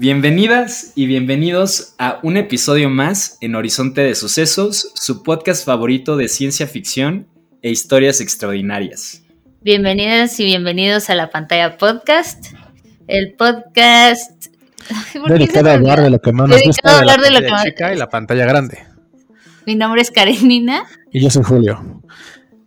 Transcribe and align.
Bienvenidas 0.00 0.92
y 0.94 1.06
bienvenidos 1.06 1.96
a 1.98 2.20
un 2.22 2.36
episodio 2.36 2.88
más 2.88 3.36
en 3.40 3.56
Horizonte 3.56 4.00
de 4.02 4.14
Sucesos, 4.14 4.92
su 4.94 5.24
podcast 5.24 5.66
favorito 5.66 6.16
de 6.16 6.28
ciencia 6.28 6.68
ficción 6.68 7.26
e 7.62 7.70
historias 7.72 8.20
extraordinarias. 8.20 9.24
Bienvenidas 9.60 10.38
y 10.38 10.44
bienvenidos 10.44 11.10
a 11.10 11.16
la 11.16 11.30
pantalla 11.30 11.76
podcast. 11.76 12.46
El 13.08 13.32
podcast. 13.34 14.46
¿Por 15.14 15.26
qué 15.26 15.32
Dedicado 15.32 15.70
a 15.70 15.74
hablar 15.74 16.00
de 16.00 16.10
lo 16.10 16.20
que 16.20 16.32
más 16.32 16.48
nos 16.48 16.60
Dedicado 16.60 16.68
gusta 16.68 16.90
a 16.96 17.00
de 17.00 17.04
la 17.06 17.12
hablar 17.14 17.26
de 17.26 17.30
lo 17.32 17.34
pantalla 17.40 17.46
que 17.48 17.50
más- 17.52 17.64
chica 17.64 17.94
y 17.94 17.98
la 17.98 18.08
pantalla 18.08 18.46
grande. 18.46 18.78
Mi 19.66 19.74
nombre 19.74 20.00
es 20.00 20.12
Karenina. 20.12 20.84
Y 21.10 21.20
yo 21.20 21.28
soy 21.28 21.42
Julio. 21.42 22.02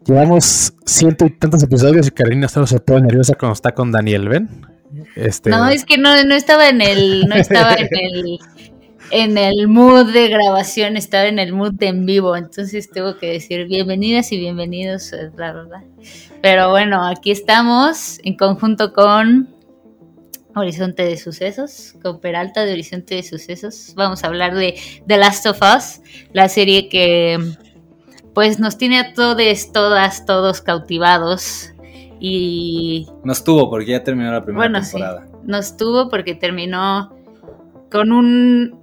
Llevamos 0.05 0.73
ciento 0.85 1.25
y 1.25 1.29
tantos 1.29 1.63
episodios 1.63 2.07
y 2.07 2.11
Karina 2.11 2.49
solo 2.49 2.67
se 2.67 2.79
pone 2.81 3.03
nerviosa 3.07 3.35
cuando 3.35 3.53
está 3.53 3.71
con 3.71 3.89
Daniel, 3.89 4.27
¿ven? 4.27 4.49
Este, 5.15 5.49
No, 5.49 5.69
es 5.69 5.85
que 5.85 5.97
no, 5.97 6.23
no 6.23 6.35
estaba 6.35 6.69
en 6.69 6.81
el. 6.81 7.27
No 7.27 7.35
estaba 7.35 7.73
en 7.73 7.89
el. 7.91 8.39
En 9.13 9.37
el 9.37 9.67
mood 9.67 10.13
de 10.13 10.29
grabación, 10.29 10.95
estaba 10.95 11.25
en 11.25 11.37
el 11.37 11.51
mood 11.51 11.73
de 11.73 11.87
en 11.87 12.05
vivo, 12.05 12.37
entonces 12.37 12.89
tengo 12.89 13.17
que 13.17 13.33
decir 13.33 13.67
bienvenidas 13.67 14.31
y 14.31 14.39
bienvenidos, 14.39 15.11
eh, 15.11 15.29
bla, 15.35 15.51
bla. 15.51 15.83
Pero 16.41 16.69
bueno, 16.69 17.05
aquí 17.05 17.29
estamos 17.29 18.19
en 18.23 18.37
conjunto 18.37 18.93
con 18.93 19.49
Horizonte 20.55 21.03
de 21.03 21.17
Sucesos, 21.17 21.95
con 22.01 22.21
Peralta 22.21 22.63
de 22.63 22.71
Horizonte 22.71 23.15
de 23.15 23.23
Sucesos. 23.23 23.93
Vamos 23.95 24.23
a 24.23 24.27
hablar 24.27 24.55
de 24.55 24.79
The 25.07 25.17
Last 25.17 25.45
of 25.45 25.59
Us, 25.61 26.01
la 26.31 26.47
serie 26.47 26.87
que 26.87 27.37
pues 28.33 28.59
nos 28.59 28.77
tiene 28.77 28.99
a 28.99 29.13
todos, 29.13 29.71
todas, 29.73 30.25
todos 30.25 30.61
cautivados 30.61 31.70
y 32.23 33.07
Nos 33.23 33.43
tuvo 33.43 33.67
porque 33.69 33.91
ya 33.91 34.03
terminó 34.03 34.31
la 34.31 34.45
primera 34.45 34.67
bueno, 34.67 34.83
sí, 34.85 34.91
temporada. 34.91 35.25
nos 35.43 35.75
tuvo 35.75 36.07
porque 36.07 36.35
terminó 36.35 37.11
con 37.91 38.11
un 38.11 38.79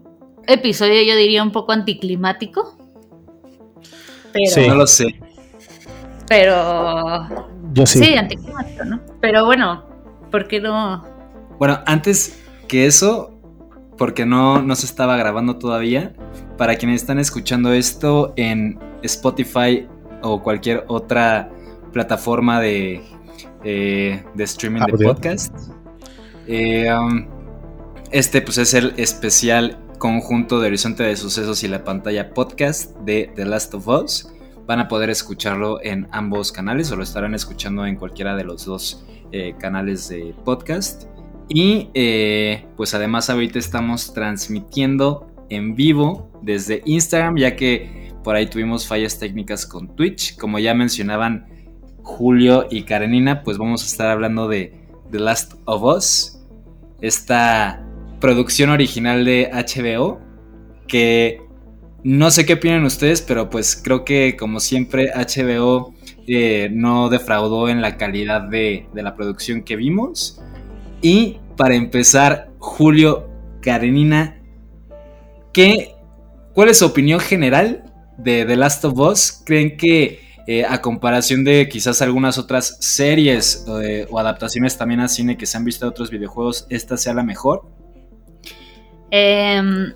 episodio, 0.48 1.00
yo 1.03 1.17
diría, 1.17 1.42
un 1.42 1.53
poco 1.53 1.72
anticlimático. 1.72 2.77
Pero, 4.33 4.50
Sí. 4.50 4.66
No 4.66 4.75
lo 4.75 4.86
sé. 4.86 5.06
pero 6.28 7.28
yo 7.72 7.86
sí. 7.86 8.00
sí. 8.00 8.14
anticlimático, 8.16 8.84
¿no? 8.84 9.00
Pero 9.20 9.44
bueno, 9.47 9.84
¿por 10.33 10.48
qué 10.48 10.61
no? 10.61 11.06
Bueno, 11.59 11.78
antes 11.86 12.42
que 12.66 12.86
eso, 12.86 13.39
porque 13.97 14.27
no, 14.27 14.61
no 14.62 14.75
se 14.75 14.86
estaba 14.86 15.16
grabando 15.16 15.59
todavía, 15.59 16.12
para 16.56 16.75
quienes 16.75 17.03
están 17.03 17.20
escuchando 17.20 17.72
esto 17.72 18.33
en 18.36 18.78
Spotify 19.03 19.86
o 20.22 20.42
cualquier 20.42 20.84
otra 20.89 21.50
plataforma 21.92 22.61
de, 22.61 23.03
eh, 23.64 24.22
de 24.34 24.44
streaming 24.44 24.80
de 24.80 24.92
Audio. 24.92 25.08
podcast, 25.14 25.54
eh, 26.46 26.92
um, 26.92 27.26
este 28.10 28.40
pues 28.40 28.58
es 28.58 28.72
el 28.74 28.94
especial 28.96 29.78
conjunto 29.98 30.60
de 30.60 30.68
Horizonte 30.68 31.02
de 31.02 31.16
Sucesos 31.16 31.62
y 31.64 31.68
la 31.68 31.84
pantalla 31.84 32.32
podcast 32.32 32.97
de 33.00 33.30
The 33.34 33.44
Last 33.44 33.74
of 33.74 33.86
Us. 33.88 34.32
Van 34.66 34.80
a 34.80 34.88
poder 34.88 35.10
escucharlo 35.10 35.82
en 35.82 36.08
ambos 36.12 36.52
canales 36.52 36.91
o 36.92 36.97
lo 36.97 37.02
estarán 37.02 37.34
escuchando 37.34 37.84
en 37.86 37.97
cualquiera 37.97 38.36
de 38.36 38.44
los 38.44 38.64
dos 38.64 39.04
eh, 39.32 39.54
canales 39.58 40.08
de 40.08 40.34
podcast. 40.44 41.04
Y 41.48 41.88
eh, 41.94 42.66
pues 42.76 42.94
además 42.94 43.30
ahorita 43.30 43.58
estamos 43.58 44.12
transmitiendo 44.12 45.26
en 45.48 45.74
vivo 45.74 46.30
desde 46.42 46.82
Instagram, 46.84 47.36
ya 47.36 47.56
que 47.56 48.12
por 48.22 48.36
ahí 48.36 48.47
tuvimos 48.47 48.86
fallas 48.86 49.18
técnicas 49.18 49.66
con 49.66 49.97
Twitch. 49.97 50.36
Como 50.36 50.58
ya 50.58 50.74
mencionaban 50.74 51.47
Julio 52.08 52.66
y 52.70 52.82
Karenina, 52.82 53.42
pues 53.42 53.58
vamos 53.58 53.82
a 53.82 53.86
estar 53.86 54.08
hablando 54.08 54.48
de 54.48 54.72
The 55.12 55.20
Last 55.20 55.52
of 55.66 55.82
Us, 55.82 56.41
esta 57.02 57.86
producción 58.19 58.70
original 58.70 59.26
de 59.26 59.50
HBO, 59.52 60.18
que 60.88 61.42
no 62.02 62.30
sé 62.30 62.47
qué 62.47 62.54
opinan 62.54 62.84
ustedes, 62.84 63.20
pero 63.20 63.50
pues 63.50 63.76
creo 63.76 64.06
que 64.06 64.36
como 64.36 64.58
siempre 64.58 65.12
HBO 65.14 65.94
eh, 66.26 66.70
no 66.72 67.10
defraudó 67.10 67.68
en 67.68 67.82
la 67.82 67.98
calidad 67.98 68.41
de, 68.41 68.88
de 68.92 69.02
la 69.02 69.14
producción 69.14 69.62
que 69.62 69.76
vimos. 69.76 70.41
Y 71.02 71.36
para 71.58 71.74
empezar, 71.74 72.50
Julio, 72.58 73.28
Karenina, 73.60 74.41
¿qué, 75.52 75.94
¿cuál 76.54 76.70
es 76.70 76.78
su 76.78 76.86
opinión 76.86 77.20
general 77.20 77.84
de 78.16 78.47
The 78.47 78.56
Last 78.56 78.84
of 78.86 78.98
Us? 78.98 79.42
¿Creen 79.44 79.76
que 79.76 80.28
eh, 80.50 80.64
a 80.64 80.81
comparación 80.81 81.44
de 81.44 81.69
quizás 81.69 82.00
algunas 82.00 82.38
otras 82.38 82.78
series 82.81 83.66
eh, 83.82 84.06
o 84.09 84.19
adaptaciones 84.19 84.78
también 84.78 85.00
a 85.00 85.09
cine 85.09 85.36
que 85.36 85.44
se 85.44 85.59
han 85.59 85.64
visto 85.66 85.84
de 85.84 85.91
otros 85.91 86.10
videojuegos, 86.10 86.66
esta 86.70 86.97
sea 86.97 87.12
la 87.12 87.22
mejor? 87.22 87.66
Em, 89.10 89.92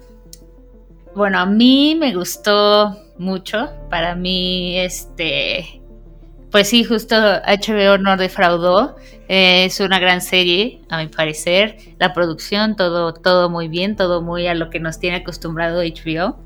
bueno, 1.15 1.39
a 1.39 1.47
mí 1.47 1.97
me 1.99 2.15
gustó 2.15 2.95
mucho. 3.17 3.71
Para 3.89 4.15
mí, 4.15 4.79
este, 4.79 5.81
pues 6.51 6.69
sí, 6.69 6.85
justo 6.85 7.17
HBO 7.17 7.97
no 7.97 8.19
defraudó. 8.19 8.97
Es 9.29 9.81
una 9.81 9.99
gran 9.99 10.21
serie, 10.21 10.83
a 10.91 10.99
mi 10.99 11.07
parecer. 11.07 11.79
La 11.99 12.13
producción, 12.13 12.77
todo, 12.77 13.15
todo 13.15 13.49
muy 13.49 13.69
bien, 13.69 13.97
todo 13.97 14.21
muy 14.21 14.47
a 14.49 14.55
lo 14.55 14.69
que 14.69 14.81
nos 14.81 14.99
tiene 14.99 15.17
acostumbrado 15.17 15.81
HBO. 15.83 16.37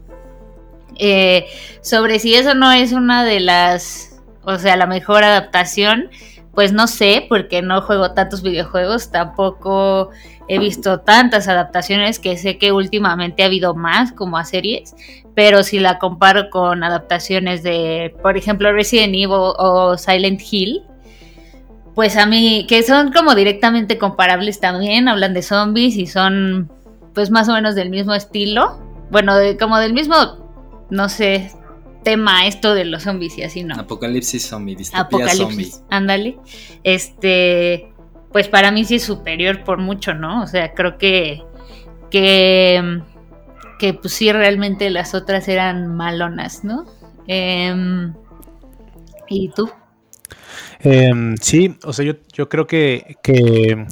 Eh, 0.99 1.47
sobre 1.83 2.19
si 2.19 2.35
eso 2.35 2.55
no 2.55 2.73
es 2.73 2.93
una 2.93 3.25
de 3.25 3.41
las, 3.41 4.21
o 4.45 4.59
sea, 4.59 4.77
la 4.77 4.87
mejor 4.87 5.25
adaptación, 5.25 6.11
pues 6.55 6.73
no 6.73 6.87
sé, 6.87 7.27
porque 7.29 7.61
no 7.63 7.83
juego 7.83 8.13
tantos 8.13 8.43
videojuegos, 8.43 9.11
tampoco 9.11 10.11
he 10.49 10.59
visto 10.59 11.01
tantas 11.01 11.49
adaptaciones 11.49 12.19
que 12.19 12.37
sé 12.37 12.57
que 12.57 12.73
últimamente 12.73 13.43
ha 13.43 13.47
habido 13.47 13.75
más 13.75 14.13
como 14.13 14.39
a 14.39 14.45
series, 14.45 14.95
pero 15.35 15.63
si 15.63 15.81
la 15.81 15.99
comparo 15.99 16.49
con 16.51 16.83
adaptaciones 16.83 17.63
de, 17.63 18.15
por 18.23 18.37
ejemplo, 18.37 18.73
Resident 18.73 19.13
Evil 19.15 19.29
o 19.33 19.99
Silent 19.99 20.41
Hill, 20.51 20.83
pues 21.95 22.17
a 22.17 22.27
mí, 22.27 22.67
que 22.69 22.83
son 22.83 23.11
como 23.13 23.35
directamente 23.35 23.99
comparables 23.99 24.61
también, 24.61 25.09
hablan 25.09 25.35
de 25.35 25.43
zombies 25.43 25.97
y 25.97 26.07
son 26.07 26.71
pues 27.15 27.31
más 27.31 27.49
o 27.49 27.53
menos 27.55 27.75
del 27.75 27.89
mismo 27.91 28.15
estilo, 28.15 28.79
bueno, 29.11 29.35
de- 29.37 29.57
como 29.57 29.79
del 29.79 29.95
mismo, 29.95 30.15
no 30.91 31.09
sé, 31.09 31.53
tema 32.03 32.47
esto 32.47 32.75
de 32.75 32.85
los 32.85 33.03
zombies 33.03 33.37
y 33.39 33.43
así, 33.43 33.65
¿no? 33.65 33.75
Apocalipsis 33.75 34.47
zombie, 34.47 34.77
distopía 34.77 35.29
zombie. 35.29 35.43
Apocalipsis, 35.43 35.83
ándale. 35.91 36.39
Este, 36.85 37.93
pues 38.33 38.49
para 38.49 38.71
mí 38.71 38.85
sí 38.85 38.97
es 38.97 39.03
superior 39.03 39.65
por 39.65 39.79
mucho, 39.79 40.15
¿no? 40.15 40.43
O 40.43 40.47
sea, 40.47 40.73
creo 40.73 40.99
que 40.99 41.43
que 42.11 43.03
que 43.79 43.95
pues 43.95 44.15
sí 44.15 44.31
realmente 44.33 44.89
las 44.91 45.15
otras 45.15 45.49
eran 45.49 45.89
malonas, 45.89 46.65
¿no? 46.65 46.87
Em, 47.27 48.15
¿Y 49.29 49.49
tú? 49.49 49.71
Em, 50.81 51.37
sí, 51.39 51.77
o 51.83 51.93
sea, 51.93 52.05
yo, 52.05 52.15
yo 52.33 52.49
creo 52.49 52.67
que, 52.67 53.17
que 53.23 53.87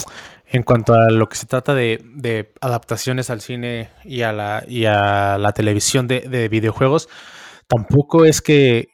en 0.55 0.63
cuanto 0.63 0.95
a 0.95 1.11
lo 1.11 1.29
que 1.29 1.37
se 1.37 1.47
trata 1.47 1.75
de, 1.75 2.53
adaptaciones 2.61 3.29
al 3.29 3.41
cine 3.41 3.89
y 4.05 4.23
a 4.23 4.33
la, 4.33 4.63
y 4.69 4.85
a 4.85 5.37
la 5.37 5.51
televisión 5.51 6.07
de, 6.07 6.21
de 6.21 6.49
videojuegos, 6.49 7.09
tampoco 7.67 8.25
es 8.25 8.41
que, 8.41 8.89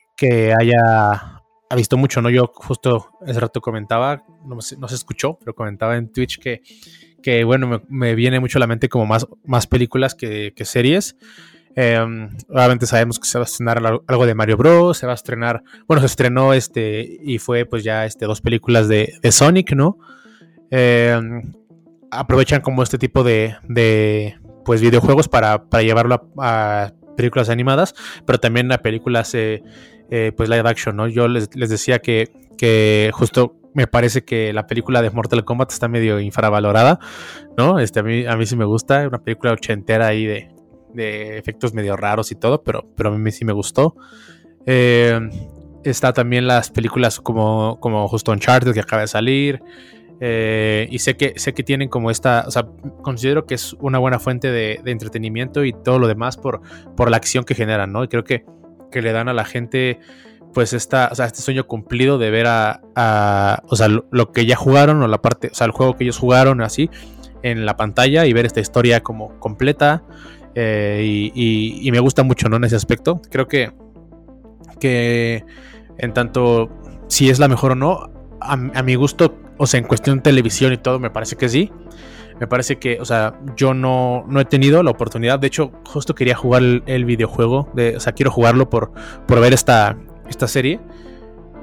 haya 0.58 1.42
ha 1.72 1.76
visto 1.76 1.98
mucho, 1.98 2.22
¿no? 2.22 2.30
Yo 2.30 2.50
justo 2.54 3.10
ese 3.26 3.38
rato 3.38 3.60
comentaba, 3.60 4.24
no 4.46 4.62
se, 4.62 4.76
escuchó, 4.94 5.38
pero 5.38 5.54
comentaba 5.54 5.98
en 5.98 6.10
Twitch 6.10 6.38
que, 6.40 7.44
bueno, 7.44 7.82
me, 7.90 8.14
viene 8.14 8.40
mucho 8.40 8.56
a 8.56 8.60
la 8.60 8.66
mente 8.66 8.88
como 8.88 9.04
más, 9.04 9.66
películas 9.66 10.14
que, 10.14 10.54
series. 10.64 11.18
Eh, 11.76 11.98
obviamente 12.48 12.86
sabemos 12.86 13.18
que 13.20 13.28
se 13.28 13.38
va 13.38 13.44
a 13.44 13.46
estrenar 13.46 13.86
al- 13.86 14.00
algo 14.06 14.24
de 14.24 14.34
Mario 14.34 14.56
Bros. 14.56 14.96
Se 14.96 15.04
va 15.04 15.12
a 15.12 15.14
estrenar, 15.14 15.62
bueno, 15.86 16.00
se 16.00 16.06
estrenó 16.06 16.54
este 16.54 17.18
y 17.22 17.36
fue 17.38 17.66
pues 17.66 17.84
ya 17.84 18.06
este 18.06 18.24
dos 18.24 18.40
películas 18.40 18.88
de, 18.88 19.12
de 19.20 19.30
Sonic, 19.30 19.72
¿no? 19.74 19.98
Eh, 20.70 21.20
aprovechan 22.10 22.60
como 22.60 22.82
este 22.82 22.98
tipo 22.98 23.22
de, 23.22 23.56
de 23.68 24.36
pues 24.64 24.80
videojuegos 24.80 25.28
para, 25.28 25.64
para 25.64 25.82
llevarlo 25.82 26.30
a, 26.38 26.92
películas 27.16 27.50
animadas, 27.50 27.94
pero 28.24 28.40
también 28.40 28.72
a 28.72 28.78
películas 28.78 29.34
eh, 29.34 29.62
eh, 30.10 30.32
pues 30.36 30.48
live 30.48 30.68
action, 30.68 30.96
¿no? 30.96 31.06
Yo 31.06 31.28
les, 31.28 31.54
les 31.54 31.68
decía 31.68 31.98
que, 31.98 32.32
que 32.56 33.10
justo 33.12 33.56
me 33.74 33.86
parece 33.86 34.24
que 34.24 34.52
la 34.52 34.66
película 34.66 35.02
de 35.02 35.10
Mortal 35.10 35.44
Kombat 35.44 35.70
está 35.70 35.86
medio 35.86 36.18
infravalorada, 36.18 36.98
¿no? 37.56 37.78
Este, 37.78 38.00
a, 38.00 38.02
mí, 38.02 38.24
a 38.26 38.36
mí 38.36 38.46
sí 38.46 38.56
me 38.56 38.64
gusta, 38.64 39.06
una 39.06 39.18
película 39.18 39.52
ochentera 39.52 40.08
ahí 40.08 40.24
de, 40.24 40.48
de 40.94 41.38
efectos 41.38 41.74
medio 41.74 41.96
raros 41.96 42.32
y 42.32 42.34
todo, 42.34 42.62
pero, 42.62 42.88
pero 42.96 43.10
a 43.10 43.18
mí 43.18 43.30
sí 43.30 43.44
me 43.44 43.52
gustó. 43.52 43.96
Eh, 44.66 45.20
está 45.84 46.12
también 46.12 46.46
las 46.46 46.70
películas 46.70 47.20
como, 47.20 47.78
como 47.80 48.06
justo 48.08 48.32
Uncharted 48.32 48.72
que 48.72 48.80
acaba 48.80 49.02
de 49.02 49.08
salir. 49.08 49.62
Eh, 50.22 50.86
y 50.90 50.98
sé 50.98 51.16
que, 51.16 51.32
sé 51.36 51.54
que 51.54 51.62
tienen 51.62 51.88
como 51.88 52.10
esta, 52.10 52.44
o 52.46 52.50
sea, 52.50 52.68
considero 53.02 53.46
que 53.46 53.54
es 53.54 53.74
una 53.80 53.98
buena 53.98 54.18
fuente 54.18 54.50
de, 54.50 54.80
de, 54.84 54.90
entretenimiento 54.90 55.64
y 55.64 55.72
todo 55.72 55.98
lo 55.98 56.08
demás 56.08 56.36
por, 56.36 56.60
por 56.94 57.10
la 57.10 57.16
acción 57.16 57.44
que 57.44 57.54
generan, 57.54 57.90
¿no? 57.90 58.04
Y 58.04 58.08
creo 58.08 58.22
que, 58.22 58.44
que 58.90 59.00
le 59.00 59.12
dan 59.12 59.28
a 59.28 59.32
la 59.32 59.46
gente 59.46 59.98
pues 60.52 60.72
esta, 60.72 61.08
o 61.12 61.14
sea, 61.14 61.26
este 61.26 61.42
sueño 61.42 61.66
cumplido 61.66 62.18
de 62.18 62.30
ver 62.30 62.46
a, 62.46 63.62
o 63.68 63.76
sea, 63.76 63.88
lo, 63.88 64.32
que 64.32 64.46
ya 64.46 64.56
jugaron 64.56 65.02
o 65.02 65.08
la 65.08 65.22
parte, 65.22 65.48
o 65.52 65.54
sea, 65.54 65.66
el 65.66 65.72
juego 65.72 65.96
que 65.96 66.04
ellos 66.04 66.18
jugaron 66.18 66.60
así 66.60 66.90
en 67.42 67.64
la 67.64 67.76
pantalla 67.76 68.26
y 68.26 68.32
ver 68.32 68.46
esta 68.46 68.60
historia 68.60 69.02
como 69.02 69.38
completa 69.38 70.02
eh, 70.54 71.02
y, 71.04 71.32
y, 71.34 71.86
y, 71.86 71.92
me 71.92 72.00
gusta 72.00 72.24
mucho, 72.24 72.48
¿no? 72.48 72.56
En 72.56 72.64
ese 72.64 72.76
aspecto. 72.76 73.22
Creo 73.30 73.46
que, 73.46 73.72
que 74.80 75.44
en 75.98 76.12
tanto 76.12 76.68
si 77.06 77.30
es 77.30 77.38
la 77.38 77.48
mejor 77.48 77.72
o 77.72 77.74
no, 77.76 78.09
a, 78.40 78.82
mi 78.82 78.94
gusto, 78.94 79.38
o 79.58 79.66
sea, 79.66 79.78
en 79.78 79.86
cuestión 79.86 80.22
televisión 80.22 80.72
y 80.72 80.76
todo, 80.76 80.98
me 80.98 81.10
parece 81.10 81.36
que 81.36 81.48
sí. 81.48 81.72
Me 82.38 82.46
parece 82.46 82.78
que, 82.78 82.98
o 83.00 83.04
sea, 83.04 83.38
yo 83.54 83.74
no, 83.74 84.24
no 84.26 84.40
he 84.40 84.46
tenido 84.46 84.82
la 84.82 84.90
oportunidad. 84.90 85.38
De 85.38 85.46
hecho, 85.46 85.72
justo 85.86 86.14
quería 86.14 86.34
jugar 86.34 86.62
el, 86.86 87.04
videojuego. 87.04 87.68
De, 87.74 87.96
o 87.96 88.00
sea, 88.00 88.14
quiero 88.14 88.30
jugarlo 88.30 88.70
por, 88.70 88.92
por 89.26 89.40
ver 89.40 89.52
esta, 89.52 89.98
esta 90.28 90.48
serie. 90.48 90.80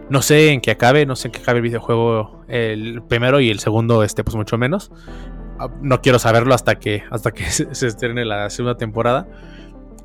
No 0.09 0.21
sé 0.21 0.51
en 0.51 0.61
qué 0.61 0.71
acabe, 0.71 1.07
no 1.07 1.15
sé 1.15 1.29
en 1.29 1.31
qué 1.31 1.39
acabe 1.39 1.57
el 1.57 1.63
videojuego 1.63 2.45
el 2.47 3.01
primero 3.01 3.39
y 3.39 3.49
el 3.49 3.59
segundo, 3.59 4.03
este, 4.03 4.23
pues 4.23 4.35
mucho 4.35 4.57
menos. 4.59 4.91
No 5.81 6.01
quiero 6.01 6.19
saberlo 6.19 6.53
hasta 6.53 6.75
que, 6.75 7.03
hasta 7.09 7.31
que 7.31 7.45
se, 7.49 7.73
se 7.73 7.87
estrene 7.87 8.23
la 8.23 8.51
segunda 8.51 8.77
temporada. 8.77 9.27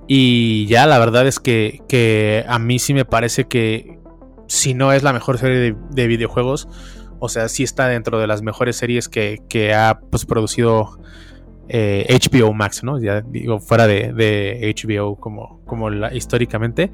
Y 0.08 0.66
ya 0.66 0.86
la 0.86 0.98
verdad 0.98 1.26
es 1.26 1.38
que, 1.38 1.82
que, 1.88 2.44
a 2.48 2.58
mí 2.58 2.78
sí 2.78 2.94
me 2.94 3.04
parece 3.04 3.44
que 3.44 3.98
si 4.46 4.74
no 4.74 4.92
es 4.92 5.02
la 5.02 5.12
mejor 5.12 5.38
serie 5.38 5.58
de, 5.58 5.76
de 5.90 6.06
videojuegos, 6.06 6.68
o 7.24 7.28
sea, 7.28 7.48
sí 7.48 7.62
está 7.62 7.86
dentro 7.86 8.18
de 8.18 8.26
las 8.26 8.42
mejores 8.42 8.76
series 8.76 9.08
que, 9.08 9.40
que 9.48 9.74
ha 9.74 10.00
pues, 10.10 10.26
producido 10.26 10.98
eh, 11.68 12.06
HBO 12.08 12.52
Max, 12.52 12.82
¿no? 12.82 13.00
Ya 13.00 13.20
digo, 13.20 13.60
fuera 13.60 13.86
de, 13.86 14.12
de 14.12 14.74
HBO 14.76 15.16
como, 15.16 15.60
como 15.64 15.90
históricamente. 16.08 16.90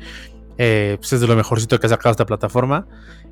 Eh, 0.58 0.96
pues 0.98 1.12
es 1.12 1.20
de 1.20 1.26
lo 1.26 1.34
mejorcito 1.34 1.80
que 1.80 1.86
ha 1.86 1.88
sacado 1.88 2.10
esta 2.10 2.26
plataforma 2.26 2.86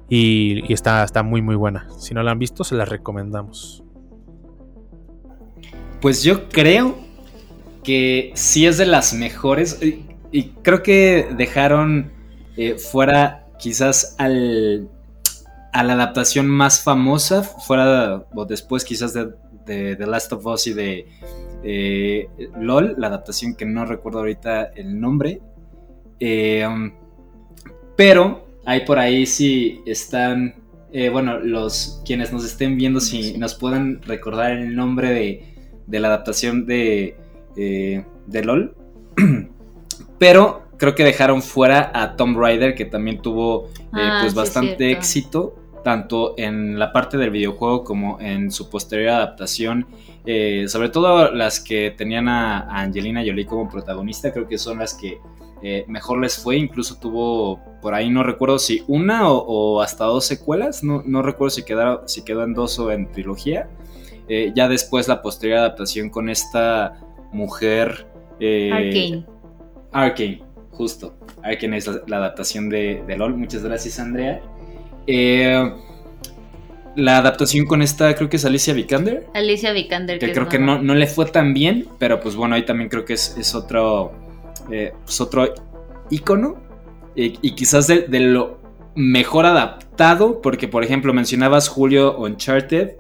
y, 0.08 0.72
está, 0.72 1.04
está 1.04 1.22
muy 1.22 1.42
muy 1.42 1.54
buena. 1.54 1.86
Si 1.98 2.14
no 2.14 2.22
la 2.22 2.30
han 2.30 2.38
visto, 2.38 2.64
se 2.64 2.74
la 2.74 2.84
recomendamos. 2.84 3.84
Pues 6.00 6.22
yo 6.22 6.48
creo 6.48 6.96
que 7.84 8.32
sí 8.34 8.66
es 8.66 8.78
de 8.78 8.86
las 8.86 9.12
mejores 9.12 9.82
y, 9.82 10.06
y 10.32 10.50
creo 10.62 10.82
que 10.82 11.28
dejaron 11.36 12.10
eh, 12.56 12.76
fuera 12.78 13.45
quizás 13.58 14.14
al, 14.18 14.88
a 15.72 15.82
la 15.82 15.92
adaptación 15.94 16.48
más 16.48 16.82
famosa, 16.82 17.42
fuera 17.42 18.26
o 18.34 18.44
después 18.44 18.84
quizás 18.84 19.12
de, 19.12 19.32
de 19.66 19.96
The 19.96 20.06
Last 20.06 20.32
of 20.32 20.46
Us 20.46 20.66
y 20.68 20.72
de 20.72 21.06
eh, 21.62 22.28
LOL, 22.58 22.94
la 22.96 23.08
adaptación 23.08 23.54
que 23.54 23.66
no 23.66 23.84
recuerdo 23.84 24.20
ahorita 24.20 24.72
el 24.76 25.00
nombre. 25.00 25.40
Eh, 26.20 26.66
um, 26.66 26.92
pero 27.96 28.46
hay 28.64 28.84
por 28.84 28.98
ahí 28.98 29.26
si 29.26 29.80
están, 29.84 30.54
eh, 30.92 31.08
bueno, 31.08 31.38
los 31.38 32.02
quienes 32.06 32.32
nos 32.32 32.44
estén 32.44 32.76
viendo, 32.76 33.00
si 33.00 33.36
nos 33.36 33.54
pueden 33.54 34.00
recordar 34.02 34.52
el 34.52 34.74
nombre 34.76 35.10
de, 35.10 35.54
de 35.86 36.00
la 36.00 36.08
adaptación 36.08 36.66
de, 36.66 37.16
de 37.54 38.44
LOL. 38.44 38.74
pero 40.18 40.65
creo 40.76 40.94
que 40.94 41.04
dejaron 41.04 41.42
fuera 41.42 41.90
a 41.94 42.16
Tomb 42.16 42.38
Raider, 42.38 42.74
que 42.74 42.84
también 42.84 43.20
tuvo 43.20 43.68
eh, 43.76 43.80
Ah, 43.92 44.18
pues 44.20 44.32
sí, 44.32 44.36
bastante 44.36 44.90
éxito, 44.90 45.54
tanto 45.84 46.34
en 46.36 46.78
la 46.78 46.92
parte 46.92 47.16
del 47.16 47.30
videojuego 47.30 47.84
como 47.84 48.18
en 48.20 48.50
su 48.50 48.68
posterior 48.68 49.10
adaptación. 49.10 49.86
Eh, 50.24 50.66
sobre 50.68 50.88
todo 50.88 51.30
las 51.32 51.60
que 51.60 51.94
tenían 51.96 52.28
a, 52.28 52.60
a 52.60 52.80
Angelina 52.80 53.22
Jolie 53.24 53.46
como 53.46 53.68
protagonista, 53.68 54.32
creo 54.32 54.48
que 54.48 54.58
son 54.58 54.78
las 54.80 54.92
que 54.94 55.18
eh, 55.62 55.84
mejor 55.88 56.20
les 56.20 56.36
fue. 56.36 56.56
Incluso 56.56 56.98
tuvo 56.98 57.60
por 57.80 57.94
ahí, 57.94 58.10
no 58.10 58.22
recuerdo 58.22 58.58
si 58.58 58.82
una 58.88 59.30
o, 59.30 59.38
o 59.38 59.80
hasta 59.80 60.04
dos 60.04 60.26
secuelas, 60.26 60.82
no, 60.82 61.02
no 61.06 61.22
recuerdo 61.22 61.50
si, 61.50 61.64
quedaron, 61.64 62.00
si 62.06 62.24
quedó 62.24 62.42
en 62.42 62.54
dos 62.54 62.78
o 62.78 62.90
en 62.90 63.10
trilogía. 63.12 63.68
Eh, 64.28 64.52
ya 64.56 64.68
después 64.68 65.06
la 65.06 65.22
posterior 65.22 65.58
adaptación 65.58 66.10
con 66.10 66.28
esta 66.28 67.00
mujer. 67.32 68.08
Arcane. 68.34 69.24
Arkane, 69.92 70.42
justo. 70.76 71.14
Arkane 71.42 71.78
es 71.78 71.86
la, 71.86 72.02
la 72.06 72.16
adaptación 72.18 72.68
de, 72.68 73.02
de, 73.06 73.16
LOL. 73.16 73.36
Muchas 73.36 73.62
gracias, 73.62 73.98
Andrea. 73.98 74.40
Eh, 75.06 75.72
la 76.96 77.18
adaptación 77.18 77.66
con 77.66 77.82
esta, 77.82 78.14
creo 78.14 78.28
que 78.28 78.36
es 78.36 78.44
Alicia 78.44 78.74
Vikander. 78.74 79.26
Alicia 79.34 79.72
Vikander. 79.72 80.18
Que 80.18 80.26
es 80.26 80.32
creo 80.32 80.48
que 80.48 80.58
no, 80.58 80.80
no, 80.80 80.94
le 80.94 81.06
fue 81.06 81.26
tan 81.26 81.54
bien, 81.54 81.86
pero 81.98 82.20
pues 82.20 82.34
bueno, 82.36 82.54
ahí 82.54 82.64
también 82.64 82.88
creo 82.88 83.04
que 83.04 83.14
es, 83.14 83.36
es 83.38 83.54
otro, 83.54 84.12
eh, 84.70 84.92
pues 85.04 85.20
otro 85.20 85.52
ícono. 86.10 86.62
Y, 87.14 87.38
y 87.42 87.54
quizás 87.54 87.86
de, 87.86 88.02
de, 88.02 88.20
lo 88.20 88.60
mejor 88.94 89.46
adaptado, 89.46 90.40
porque 90.42 90.68
por 90.68 90.84
ejemplo 90.84 91.12
mencionabas 91.12 91.68
Julio 91.68 92.18
Uncharted. 92.18 92.96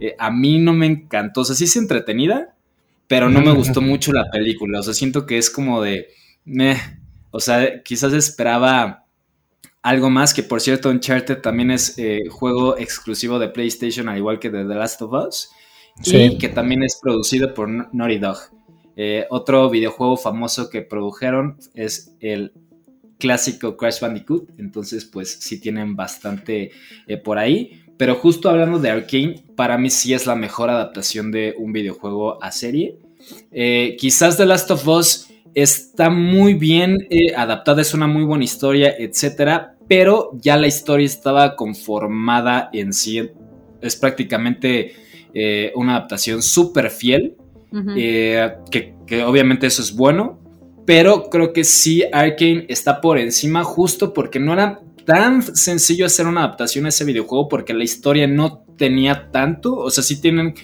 Eh, 0.00 0.16
a 0.18 0.30
mí 0.30 0.58
no 0.58 0.72
me 0.72 0.86
encantó, 0.86 1.42
o 1.42 1.44
sea, 1.44 1.54
sí 1.54 1.64
es 1.64 1.76
entretenida, 1.76 2.54
pero 3.06 3.28
no 3.28 3.42
me 3.42 3.52
gustó 3.52 3.80
mucho 3.80 4.12
la 4.12 4.30
película. 4.30 4.80
O 4.80 4.82
sea, 4.82 4.94
siento 4.94 5.26
que 5.26 5.38
es 5.38 5.50
como 5.50 5.82
de. 5.82 6.08
Meh. 6.44 6.99
O 7.30 7.40
sea, 7.40 7.82
quizás 7.82 8.12
esperaba 8.12 9.04
algo 9.82 10.10
más. 10.10 10.34
Que 10.34 10.42
por 10.42 10.60
cierto, 10.60 10.90
Uncharted 10.90 11.38
también 11.40 11.70
es 11.70 11.98
eh, 11.98 12.24
juego 12.28 12.78
exclusivo 12.78 13.38
de 13.38 13.48
PlayStation, 13.48 14.08
al 14.08 14.18
igual 14.18 14.38
que 14.38 14.50
de 14.50 14.64
The 14.64 14.74
Last 14.74 15.02
of 15.02 15.12
Us. 15.12 15.50
Sí. 16.02 16.16
Y 16.16 16.38
que 16.38 16.48
también 16.48 16.82
es 16.82 16.98
producido 17.00 17.52
por 17.54 17.68
Naughty 17.68 18.18
Dog. 18.18 18.38
Eh, 18.96 19.26
otro 19.30 19.70
videojuego 19.70 20.16
famoso 20.16 20.68
que 20.68 20.82
produjeron 20.82 21.56
es 21.74 22.14
el 22.20 22.52
clásico 23.18 23.76
Crash 23.76 24.00
Bandicoot. 24.00 24.50
Entonces, 24.58 25.04
pues 25.04 25.38
sí 25.40 25.60
tienen 25.60 25.96
bastante 25.96 26.72
eh, 27.06 27.16
por 27.16 27.38
ahí. 27.38 27.82
Pero 27.96 28.14
justo 28.16 28.48
hablando 28.48 28.78
de 28.78 28.90
Arkane, 28.90 29.44
para 29.56 29.76
mí 29.76 29.90
sí 29.90 30.14
es 30.14 30.26
la 30.26 30.34
mejor 30.34 30.70
adaptación 30.70 31.30
de 31.30 31.54
un 31.58 31.72
videojuego 31.72 32.42
a 32.42 32.50
serie. 32.50 32.96
Eh, 33.52 33.96
quizás 33.98 34.36
The 34.38 34.46
Last 34.46 34.70
of 34.70 34.88
Us 34.88 35.29
está 35.54 36.10
muy 36.10 36.54
bien 36.54 37.06
eh, 37.10 37.34
adaptada, 37.36 37.82
es 37.82 37.94
una 37.94 38.06
muy 38.06 38.24
buena 38.24 38.44
historia, 38.44 38.94
etcétera, 38.98 39.76
pero 39.88 40.30
ya 40.34 40.56
la 40.56 40.66
historia 40.66 41.06
estaba 41.06 41.56
conformada 41.56 42.70
en 42.72 42.92
sí. 42.92 43.28
Es 43.80 43.96
prácticamente 43.96 44.92
eh, 45.34 45.72
una 45.74 45.96
adaptación 45.96 46.42
súper 46.42 46.90
fiel, 46.90 47.36
uh 47.72 47.76
-huh. 47.76 48.70
que, 48.70 48.94
que 49.06 49.24
obviamente 49.24 49.66
eso 49.66 49.82
es 49.82 49.94
bueno, 49.94 50.38
pero 50.86 51.30
creo 51.30 51.52
que 51.52 51.64
sí 51.64 52.02
Arkane 52.12 52.66
está 52.68 53.00
por 53.00 53.18
encima 53.18 53.62
justo 53.64 54.12
porque 54.12 54.40
no 54.40 54.52
era 54.52 54.80
tan 55.04 55.42
sencillo 55.42 56.06
hacer 56.06 56.26
una 56.26 56.44
adaptación 56.44 56.86
a 56.86 56.88
ese 56.88 57.04
videojuego 57.04 57.48
porque 57.48 57.74
la 57.74 57.84
historia 57.84 58.26
no 58.26 58.64
tenía 58.76 59.30
tanto, 59.30 59.76
o 59.76 59.90
sea, 59.90 60.02
sí 60.02 60.20
tienen 60.20 60.54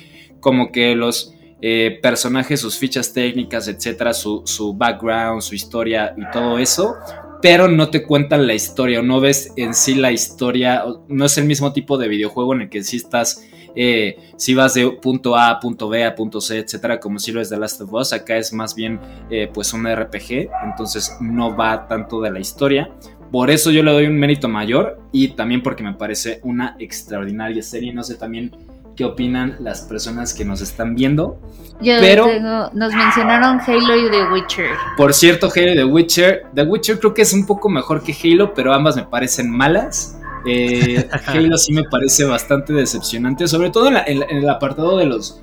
como 0.40 0.72
que 0.72 0.94
los 0.94 1.34
eh, 1.62 1.98
personajes, 2.02 2.60
sus 2.60 2.76
fichas 2.76 3.12
técnicas, 3.12 3.68
etcétera, 3.68 4.12
su, 4.12 4.74
background, 4.76 5.40
su 5.40 5.54
historia 5.54 6.14
y 6.16 6.30
todo 6.30 6.58
eso, 6.58 6.96
pero 7.40 7.68
no 7.68 7.88
te 7.88 8.02
cuentan 8.02 8.46
la 8.46 8.54
historia 8.54 9.00
o 9.00 9.02
no 9.02 9.20
ves 9.20 9.52
en 9.56 9.74
sí 9.74 9.94
la 9.94 10.12
historia, 10.12 10.84
no 11.08 11.24
es 11.24 11.38
el 11.38 11.46
mismo 11.46 11.72
tipo 11.72 11.96
de 11.98 12.08
videojuego 12.08 12.54
en 12.54 12.62
el 12.62 12.68
que 12.68 12.82
sí 12.82 12.96
estás, 12.96 13.42
eh, 13.74 14.18
si 14.36 14.54
vas 14.54 14.74
de 14.74 14.90
punto 14.90 15.36
A 15.36 15.50
a 15.50 15.60
punto 15.60 15.88
B 15.88 16.04
a 16.04 16.14
punto 16.14 16.40
C, 16.40 16.58
etcétera, 16.58 17.00
como 17.00 17.18
si 17.18 17.32
lo 17.32 17.40
es 17.40 17.50
de 17.50 17.58
Last 17.58 17.80
of 17.80 17.92
Us, 17.92 18.12
acá 18.12 18.36
es 18.36 18.52
más 18.52 18.74
bien 18.74 19.00
eh, 19.30 19.50
pues 19.52 19.72
un 19.72 19.86
RPG, 19.86 20.50
entonces 20.64 21.16
no 21.20 21.56
va 21.56 21.86
tanto 21.88 22.20
de 22.20 22.30
la 22.30 22.40
historia, 22.40 22.90
por 23.30 23.50
eso 23.50 23.70
yo 23.70 23.82
le 23.82 23.92
doy 23.92 24.06
un 24.06 24.18
mérito 24.18 24.48
mayor 24.48 25.00
y 25.12 25.28
también 25.28 25.62
porque 25.62 25.82
me 25.82 25.94
parece 25.94 26.40
una 26.42 26.76
extraordinaria 26.78 27.62
serie. 27.62 27.92
No 27.92 28.02
sé 28.02 28.14
también 28.14 28.52
qué 28.96 29.04
opinan 29.04 29.56
las 29.60 29.82
personas 29.82 30.34
que 30.34 30.44
nos 30.44 30.60
están 30.60 30.94
viendo. 30.94 31.38
Yo 31.80 31.94
pero 32.00 32.26
tengo, 32.26 32.70
nos 32.72 32.94
mencionaron 32.94 33.60
Halo 33.60 33.96
y 33.96 34.10
The 34.10 34.32
Witcher. 34.32 34.70
Por 34.96 35.12
cierto, 35.12 35.50
Halo 35.54 35.72
y 35.72 35.76
The 35.76 35.84
Witcher. 35.84 36.46
The 36.54 36.62
Witcher 36.62 36.98
creo 36.98 37.14
que 37.14 37.22
es 37.22 37.32
un 37.32 37.46
poco 37.46 37.68
mejor 37.68 38.02
que 38.02 38.14
Halo, 38.14 38.54
pero 38.54 38.72
ambas 38.72 38.96
me 38.96 39.04
parecen 39.04 39.50
malas. 39.50 40.18
Eh, 40.46 41.08
Halo 41.26 41.58
sí 41.58 41.72
me 41.72 41.84
parece 41.84 42.24
bastante 42.24 42.72
decepcionante, 42.72 43.46
sobre 43.46 43.70
todo 43.70 43.88
en, 43.88 43.94
la, 43.94 44.04
en, 44.06 44.22
en 44.22 44.38
el 44.38 44.48
apartado 44.48 44.96
de 44.96 45.06
los 45.06 45.42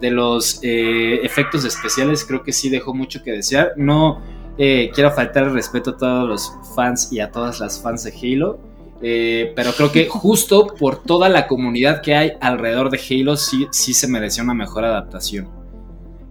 de 0.00 0.10
los 0.10 0.60
eh, 0.62 1.20
efectos 1.22 1.64
especiales. 1.64 2.24
Creo 2.24 2.42
que 2.42 2.52
sí 2.52 2.68
dejó 2.68 2.94
mucho 2.94 3.22
que 3.22 3.32
desear. 3.32 3.72
No 3.76 4.20
eh, 4.58 4.90
quiero 4.94 5.10
faltar 5.10 5.44
el 5.44 5.52
respeto 5.52 5.90
a 5.90 5.96
todos 5.96 6.28
los 6.28 6.52
fans 6.76 7.12
y 7.12 7.20
a 7.20 7.32
todas 7.32 7.60
las 7.60 7.80
fans 7.80 8.04
de 8.04 8.12
Halo. 8.12 8.58
Eh, 9.02 9.52
pero 9.54 9.72
creo 9.72 9.92
que 9.92 10.08
justo 10.08 10.66
por 10.78 11.02
toda 11.02 11.28
la 11.28 11.46
comunidad 11.46 12.00
que 12.00 12.14
hay 12.14 12.32
alrededor 12.40 12.90
de 12.90 12.98
Halo, 12.98 13.36
sí, 13.36 13.66
sí 13.70 13.92
se 13.92 14.08
merecía 14.08 14.42
una 14.42 14.54
mejor 14.54 14.84
adaptación. 14.84 15.48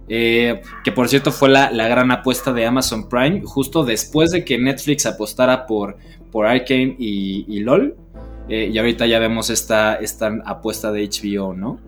Eh, 0.08 0.60
que 0.82 0.92
por 0.92 1.08
cierto 1.08 1.32
fue 1.32 1.48
la, 1.48 1.70
la, 1.70 1.88
gran 1.88 2.10
apuesta 2.10 2.52
de 2.52 2.66
Amazon 2.66 3.08
Prime, 3.08 3.40
justo 3.44 3.84
después 3.84 4.32
de 4.32 4.44
que 4.44 4.58
Netflix 4.58 5.06
apostara 5.06 5.66
por, 5.66 5.96
por 6.30 6.46
Arkane 6.46 6.96
y, 6.98 7.46
y 7.48 7.60
LOL. 7.60 7.96
Eh, 8.48 8.70
y 8.72 8.78
ahorita 8.78 9.06
ya 9.06 9.18
vemos 9.18 9.48
esta, 9.48 9.94
esta 9.94 10.30
apuesta 10.44 10.92
de 10.92 11.08
HBO, 11.08 11.54
¿no? 11.54 11.80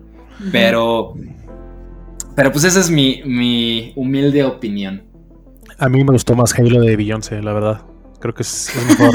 Pero. 0.51 1.13
Pero 2.35 2.51
pues 2.51 2.63
esa 2.63 2.79
es 2.79 2.89
mi, 2.89 3.21
mi 3.25 3.93
humilde 3.95 4.43
opinión. 4.43 5.03
A 5.79 5.89
mí 5.89 6.03
me 6.03 6.11
gustó 6.11 6.35
más 6.35 6.57
Halo 6.57 6.81
de 6.81 6.95
Beyoncé, 6.95 7.41
la 7.41 7.53
verdad. 7.53 7.81
Creo 8.19 8.33
que 8.33 8.41
es, 8.43 8.75
es 8.75 8.85
mejor, 8.99 9.13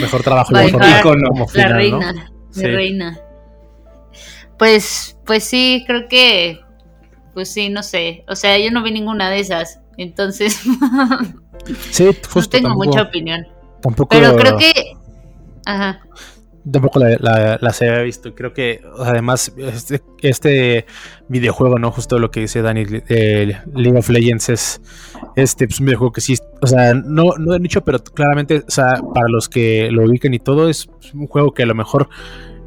mejor 0.00 0.22
trabajo 0.22 0.52
mejor 0.52 0.70
far, 0.82 1.02
como 1.02 1.38
la 1.40 1.46
final, 1.48 1.68
¿no? 1.70 1.76
reina, 1.76 2.12
la 2.12 2.26
Sí. 2.50 2.66
reina. 2.66 3.18
Pues, 4.58 5.16
pues 5.24 5.44
sí, 5.44 5.84
creo 5.86 6.08
que, 6.08 6.60
pues 7.34 7.52
sí, 7.52 7.68
no 7.68 7.82
sé. 7.82 8.24
O 8.28 8.36
sea, 8.36 8.58
yo 8.58 8.70
no 8.70 8.82
vi 8.82 8.90
ninguna 8.92 9.30
de 9.30 9.40
esas, 9.40 9.80
entonces 9.96 10.60
Sí, 11.90 12.04
no 12.06 12.12
justo 12.30 12.50
tengo 12.50 12.68
tampoco, 12.68 12.86
mucha 12.86 13.02
opinión. 13.02 13.46
tampoco, 13.80 14.08
Pero 14.10 14.36
creo 14.36 14.56
que, 14.56 14.72
ajá, 15.66 16.00
tampoco 16.70 16.98
la, 16.98 17.16
la, 17.18 17.58
las 17.60 17.82
había 17.82 18.02
visto. 18.02 18.34
Creo 18.34 18.52
que 18.52 18.80
además 18.98 19.52
este, 19.56 20.02
este 20.20 20.86
videojuego, 21.28 21.78
¿no? 21.78 21.90
Justo 21.90 22.18
lo 22.18 22.30
que 22.30 22.40
dice 22.40 22.62
Dani, 22.62 22.84
eh, 23.08 23.58
League 23.74 23.98
of 23.98 24.08
Legends 24.08 24.48
es 24.48 24.80
este 25.36 25.66
pues, 25.66 25.80
un 25.80 25.86
videojuego 25.86 26.12
que 26.12 26.20
sí, 26.20 26.36
o 26.60 26.66
sea, 26.66 26.94
no, 26.94 27.34
no 27.38 27.52
de 27.52 27.60
nicho, 27.60 27.82
pero 27.82 27.98
claramente, 28.02 28.64
o 28.66 28.70
sea, 28.70 29.00
para 29.14 29.28
los 29.28 29.48
que 29.48 29.90
lo 29.90 30.04
ubican 30.04 30.34
y 30.34 30.38
todo, 30.38 30.68
es 30.68 30.88
un 31.14 31.26
juego 31.26 31.52
que 31.52 31.62
a 31.62 31.66
lo 31.66 31.74
mejor 31.74 32.08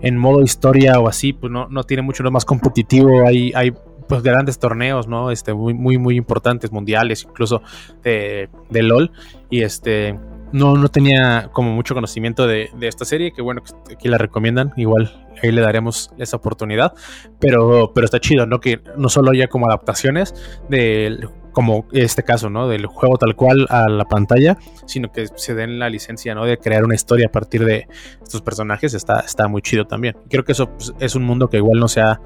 en 0.01 0.17
modo 0.17 0.41
historia 0.41 0.99
o 0.99 1.07
así, 1.07 1.33
pues 1.33 1.51
no, 1.51 1.67
no 1.69 1.83
tiene 1.83 2.03
mucho, 2.03 2.23
es 2.23 2.31
más 2.31 2.45
competitivo, 2.45 3.25
hay, 3.25 3.51
hay 3.55 3.73
pues 4.07 4.21
grandes 4.21 4.59
torneos, 4.59 5.07
¿no? 5.07 5.31
Este, 5.31 5.53
muy, 5.53 5.73
muy, 5.73 5.97
muy 5.97 6.15
importantes, 6.15 6.71
mundiales, 6.71 7.23
incluso 7.23 7.61
de, 8.03 8.49
de 8.69 8.83
LOL. 8.83 9.11
Y 9.49 9.63
este, 9.63 10.19
no, 10.51 10.75
no 10.75 10.87
tenía 10.89 11.49
como 11.51 11.71
mucho 11.71 11.93
conocimiento 11.93 12.47
de, 12.47 12.69
de 12.77 12.87
esta 12.87 13.05
serie, 13.05 13.31
que 13.31 13.41
bueno, 13.41 13.61
aquí 13.91 14.07
la 14.07 14.17
recomiendan, 14.17 14.73
igual 14.77 15.25
ahí 15.41 15.51
le 15.51 15.61
daremos 15.61 16.11
esa 16.17 16.37
oportunidad, 16.37 16.93
pero, 17.39 17.91
pero 17.93 18.05
está 18.05 18.19
chido, 18.19 18.45
¿no? 18.45 18.59
Que 18.59 18.81
no 18.97 19.09
solo 19.09 19.31
haya 19.31 19.47
como 19.47 19.67
adaptaciones 19.67 20.33
de 20.69 21.27
como 21.51 21.87
este 21.93 22.23
caso, 22.23 22.49
¿no? 22.49 22.67
Del 22.67 22.85
juego 22.85 23.17
tal 23.17 23.35
cual 23.35 23.65
a 23.69 23.87
la 23.87 24.05
pantalla, 24.05 24.57
sino 24.85 25.11
que 25.11 25.27
se 25.35 25.55
den 25.55 25.79
la 25.79 25.89
licencia, 25.89 26.35
¿no? 26.35 26.45
De 26.45 26.57
crear 26.57 26.83
una 26.83 26.95
historia 26.95 27.27
a 27.27 27.31
partir 27.31 27.63
de 27.63 27.87
estos 28.21 28.41
personajes, 28.41 28.93
está, 28.93 29.21
está 29.21 29.47
muy 29.47 29.61
chido 29.61 29.87
también. 29.87 30.17
Creo 30.29 30.43
que 30.43 30.51
eso 30.51 30.69
pues, 30.69 30.93
es 30.99 31.15
un 31.15 31.23
mundo 31.23 31.49
que 31.49 31.57
igual 31.57 31.79
no 31.79 31.87
sea, 31.87 32.19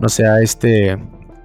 no 0.00 0.08
sea 0.08 0.40
este, 0.40 0.98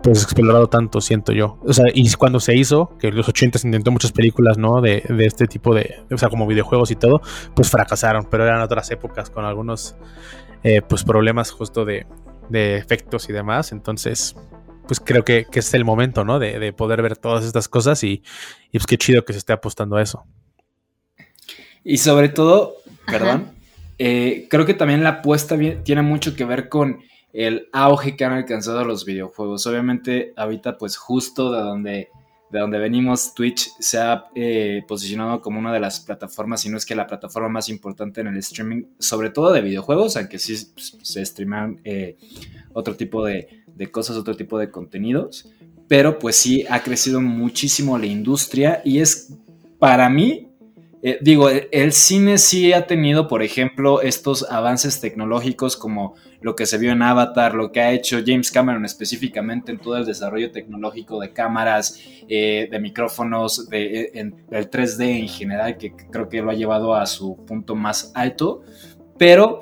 pues 0.05 0.21
explorado 0.21 0.67
tanto, 0.67 1.01
siento 1.01 1.31
yo. 1.31 1.57
O 1.65 1.73
sea, 1.73 1.85
y 1.91 2.07
cuando 2.13 2.39
se 2.39 2.55
hizo, 2.55 2.95
que 2.99 3.07
en 3.07 3.15
los 3.15 3.27
80 3.27 3.57
se 3.57 3.67
intentó 3.67 3.89
muchas 3.89 4.11
películas, 4.11 4.55
¿no? 4.55 4.79
De, 4.79 5.03
de 5.09 5.25
este 5.25 5.47
tipo 5.47 5.73
de, 5.73 5.95
o 6.11 6.17
sea, 6.19 6.29
como 6.29 6.45
videojuegos 6.45 6.91
y 6.91 6.95
todo, 6.95 7.21
pues 7.55 7.71
fracasaron, 7.71 8.27
pero 8.29 8.45
eran 8.45 8.61
otras 8.61 8.91
épocas 8.91 9.31
con 9.31 9.45
algunos, 9.45 9.95
eh, 10.63 10.83
pues 10.87 11.03
problemas 11.03 11.49
justo 11.49 11.85
de, 11.85 12.05
de 12.49 12.77
efectos 12.77 13.29
y 13.29 13.33
demás, 13.33 13.71
entonces 13.71 14.35
pues 14.87 14.99
creo 14.99 15.25
que, 15.25 15.47
que 15.51 15.57
es 15.57 15.73
el 15.73 15.83
momento, 15.83 16.23
¿no? 16.23 16.37
De, 16.37 16.59
de, 16.59 16.71
poder 16.71 17.01
ver 17.01 17.17
todas 17.17 17.43
estas 17.43 17.67
cosas 17.67 18.03
y, 18.03 18.21
y, 18.71 18.77
pues 18.77 18.85
qué 18.85 18.99
chido 18.99 19.25
que 19.25 19.33
se 19.33 19.39
esté 19.39 19.53
apostando 19.53 19.95
a 19.95 20.03
eso. 20.03 20.23
Y 21.83 21.97
sobre 21.97 22.29
todo, 22.29 22.75
perdón, 23.07 23.53
eh, 23.97 24.45
creo 24.51 24.67
que 24.67 24.75
también 24.75 25.01
la 25.01 25.09
apuesta 25.09 25.57
tiene 25.83 26.03
mucho 26.03 26.35
que 26.35 26.45
ver 26.45 26.69
con 26.69 26.99
el 27.35 27.67
auge 27.73 28.15
que 28.15 28.23
han 28.23 28.31
alcanzado 28.31 28.85
los 28.85 29.03
videojuegos. 29.03 29.67
Obviamente, 29.67 30.31
ahorita, 30.37 30.77
pues 30.77 30.95
justo 30.95 31.51
de 31.51 31.59
donde, 31.59 32.09
de 32.49 32.59
donde 32.59 32.79
venimos, 32.79 33.33
Twitch 33.33 33.71
se 33.79 33.97
ha 33.97 34.27
eh, 34.35 34.83
posicionado 34.87 35.41
como 35.41 35.59
una 35.59 35.73
de 35.73 35.81
las 35.81 35.99
plataformas, 35.99 36.61
si 36.61 36.69
no 36.69 36.77
es 36.77 36.85
que 36.85 36.95
la 36.95 37.07
plataforma 37.07 37.49
más 37.49 37.67
importante 37.67 38.21
en 38.21 38.27
el 38.27 38.37
streaming, 38.37 38.83
sobre 38.99 39.31
todo 39.31 39.51
de 39.51 39.61
videojuegos, 39.61 40.15
aunque 40.15 40.39
sí 40.39 40.55
pues, 40.73 40.97
se 41.01 41.25
streaman 41.25 41.81
eh, 41.83 42.15
otro 42.71 42.95
tipo 42.95 43.25
de, 43.25 43.65
de 43.67 43.91
cosas, 43.91 44.15
otro 44.15 44.37
tipo 44.37 44.57
de 44.57 44.71
contenidos. 44.71 45.51
Pero 45.89 46.17
pues 46.17 46.37
sí, 46.37 46.65
ha 46.69 46.81
crecido 46.83 47.21
muchísimo 47.21 47.97
la 47.97 48.05
industria 48.07 48.81
y 48.85 48.99
es 48.99 49.33
para 49.77 50.09
mí, 50.09 50.47
eh, 51.07 51.19
digo, 51.21 51.49
el 51.49 51.91
cine 51.91 52.39
sí 52.39 52.73
ha 52.73 52.87
tenido, 52.87 53.27
por 53.27 53.43
ejemplo, 53.43 54.01
estos 54.01 54.41
avances 54.49 54.99
tecnológicos 54.99 55.77
como 55.77 56.15
lo 56.41 56.55
que 56.55 56.65
se 56.65 56.79
vio 56.79 56.93
en 56.93 57.03
Avatar, 57.03 57.53
lo 57.53 57.71
que 57.71 57.79
ha 57.79 57.91
hecho 57.91 58.17
James 58.25 58.49
Cameron 58.49 58.85
específicamente 58.85 59.71
en 59.71 59.77
todo 59.77 59.97
el 59.97 60.05
desarrollo 60.05 60.51
tecnológico 60.51 61.19
de 61.19 61.31
cámaras, 61.31 62.01
eh, 62.27 62.67
de 62.71 62.79
micrófonos, 62.79 63.69
de, 63.69 64.13
en, 64.15 64.45
el 64.49 64.67
3D 64.67 65.19
en 65.19 65.27
general, 65.27 65.77
que 65.77 65.93
creo 65.95 66.27
que 66.27 66.41
lo 66.41 66.49
ha 66.49 66.55
llevado 66.55 66.95
a 66.95 67.05
su 67.05 67.37
punto 67.45 67.75
más 67.75 68.11
alto, 68.15 68.63
pero 69.19 69.61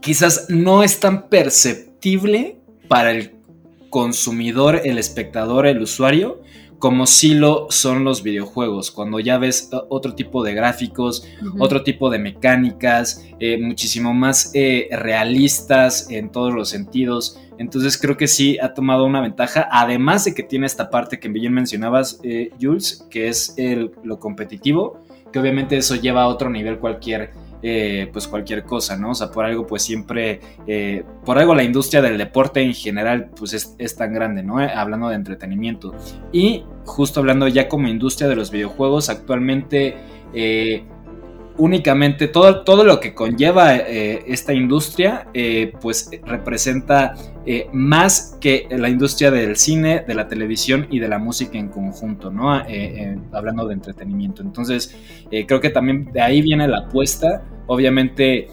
quizás 0.00 0.46
no 0.50 0.84
es 0.84 1.00
tan 1.00 1.28
perceptible 1.28 2.60
para 2.86 3.10
el 3.10 3.32
consumidor, 3.90 4.82
el 4.84 4.98
espectador, 4.98 5.66
el 5.66 5.82
usuario, 5.82 6.42
como 6.78 7.06
sí 7.06 7.34
lo 7.34 7.66
son 7.70 8.04
los 8.04 8.22
videojuegos, 8.22 8.90
cuando 8.90 9.20
ya 9.20 9.38
ves 9.38 9.70
otro 9.88 10.14
tipo 10.14 10.44
de 10.44 10.54
gráficos, 10.54 11.26
uh 11.40 11.44
-huh. 11.46 11.56
otro 11.58 11.82
tipo 11.82 12.10
de 12.10 12.18
mecánicas, 12.18 13.24
eh, 13.40 13.58
muchísimo 13.58 14.12
más 14.12 14.50
eh, 14.54 14.88
realistas 14.92 16.10
en 16.10 16.30
todos 16.30 16.52
los 16.52 16.68
sentidos. 16.68 17.40
Entonces 17.58 17.96
creo 17.96 18.16
que 18.16 18.26
sí 18.26 18.58
ha 18.58 18.74
tomado 18.74 19.04
una 19.04 19.20
ventaja, 19.20 19.68
además 19.70 20.24
de 20.24 20.34
que 20.34 20.42
tiene 20.42 20.66
esta 20.66 20.90
parte 20.90 21.20
que 21.20 21.28
bien 21.28 21.52
mencionabas, 21.52 22.18
eh, 22.22 22.50
Jules, 22.60 23.06
que 23.10 23.28
es 23.28 23.54
el, 23.56 23.92
lo 24.02 24.18
competitivo, 24.18 25.00
que 25.32 25.38
obviamente 25.38 25.76
eso 25.76 25.96
lleva 25.96 26.22
a 26.22 26.28
otro 26.28 26.50
nivel 26.50 26.78
cualquier 26.78 27.30
eh, 27.66 28.10
pues 28.12 28.28
cualquier 28.28 28.64
cosa, 28.64 28.96
¿no? 28.98 29.12
O 29.12 29.14
sea, 29.14 29.30
por 29.30 29.46
algo 29.46 29.66
pues 29.66 29.82
siempre, 29.82 30.40
eh, 30.66 31.02
por 31.24 31.38
algo 31.38 31.54
la 31.54 31.64
industria 31.64 32.02
del 32.02 32.18
deporte 32.18 32.60
en 32.60 32.74
general 32.74 33.30
pues 33.34 33.54
es, 33.54 33.74
es 33.78 33.96
tan 33.96 34.12
grande, 34.12 34.42
¿no? 34.42 34.60
Eh, 34.62 34.70
hablando 34.72 35.08
de 35.08 35.14
entretenimiento. 35.14 35.94
Y 36.30 36.62
justo 36.84 37.20
hablando 37.20 37.48
ya 37.48 37.66
como 37.66 37.88
industria 37.88 38.28
de 38.28 38.36
los 38.36 38.50
videojuegos, 38.50 39.08
actualmente 39.08 39.96
eh, 40.34 40.84
únicamente 41.56 42.26
todo, 42.26 42.64
todo 42.64 42.82
lo 42.82 42.98
que 42.98 43.14
conlleva 43.14 43.76
eh, 43.76 44.24
esta 44.26 44.52
industria 44.52 45.28
eh, 45.34 45.72
pues 45.80 46.10
representa 46.24 47.14
eh, 47.46 47.68
más 47.72 48.36
que 48.40 48.66
la 48.70 48.88
industria 48.88 49.30
del 49.30 49.56
cine, 49.56 50.04
de 50.06 50.14
la 50.14 50.26
televisión 50.26 50.88
y 50.90 50.98
de 50.98 51.06
la 51.06 51.18
música 51.18 51.56
en 51.56 51.68
conjunto, 51.68 52.30
¿no? 52.30 52.60
Eh, 52.66 53.16
hablando 53.32 53.66
de 53.68 53.74
entretenimiento. 53.74 54.42
Entonces 54.42 54.96
eh, 55.30 55.46
creo 55.46 55.60
que 55.60 55.70
también 55.70 56.10
de 56.12 56.20
ahí 56.20 56.42
viene 56.42 56.66
la 56.66 56.78
apuesta. 56.78 57.44
Obviamente 57.66 58.48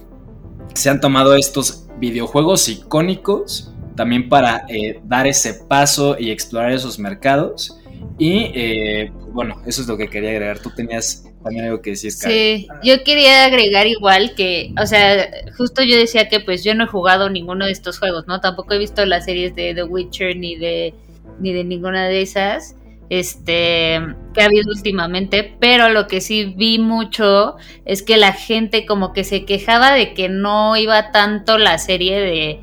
se 0.73 0.89
han 0.89 1.01
tomado 1.01 1.35
estos 1.35 1.87
videojuegos 1.99 2.67
icónicos 2.69 3.73
también 3.95 4.29
para 4.29 4.65
eh, 4.69 4.99
dar 5.03 5.27
ese 5.27 5.53
paso 5.53 6.15
y 6.17 6.31
explorar 6.31 6.71
esos 6.71 6.97
mercados. 6.97 7.77
Y 8.17 8.51
eh, 8.55 9.11
bueno, 9.33 9.61
eso 9.65 9.81
es 9.81 9.87
lo 9.87 9.97
que 9.97 10.07
quería 10.07 10.31
agregar. 10.31 10.59
Tú 10.59 10.71
tenías 10.75 11.23
también 11.43 11.65
algo 11.65 11.81
que 11.81 11.91
decir. 11.91 12.11
Sí, 12.11 12.67
yo 12.83 13.03
quería 13.03 13.45
agregar 13.45 13.87
igual 13.87 14.33
que, 14.35 14.73
o 14.81 14.85
sea, 14.85 15.29
justo 15.57 15.83
yo 15.83 15.97
decía 15.97 16.29
que 16.29 16.39
pues 16.39 16.63
yo 16.63 16.73
no 16.75 16.85
he 16.85 16.87
jugado 16.87 17.29
ninguno 17.29 17.65
de 17.65 17.71
estos 17.71 17.99
juegos, 17.99 18.27
¿no? 18.27 18.39
Tampoco 18.39 18.73
he 18.73 18.77
visto 18.77 19.05
las 19.05 19.25
series 19.25 19.55
de 19.55 19.73
The 19.73 19.83
Witcher 19.83 20.35
ni 20.37 20.55
de 20.55 20.93
ni 21.39 21.53
de 21.53 21.63
ninguna 21.63 22.07
de 22.07 22.21
esas 22.21 22.75
este 23.11 23.99
que 24.33 24.41
ha 24.41 24.45
habido 24.45 24.71
últimamente, 24.71 25.57
pero 25.59 25.89
lo 25.89 26.07
que 26.07 26.21
sí 26.21 26.53
vi 26.55 26.79
mucho 26.79 27.57
es 27.83 28.03
que 28.03 28.15
la 28.15 28.31
gente 28.31 28.85
como 28.85 29.11
que 29.11 29.25
se 29.25 29.43
quejaba 29.43 29.91
de 29.91 30.13
que 30.13 30.29
no 30.29 30.77
iba 30.77 31.11
tanto 31.11 31.57
la 31.57 31.77
serie 31.77 32.21
de 32.21 32.61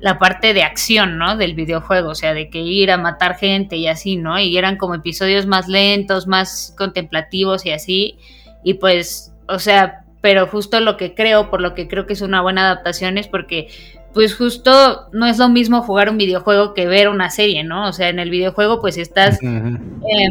la 0.00 0.18
parte 0.18 0.54
de 0.54 0.62
acción, 0.62 1.18
¿no? 1.18 1.36
Del 1.36 1.54
videojuego, 1.54 2.08
o 2.08 2.14
sea, 2.14 2.32
de 2.32 2.48
que 2.48 2.60
ir 2.60 2.90
a 2.90 2.96
matar 2.96 3.36
gente 3.36 3.76
y 3.76 3.88
así, 3.88 4.16
¿no? 4.16 4.38
Y 4.38 4.56
eran 4.56 4.78
como 4.78 4.94
episodios 4.94 5.44
más 5.44 5.68
lentos, 5.68 6.26
más 6.26 6.74
contemplativos 6.78 7.66
y 7.66 7.72
así. 7.72 8.16
Y 8.64 8.74
pues, 8.74 9.34
o 9.48 9.58
sea, 9.58 10.06
pero 10.22 10.46
justo 10.46 10.80
lo 10.80 10.96
que 10.96 11.14
creo, 11.14 11.50
por 11.50 11.60
lo 11.60 11.74
que 11.74 11.88
creo 11.88 12.06
que 12.06 12.14
es 12.14 12.22
una 12.22 12.40
buena 12.40 12.62
adaptación 12.62 13.18
es 13.18 13.28
porque, 13.28 13.68
pues 14.14 14.34
justo 14.34 15.06
no 15.12 15.26
es 15.26 15.38
lo 15.38 15.48
mismo 15.48 15.82
jugar 15.82 16.10
un 16.10 16.18
videojuego 16.18 16.74
que 16.74 16.86
ver 16.86 17.08
una 17.08 17.30
serie, 17.30 17.62
¿no? 17.64 17.88
O 17.88 17.92
sea, 17.92 18.08
en 18.08 18.18
el 18.18 18.30
videojuego 18.30 18.80
pues 18.80 18.98
estás... 18.98 19.38
Uh 19.42 19.46
-huh. 19.46 19.78
eh, 20.02 20.30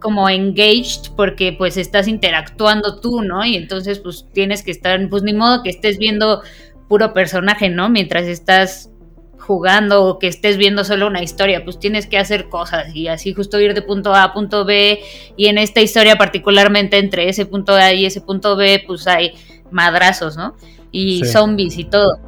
como 0.00 0.30
engaged 0.30 1.12
porque 1.14 1.52
pues 1.52 1.76
estás 1.76 2.08
interactuando 2.08 3.00
tú, 3.00 3.20
¿no? 3.22 3.44
Y 3.44 3.54
entonces 3.56 3.98
pues 3.98 4.24
tienes 4.32 4.62
que 4.62 4.70
estar, 4.70 4.98
pues 5.10 5.22
ni 5.22 5.34
modo 5.34 5.62
que 5.62 5.68
estés 5.68 5.98
viendo 5.98 6.40
puro 6.88 7.12
personaje, 7.12 7.68
¿no? 7.68 7.90
Mientras 7.90 8.24
estás 8.24 8.90
jugando 9.38 10.04
o 10.04 10.18
que 10.18 10.26
estés 10.28 10.56
viendo 10.56 10.84
solo 10.84 11.06
una 11.06 11.22
historia, 11.22 11.64
pues 11.64 11.78
tienes 11.78 12.06
que 12.06 12.16
hacer 12.18 12.48
cosas 12.48 12.94
y 12.94 13.08
así 13.08 13.34
justo 13.34 13.60
ir 13.60 13.74
de 13.74 13.82
punto 13.82 14.14
A 14.14 14.22
a 14.24 14.32
punto 14.32 14.64
B 14.64 15.00
y 15.36 15.46
en 15.48 15.58
esta 15.58 15.80
historia 15.82 16.16
particularmente 16.16 16.96
entre 16.96 17.28
ese 17.28 17.44
punto 17.46 17.74
A 17.74 17.92
y 17.92 18.06
ese 18.06 18.20
punto 18.22 18.56
B 18.56 18.82
pues 18.86 19.06
hay 19.06 19.32
madrazos, 19.70 20.36
¿no? 20.36 20.54
Y 20.92 21.24
Sí. 21.24 21.32
zombies 21.32 21.76
y 21.78 21.84
todo. 21.84 22.18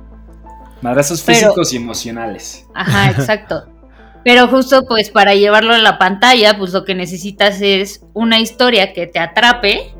Madrazos 0.82 1.22
Pero- 1.22 1.38
físicos 1.38 1.72
y 1.72 1.76
emocionales. 1.76 2.66
Ajá, 2.74 3.10
exacto. 3.16 3.66
Pero 4.24 4.46
justo 4.48 4.84
pues 4.86 5.10
para 5.10 5.34
llevarlo 5.34 5.74
a 5.74 5.78
la 5.78 5.98
pantalla, 5.98 6.56
pues 6.56 6.72
lo 6.72 6.84
que 6.84 6.94
necesitas 6.94 7.60
es 7.60 8.04
una 8.12 8.38
historia 8.38 8.92
que 8.92 9.06
te 9.06 9.18
atrape 9.18 9.92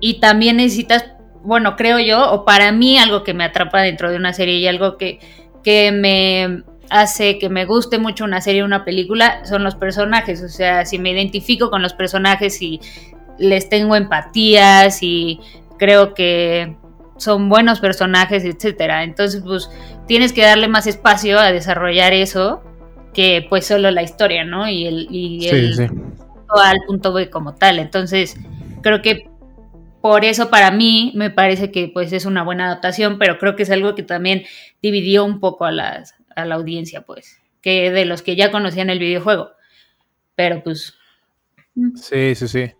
y 0.00 0.20
también 0.20 0.56
necesitas, 0.56 1.04
bueno, 1.42 1.76
creo 1.76 1.98
yo, 1.98 2.32
o 2.32 2.44
para 2.44 2.72
mí 2.72 2.98
algo 2.98 3.24
que 3.24 3.34
me 3.34 3.44
atrapa 3.44 3.82
dentro 3.82 4.10
de 4.10 4.16
una 4.16 4.32
serie 4.32 4.56
y 4.56 4.66
algo 4.66 4.96
que, 4.96 5.18
que 5.62 5.92
me 5.92 6.62
hace 6.90 7.38
que 7.38 7.50
me 7.50 7.66
guste 7.66 7.98
mucho 7.98 8.24
una 8.24 8.40
serie 8.40 8.62
o 8.62 8.64
una 8.64 8.84
película 8.86 9.44
son 9.44 9.64
los 9.64 9.74
personajes. 9.74 10.42
O 10.42 10.48
sea, 10.48 10.86
si 10.86 10.98
me 10.98 11.10
identifico 11.10 11.68
con 11.68 11.82
los 11.82 11.92
personajes 11.92 12.62
y 12.62 12.80
les 13.38 13.68
tengo 13.68 13.96
empatía, 13.96 14.90
si 14.90 15.40
creo 15.78 16.14
que 16.14 16.76
son 17.18 17.48
buenos 17.48 17.80
personajes, 17.80 18.44
etcétera. 18.44 19.04
Entonces, 19.04 19.42
pues 19.44 19.70
tienes 20.06 20.32
que 20.32 20.42
darle 20.42 20.68
más 20.68 20.86
espacio 20.86 21.38
a 21.38 21.52
desarrollar 21.52 22.12
eso 22.12 22.62
que 23.12 23.46
pues 23.48 23.66
solo 23.66 23.90
la 23.90 24.02
historia, 24.02 24.44
¿no? 24.44 24.68
Y 24.68 24.86
el, 24.86 25.08
y 25.10 25.40
Sí, 25.42 25.48
el 25.48 25.74
sí. 25.74 25.86
punto 25.88 26.58
A 26.58 26.70
al 26.70 26.78
punto 26.86 27.12
B 27.12 27.28
como 27.30 27.54
tal. 27.54 27.78
Entonces, 27.78 28.36
creo 28.82 29.02
que 29.02 29.28
por 30.00 30.24
eso 30.24 30.48
para 30.50 30.70
mí 30.70 31.12
me 31.16 31.30
parece 31.30 31.70
que 31.70 31.88
pues 31.88 32.12
es 32.12 32.24
una 32.24 32.44
buena 32.44 32.66
adaptación, 32.66 33.18
pero 33.18 33.38
creo 33.38 33.56
que 33.56 33.64
es 33.64 33.70
algo 33.70 33.94
que 33.94 34.02
también 34.04 34.44
dividió 34.80 35.24
un 35.24 35.40
poco 35.40 35.64
a, 35.64 35.72
las, 35.72 36.14
a 36.36 36.44
la 36.44 36.54
audiencia, 36.54 37.02
pues, 37.02 37.40
que 37.60 37.90
de 37.90 38.04
los 38.04 38.22
que 38.22 38.36
ya 38.36 38.50
conocían 38.50 38.90
el 38.90 39.00
videojuego. 39.00 39.50
Pero 40.36 40.62
pues, 40.62 40.94
Sí, 41.96 42.34
sí, 42.34 42.48
sí. 42.48 42.72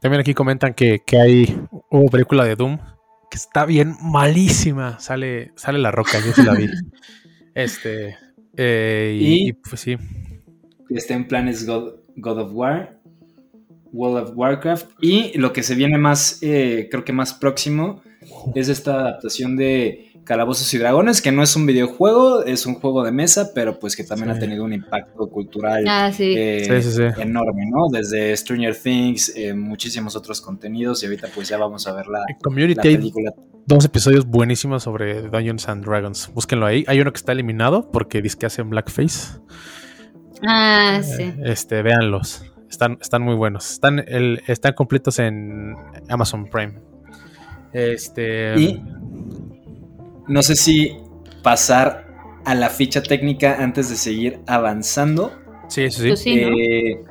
También 0.00 0.20
aquí 0.20 0.34
comentan 0.34 0.74
que, 0.74 1.00
que 1.06 1.18
hay 1.20 1.58
hubo 1.90 2.08
película 2.10 2.44
de 2.44 2.56
Doom 2.56 2.78
que 3.32 3.38
está 3.38 3.64
bien 3.64 3.96
malísima. 4.02 5.00
Sale, 5.00 5.52
sale 5.56 5.78
la 5.78 5.90
roca, 5.90 6.18
yo 6.20 6.34
sí 6.34 6.42
la 6.42 6.52
vi. 6.52 6.68
Este. 7.54 8.16
eh, 8.56 9.18
y, 9.18 9.52
pues 9.54 9.80
sí. 9.80 9.96
Está 10.90 11.14
en 11.14 11.26
planes 11.28 11.66
God, 11.66 11.94
God 12.16 12.38
of 12.40 12.50
War, 12.52 12.98
World 13.92 14.28
of 14.28 14.36
Warcraft. 14.36 14.90
Y 15.00 15.36
lo 15.38 15.54
que 15.54 15.62
se 15.62 15.74
viene 15.74 15.96
más, 15.96 16.38
eh, 16.42 16.88
creo 16.90 17.04
que 17.04 17.14
más 17.14 17.32
próximo, 17.32 18.02
es 18.54 18.68
esta 18.68 19.00
adaptación 19.00 19.56
de 19.56 20.11
Calabozos 20.24 20.72
y 20.72 20.78
Dragones, 20.78 21.20
que 21.20 21.32
no 21.32 21.42
es 21.42 21.56
un 21.56 21.66
videojuego, 21.66 22.44
es 22.44 22.64
un 22.66 22.74
juego 22.76 23.02
de 23.04 23.10
mesa, 23.10 23.50
pero 23.54 23.78
pues 23.80 23.96
que 23.96 24.04
también 24.04 24.30
Sí. 24.30 24.36
ha 24.36 24.40
tenido 24.40 24.64
un 24.64 24.72
impacto 24.72 25.28
cultural 25.28 25.84
ah, 25.88 26.12
sí. 26.12 26.34
eh, 26.36 26.64
Sí, 26.82 26.90
sí, 26.90 26.96
sí. 26.96 27.20
enorme, 27.20 27.64
¿no? 27.70 27.88
Desde 27.90 28.36
Stranger 28.36 28.76
Things, 28.76 29.32
eh, 29.36 29.52
muchísimos 29.52 30.14
otros 30.14 30.40
contenidos 30.40 31.02
y 31.02 31.06
ahorita 31.06 31.28
pues 31.34 31.48
ya 31.48 31.58
vamos 31.58 31.86
a 31.88 31.92
ver 31.92 32.06
la, 32.06 32.20
En 32.28 32.34
la 32.34 32.38
Community 32.40 32.88
hay 32.88 32.96
película. 32.96 33.32
dos 33.66 33.84
episodios 33.84 34.24
buenísimos 34.26 34.84
sobre 34.84 35.22
Dungeons 35.22 35.68
and 35.68 35.84
Dragons. 35.84 36.30
Búsquenlo 36.32 36.66
ahí. 36.66 36.84
Hay 36.86 37.00
uno 37.00 37.12
que 37.12 37.18
está 37.18 37.32
eliminado 37.32 37.90
porque 37.90 38.22
dice 38.22 38.38
que 38.38 38.46
hacen 38.46 38.70
blackface. 38.70 39.40
Ah, 40.46 41.00
sí. 41.02 41.22
Eh, 41.22 41.34
Este, 41.46 41.82
véanlos. 41.82 42.44
Están, 42.70 42.96
están 43.02 43.22
muy 43.22 43.34
buenos. 43.34 43.70
Están, 43.72 43.98
el, 44.06 44.40
están 44.46 44.72
completos 44.74 45.18
en 45.18 45.74
Amazon 46.08 46.46
Prime. 46.48 46.74
Este. 47.72 48.54
Y 48.58 48.82
no 50.28 50.42
sé 50.42 50.56
si 50.56 50.96
pasar 51.42 52.06
a 52.44 52.54
la 52.54 52.68
ficha 52.68 53.02
técnica 53.02 53.56
antes 53.62 53.88
de 53.90 53.96
seguir 53.96 54.40
avanzando. 54.46 55.32
Sí, 55.68 55.90
sí, 55.90 56.02
sí. 56.02 56.08
Pues 56.08 56.20
sí, 56.20 56.36
¿no? 56.36 56.48
Eh, 56.58 57.04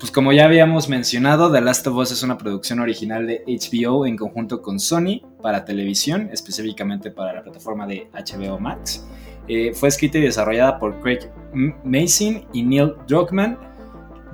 pues 0.00 0.10
como 0.10 0.32
ya 0.32 0.46
habíamos 0.46 0.88
mencionado, 0.88 1.52
The 1.52 1.60
Last 1.60 1.86
of 1.86 1.96
Us 1.96 2.10
es 2.10 2.22
una 2.22 2.38
producción 2.38 2.80
original 2.80 3.26
de 3.26 3.44
HBO 3.46 4.06
en 4.06 4.16
conjunto 4.16 4.62
con 4.62 4.80
Sony 4.80 5.20
para 5.42 5.66
televisión, 5.66 6.30
específicamente 6.32 7.10
para 7.10 7.34
la 7.34 7.42
plataforma 7.42 7.86
de 7.86 8.08
HBO 8.14 8.58
Max. 8.58 9.06
Eh, 9.46 9.72
fue 9.74 9.90
escrita 9.90 10.16
y 10.16 10.22
desarrollada 10.22 10.78
por 10.78 11.00
Craig 11.00 11.28
Mason 11.84 12.46
y 12.52 12.62
Neil 12.62 12.94
Druckmann. 13.08 13.58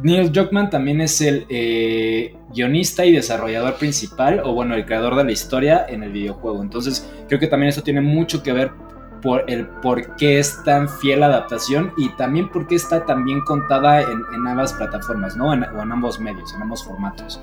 Neil 0.02 0.30
Druckmann 0.30 0.68
también 0.70 1.00
es 1.00 1.20
el 1.20 1.46
eh, 1.48 2.34
guionista 2.54 3.04
y 3.06 3.12
desarrollador 3.12 3.74
principal, 3.76 4.40
o 4.44 4.52
bueno, 4.52 4.74
el 4.74 4.84
creador 4.84 5.16
de 5.16 5.24
la 5.24 5.32
historia 5.32 5.86
en 5.88 6.02
el 6.02 6.12
videojuego. 6.12 6.62
Entonces, 6.62 7.10
creo 7.28 7.40
que 7.40 7.46
también 7.46 7.70
eso 7.70 7.82
tiene 7.82 8.00
mucho 8.00 8.42
que 8.42 8.52
ver 8.52 8.70
por 9.22 9.44
el 9.50 9.66
por 9.66 10.14
qué 10.16 10.38
es 10.38 10.62
tan 10.64 10.88
fiel 10.88 11.20
la 11.20 11.26
adaptación 11.26 11.92
y 11.96 12.10
también 12.10 12.50
por 12.50 12.66
qué 12.66 12.74
está 12.74 13.06
tan 13.06 13.24
bien 13.24 13.40
contada 13.40 14.02
en, 14.02 14.22
en 14.34 14.46
ambas 14.46 14.74
plataformas, 14.74 15.36
¿no? 15.36 15.52
En- 15.54 15.64
o 15.64 15.82
en 15.82 15.90
ambos 15.90 16.20
medios, 16.20 16.54
en 16.54 16.62
ambos 16.62 16.84
formatos. 16.84 17.40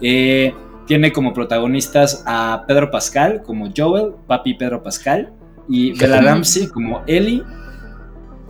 Eh, 0.00 0.54
tiene 0.86 1.12
como 1.12 1.34
protagonistas 1.34 2.22
a 2.26 2.64
Pedro 2.66 2.90
Pascal 2.90 3.42
como 3.44 3.68
Joel, 3.76 4.12
papi 4.26 4.54
Pedro 4.54 4.82
Pascal, 4.82 5.32
y 5.68 5.92
Bella 5.98 6.20
Ramsey 6.22 6.68
como 6.68 7.02
Ellie. 7.06 7.42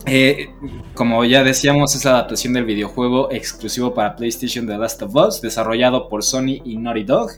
Eh, 0.05 0.49
como 0.93 1.23
ya 1.25 1.43
decíamos, 1.43 1.95
es 1.95 2.05
la 2.05 2.11
adaptación 2.11 2.53
del 2.53 2.65
videojuego 2.65 3.31
exclusivo 3.31 3.93
para 3.93 4.15
PlayStation 4.15 4.65
The 4.65 4.77
Last 4.77 5.01
of 5.01 5.15
Us, 5.15 5.41
desarrollado 5.41 6.09
por 6.09 6.23
Sony 6.23 6.61
y 6.65 6.77
Naughty 6.77 7.03
Dog, 7.03 7.31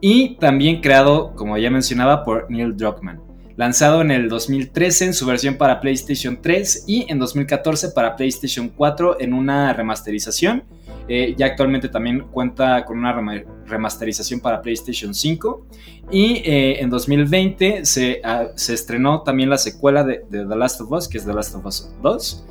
y 0.00 0.36
también 0.36 0.80
creado, 0.80 1.34
como 1.34 1.56
ya 1.56 1.70
mencionaba, 1.70 2.24
por 2.24 2.50
Neil 2.50 2.76
Druckmann. 2.76 3.25
Lanzado 3.56 4.02
en 4.02 4.10
el 4.10 4.28
2013 4.28 5.06
en 5.06 5.14
su 5.14 5.24
versión 5.26 5.54
para 5.56 5.80
PlayStation 5.80 6.40
3 6.42 6.84
y 6.86 7.06
en 7.10 7.18
2014 7.18 7.90
para 7.90 8.14
PlayStation 8.16 8.68
4 8.68 9.18
en 9.20 9.32
una 9.32 9.72
remasterización. 9.72 10.64
Eh, 11.08 11.34
ya 11.38 11.46
actualmente 11.46 11.88
también 11.88 12.20
cuenta 12.32 12.84
con 12.84 12.98
una 12.98 13.14
rema- 13.14 13.44
remasterización 13.66 14.40
para 14.40 14.60
PlayStation 14.60 15.14
5. 15.14 15.66
Y 16.10 16.42
eh, 16.44 16.80
en 16.82 16.90
2020 16.90 17.84
se, 17.86 18.20
ah, 18.24 18.48
se 18.56 18.74
estrenó 18.74 19.22
también 19.22 19.48
la 19.48 19.56
secuela 19.58 20.04
de, 20.04 20.24
de 20.28 20.44
The 20.44 20.56
Last 20.56 20.80
of 20.82 20.92
Us, 20.92 21.08
que 21.08 21.16
es 21.18 21.24
The 21.24 21.32
Last 21.32 21.54
of 21.54 21.64
Us 21.64 21.90
2. 22.02 22.44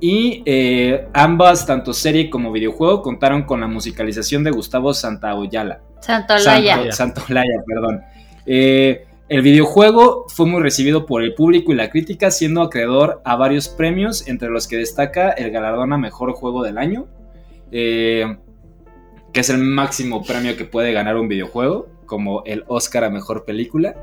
Y 0.00 0.42
eh, 0.46 1.06
ambas, 1.14 1.64
tanto 1.64 1.92
serie 1.94 2.28
como 2.28 2.50
videojuego, 2.52 3.02
contaron 3.02 3.44
con 3.44 3.60
la 3.60 3.68
musicalización 3.68 4.42
de 4.44 4.50
Gustavo 4.50 4.92
Santaolalla. 4.92 5.80
Santolaya. 6.00 6.74
Santo- 6.92 7.20
Santolaya, 7.20 7.62
perdón. 7.66 8.00
Eh, 8.44 9.06
el 9.32 9.40
videojuego 9.40 10.26
fue 10.28 10.44
muy 10.44 10.60
recibido 10.60 11.06
por 11.06 11.22
el 11.22 11.32
público 11.32 11.72
y 11.72 11.74
la 11.74 11.88
crítica, 11.88 12.30
siendo 12.30 12.60
acreedor 12.60 13.22
a 13.24 13.34
varios 13.34 13.66
premios, 13.66 14.28
entre 14.28 14.50
los 14.50 14.68
que 14.68 14.76
destaca 14.76 15.30
el 15.30 15.50
galardón 15.50 15.94
a 15.94 15.96
Mejor 15.96 16.32
Juego 16.32 16.62
del 16.62 16.76
Año, 16.76 17.06
eh, 17.70 18.36
que 19.32 19.40
es 19.40 19.48
el 19.48 19.56
máximo 19.56 20.22
premio 20.22 20.54
que 20.54 20.66
puede 20.66 20.92
ganar 20.92 21.16
un 21.16 21.28
videojuego, 21.28 21.88
como 22.04 22.44
el 22.44 22.64
Oscar 22.66 23.04
a 23.04 23.08
Mejor 23.08 23.46
Película. 23.46 23.96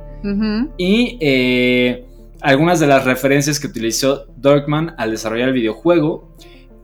Y 0.77 1.19
eh, 1.21 2.07
algunas 2.41 2.79
de 2.79 2.87
las 2.87 3.05
referencias 3.05 3.59
que 3.59 3.67
utilizó 3.67 4.25
Dorkman 4.35 4.95
al 4.97 5.11
desarrollar 5.11 5.49
el 5.49 5.53
videojuego 5.53 6.35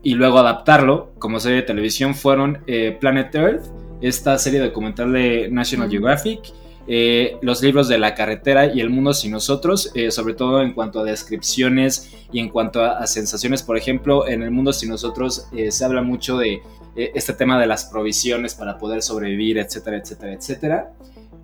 y 0.04 0.14
luego 0.14 0.38
adaptarlo 0.38 1.10
como 1.18 1.40
serie 1.40 1.56
de 1.56 1.64
televisión 1.64 2.14
fueron 2.14 2.62
eh, 2.68 2.96
Planet 3.00 3.34
Earth, 3.34 3.64
esta 4.00 4.38
serie 4.38 4.60
documental 4.60 5.12
de 5.12 5.48
National. 5.50 5.90
Geographic, 5.90 6.42
eh, 6.88 7.36
los 7.42 7.62
libros 7.62 7.88
de 7.88 7.98
la 7.98 8.14
carretera 8.14 8.72
y 8.72 8.80
el 8.80 8.90
mundo 8.90 9.12
sin 9.12 9.32
nosotros, 9.32 9.90
eh, 9.94 10.10
sobre 10.10 10.34
todo 10.34 10.62
en 10.62 10.72
cuanto 10.72 11.00
a 11.00 11.04
descripciones 11.04 12.12
y 12.32 12.38
en 12.38 12.48
cuanto 12.48 12.82
a, 12.82 12.98
a 12.98 13.06
sensaciones. 13.06 13.62
Por 13.62 13.76
ejemplo, 13.76 14.26
en 14.28 14.42
el 14.42 14.50
mundo 14.50 14.72
sin 14.72 14.90
nosotros 14.90 15.48
eh, 15.56 15.72
se 15.72 15.84
habla 15.84 16.02
mucho 16.02 16.38
de 16.38 16.60
este 16.94 17.34
tema 17.34 17.60
de 17.60 17.66
las 17.66 17.84
provisiones 17.84 18.54
para 18.54 18.78
poder 18.78 19.02
sobrevivir, 19.02 19.58
etcétera, 19.58 19.98
etcétera, 19.98 20.32
etcétera. 20.32 20.92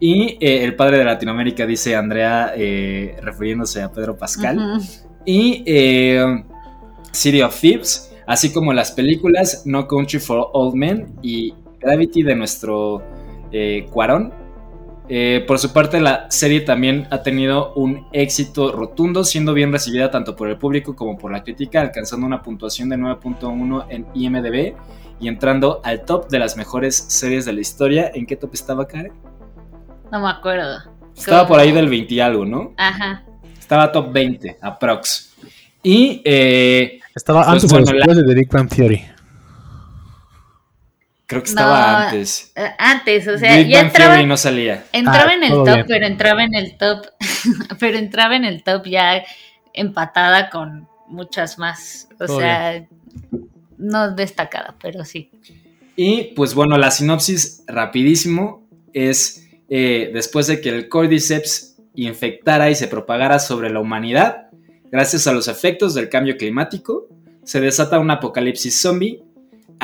Y 0.01 0.39
el 0.41 0.75
padre 0.77 0.97
de 0.97 1.05
Latinoamérica, 1.05 1.67
dice 1.67 1.95
Andrea, 1.95 2.55
refiriéndose 3.21 3.83
a 3.83 3.93
Pedro 3.93 4.17
Pascal. 4.17 4.57
Ujú. 4.57 4.83
Y 5.27 5.63
City 7.13 7.43
of 7.43 7.61
Thieves, 7.61 8.15
así 8.27 8.51
como 8.51 8.73
las 8.73 8.93
películas 8.93 9.65
No 9.67 9.87
Country 9.87 10.19
for 10.19 10.49
Old 10.55 10.75
Men 10.75 11.13
y 11.21 11.53
Gravity 11.81 12.23
de 12.23 12.35
nuestro 12.35 13.03
Cuarón. 13.91 14.33
Eh, 15.15 15.45
por 15.47 15.59
su 15.59 15.75
parte, 15.75 16.01
la 16.01 16.31
serie 16.31 16.63
también 16.63 17.07
ha 17.11 17.23
tenido 17.23 17.75
un 17.75 18.07
éxito 18.13 18.73
rotundo, 18.73 19.25
siendo 19.25 19.53
bien 19.53 19.71
recibida 19.71 20.11
tanto 20.11 20.35
por 20.35 20.49
el 20.49 20.57
público 20.57 20.97
como 20.97 21.19
por 21.19 21.31
la 21.31 21.43
crítica, 21.43 21.83
alcanzando 21.83 22.25
una 22.27 22.43
puntuación 22.43 22.89
de 22.89 22.97
9.1 22.97 23.85
en 23.91 24.07
IMDb 24.15 24.75
y 25.21 25.29
entrando 25.29 25.83
al 25.85 26.07
top 26.07 26.31
de 26.31 26.39
las 26.39 26.57
mejores 26.57 26.97
series 26.97 27.45
de 27.45 27.53
la 27.53 27.61
historia. 27.61 28.11
¿En 28.15 28.25
qué 28.25 28.37
top 28.37 28.55
estaba, 28.55 28.89
Karen? 28.89 29.13
No 30.11 30.19
me 30.19 30.31
acuerdo. 30.31 30.79
Estaba 31.15 31.41
¿Cómo? 31.41 31.49
por 31.49 31.61
ahí 31.61 31.73
del 31.73 31.91
20 31.91 32.15
y 32.15 32.21
algo, 32.21 32.47
¿no? 32.47 32.73
Ajá. 32.79 33.23
Estaba 33.61 33.93
top 33.93 34.13
20, 34.13 34.57
aprox. 34.63 35.35
Y 35.83 36.23
eh, 36.25 37.01
Estaba 37.15 37.41
Pues 37.41 37.49
antes 37.53 37.71
bueno, 37.71 37.85
de 37.87 37.93
los 37.99 38.07
la- 38.07 38.15
de 38.15 38.23
The 38.25 38.35
Big 38.35 38.49
Bang 38.51 38.69
Theory. 38.71 39.03
Creo 41.33 41.43
que 41.43 41.49
estaba 41.51 41.91
No, 41.93 41.97
antes. 42.07 42.53
Eh, 42.55 42.71
Antes, 42.79 43.29
o 43.29 43.39
sea, 43.39 43.57
Big 43.57 43.69
ya 43.69 43.79
Bang 43.79 43.87
entraba, 43.89 44.15
Theory 44.15 44.29
no 44.29 44.37
salía. 44.37 44.85
entraba 44.93 45.31
Ah, 45.31 45.35
en 45.35 45.43
el 45.45 45.51
top, 45.51 45.65
bien. 45.67 45.85
pero 45.89 46.07
entraba 46.07 46.45
en 46.45 46.55
el 46.55 46.77
top, 46.79 47.07
pero 47.81 47.99
entraba 47.99 48.37
en 48.37 48.45
el 48.45 48.63
top 48.63 48.87
ya 48.87 49.23
empatada 49.75 50.51
con 50.51 50.89
muchas 51.09 51.59
más. 51.59 52.09
O 52.21 52.27
Todo 52.27 52.39
sea, 52.41 52.87
no 53.79 54.11
destacada, 54.15 54.75
pero 54.81 55.05
sí. 55.05 55.31
Y 55.97 56.33
pues 56.37 56.55
bueno, 56.55 56.79
la 56.79 56.91
sinopsis 56.91 57.65
rapidísimo 57.67 58.67
es 58.93 59.47
eh, 59.69 60.11
después 60.15 60.47
de 60.47 60.61
que 60.61 60.69
el 60.71 60.89
Cordyceps 60.89 61.77
infectara 61.95 62.71
y 62.71 62.75
se 62.75 62.89
propagara 62.89 63.39
sobre 63.39 63.71
la 63.71 63.81
humanidad, 63.81 64.47
gracias 64.91 65.27
a 65.27 65.33
los 65.33 65.49
efectos 65.49 65.95
del 65.95 66.09
cambio 66.09 66.37
climático, 66.37 67.09
se 67.45 67.61
desata 67.61 67.99
un 67.99 68.11
apocalipsis 68.11 68.81
zombie. 68.81 69.23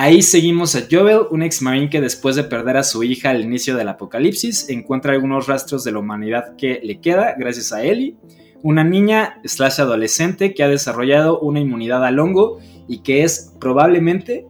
Ahí 0.01 0.23
seguimos 0.23 0.77
a 0.77 0.83
Joel, 0.89 1.23
un 1.33 1.43
ex 1.43 1.61
marine 1.61 1.91
que 1.91 2.01
después 2.01 2.37
de 2.37 2.45
perder 2.45 2.77
a 2.77 2.85
su 2.85 3.03
hija 3.03 3.31
al 3.31 3.41
inicio 3.41 3.77
del 3.77 3.89
apocalipsis, 3.89 4.69
encuentra 4.69 5.13
algunos 5.13 5.49
rastros 5.49 5.83
de 5.83 5.91
la 5.91 5.99
humanidad 5.99 6.55
que 6.55 6.79
le 6.85 7.01
queda 7.01 7.35
gracias 7.37 7.73
a 7.73 7.83
Ellie, 7.83 8.15
una 8.63 8.85
niña 8.85 9.41
slash 9.43 9.81
adolescente 9.81 10.55
que 10.55 10.63
ha 10.63 10.69
desarrollado 10.69 11.41
una 11.41 11.59
inmunidad 11.59 12.05
al 12.05 12.21
hongo 12.21 12.61
y 12.87 13.03
que 13.03 13.25
es 13.25 13.53
probablemente 13.59 14.47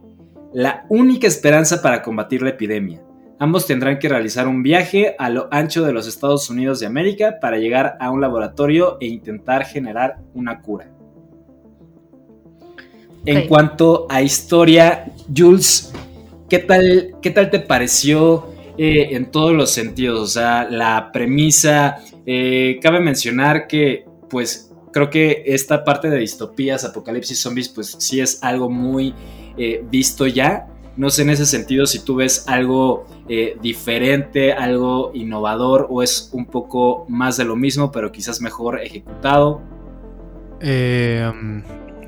la 0.53 0.85
única 0.87 1.25
esperanza 1.25 1.81
para 1.81 2.03
combatir 2.03 2.43
la 2.43 2.51
epidemia. 2.51 3.01
Ambos 3.39 3.65
tendrán 3.65 3.97
que 3.97 4.07
realizar 4.07 4.47
un 4.47 4.61
viaje 4.61 5.15
a 5.17 5.31
lo 5.31 5.47
ancho 5.49 5.83
de 5.83 5.93
los 5.93 6.07
Estados 6.07 6.47
Unidos 6.51 6.79
de 6.79 6.85
América 6.85 7.39
para 7.41 7.57
llegar 7.57 7.97
a 7.99 8.11
un 8.11 8.21
laboratorio 8.21 8.97
e 9.01 9.07
intentar 9.07 9.65
generar 9.65 10.17
una 10.35 10.61
cura. 10.61 10.91
En 13.29 13.47
cuanto 13.47 14.07
a 14.09 14.21
historia, 14.21 15.13
Jules, 15.35 15.93
¿qué 16.49 16.59
tal, 16.59 17.15
qué 17.21 17.29
tal 17.29 17.49
te 17.49 17.59
pareció 17.59 18.47
eh, 18.77 19.09
en 19.11 19.29
todos 19.31 19.53
los 19.53 19.71
sentidos? 19.71 20.19
O 20.19 20.27
sea, 20.27 20.67
la 20.69 21.11
premisa, 21.11 21.97
eh, 22.25 22.79
cabe 22.81 22.99
mencionar 22.99 23.67
que, 23.67 24.05
pues, 24.29 24.71
creo 24.91 25.09
que 25.09 25.43
esta 25.45 25.83
parte 25.83 26.09
de 26.09 26.17
distopías, 26.17 26.83
apocalipsis, 26.83 27.39
zombies, 27.39 27.69
pues 27.69 27.95
sí 27.99 28.19
es 28.19 28.43
algo 28.43 28.69
muy 28.69 29.13
eh, 29.57 29.83
visto 29.89 30.25
ya. 30.27 30.67
No 30.97 31.09
sé 31.09 31.21
en 31.21 31.29
ese 31.29 31.45
sentido 31.45 31.85
si 31.85 32.03
tú 32.03 32.15
ves 32.15 32.47
algo 32.47 33.05
eh, 33.29 33.57
diferente, 33.61 34.51
algo 34.51 35.11
innovador 35.13 35.87
o 35.89 36.03
es 36.03 36.29
un 36.33 36.45
poco 36.45 37.05
más 37.07 37.37
de 37.37 37.45
lo 37.45 37.55
mismo, 37.55 37.91
pero 37.91 38.11
quizás 38.11 38.41
mejor 38.41 38.81
ejecutado. 38.81 39.61
Eh, 40.59 41.31
mm, 41.33 41.61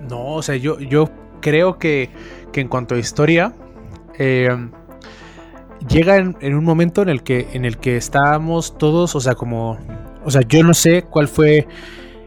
no, 0.09 0.35
o 0.35 0.41
sea, 0.41 0.55
yo, 0.55 0.79
yo 0.79 1.09
creo 1.41 1.77
que, 1.77 2.09
que 2.51 2.61
en 2.61 2.67
cuanto 2.67 2.95
a 2.95 2.99
historia, 2.99 3.53
eh, 4.17 4.49
llega 5.87 6.17
en, 6.17 6.37
en 6.41 6.55
un 6.55 6.63
momento 6.63 7.01
en 7.01 7.09
el 7.09 7.23
que 7.23 7.47
en 7.53 7.65
el 7.65 7.77
que 7.77 7.97
estábamos 7.97 8.77
todos, 8.77 9.15
o 9.15 9.19
sea, 9.19 9.35
como, 9.35 9.77
o 10.23 10.31
sea, 10.31 10.41
yo 10.41 10.63
no 10.63 10.73
sé 10.73 11.03
cuál 11.03 11.27
fue, 11.27 11.67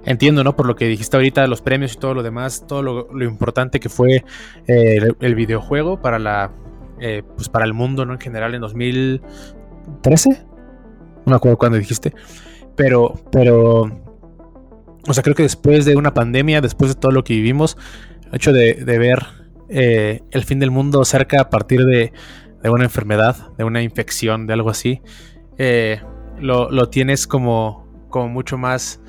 entiendo, 0.04 0.44
¿no? 0.44 0.56
Por 0.56 0.66
lo 0.66 0.76
que 0.76 0.87
dijiste 0.87 1.16
ahorita, 1.16 1.46
los 1.46 1.62
premios 1.62 1.94
y 1.94 1.98
todo 1.98 2.14
lo 2.14 2.22
demás, 2.22 2.66
todo 2.66 2.82
lo, 2.82 3.12
lo 3.12 3.24
importante 3.24 3.80
que 3.80 3.88
fue 3.88 4.24
eh, 4.66 4.98
el, 5.20 5.34
videojuego 5.34 6.00
para 6.00 6.18
la, 6.18 6.52
eh, 7.00 7.22
pues 7.37 7.48
para 7.48 7.64
el 7.64 7.74
mundo, 7.74 8.04
¿no? 8.04 8.12
En 8.14 8.20
general, 8.20 8.54
en 8.54 8.60
2013, 8.60 10.30
no 10.30 11.30
me 11.30 11.37
acuerdo 11.37 11.58
cuándo 11.58 11.78
dijiste, 11.78 12.12
pero, 12.76 13.14
pero 13.30 14.03
o 15.06 15.14
sea, 15.14 15.22
creo 15.22 15.34
que 15.34 15.42
después 15.42 15.84
de 15.84 15.96
una 15.96 16.14
pandemia, 16.14 16.60
después 16.60 16.94
de 16.94 17.00
todo 17.00 17.12
lo 17.12 17.24
que 17.24 17.34
vivimos, 17.34 17.76
el 18.28 18.36
hecho 18.36 18.52
de, 18.52 18.74
de 18.74 18.98
ver 18.98 19.18
eh, 19.68 20.22
el 20.30 20.44
fin 20.44 20.58
del 20.58 20.70
mundo 20.70 21.04
cerca 21.04 21.40
a 21.40 21.50
partir 21.50 21.84
de, 21.84 22.12
de 22.62 22.70
una 22.70 22.84
enfermedad, 22.84 23.36
de 23.58 23.64
una 23.64 23.82
infección, 23.82 24.46
de 24.46 24.52
algo 24.54 24.70
así, 24.70 25.02
eh, 25.58 26.00
lo, 26.38 26.70
lo 26.70 26.88
tienes 26.88 27.26
como, 27.26 27.86
como 28.10 28.28
mucho 28.28 28.58
más 28.58 29.00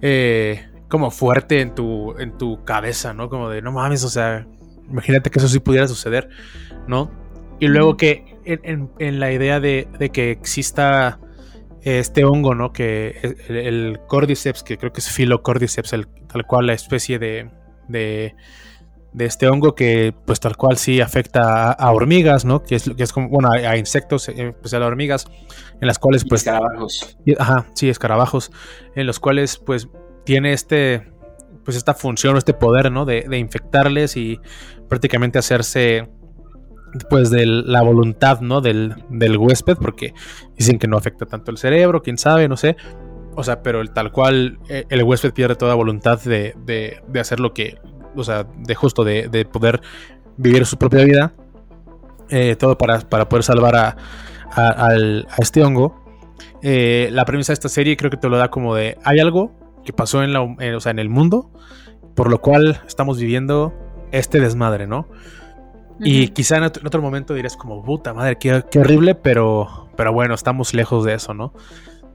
eh, 0.00 0.66
como 0.88 1.10
fuerte 1.10 1.60
en 1.60 1.74
tu, 1.74 2.16
en 2.18 2.36
tu 2.38 2.64
cabeza, 2.64 3.14
¿no? 3.14 3.28
Como 3.28 3.48
de, 3.48 3.62
no 3.62 3.72
mames, 3.72 4.04
o 4.04 4.08
sea, 4.08 4.46
imagínate 4.90 5.30
que 5.30 5.38
eso 5.38 5.48
sí 5.48 5.58
pudiera 5.58 5.88
suceder, 5.88 6.28
¿no? 6.86 7.10
Y 7.60 7.68
luego 7.68 7.96
que 7.96 8.36
en, 8.44 8.60
en- 8.64 8.90
en 8.98 9.20
la 9.20 9.32
idea 9.32 9.60
de, 9.60 9.86
de 9.98 10.10
que 10.10 10.30
exista 10.32 11.20
este 11.82 12.24
hongo, 12.24 12.54
¿no? 12.54 12.72
Que 12.72 13.36
el, 13.48 13.56
el 13.56 14.00
Cordyceps, 14.06 14.62
que 14.62 14.78
creo 14.78 14.92
que 14.92 15.00
es 15.00 15.10
Filocordyceps, 15.10 15.92
el, 15.92 16.06
tal 16.26 16.46
cual 16.46 16.66
la 16.66 16.72
especie 16.74 17.18
de, 17.18 17.50
de, 17.88 18.34
de 19.12 19.24
este 19.24 19.48
hongo 19.48 19.74
que 19.74 20.14
pues 20.26 20.40
tal 20.40 20.56
cual 20.56 20.76
sí 20.78 21.00
afecta 21.00 21.70
a, 21.70 21.72
a 21.72 21.92
hormigas, 21.92 22.44
¿no? 22.44 22.62
Que 22.62 22.76
es, 22.76 22.90
que 22.96 23.02
es 23.02 23.12
como, 23.12 23.28
bueno, 23.28 23.50
a, 23.52 23.56
a 23.56 23.76
insectos, 23.76 24.28
en 24.28 24.48
especial 24.48 24.82
a 24.82 24.86
hormigas, 24.86 25.26
en 25.80 25.86
las 25.86 25.98
cuales 25.98 26.24
Y 26.24 26.28
pues... 26.28 26.42
escarabajos. 26.42 27.18
y- 27.24 27.34
Ajá, 27.40 27.66
sí, 27.74 27.88
escarabajos, 27.88 28.50
en 28.94 29.06
los 29.06 29.18
cuales 29.20 29.58
pues 29.58 29.88
tiene 30.24 30.52
este, 30.52 31.10
pues 31.64 31.76
esta 31.76 31.94
función, 31.94 32.36
este 32.36 32.54
poder, 32.54 32.92
¿no? 32.92 33.04
De, 33.04 33.26
de 33.28 33.38
infectarles 33.38 34.16
y 34.16 34.40
prácticamente 34.88 35.38
hacerse 35.38 36.08
pues 37.08 37.30
de 37.30 37.46
la 37.46 37.82
voluntad, 37.82 38.40
¿no? 38.40 38.60
Del, 38.60 38.94
del 39.08 39.36
huésped, 39.36 39.76
porque 39.76 40.14
dicen 40.56 40.78
que 40.78 40.88
no 40.88 40.96
afecta 40.96 41.26
tanto 41.26 41.50
el 41.50 41.58
cerebro, 41.58 42.02
quién 42.02 42.18
sabe, 42.18 42.48
no 42.48 42.56
sé. 42.56 42.76
O 43.34 43.44
sea, 43.44 43.62
pero 43.62 43.80
el, 43.80 43.90
tal 43.92 44.12
cual 44.12 44.58
eh, 44.68 44.84
el 44.90 45.02
huésped 45.02 45.32
pierde 45.32 45.56
toda 45.56 45.74
voluntad 45.74 46.20
de, 46.22 46.54
de, 46.66 47.02
de 47.08 47.20
hacer 47.20 47.40
lo 47.40 47.54
que, 47.54 47.78
o 48.14 48.24
sea, 48.24 48.46
de 48.58 48.74
justo 48.74 49.04
de, 49.04 49.28
de 49.28 49.44
poder 49.46 49.80
vivir 50.36 50.66
su 50.66 50.76
propia 50.76 51.04
vida. 51.04 51.32
eh, 52.30 52.56
todo 52.56 52.78
para, 52.78 53.00
para 53.00 53.28
poder 53.28 53.42
salvar 53.44 53.76
a, 53.76 53.96
a, 54.50 54.88
este 55.38 55.62
hongo. 55.62 56.00
Eh, 56.62 57.08
la 57.12 57.24
premisa 57.24 57.52
de 57.52 57.54
esta 57.54 57.68
serie 57.68 57.96
creo 57.96 58.10
que 58.10 58.16
te 58.16 58.28
lo 58.28 58.36
da 58.38 58.48
como 58.50 58.74
de 58.74 58.96
hay 59.04 59.18
algo 59.20 59.52
que 59.84 59.92
pasó 59.92 60.22
en, 60.22 60.32
la, 60.32 60.42
o 60.42 60.80
sea, 60.80 60.90
en 60.90 60.98
el 60.98 61.08
mundo 61.08 61.50
por 62.14 62.30
lo 62.30 62.40
cual 62.40 62.80
estamos 62.86 63.18
viviendo 63.18 63.72
este 64.12 64.40
desmadre, 64.40 64.86
¿no? 64.86 65.08
Y 66.04 66.28
quizá 66.28 66.56
en 66.56 66.64
otro, 66.64 66.80
en 66.80 66.86
otro 66.86 67.02
momento 67.02 67.34
dirás 67.34 67.56
como, 67.56 67.82
puta 67.84 68.12
madre, 68.14 68.36
qué, 68.36 68.64
qué 68.70 68.78
horrible, 68.80 69.14
pero, 69.14 69.88
pero 69.96 70.12
bueno, 70.12 70.34
estamos 70.34 70.74
lejos 70.74 71.04
de 71.04 71.14
eso, 71.14 71.34
¿no? 71.34 71.52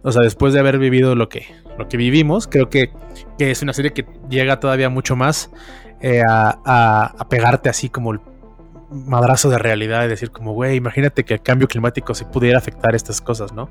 O 0.04 0.12
sea, 0.12 0.22
después 0.22 0.54
de 0.54 0.60
haber 0.60 0.78
vivido 0.78 1.16
lo 1.16 1.30
que, 1.30 1.46
lo 1.78 1.88
que 1.88 1.98
vivimos, 1.98 2.48
creo 2.48 2.70
que, 2.70 2.92
que 3.38 3.52
es 3.52 3.62
una 3.62 3.74
serie 3.74 3.92
que 3.94 4.06
llega 4.30 4.60
todavía 4.60 4.90
mucho 4.90 5.16
más 5.16 5.50
eh, 6.02 6.22
a, 6.28 6.60
a- 6.66 7.14
a 7.18 7.30
pegarte 7.30 7.70
así 7.70 7.90
como 7.90 8.12
el 8.14 8.20
madrazo 8.90 9.50
de 9.50 9.58
realidad 9.58 10.06
y 10.06 10.08
decir 10.08 10.32
como, 10.32 10.54
güey, 10.54 10.76
imagínate 10.78 11.26
que 11.26 11.34
el 11.36 11.42
cambio 11.42 11.68
climático 11.68 12.14
se 12.14 12.26
pudiera 12.26 12.58
afectar 12.58 12.96
estas 12.96 13.20
cosas, 13.22 13.52
¿no? 13.54 13.70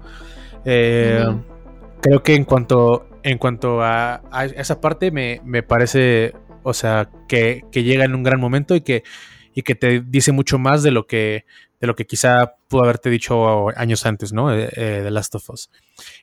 Eh. 0.65 1.25
Creo 2.03 2.23
que 2.23 2.35
en 2.35 2.45
cuanto, 2.45 3.09
en 3.23 3.39
cuanto 3.39 3.83
a, 3.83 4.21
a 4.31 4.45
esa 4.45 4.81
parte 4.81 5.11
me, 5.11 5.41
me 5.45 5.63
parece, 5.63 6.35
o 6.63 6.75
sea, 6.75 7.09
que, 7.29 7.65
que 7.73 7.83
llega 7.83 8.05
en 8.05 8.15
un 8.15 8.23
gran 8.23 8.39
momento 8.39 8.75
y 8.75 8.83
que, 8.83 9.03
y 9.57 9.62
que 9.62 9.75
te 9.75 10.01
dice 10.01 10.33
mucho 10.33 10.59
más 10.59 10.83
de 10.83 10.90
lo 10.90 11.07
que, 11.07 11.47
de 11.81 11.87
lo 11.87 11.97
que 11.97 12.05
quizá 12.05 12.57
pudo 12.69 12.83
haberte 12.83 13.09
dicho 13.09 13.71
años 13.75 14.05
antes, 14.05 14.35
¿no? 14.35 14.55
Eh, 14.55 14.69
eh, 14.77 15.01
The 15.03 15.11
Last 15.11 15.35
of 15.35 15.49
Us. 15.49 15.71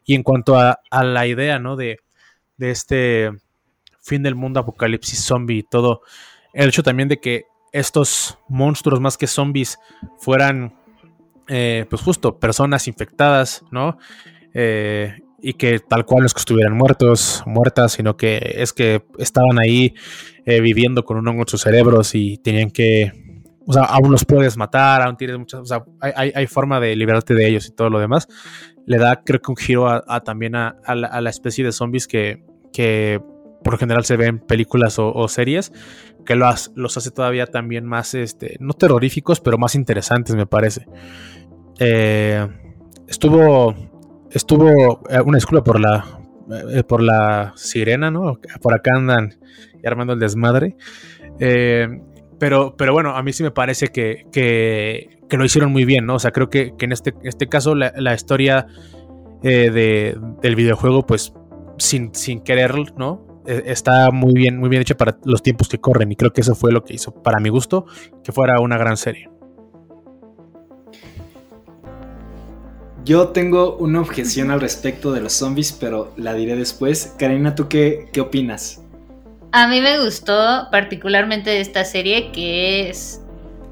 Y 0.06 0.14
en 0.14 0.22
cuanto 0.22 0.56
a, 0.56 0.80
a 0.92 1.04
la 1.04 1.26
idea, 1.26 1.58
¿no? 1.58 1.76
De, 1.76 2.00
de 2.58 2.70
este 2.70 3.32
fin 4.00 4.22
del 4.22 4.36
mundo, 4.36 4.60
apocalipsis 4.60 5.26
zombie 5.26 5.58
y 5.58 5.64
todo, 5.64 6.04
el 6.54 6.70
hecho 6.70 6.84
también 6.84 7.10
de 7.10 7.20
que 7.20 7.46
estos 7.72 8.38
monstruos 8.48 9.02
más 9.02 9.18
que 9.18 9.26
zombies 9.26 9.80
fueran, 10.20 10.76
eh, 11.48 11.88
pues 11.90 12.04
justo, 12.04 12.38
personas 12.38 12.88
infectadas, 12.88 13.64
¿no? 13.72 13.98
Eh, 14.54 15.22
y 15.42 15.54
que 15.54 15.80
tal 15.80 16.06
cual 16.06 16.22
no 16.22 16.30
que 16.30 16.40
estuvieran 16.40 16.78
muertos, 16.78 17.42
muertas, 17.48 17.94
sino 17.94 18.16
que 18.16 18.58
es 18.58 18.74
que 18.74 19.04
estaban 19.18 19.58
ahí 19.60 19.96
viviendo 20.46 21.04
con 21.04 21.18
un 21.18 21.28
hongo 21.28 21.42
en 21.42 21.48
sus 21.48 21.62
cerebros 21.62 22.16
y 22.16 22.38
tenían 22.38 22.70
que, 22.70 23.23
o 23.66 23.74
sea, 23.74 23.84
aún 23.84 24.12
los 24.12 24.26
puedes 24.26 24.58
matar, 24.58 25.02
aún 25.02 25.18
tienes 25.18 25.38
muchas, 25.38 25.62
o 25.62 25.66
sea, 25.66 25.84
hay, 26.00 26.32
hay, 26.36 26.48
forma 26.48 26.80
de 26.80 26.96
liberarte 26.96 27.34
de 27.34 27.48
ellos 27.48 27.68
y 27.68 27.72
todo 27.72 27.90
lo 27.90 28.00
demás. 28.00 28.28
Le 28.86 28.98
da, 28.98 29.22
creo 29.24 29.42
que 29.42 29.52
un 29.52 29.58
giro 29.58 29.88
a, 29.88 30.20
también 30.22 30.56
a, 30.56 30.76
la, 30.96 31.30
especie 31.30 31.64
de 31.64 31.72
zombies 31.72 32.08
que, 32.08 32.44
que 32.74 33.22
por 33.64 33.78
general 33.78 34.04
se 34.04 34.18
ve 34.18 34.26
en 34.26 34.40
películas 34.40 35.00
o, 35.00 35.14
o 35.14 35.28
series, 35.28 35.72
que 36.26 36.36
los, 36.36 36.72
los, 36.76 36.98
hace 36.98 37.12
todavía 37.12 37.46
también 37.48 37.86
más, 37.86 38.14
este, 38.14 38.58
no 38.60 38.74
terroríficos, 38.74 39.40
pero 39.40 39.58
más 39.58 39.76
interesantes, 39.76 40.36
me 40.36 40.46
parece. 40.46 40.86
Eh, 41.80 42.48
estuvo 43.08 43.74
estuvo 44.34 45.02
eh, 45.10 45.22
una 45.22 45.38
disculpa 45.38 45.64
por 45.64 45.80
la 45.80 46.06
eh, 46.72 46.84
por 46.84 47.02
la 47.02 47.54
sirena, 47.56 48.12
¿no? 48.12 48.40
Por 48.62 48.74
acá 48.74 48.92
andan 48.96 49.36
armando 49.86 50.14
el 50.14 50.20
desmadre. 50.20 50.76
Eh, 51.40 51.88
pero, 52.44 52.76
pero 52.76 52.92
bueno, 52.92 53.16
a 53.16 53.24
mí 53.24 53.32
sí 53.32 53.42
me 53.42 53.52
parece 53.52 53.88
que, 53.88 54.28
que, 54.30 55.08
lo 55.30 55.46
hicieron 55.46 55.72
muy 55.72 55.86
bien, 55.86 56.06
¿no? 56.06 56.16
O 56.16 56.20
sea, 56.20 56.32
creo 56.32 56.50
que, 56.50 56.76
que 56.78 56.84
en 56.84 56.92
este, 56.92 57.14
este 57.24 57.48
caso 57.48 57.74
la, 57.74 57.94
la 57.96 58.14
historia 58.14 58.68
eh, 59.44 59.72
de, 59.72 60.18
del 60.42 60.58
videojuego, 60.58 61.08
pues 61.08 61.32
sin, 61.78 62.14
sin 62.14 62.42
querer, 62.42 62.74
¿no? 62.98 63.42
Eh, 63.48 63.64
está 63.68 64.12
muy 64.12 64.34
bien, 64.34 64.58
muy 64.58 64.68
bien 64.68 64.82
hecha 64.82 64.98
para 64.98 65.18
los 65.24 65.42
tiempos 65.42 65.70
que 65.70 65.80
corren. 65.80 66.12
Y 66.12 66.18
creo 66.18 66.34
que 66.34 66.42
eso 66.42 66.54
fue 66.54 66.74
lo 66.74 66.84
que 66.84 66.96
hizo, 66.96 67.14
para 67.14 67.40
mi 67.40 67.48
gusto, 67.48 67.86
que 68.26 68.34
fuera 68.34 68.60
una 68.60 68.78
gran 68.78 68.98
serie. 68.98 69.30
Yo 73.06 73.30
tengo 73.30 73.78
una 73.78 74.02
objeción 74.02 74.52
al 74.52 74.60
respecto 74.60 75.14
de 75.14 75.22
los 75.22 75.32
zombies, 75.32 75.72
pero 75.72 76.12
la 76.18 76.34
diré 76.34 76.58
después. 76.58 77.16
Karina, 77.18 77.56
¿tú 77.56 77.70
qué, 77.70 78.10
qué 78.12 78.20
opinas? 78.20 78.83
A 79.54 79.68
mí 79.68 79.82
me 79.82 80.04
gustó 80.04 80.68
particularmente 80.72 81.62
esta 81.62 81.86
serie 81.86 82.32
que 82.32 82.90
es 82.90 83.22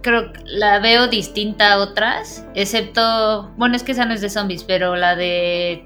creo 0.02 0.32
que 0.32 0.40
la 0.46 0.80
veo 0.80 1.08
distinta 1.08 1.74
a 1.74 1.78
otras, 1.80 2.46
excepto, 2.54 3.52
bueno, 3.58 3.76
es 3.76 3.84
que 3.84 3.94
esa 3.94 4.06
no 4.06 4.14
es 4.14 4.22
de 4.22 4.30
zombies, 4.30 4.64
pero 4.64 4.96
la 4.96 5.16
de 5.16 5.84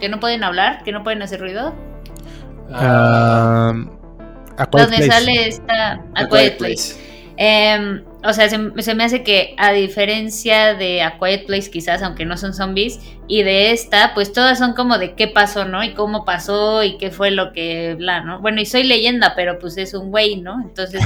que 0.00 0.08
no 0.08 0.18
pueden 0.18 0.42
hablar, 0.42 0.82
que 0.82 0.92
no 0.92 1.04
pueden 1.04 1.22
hacer 1.22 1.40
ruido. 1.40 1.74
A 2.72 3.72
Quiet 4.56 4.70
donde 4.70 4.96
Place. 4.96 5.10
sale 5.10 5.48
esta 5.48 5.92
A, 5.92 6.04
A 6.14 6.28
Quiet 6.28 6.30
Quiet 6.30 6.58
Place. 6.58 6.96
Em, 7.36 8.02
o 8.26 8.32
sea, 8.32 8.48
se, 8.48 8.58
se 8.78 8.94
me 8.94 9.04
hace 9.04 9.22
que 9.22 9.54
a 9.56 9.72
diferencia 9.72 10.74
de 10.74 11.02
A 11.02 11.18
Quiet 11.18 11.46
Place 11.46 11.70
quizás, 11.70 12.02
aunque 12.02 12.24
no 12.24 12.36
son 12.36 12.54
zombies, 12.54 13.00
y 13.28 13.42
de 13.42 13.72
esta, 13.72 14.14
pues 14.14 14.32
todas 14.32 14.58
son 14.58 14.74
como 14.74 14.98
de 14.98 15.14
qué 15.14 15.28
pasó, 15.28 15.64
¿no? 15.64 15.82
Y 15.84 15.94
cómo 15.94 16.24
pasó 16.24 16.82
y 16.82 16.98
qué 16.98 17.10
fue 17.10 17.30
lo 17.30 17.52
que, 17.52 17.94
bla, 17.98 18.22
¿no? 18.22 18.40
Bueno, 18.40 18.60
y 18.60 18.66
soy 18.66 18.84
leyenda, 18.84 19.34
pero 19.36 19.58
pues 19.58 19.76
es 19.76 19.94
un 19.94 20.10
güey, 20.10 20.36
¿no? 20.36 20.60
Entonces, 20.62 21.02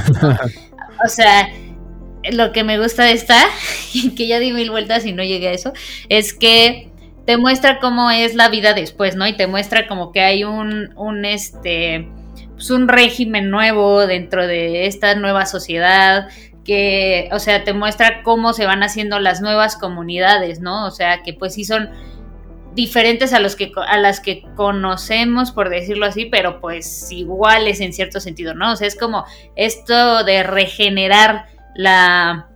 o 1.05 1.07
sea, 1.07 1.49
lo 2.31 2.51
que 2.51 2.63
me 2.63 2.79
gusta 2.79 3.03
de 3.03 3.13
esta, 3.13 3.39
y 3.93 4.15
que 4.15 4.27
ya 4.27 4.39
di 4.39 4.53
mil 4.53 4.71
vueltas 4.71 5.05
y 5.05 5.13
no 5.13 5.23
llegué 5.23 5.49
a 5.49 5.53
eso, 5.53 5.73
es 6.09 6.33
que 6.33 6.89
te 7.25 7.37
muestra 7.37 7.79
cómo 7.79 8.09
es 8.09 8.35
la 8.35 8.49
vida 8.49 8.73
después, 8.73 9.15
¿no? 9.15 9.27
Y 9.27 9.33
te 9.33 9.47
muestra 9.47 9.87
como 9.87 10.11
que 10.11 10.21
hay 10.21 10.43
un, 10.43 10.93
un 10.95 11.25
este, 11.25 12.07
pues 12.53 12.69
un 12.69 12.87
régimen 12.87 13.49
nuevo 13.49 14.05
dentro 14.05 14.45
de 14.45 14.85
esta 14.85 15.15
nueva 15.15 15.45
sociedad, 15.45 16.29
que, 16.63 17.29
o 17.31 17.39
sea, 17.39 17.63
te 17.63 17.73
muestra 17.73 18.23
cómo 18.23 18.53
se 18.53 18.65
van 18.65 18.83
haciendo 18.83 19.19
las 19.19 19.41
nuevas 19.41 19.75
comunidades, 19.75 20.59
¿no? 20.59 20.85
O 20.85 20.91
sea, 20.91 21.23
que 21.23 21.33
pues 21.33 21.53
sí 21.55 21.65
son 21.65 21.89
diferentes 22.73 23.33
a 23.33 23.39
los 23.39 23.55
que 23.55 23.71
a 23.75 23.97
las 23.97 24.21
que 24.21 24.43
conocemos 24.55 25.51
por 25.51 25.69
decirlo 25.69 26.05
así, 26.05 26.25
pero 26.25 26.61
pues 26.61 27.11
iguales 27.11 27.81
en 27.81 27.93
cierto 27.93 28.19
sentido, 28.19 28.53
¿no? 28.53 28.73
O 28.73 28.75
sea, 28.75 28.87
es 28.87 28.97
como 28.97 29.25
esto 29.55 30.23
de 30.23 30.43
regenerar 30.43 31.45
la 31.75 32.47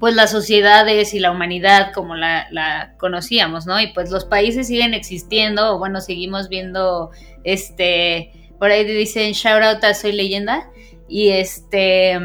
pues 0.00 0.14
las 0.14 0.32
sociedades 0.32 1.14
y 1.14 1.20
la 1.20 1.30
humanidad 1.30 1.92
como 1.92 2.16
la, 2.16 2.48
la 2.50 2.94
conocíamos, 2.98 3.66
¿no? 3.66 3.80
Y 3.80 3.88
pues 3.92 4.10
los 4.10 4.24
países 4.24 4.66
siguen 4.66 4.94
existiendo, 4.94 5.74
o 5.74 5.78
bueno, 5.78 6.00
seguimos 6.00 6.48
viendo 6.48 7.10
este 7.44 8.32
por 8.58 8.70
ahí 8.70 8.84
dicen 8.84 9.32
shout 9.32 9.62
out 9.62 9.84
a 9.84 9.94
Soy 9.94 10.12
Leyenda 10.12 10.70
y 11.08 11.28
este 11.28 12.18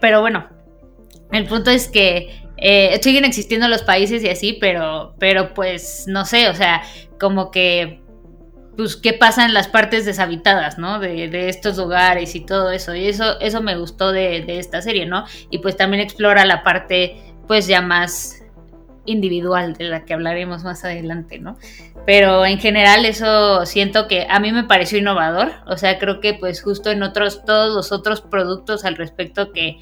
pero 0.00 0.20
bueno, 0.20 0.48
el 1.32 1.46
punto 1.46 1.70
es 1.70 1.88
que 1.88 2.46
eh, 2.56 2.98
siguen 3.02 3.24
existiendo 3.24 3.68
los 3.68 3.82
países 3.82 4.22
y 4.22 4.28
así, 4.28 4.56
pero, 4.60 5.14
pero 5.18 5.52
pues 5.54 6.04
no 6.06 6.24
sé, 6.24 6.48
o 6.48 6.54
sea, 6.54 6.82
como 7.20 7.50
que, 7.50 8.02
pues, 8.76 8.96
¿qué 8.96 9.12
pasa 9.12 9.44
en 9.44 9.54
las 9.54 9.68
partes 9.68 10.04
deshabitadas, 10.04 10.78
¿no? 10.78 10.98
De, 10.98 11.28
de 11.28 11.48
estos 11.48 11.76
lugares 11.76 12.34
y 12.34 12.40
todo 12.44 12.70
eso. 12.70 12.94
Y 12.94 13.06
eso, 13.06 13.40
eso 13.40 13.62
me 13.62 13.76
gustó 13.76 14.12
de, 14.12 14.42
de 14.42 14.58
esta 14.58 14.82
serie, 14.82 15.06
¿no? 15.06 15.24
Y 15.50 15.58
pues 15.58 15.76
también 15.76 16.02
explora 16.02 16.44
la 16.44 16.62
parte, 16.62 17.16
pues, 17.46 17.66
ya 17.66 17.80
más 17.80 18.42
individual 19.06 19.74
de 19.74 19.84
la 19.84 20.04
que 20.04 20.14
hablaremos 20.14 20.64
más 20.64 20.84
adelante, 20.84 21.38
¿no? 21.38 21.56
Pero 22.04 22.44
en 22.44 22.58
general 22.58 23.04
eso 23.04 23.64
siento 23.66 24.06
que 24.08 24.26
a 24.28 24.38
mí 24.40 24.52
me 24.52 24.64
pareció 24.64 24.98
innovador, 24.98 25.52
o 25.66 25.76
sea, 25.76 25.98
creo 25.98 26.20
que 26.20 26.34
pues 26.34 26.62
justo 26.62 26.90
en 26.90 27.02
otros, 27.02 27.44
todos 27.44 27.74
los 27.74 27.92
otros 27.92 28.20
productos 28.20 28.84
al 28.84 28.96
respecto 28.96 29.52
que, 29.52 29.78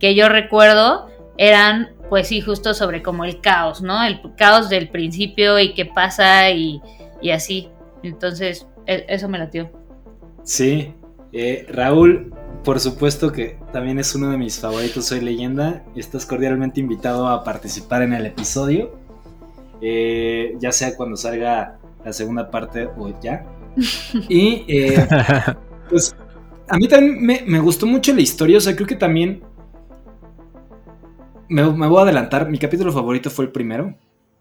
que 0.00 0.14
yo 0.14 0.28
recuerdo 0.28 1.08
eran 1.36 1.90
pues 2.08 2.28
sí, 2.28 2.40
justo 2.40 2.74
sobre 2.74 3.02
como 3.02 3.24
el 3.24 3.40
caos, 3.40 3.82
¿no? 3.82 4.02
El 4.02 4.20
caos 4.36 4.68
del 4.68 4.88
principio 4.88 5.58
y 5.58 5.74
qué 5.74 5.84
pasa 5.84 6.50
y, 6.50 6.80
y 7.20 7.30
así. 7.30 7.68
Entonces, 8.02 8.66
e- 8.86 9.04
eso 9.08 9.28
me 9.28 9.38
latió. 9.38 9.70
Sí, 10.42 10.94
eh, 11.32 11.66
Raúl, 11.68 12.32
por 12.64 12.80
supuesto 12.80 13.32
que 13.32 13.58
también 13.72 13.98
es 13.98 14.14
uno 14.14 14.30
de 14.30 14.36
mis 14.36 14.58
favoritos, 14.58 15.06
soy 15.06 15.20
leyenda. 15.20 15.84
Estás 15.96 16.26
cordialmente 16.26 16.80
invitado 16.80 17.28
a 17.28 17.44
participar 17.44 18.02
en 18.02 18.12
el 18.12 18.26
episodio, 18.26 18.98
eh, 19.80 20.56
ya 20.58 20.72
sea 20.72 20.96
cuando 20.96 21.16
salga 21.16 21.78
la 22.04 22.12
segunda 22.12 22.50
parte 22.50 22.88
o 22.96 23.12
ya. 23.20 23.44
Y 24.28 24.64
eh, 24.68 25.06
pues 25.88 26.14
a 26.68 26.76
mí 26.76 26.88
también 26.88 27.20
me, 27.20 27.42
me 27.46 27.60
gustó 27.60 27.86
mucho 27.86 28.14
la 28.14 28.20
historia, 28.20 28.58
o 28.58 28.60
sea, 28.60 28.74
creo 28.74 28.86
que 28.86 28.96
también... 28.96 29.42
Me, 31.50 31.62
me 31.72 31.86
voy 31.86 32.00
a 32.00 32.02
adelantar, 32.02 32.50
mi 32.50 32.58
capítulo 32.58 32.92
favorito 32.92 33.30
fue 33.30 33.46
el 33.46 33.52
primero. 33.52 33.94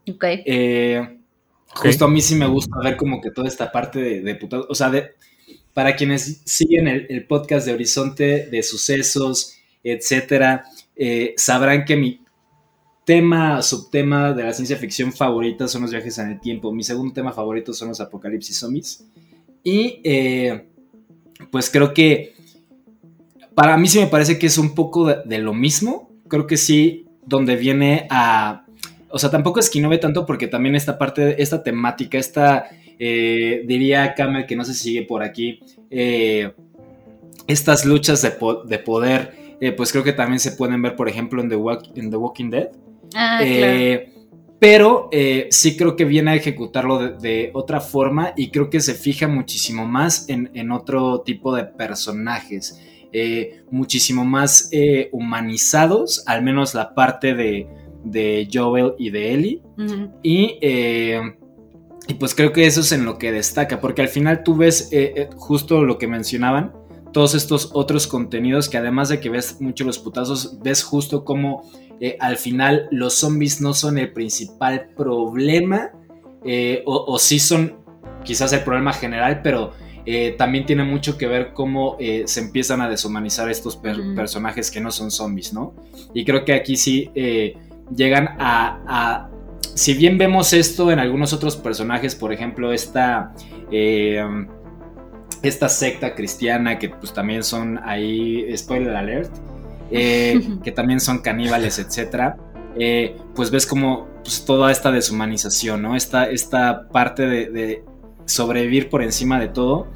Ok. 0.09 0.23
Eh, 0.45 1.17
Justo 1.73 2.05
a 2.05 2.07
mí 2.07 2.21
sí 2.21 2.35
me 2.35 2.47
gusta 2.47 2.79
ver 2.79 2.97
como 2.97 3.21
que 3.21 3.31
toda 3.31 3.47
esta 3.47 3.71
parte 3.71 3.99
de, 3.99 4.21
de 4.21 4.39
O 4.69 4.75
sea, 4.75 4.89
de, 4.89 5.11
para 5.77 5.95
quienes 5.95 6.41
siguen 6.43 6.87
el, 6.87 7.27
podcast 7.27 7.67
de 7.67 7.71
Horizonte, 7.71 8.47
de 8.47 8.63
sucesos, 8.63 9.59
etcétera, 9.83 10.63
eh, 10.95 11.35
sabrán 11.37 11.85
que 11.85 11.95
mi 11.95 12.21
tema, 13.05 13.61
subtema 13.61 14.33
de 14.33 14.41
la 14.41 14.53
ciencia 14.53 14.75
ficción 14.77 15.13
favorita 15.13 15.67
son 15.67 15.83
los 15.83 15.91
viajes 15.91 16.17
en 16.17 16.31
el 16.31 16.39
tiempo. 16.39 16.73
Mi 16.73 16.83
segundo 16.83 17.13
tema 17.13 17.31
favorito 17.31 17.73
son 17.73 17.89
los 17.89 18.01
apocalipsis 18.01 18.57
zombies. 18.57 19.05
Y 19.63 20.01
eh, 20.03 20.65
pues 21.51 21.69
creo 21.69 21.93
que 21.93 22.33
para 23.53 23.77
mí 23.77 23.87
sí 23.87 23.99
me 23.99 24.07
parece 24.07 24.39
que 24.39 24.47
es 24.47 24.57
un 24.57 24.73
poco 24.73 25.05
de, 25.05 25.37
lo 25.37 25.53
mismo. 25.53 26.09
Creo 26.27 26.47
que 26.47 26.57
sí, 26.57 27.05
donde 27.23 27.55
viene 27.55 28.07
a 28.09 28.65
o 29.09 29.19
sea, 29.19 29.29
tampoco 29.29 29.59
es 29.59 29.69
que 29.69 29.77
innove 29.77 29.99
tanto 29.99 30.25
porque 30.25 30.47
también 30.47 30.75
esta 30.75 30.97
parte, 30.97 31.39
esta 31.39 31.61
temática, 31.61 32.17
esta, 32.17 32.67
eh, 32.99 33.63
diría 33.65 34.13
Camel, 34.15 34.45
que 34.45 34.55
no 34.55 34.63
se 34.63 34.73
sigue 34.73 35.03
por 35.03 35.23
aquí, 35.23 35.59
eh, 35.89 36.51
estas 37.47 37.85
luchas 37.85 38.21
de, 38.21 38.31
po 38.31 38.63
de 38.63 38.79
poder, 38.79 39.55
eh, 39.61 39.71
pues 39.71 39.91
creo 39.91 40.03
que 40.03 40.13
también 40.13 40.39
se 40.39 40.51
pueden 40.51 40.81
ver, 40.81 40.95
por 40.95 41.07
ejemplo, 41.07 41.41
en 41.41 41.49
The, 41.49 41.55
Walk 41.55 41.91
en 41.95 42.09
The 42.09 42.17
Walking 42.17 42.49
Dead. 42.49 42.69
Ah, 43.15 43.39
Pero 44.59 45.09
sí 45.51 45.77
creo 45.77 45.95
que 45.95 46.03
viene 46.05 46.31
a 46.31 46.35
ejecutarlo 46.35 46.97
de, 46.97 47.17
de, 47.17 47.51
otra 47.53 47.79
forma 47.79 48.33
y 48.35 48.49
creo 48.49 48.71
que 48.71 48.79
se 48.79 48.95
fija 48.95 49.27
muchísimo 49.27 49.85
más 49.85 50.27
en, 50.29 50.49
en 50.55 50.71
otro 50.71 51.21
tipo 51.21 51.55
de 51.55 51.63
personajes, 51.63 52.81
muchísimo 53.69 54.25
más 54.25 54.71
humanizados, 55.11 56.23
al 56.25 56.41
menos 56.41 56.73
la 56.73 56.95
parte 56.95 57.35
de, 57.35 57.67
de 58.03 58.47
Joel 58.51 58.93
y 58.97 59.11
de 59.11 59.33
Ellie. 59.33 59.61
Uh 59.77 59.81
-huh. 59.81 60.11
Y, 60.23 60.59
y, 62.07 62.13
pues 62.15 62.35
creo 62.35 62.53
que 62.53 62.65
eso 62.65 62.81
es 62.81 62.91
en 62.91 63.05
lo 63.05 63.17
que 63.17 63.31
destaca, 63.31 63.79
porque 63.79 64.01
al 64.01 64.07
final 64.07 64.43
tú 64.43 64.55
ves 64.55 64.89
eh, 64.91 65.29
justo 65.35 65.83
lo 65.83 65.97
que 65.97 66.07
mencionaban, 66.07 66.73
todos 67.13 67.35
estos 67.35 67.71
otros 67.73 68.07
contenidos 68.07 68.69
que 68.69 68.77
además 68.77 69.09
de 69.09 69.19
que 69.19 69.29
ves 69.29 69.61
mucho 69.61 69.83
los 69.85 69.97
putazos, 69.99 70.59
ves 70.61 70.83
justo 70.83 71.23
como 71.25 71.69
eh, 71.99 72.17
al 72.19 72.37
final 72.37 72.87
los 72.91 73.15
zombies 73.15 73.61
no 73.61 73.73
son 73.73 73.97
el 73.97 74.13
principal 74.13 74.89
problema, 74.95 75.91
eh, 76.45 76.83
o, 76.85 77.05
o, 77.07 77.17
sí 77.17 77.39
son 77.39 77.77
quizás 78.23 78.53
el 78.53 78.63
problema 78.63 78.93
general, 78.93 79.41
pero 79.41 79.73
eh, 80.09 80.35
también 80.37 80.65
tiene 80.65 80.85
mucho 80.85 81.17
que 81.17 81.27
ver 81.27 81.51
cómo 81.51 81.97
eh, 81.99 82.23
se 82.27 82.39
empiezan 82.39 82.79
a 82.79 82.87
deshumanizar 82.87 83.51
estos 83.51 83.75
per 83.75 83.97
mm. 83.97 84.15
personajes 84.15 84.71
que 84.71 84.79
no 84.79 84.89
son 84.89 85.11
zombies, 85.11 85.51
¿no? 85.51 85.73
Y 86.13 86.23
creo 86.23 86.45
que 86.45 86.53
aquí 86.53 86.77
sí 86.77 87.11
eh, 87.13 87.57
llegan 87.93 88.29
a, 88.39 88.79
a, 88.87 89.29
Si 89.77 89.93
bien 89.93 90.17
vemos 90.17 90.53
esto 90.53 90.91
en 90.91 90.97
algunos 90.97 91.33
otros 91.33 91.55
personajes, 91.55 92.15
por 92.15 92.33
ejemplo, 92.33 92.73
esta... 92.73 93.33
Eh, 93.71 94.23
esta 95.43 95.69
secta 95.69 96.15
cristiana 96.15 96.79
que 96.79 96.89
pues 96.89 97.13
también 97.13 97.43
son 97.43 97.79
ahí, 97.83 98.45
spoiler 98.57 98.95
alert, 98.95 99.31
eh, 99.91 100.41
que 100.63 100.71
también 100.71 100.99
son 100.99 101.19
caníbales, 101.19 101.77
etcétera, 101.77 102.37
eh, 102.77 103.15
pues 103.35 103.51
ves 103.51 103.67
como 103.67 104.07
pues, 104.23 104.45
toda 104.45 104.71
esta 104.71 104.91
deshumanización, 104.91 105.83
¿no? 105.83 105.95
Esta, 105.95 106.27
esta 106.29 106.89
parte 106.89 107.27
de, 107.27 107.49
de, 107.51 107.83
sobrevivir 108.25 108.89
por 108.89 109.03
encima 109.03 109.39
de 109.39 109.47
todo, 109.47 109.87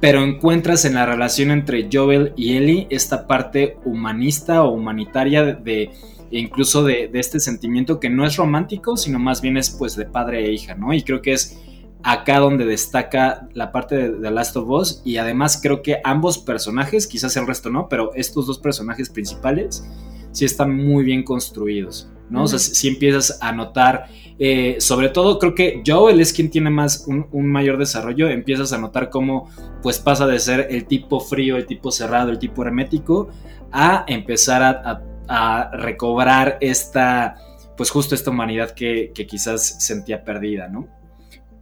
pero 0.00 0.22
encuentras 0.22 0.84
en 0.84 0.94
la 0.94 1.06
relación 1.06 1.52
entre 1.52 1.88
Joel 1.90 2.34
y 2.36 2.56
Ellie 2.56 2.86
esta 2.90 3.26
parte 3.26 3.78
humanista 3.84 4.64
o 4.64 4.72
humanitaria 4.72 5.42
de, 5.42 5.54
de 5.54 5.90
incluso 6.30 6.84
de, 6.84 7.08
de, 7.08 7.20
este 7.20 7.40
sentimiento 7.40 8.00
que 8.00 8.10
no 8.10 8.26
es 8.26 8.36
romántico, 8.36 8.96
sino 8.96 9.18
más 9.18 9.40
bien 9.40 9.56
es 9.56 9.70
pues 9.70 9.96
de 9.96 10.04
padre 10.04 10.46
e 10.46 10.52
hija, 10.52 10.74
¿no? 10.74 10.92
Y 10.92 11.02
creo 11.02 11.22
que 11.22 11.32
es 11.32 11.58
acá 12.02 12.38
donde 12.38 12.64
destaca 12.64 13.48
la 13.54 13.72
parte 13.72 13.96
de 13.96 14.10
The 14.10 14.30
Last 14.30 14.56
of 14.56 14.68
Us 14.68 15.02
y 15.04 15.16
además 15.16 15.60
creo 15.62 15.82
que 15.82 16.00
ambos 16.04 16.38
personajes, 16.38 17.06
quizás 17.06 17.36
el 17.36 17.46
resto 17.46 17.70
no, 17.70 17.88
pero 17.88 18.14
estos 18.14 18.46
dos 18.46 18.58
personajes 18.58 19.10
principales 19.10 19.84
sí 20.32 20.44
están 20.44 20.74
muy 20.74 21.04
bien 21.04 21.22
construidos, 21.24 22.10
¿no? 22.30 22.40
Uh 22.40 22.42
-huh. 22.42 22.44
O 22.44 22.48
sea, 22.48 22.58
si, 22.58 22.74
si, 22.74 22.88
empiezas 22.88 23.38
a 23.40 23.52
notar, 23.52 24.06
eh, 24.38 24.76
sobre 24.78 25.08
todo 25.08 25.38
creo 25.38 25.54
que 25.54 25.82
Joel 25.84 26.20
es 26.20 26.32
quien 26.32 26.50
tiene 26.50 26.70
más 26.70 27.04
un, 27.08 27.26
un, 27.32 27.50
mayor 27.50 27.78
desarrollo, 27.78 28.28
empiezas 28.28 28.72
a 28.72 28.78
notar 28.78 29.10
cómo 29.10 29.50
pues 29.82 29.98
pasa 29.98 30.26
de 30.26 30.38
ser 30.38 30.68
el 30.70 30.86
tipo 30.86 31.20
frío, 31.20 31.56
el 31.56 31.66
tipo 31.66 31.90
cerrado, 31.90 32.30
el 32.30 32.38
tipo 32.38 32.62
hermético, 32.62 33.28
a 33.72 34.04
empezar 34.06 34.62
a, 34.62 34.70
a, 34.70 35.02
a 35.28 35.70
recobrar 35.72 36.58
esta, 36.60 37.36
pues 37.76 37.90
justo 37.90 38.14
esta 38.14 38.30
humanidad 38.30 38.70
que, 38.70 39.12
que 39.14 39.26
quizás 39.26 39.84
sentía 39.84 40.24
perdida, 40.24 40.68
¿no? 40.68 40.88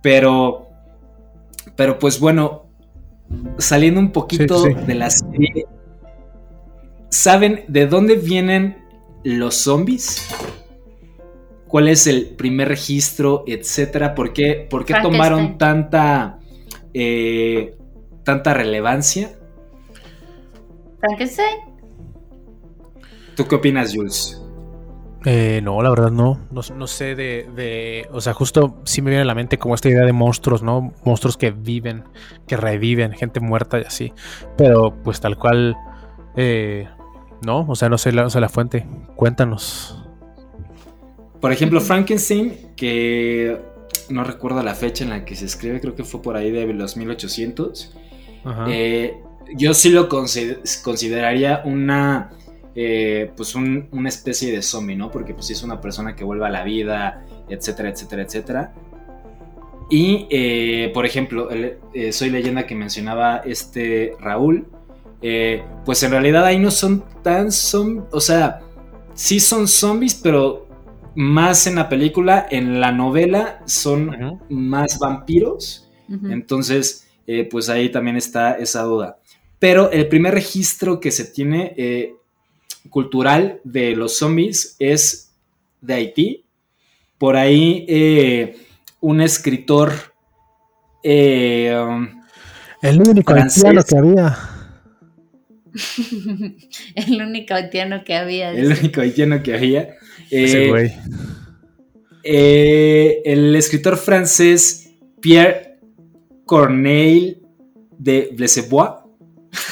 Pero, 0.01 0.69
pero 1.75 1.99
pues 1.99 2.21
bueno, 2.21 2.67
saliendo 3.59 4.01
un 4.01 4.13
poquito 4.13 4.63
sí, 4.63 4.73
sí. 4.73 4.87
de 4.87 4.95
la 4.95 5.11
serie, 5.11 5.67
¿saben 7.11 7.65
de 7.69 7.87
dónde 7.87 8.15
vienen 8.15 8.79
los 9.25 9.57
zombies? 9.57 10.29
¿Cuál 11.67 11.89
es 11.89 12.07
el 12.07 12.31
primer 12.37 12.69
registro, 12.69 13.43
etcétera? 13.47 14.15
¿Por 14.15 14.33
qué, 14.33 14.67
por 14.71 14.85
qué 14.85 14.95
tomaron 15.03 15.59
tanta, 15.59 16.39
eh, 16.95 17.77
tanta 18.23 18.55
relevancia? 18.55 19.33
Frankenstein. 21.01 21.76
¿Tú 23.37 23.47
qué 23.47 23.55
opinas, 23.55 23.93
Jules? 23.95 24.43
Eh, 25.25 25.61
no, 25.63 25.83
la 25.83 25.91
verdad 25.91 26.11
no. 26.11 26.41
No, 26.51 26.61
no 26.77 26.87
sé 26.87 27.15
de, 27.17 27.49
de- 27.55 28.09
O 28.13 28.21
sea, 28.21 28.33
justo 28.33 28.81
sí 28.85 29.03
me 29.03 29.11
viene 29.11 29.23
a 29.23 29.27
la 29.27 29.35
mente 29.35 29.59
como 29.59 29.75
esta 29.75 29.89
idea 29.89 30.05
de 30.05 30.13
monstruos, 30.13 30.63
¿no? 30.63 30.93
Monstruos 31.05 31.37
que 31.37 31.51
viven, 31.51 32.05
que 32.47 32.57
reviven, 32.57 33.13
gente 33.13 33.41
muerta 33.41 33.79
y 33.81 33.83
así. 33.83 34.13
Pero 34.57 34.95
pues 35.03 35.21
tal 35.21 35.37
cual. 35.37 35.77
eh, 36.37 36.89
no, 37.45 37.67
o 37.69 37.75
sea, 37.77 37.89
no 37.89 37.99
sé 37.99 38.13
la, 38.13 38.31
sé 38.31 38.41
la 38.41 38.49
fuente. 38.49 38.87
Cuéntanos. 39.17 40.03
Por 41.41 41.53
ejemplo, 41.53 41.81
Frankenstein, 41.81 42.73
que 42.77 43.61
no 44.09 44.25
recuerdo 44.25 44.63
la 44.63 44.75
fecha 44.75 45.05
en 45.05 45.11
la 45.11 45.25
que 45.25 45.35
se 45.37 45.45
escribe, 45.45 45.81
creo 45.81 45.95
que 45.95 46.05
fue 46.05 46.23
por 46.23 46.37
ahí 46.37 46.51
de 46.51 46.67
los 46.73 46.97
1800. 46.97 47.95
Ajá. 48.45 48.65
Eh, 48.69 49.21
yo 49.57 49.75
sí 49.75 49.91
lo 49.91 50.09
consider- 50.09 50.61
consideraría 50.83 51.63
una, 51.65 52.31
eh, 52.77 53.33
pues 53.37 53.55
un- 53.55 53.89
una 53.91 54.09
especie 54.11 54.53
de 54.53 54.61
zombie, 54.63 54.95
¿no? 54.97 55.11
Porque 55.11 55.33
pues 55.35 55.47
sí 55.47 55.55
es 55.55 55.63
una 55.63 55.81
persona 55.81 56.15
que 56.15 56.23
vuelve 56.25 56.47
a 56.47 56.51
la 56.51 56.63
vida, 56.63 57.25
etcétera, 57.49 57.89
etcétera, 57.89 58.23
etcétera. 58.23 58.75
Y, 59.89 60.27
eh, 60.31 60.91
por 60.93 61.07
ejemplo, 61.07 61.51
el, 61.51 61.79
eh, 61.95 62.13
Soy 62.13 62.31
leyenda 62.31 62.67
que 62.67 62.75
mencionaba 62.75 63.39
este 63.39 64.15
Raúl, 64.21 64.67
eh, 65.23 65.63
pues 65.85 66.03
en 66.03 66.11
realidad 66.11 66.45
ahí 66.45 66.59
no 66.59 66.71
son 66.71 67.05
tan 67.23 67.51
zombies, 67.53 68.05
o 68.11 68.21
sea, 68.21 68.61
sí 69.15 69.39
son 69.41 69.69
zombies, 69.69 70.15
pero 70.15 70.67
más 71.15 71.67
en 71.67 71.77
la 71.77 71.89
película, 71.89 72.47
en 72.51 72.81
la 72.81 72.93
novela 72.93 73.63
son 73.65 74.41
más 74.51 74.99
vampiros. 74.99 75.89
Entonces, 76.31 77.09
eh, 77.27 77.49
pues 77.51 77.69
ahí 77.69 77.89
también 77.91 78.17
está 78.17 78.53
esa 78.53 78.83
duda. 78.83 79.19
Pero 79.59 79.91
el 79.91 80.09
primer 80.09 80.35
registro 80.35 81.01
que 81.01 81.11
se 81.11 81.25
tiene 81.25 81.73
eh, 81.77 82.15
cultural 82.89 83.61
de 83.65 83.95
los 83.97 84.19
zombies 84.19 84.77
es 84.79 85.33
de 85.81 85.95
Haití. 85.95 86.45
Por 87.19 87.37
ahí 87.37 87.85
eh, 87.89 88.57
un 89.01 89.21
escritor... 89.21 89.93
eh, 91.03 91.75
El 92.83 93.01
único 93.01 93.33
Francés. 93.33 93.65
haitiano 93.65 93.85
que 93.85 93.97
había. 93.99 94.39
el 96.95 97.23
único 97.23 97.55
haitiano 97.55 98.05
que 98.05 98.15
había. 98.15 98.51
el 98.51 98.73
único 98.79 99.01
haitiano 99.01 99.43
que 99.43 99.55
había. 99.55 99.95
Ese 100.31 100.65
eh, 100.67 100.69
güey. 100.71 100.93
eh, 102.25 103.23
el 103.25 103.55
escritor 103.57 103.97
francés 103.97 104.91
Pierre 105.21 105.79
Corneille 106.45 107.39
de 107.99 108.31
Blesebois, 108.35 108.91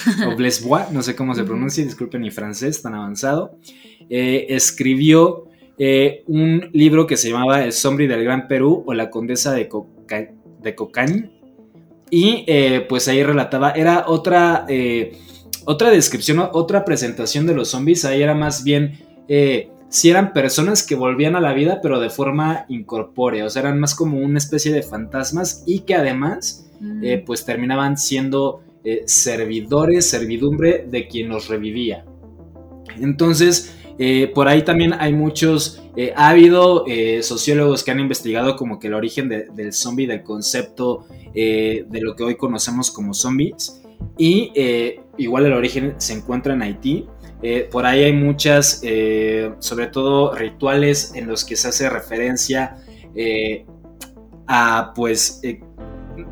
o 0.33 0.37
Blesbois, 0.37 0.91
no 0.93 1.03
sé 1.03 1.15
cómo 1.17 1.35
se 1.35 1.45
pronuncia, 1.45 1.85
disculpen 1.85 2.21
mi 2.23 2.31
francés 2.31 2.83
tan 2.83 2.95
avanzado, 2.95 3.59
eh, 4.11 4.47
escribió 4.51 5.47
eh, 5.79 6.23
un 6.27 6.69
libro 6.73 7.07
que 7.07 7.17
se 7.17 7.31
llamaba 7.31 7.65
El 7.65 7.73
Sombri 7.73 8.07
del 8.07 8.23
Gran 8.25 8.49
Perú 8.49 8.83
o 8.87 8.95
La 8.95 9.11
Condesa 9.11 9.53
de, 9.53 9.69
Coca- 9.69 10.31
de 10.63 10.75
Cocañ. 10.75 11.31
Y 12.11 12.45
eh, 12.47 12.85
pues 12.89 13.09
ahí 13.09 13.23
relataba, 13.23 13.71
era 13.73 14.05
otra, 14.07 14.67
eh, 14.69 15.17
otra 15.65 15.91
descripción, 15.91 16.49
otra 16.53 16.85
presentación 16.85 17.47
de 17.47 17.55
los 17.55 17.69
zombies. 17.71 18.05
Ahí 18.05 18.23
era 18.23 18.35
más 18.35 18.63
bien 18.63 18.99
si 19.89 20.11
eran 20.11 20.33
personas 20.33 20.87
que 20.87 20.95
volvían 20.97 21.35
a 21.35 21.41
la 21.41 21.55
vida, 21.55 21.81
pero 21.83 21.99
de 21.99 22.11
forma 22.11 22.67
incorpórea. 22.69 23.47
O 23.47 23.51
sea, 23.51 23.63
eran 23.63 23.81
más 23.81 23.95
como 23.95 24.19
una 24.19 24.39
especie 24.39 24.73
de 24.73 24.83
fantasmas 24.83 25.63
y 25.67 25.81
que 25.81 25.95
además, 25.95 26.61
Mm. 26.81 27.25
pues 27.25 27.45
terminaban 27.45 27.97
siendo 27.97 28.61
eh, 28.85 29.03
servidores, 29.07 30.09
servidumbre 30.09 30.87
de 30.89 31.09
quien 31.09 31.29
los 31.29 31.49
revivía. 31.49 32.05
Entonces, 33.01 33.75
eh, 33.99 34.31
por 34.35 34.47
ahí 34.49 34.63
también 34.63 34.93
hay 34.93 35.13
muchos, 35.13 35.83
eh, 35.97 36.13
ha 36.17 36.29
habido 36.29 36.85
sociólogos 37.23 37.83
que 37.83 37.91
han 37.91 38.01
investigado 38.01 38.57
como 38.57 38.79
que 38.79 38.89
el 38.89 38.95
origen 38.95 39.29
de- 39.29 39.47
del 39.55 39.73
zombie, 39.73 40.07
del 40.07 40.23
concepto 40.23 41.07
de 41.35 42.01
lo 42.01 42.15
que 42.15 42.23
hoy 42.23 42.37
conocemos 42.37 42.91
como 42.93 43.13
zombies. 43.15 43.83
Y 44.17 44.53
igual 45.19 45.47
el 45.47 45.53
origen 45.53 45.95
se 45.99 46.13
encuentra 46.13 46.55
en 46.55 46.63
Haití. 46.63 47.07
Por 47.73 47.87
ahí 47.87 48.05
hay 48.05 48.13
muchas, 48.13 48.83
sobre 49.59 49.87
todo 49.89 50.35
rituales 50.35 51.13
en 51.15 51.27
los 51.27 51.45
que 51.45 51.57
se 51.57 51.69
hace 51.69 51.91
referencia 51.91 52.77
a 54.47 54.93
pues 54.95 55.41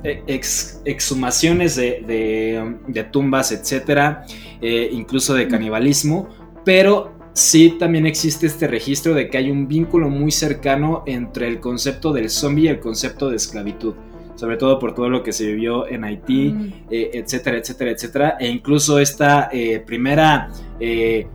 ex- 0.05 0.81
exhumaciones 0.85 1.77
de, 1.77 2.03
de- 2.07 2.77
de 2.89 3.05
tumbas, 3.05 3.53
etcétera, 3.53 4.25
eh, 4.61 4.89
incluso 4.93 5.35
de 5.35 5.49
canibalismo, 5.49 6.29
pero 6.65 7.13
sí 7.35 7.77
también 7.79 8.07
existe 8.07 8.47
este 8.47 8.67
registro 8.69 9.15
de 9.15 9.29
que 9.31 9.39
hay 9.39 9.51
un 9.51 9.67
vínculo 9.67 10.09
muy 10.11 10.31
cercano 10.31 11.03
entre 11.07 11.49
el 11.49 11.61
concepto 11.61 12.13
del 12.13 12.29
zombie 12.31 12.65
y 12.65 12.69
el 12.69 12.79
concepto 12.81 13.31
de 13.31 13.37
esclavitud, 13.37 13.95
sobre 14.35 14.57
todo 14.57 14.79
por 14.79 14.95
todo 14.95 15.09
lo 15.09 15.23
que 15.23 15.33
se 15.33 15.47
vivió 15.47 15.87
en 15.89 16.05
Haití, 16.05 16.51
Mm. 16.53 16.73
eh, 16.91 17.11
etcétera, 17.15 17.57
etcétera, 17.59 17.91
etcétera. 17.93 18.37
E 18.39 18.49
incluso 18.49 18.99
esta 18.99 19.49
eh, 19.53 19.83
primera, 19.85 20.51
eh, 20.79 21.27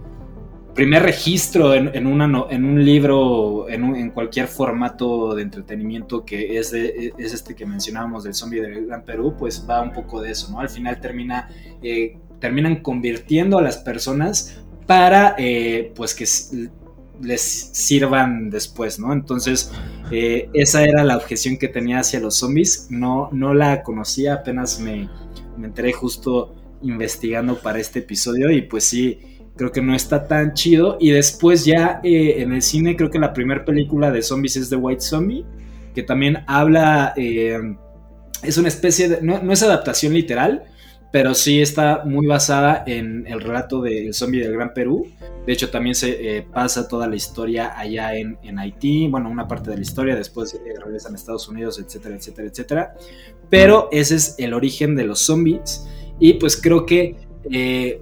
primer 0.78 1.04
registro 1.04 1.74
en, 1.74 2.08
un 2.08 2.86
libro, 2.86 3.68
en, 3.70 3.84
un- 3.84 3.96
en 3.96 4.12
cualquier 4.12 4.48
formato 4.48 5.36
de 5.36 5.42
entretenimiento 5.42 6.24
que 6.24 6.58
es, 6.60 6.72
este 6.74 7.56
que 7.56 7.66
mencionábamos 7.66 8.24
del 8.24 8.34
zombie 8.34 8.62
del 8.62 8.86
Gran 8.88 9.04
Perú, 9.04 9.36
pues 9.38 9.66
va 9.70 9.82
un 9.82 9.92
poco 9.92 10.22
de 10.22 10.32
eso, 10.32 10.50
¿no? 10.52 10.60
Al 10.62 10.70
final 10.70 11.02
termina, 11.02 11.50
eh, 11.84 12.18
terminan 12.40 12.78
convirtiendo 12.82 13.58
a 13.58 13.62
las 13.62 13.78
personas 13.78 14.62
para, 14.86 15.36
eh, 15.38 15.92
pues, 15.96 16.16
que 16.16 16.26
les 17.22 17.42
sirvan 17.42 18.50
después, 18.50 19.00
¿no? 19.00 19.12
Entonces, 19.12 19.72
eh, 20.12 20.50
esa 20.54 20.84
era 20.84 21.04
la 21.04 21.18
objeción 21.18 21.58
que 21.58 21.68
tenía 21.68 22.00
hacia 22.00 22.20
los 22.20 22.36
zombies. 22.36 22.88
No, 22.90 23.30
no 23.32 23.54
la 23.54 23.82
conocía, 23.84 24.36
apenas 24.36 24.80
me, 24.80 25.10
me 25.58 25.68
enteré 25.68 25.94
justo 25.94 26.54
investigando 26.84 27.60
para 27.60 27.80
este 27.80 28.00
episodio 28.00 28.52
y 28.52 28.62
pues 28.62 28.84
sí, 28.84 29.20
creo 29.58 29.72
que 29.72 29.82
no 29.82 29.96
está 29.96 30.28
tan 30.28 30.54
chido. 30.54 30.98
Y 31.00 31.12
después 31.12 31.66
ya 31.66 32.00
eh, 32.04 32.36
en 32.38 32.54
el 32.54 32.62
cine 32.62 32.96
creo 32.96 33.10
que 33.10 33.20
la 33.20 33.34
primera 33.34 33.66
película 33.66 34.12
de 34.12 34.22
zombies 34.22 34.56
es 34.58 34.70
The 34.70 34.76
White 34.76 35.02
Zombie, 35.02 35.46
que 35.94 36.04
también 36.04 36.44
habla, 36.48 37.14
eh, 37.18 37.60
es 38.44 38.58
una 38.58 38.68
especie 38.68 39.10
de, 39.10 39.22
no, 39.22 39.42
no 39.42 39.52
es 39.52 39.64
adaptación 39.64 40.14
literal, 40.14 40.64
pero 41.12 41.34
sí 41.34 41.62
está 41.62 42.04
muy 42.06 42.28
basada 42.28 42.84
en 42.86 43.26
el 43.28 43.42
relato 43.42 43.82
del 43.82 44.14
zombie 44.14 44.42
del 44.42 44.54
Gran 44.54 44.74
Perú. 44.74 45.08
De 45.46 45.54
hecho, 45.54 45.70
también 45.70 45.96
se 45.96 46.38
eh, 46.38 46.42
pasa 46.42 46.88
toda 46.88 47.08
la 47.08 47.16
historia 47.16 47.80
allá 47.80 48.16
en, 48.16 48.38
en 48.44 48.60
Haití, 48.60 49.08
bueno, 49.08 49.30
una 49.30 49.48
parte 49.48 49.72
de 49.72 49.78
la 49.78 49.82
historia, 49.82 50.16
después 50.16 50.60
regresan 50.84 51.14
a 51.14 51.16
Estados 51.16 51.48
Unidos, 51.48 51.80
etcétera, 51.80 52.16
etcétera, 52.16 52.48
etcétera. 52.50 52.94
Pero 53.50 53.88
ese 53.92 54.16
es 54.16 54.36
el 54.38 54.54
origen 54.54 54.96
de 54.96 55.06
los 55.06 55.20
zombies 55.20 55.88
y 56.20 56.34
pues 56.34 56.60
creo 56.60 56.86
que 56.86 57.16
eh, 57.52 58.02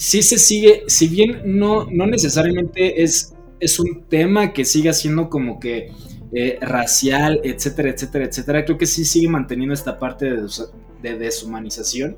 sí 0.00 0.22
se 0.22 0.38
sigue, 0.38 0.84
si 0.86 1.08
bien 1.08 1.42
no, 1.44 1.86
no 1.90 2.06
necesariamente 2.06 3.02
es, 3.02 3.34
es 3.60 3.78
un 3.78 4.04
tema 4.08 4.52
que 4.54 4.64
siga 4.64 4.94
siendo 4.94 5.28
como 5.28 5.60
que 5.60 5.92
eh, 6.32 6.58
racial, 6.62 7.40
etcétera, 7.44 7.90
etcétera, 7.90 8.24
etcétera, 8.24 8.64
creo 8.64 8.78
que 8.78 8.86
sí 8.86 9.04
sigue 9.04 9.28
manteniendo 9.28 9.74
esta 9.74 9.98
parte 9.98 10.24
de, 10.30 10.42
des- 10.42 10.70
de 11.02 11.18
deshumanización 11.18 12.16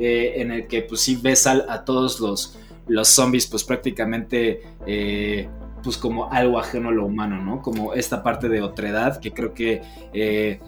eh, 0.00 0.32
en 0.40 0.50
el 0.50 0.66
que 0.66 0.82
pues 0.82 1.02
sí 1.02 1.16
ves 1.22 1.46
al- 1.46 1.66
a 1.68 1.84
todos 1.84 2.18
los, 2.20 2.58
los 2.88 3.06
zombies 3.08 3.46
pues 3.46 3.62
prácticamente 3.62 4.62
eh, 4.86 5.48
pues 5.84 5.96
como 5.98 6.30
algo 6.32 6.58
ajeno 6.58 6.88
a 6.88 6.92
lo 6.92 7.06
humano, 7.06 7.40
¿no? 7.44 7.62
Como 7.62 7.94
esta 7.94 8.22
parte 8.24 8.48
de 8.48 8.60
otredad 8.60 9.20
que 9.20 9.30
creo 9.32 9.54
que 9.54 9.82
eh, 10.12 10.58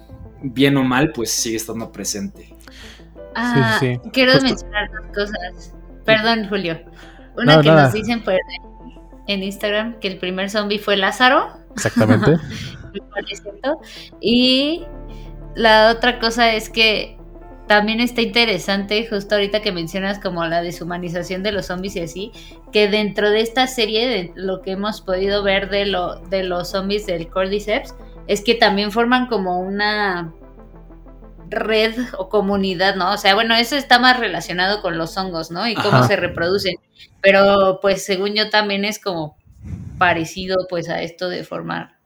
bien 0.43 0.77
o 0.77 0.85
mal 0.85 1.13
pues 1.13 1.31
sigue 1.33 1.57
estando 1.57 1.91
presente. 1.91 2.55
Ah, 3.35 3.79
Sí, 3.81 3.87
sí, 3.87 3.95
sí. 4.05 4.11
quiero 4.13 4.33
Justo- 4.35 4.47
mencionar 4.49 4.91
dos 4.93 5.07
cosas. 5.13 5.75
Perdón, 6.05 6.49
Julio. 6.49 6.81
Una 7.37 7.57
No, 7.57 7.63
que 7.63 7.69
nada. 7.69 7.85
nos 7.85 7.93
dicen 7.93 8.23
por 8.23 8.35
en 9.27 9.43
Instagram 9.43 9.99
que 10.01 10.09
el 10.09 10.19
primer 10.19 10.51
zombie 10.51 10.79
fue 10.79 10.97
Lázaro. 10.97 11.49
Exactamente. 11.75 12.37
Y 14.21 14.85
la 15.55 15.91
otra 15.91 16.19
cosa 16.19 16.53
es 16.53 16.69
que 16.69 17.17
también 17.67 18.01
está 18.01 18.21
interesante, 18.21 19.07
justo 19.09 19.35
ahorita 19.35 19.63
que 19.63 19.73
mencionas 19.73 20.19
como 20.19 20.45
la 20.45 20.61
deshumanización 20.61 21.43
de 21.43 21.53
los 21.53 21.67
zombies 21.67 21.97
y 21.97 22.01
así, 22.01 22.33
que 22.71 22.89
dentro 22.89 23.31
de 23.31 23.41
esta 23.41 23.67
serie, 23.67 24.07
de 24.07 24.33
lo 24.35 24.61
que 24.61 24.73
hemos 24.73 25.01
podido 25.01 25.43
ver 25.43 25.71
de, 25.71 25.87
lo, 25.87 26.17
de 26.17 26.43
los 26.43 26.71
zombies 26.71 27.07
del 27.07 27.29
Cordyceps, 27.29 27.95
es 28.27 28.43
que 28.43 28.55
también 28.57 28.93
forman 28.93 29.27
como 29.27 29.59
una 29.61 30.35
red 31.53 31.95
o 32.19 32.29
comunidad, 32.29 32.97
¿no? 32.97 33.13
O 33.13 33.19
sea, 33.19 33.35
bueno, 33.35 33.55
eso 33.55 33.77
está 33.77 33.99
más 33.99 34.19
relacionado 34.19 34.83
con 34.83 34.99
los 34.99 35.17
hongos, 35.17 35.51
¿no? 35.51 35.67
Y 35.69 35.75
cómo 35.75 35.99
Ajá. 35.99 36.09
se 36.09 36.17
reproducen. 36.17 36.77
Pero 37.21 37.79
pues 37.81 38.05
según 38.05 38.35
yo 38.35 38.51
también 38.51 38.85
es 38.85 38.99
como 38.99 39.37
parecido 39.99 40.67
pues 40.69 40.89
a 40.89 41.03
esto 41.03 41.29
de 41.29 41.45
formar, 41.45 41.97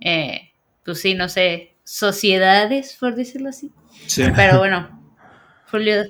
eh, 0.00 0.52
pues 0.84 1.00
sí, 1.00 1.14
no 1.14 1.28
sé, 1.28 1.74
sociedades, 1.84 2.96
por 3.00 3.14
decirlo 3.14 3.48
así. 3.48 3.72
Sí. 4.06 4.24
Pero 4.36 4.58
bueno, 4.60 5.00
Julio, 5.70 6.04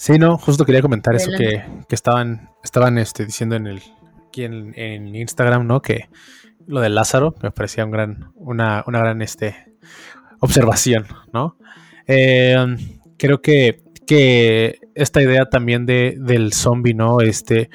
Sí, 0.00 0.18
no, 0.18 0.38
justo 0.38 0.64
quería 0.64 0.80
comentar 0.80 1.14
eso 1.14 1.30
que, 1.36 1.62
que 1.86 1.94
estaban, 1.94 2.48
estaban 2.64 2.96
este, 2.96 3.26
diciendo 3.26 3.54
en 3.54 3.66
el 3.66 3.82
aquí 4.28 4.44
en, 4.44 4.72
en 4.74 5.14
Instagram, 5.14 5.66
¿no? 5.66 5.82
Que 5.82 6.08
lo 6.66 6.80
de 6.80 6.88
Lázaro 6.88 7.34
me 7.42 7.50
parecía 7.50 7.84
un 7.84 7.90
gran, 7.90 8.32
una, 8.34 8.82
una 8.86 8.98
gran 8.98 9.20
este, 9.20 9.74
observación, 10.38 11.06
¿no? 11.34 11.58
Eh, 12.12 12.56
creo 13.16 13.40
que, 13.40 13.84
que 14.04 14.80
esta 14.96 15.22
idea 15.22 15.48
también 15.48 15.86
de, 15.86 16.16
del 16.18 16.52
zombie, 16.52 16.92
¿no? 16.92 17.20
Este, 17.20 17.70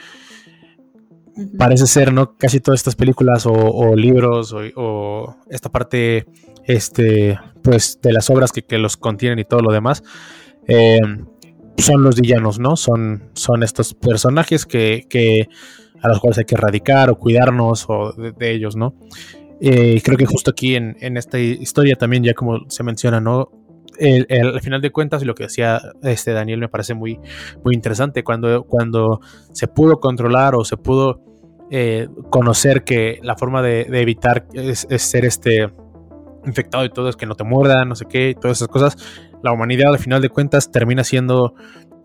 parece 1.57 1.87
ser, 1.87 2.11
¿no? 2.11 2.37
Casi 2.37 2.59
todas 2.59 2.81
estas 2.81 2.97
películas 2.97 3.45
o, 3.45 3.53
o 3.53 3.95
libros 3.95 4.51
o, 4.51 4.59
o 4.75 5.37
esta 5.49 5.71
parte, 5.71 6.25
este, 6.65 7.39
pues, 7.63 7.99
de 8.01 8.11
las 8.11 8.29
obras 8.29 8.51
que, 8.51 8.61
que 8.61 8.77
los 8.77 8.97
contienen 8.97 9.39
y 9.39 9.45
todo 9.45 9.61
lo 9.61 9.71
demás, 9.71 10.03
eh, 10.67 10.99
son 11.77 12.03
los 12.03 12.19
villanos, 12.19 12.59
¿no? 12.59 12.75
Son, 12.75 13.29
son 13.35 13.63
estos 13.63 13.93
personajes 13.93 14.65
que, 14.65 15.05
que 15.09 15.47
a 16.01 16.09
los 16.09 16.19
cuales 16.19 16.39
hay 16.39 16.45
que 16.45 16.55
erradicar 16.55 17.09
o 17.09 17.17
cuidarnos 17.17 17.85
o 17.87 18.11
de, 18.11 18.33
de 18.33 18.51
ellos, 18.51 18.75
¿no? 18.75 18.95
Eh, 19.61 20.01
creo 20.03 20.17
que 20.17 20.25
justo 20.25 20.51
aquí 20.51 20.75
en, 20.75 20.97
en 20.99 21.15
esta 21.15 21.39
historia 21.39 21.95
también, 21.95 22.23
ya 22.23 22.33
como 22.33 22.69
se 22.69 22.83
menciona, 22.83 23.21
¿no? 23.21 23.49
Al 23.99 24.61
final 24.61 24.81
de 24.81 24.91
cuentas, 24.91 25.23
lo 25.23 25.35
que 25.35 25.43
decía 25.43 25.81
este 26.03 26.33
Daniel 26.33 26.59
me 26.59 26.69
parece 26.69 26.93
muy, 26.93 27.19
muy 27.63 27.75
interesante, 27.75 28.23
cuando, 28.23 28.63
cuando 28.63 29.21
se 29.51 29.67
pudo 29.67 29.99
controlar 29.99 30.55
o 30.55 30.63
se 30.63 30.77
pudo 30.77 31.21
eh, 31.71 32.07
conocer 32.29 32.83
que 32.83 33.19
la 33.23 33.35
forma 33.35 33.63
de, 33.63 33.87
evitar 33.99 34.45
es, 34.53 34.87
ser 34.97 35.25
este 35.25 35.73
infectado 36.45 36.85
y 36.85 36.89
todo 36.89 37.09
es 37.09 37.15
que 37.15 37.25
no 37.25 37.33
te 37.33 37.43
muerdan, 37.43 37.89
no 37.89 37.95
sé 37.95 38.05
qué, 38.05 38.29
y 38.29 38.35
todas 38.35 38.57
esas 38.57 38.67
cosas, 38.67 38.97
la 39.41 39.51
humanidad 39.51 39.91
al 39.91 39.99
final 39.99 40.21
de 40.21 40.29
cuentas 40.29 40.71
termina 40.71 41.03
siendo 41.03 41.55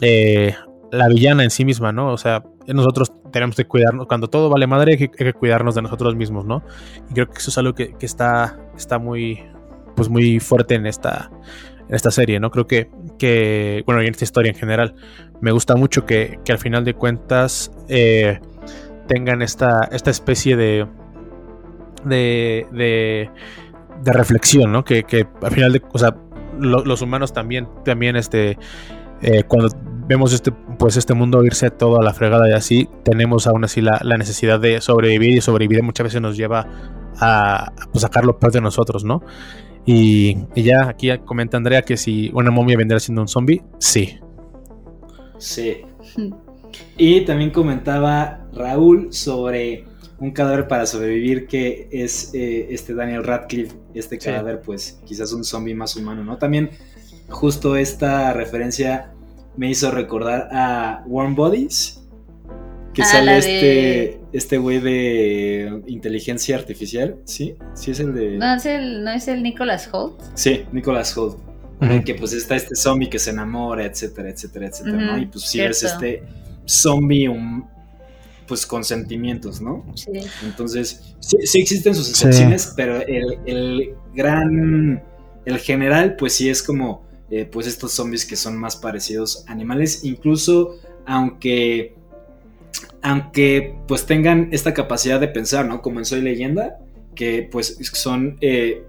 eh, 0.00 0.54
la 0.90 1.08
villana 1.08 1.44
en 1.44 1.50
sí 1.50 1.66
misma, 1.66 1.92
¿no? 1.92 2.10
O 2.10 2.16
sea, 2.16 2.42
nosotros 2.66 3.12
tenemos 3.32 3.54
que 3.54 3.66
cuidarnos, 3.66 4.06
cuando 4.06 4.28
todo 4.28 4.48
vale 4.48 4.66
madre 4.66 4.92
hay 4.92 4.98
que, 4.98 5.10
hay 5.18 5.32
que 5.32 5.34
cuidarnos 5.34 5.74
de 5.74 5.82
nosotros 5.82 6.16
mismos, 6.16 6.46
¿no? 6.46 6.62
Y 7.10 7.14
creo 7.14 7.28
que 7.28 7.38
eso 7.38 7.50
es 7.50 7.58
algo 7.58 7.74
que, 7.74 7.92
que 7.98 8.06
está, 8.06 8.58
está 8.74 8.98
muy, 8.98 9.44
pues 9.94 10.08
muy 10.08 10.40
fuerte 10.40 10.74
en 10.74 10.86
esta, 10.86 11.30
en 11.90 11.96
esta 11.96 12.12
serie, 12.12 12.38
¿no? 12.38 12.52
Creo 12.52 12.68
que, 12.68 12.88
que, 13.18 13.82
bueno, 13.84 14.00
y 14.00 14.06
en 14.06 14.12
esta 14.12 14.22
historia 14.24 14.50
en 14.52 14.56
general, 14.56 14.94
me 15.40 15.50
gusta 15.50 15.74
mucho 15.74 16.06
que, 16.06 16.38
que 16.44 16.52
al 16.52 16.58
final 16.58 16.84
de 16.84 16.94
cuentas 16.94 17.72
eh, 17.88 18.38
tengan 19.08 19.42
esta, 19.42 19.88
esta 19.90 20.08
especie 20.10 20.56
de, 20.56 20.86
de, 22.04 22.66
de, 22.72 24.12
reflexión, 24.12 24.70
¿no? 24.70 24.84
Que, 24.84 25.02
que 25.02 25.26
al 25.42 25.50
final 25.50 25.72
de, 25.72 25.82
o 25.92 25.98
sea, 25.98 26.16
lo- 26.60 26.84
los 26.84 27.02
humanos 27.02 27.32
también, 27.32 27.68
también 27.84 28.14
este, 28.14 28.56
eh, 29.22 29.42
cuando 29.48 29.68
vemos 30.06 30.32
este, 30.32 30.52
pues 30.78 30.96
este 30.96 31.14
mundo 31.14 31.42
irse 31.44 31.70
todo 31.70 32.00
a 32.00 32.04
la 32.04 32.14
fregada 32.14 32.48
y 32.48 32.52
así, 32.52 32.88
tenemos 33.04 33.48
aún 33.48 33.64
así 33.64 33.80
la, 33.80 34.00
la 34.04 34.16
necesidad 34.16 34.60
de 34.60 34.80
sobrevivir 34.80 35.36
y 35.36 35.40
sobrevivir 35.40 35.82
muchas 35.82 36.04
veces 36.04 36.20
nos 36.20 36.36
lleva 36.36 36.66
a 37.18 37.72
pues, 37.92 38.02
sacar 38.02 38.24
lo 38.24 38.38
peor 38.38 38.52
de 38.52 38.60
nosotros, 38.60 39.02
¿no? 39.04 39.22
Y, 39.92 40.36
y 40.54 40.62
ya 40.62 40.88
aquí 40.88 41.10
comenta 41.24 41.56
Andrea 41.56 41.82
que 41.82 41.96
si 41.96 42.30
una 42.32 42.52
momia 42.52 42.76
vendría 42.76 43.00
siendo 43.00 43.22
un 43.22 43.28
zombie, 43.28 43.60
sí. 43.78 44.20
Sí. 45.38 45.78
Y 46.96 47.22
también 47.22 47.50
comentaba 47.50 48.46
Raúl 48.52 49.12
sobre 49.12 49.84
un 50.20 50.30
cadáver 50.30 50.68
para 50.68 50.86
sobrevivir 50.86 51.48
que 51.48 51.88
es 51.90 52.32
eh, 52.34 52.68
este 52.70 52.94
Daniel 52.94 53.24
Radcliffe, 53.24 53.74
este 53.94 54.20
Sí. 54.20 54.26
cadáver 54.26 54.60
pues 54.60 55.00
quizás 55.04 55.32
un 55.32 55.42
zombie 55.42 55.74
más 55.74 55.96
humano, 55.96 56.22
¿no? 56.22 56.38
También 56.38 56.70
justo 57.28 57.74
esta 57.74 58.32
referencia 58.32 59.12
me 59.56 59.70
hizo 59.70 59.90
recordar 59.90 60.50
a 60.52 61.02
Warm 61.06 61.34
Bodies, 61.34 61.99
que 63.00 63.06
Ah, 63.08 63.12
sale 63.12 63.32
de- 63.32 63.38
este 63.38 64.20
este 64.32 64.58
güey 64.58 64.78
de 64.80 65.82
inteligencia 65.86 66.56
artificial, 66.56 67.16
¿sí? 67.24 67.56
Sí 67.74 67.90
es 67.90 68.00
el 68.00 68.14
de... 68.14 68.36
¿No 68.38 68.54
es 68.54 68.64
el, 68.66 69.02
no 69.02 69.10
es 69.10 69.26
el 69.28 69.42
Nicholas 69.42 69.88
Holt? 69.92 70.20
Sí, 70.34 70.62
Nicholas 70.72 71.16
Holt. 71.16 71.38
Ujú. 71.80 72.04
Que 72.04 72.14
pues 72.14 72.32
está 72.32 72.54
este 72.56 72.76
zombie 72.76 73.08
que 73.08 73.18
se 73.18 73.30
enamora, 73.30 73.84
etcétera, 73.86 74.30
etcétera, 74.30 74.66
etcétera, 74.68 74.96
¿no? 74.98 75.18
Y 75.18 75.26
pues 75.26 75.44
si 75.46 75.58
ves 75.60 75.78
cierto. 75.80 75.96
este 76.04 76.22
zombie 76.66 77.26
um, 77.28 77.66
pues 78.46 78.66
con 78.66 78.84
sentimientos, 78.84 79.60
¿no? 79.60 79.84
Sí. 79.96 80.10
Entonces, 80.44 81.14
sí, 81.20 81.38
sí 81.44 81.60
existen 81.60 81.94
sus 81.94 82.06
Sí. 82.06 82.10
excepciones, 82.12 82.72
pero 82.76 83.00
el, 83.00 83.38
el 83.46 83.94
gran, 84.14 85.02
el 85.44 85.58
general, 85.58 86.16
pues 86.16 86.34
sí 86.34 86.48
es 86.50 86.62
como, 86.62 87.04
eh, 87.30 87.46
pues 87.50 87.66
estos 87.66 87.92
zombies 87.92 88.26
que 88.26 88.36
son 88.36 88.56
más 88.56 88.76
parecidos 88.76 89.44
a 89.48 89.52
animales, 89.52 90.04
incluso 90.04 90.76
aunque, 91.06 91.94
aunque 93.02 93.76
pues 93.86 94.06
tengan 94.06 94.48
esta 94.52 94.74
capacidad 94.74 95.20
de 95.20 95.28
pensar, 95.28 95.66
¿no? 95.66 95.82
Como 95.82 95.98
en 95.98 96.04
Soy 96.04 96.20
Leyenda, 96.20 96.78
que 97.14 97.48
pues 97.50 97.78
son 97.92 98.36
eh, 98.40 98.84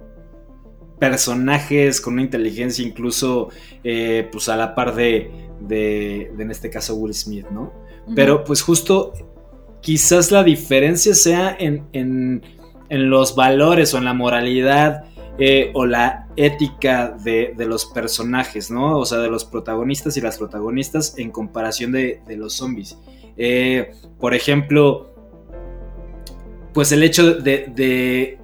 personajes 1.00 2.00
con 2.02 2.14
una 2.14 2.22
inteligencia 2.24 2.86
incluso, 2.86 3.50
eh, 3.84 4.28
pues 4.32 4.50
a 4.50 4.56
la 4.56 4.76
par 4.76 4.96
de, 4.96 5.32
de, 5.62 6.32
de, 6.36 6.44
en 6.44 6.52
este 6.52 6.70
caso, 6.70 6.96
Will 6.96 7.14
Smith, 7.14 7.48
¿no? 7.52 7.74
Pero 8.16 8.44
pues 8.44 8.62
justo 8.62 9.14
quizás 9.82 10.32
la 10.32 10.44
diferencia 10.44 11.14
sea 11.14 11.56
en, 11.58 11.88
en, 11.94 12.44
en 12.90 13.10
los 13.10 13.36
valores 13.36 13.94
o 13.94 13.98
en 13.98 14.06
la 14.06 14.14
moralidad 14.14 15.06
eh, 15.38 15.72
o 15.74 15.86
la 15.86 16.28
ética 16.36 17.18
de, 17.24 17.54
de, 17.58 17.66
los 17.66 17.86
personajes, 17.86 18.70
¿no? 18.70 18.98
O 18.98 19.06
sea, 19.06 19.20
de 19.20 19.30
los 19.30 19.46
protagonistas 19.46 20.18
y 20.18 20.22
las 20.22 20.38
protagonistas 20.38 21.18
en 21.18 21.32
comparación 21.32 21.92
de, 21.92 22.22
de 22.28 22.38
los 22.38 22.54
zombies. 22.54 22.98
Eh, 23.44 23.92
por 24.20 24.36
ejemplo, 24.36 25.16
pues 26.76 26.92
el 26.92 27.02
hecho 27.02 27.34
de, 27.34 27.72
de, 27.76 28.38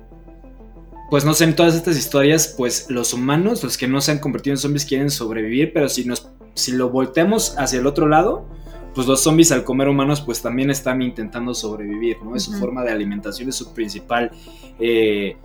pues 1.12 1.24
no 1.24 1.36
sé, 1.36 1.44
en 1.44 1.56
todas 1.56 1.76
estas 1.76 2.00
historias, 2.00 2.56
pues 2.58 2.90
los 2.90 3.14
humanos, 3.14 3.64
los 3.64 3.78
que 3.78 3.88
no 3.88 4.02
se 4.02 4.12
han 4.12 4.18
convertido 4.18 4.56
en 4.56 4.58
zombies 4.58 4.86
quieren 4.86 5.12
sobrevivir, 5.12 5.72
pero 5.72 5.88
si, 5.88 6.04
nos, 6.04 6.32
si 6.56 6.72
lo 6.72 6.90
volteamos 6.90 7.56
hacia 7.60 7.80
el 7.80 7.86
otro 7.86 8.08
lado, 8.08 8.48
pues 8.96 9.06
los 9.06 9.22
zombies 9.22 9.52
al 9.52 9.64
comer 9.64 9.88
humanos 9.88 10.22
pues 10.22 10.42
también 10.42 10.72
están 10.72 11.04
intentando 11.04 11.54
sobrevivir, 11.54 12.18
¿no? 12.24 12.36
Es 12.36 12.44
su 12.44 12.52
uh 12.52 12.56
-huh. 12.56 12.60
forma 12.60 12.84
de 12.84 12.90
alimentación, 12.90 13.50
es 13.50 13.56
su 13.56 13.72
principal 13.76 14.32
eh, 14.80 15.38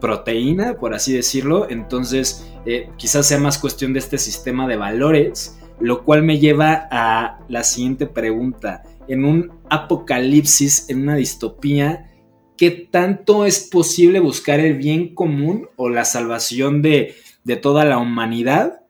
proteína, 0.00 0.74
por 0.74 0.94
así 0.94 1.12
decirlo. 1.12 1.68
Entonces, 1.68 2.46
eh, 2.66 2.88
quizás 2.96 3.26
sea 3.26 3.40
más 3.40 3.58
cuestión 3.58 3.92
de 3.94 3.98
este 3.98 4.16
sistema 4.18 4.68
de 4.68 4.76
valores, 4.76 5.58
lo 5.80 6.04
cual 6.04 6.22
me 6.22 6.38
lleva 6.38 6.86
a 6.92 7.40
la 7.48 7.64
siguiente 7.64 8.06
pregunta. 8.06 8.84
En 9.08 9.24
un 9.24 9.52
apocalipsis, 9.68 10.88
en 10.88 11.02
una 11.02 11.16
distopía, 11.16 12.10
¿qué 12.56 12.70
tanto 12.70 13.44
es 13.44 13.60
posible 13.60 14.20
buscar 14.20 14.60
el 14.60 14.74
bien 14.74 15.14
común 15.14 15.68
o 15.76 15.88
la 15.88 16.04
salvación 16.04 16.82
de, 16.82 17.14
de 17.44 17.56
toda 17.56 17.84
la 17.84 17.98
humanidad? 17.98 18.82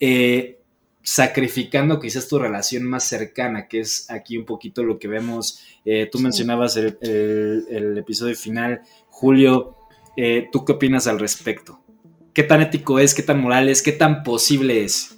Eh, 0.00 0.58
sacrificando 1.02 2.00
quizás 2.00 2.28
tu 2.28 2.38
relación 2.38 2.84
más 2.84 3.04
cercana, 3.04 3.66
que 3.66 3.80
es 3.80 4.10
aquí 4.10 4.36
un 4.36 4.44
poquito 4.44 4.82
lo 4.82 4.98
que 4.98 5.08
vemos. 5.08 5.62
Eh, 5.84 6.08
tú 6.10 6.18
sí. 6.18 6.24
mencionabas 6.24 6.76
el, 6.76 6.98
el, 7.00 7.64
el, 7.70 7.98
episodio 7.98 8.36
final, 8.36 8.82
Julio. 9.08 9.74
Eh, 10.16 10.48
¿Tú 10.52 10.64
qué 10.64 10.72
opinas 10.72 11.06
al 11.06 11.18
respecto? 11.18 11.80
¿Qué 12.34 12.42
tan 12.42 12.60
ético 12.60 12.98
es? 12.98 13.14
¿Qué 13.14 13.22
tan 13.22 13.40
moral 13.40 13.68
es? 13.68 13.82
¿Qué 13.82 13.92
tan 13.92 14.22
posible 14.22 14.84
es? 14.84 15.17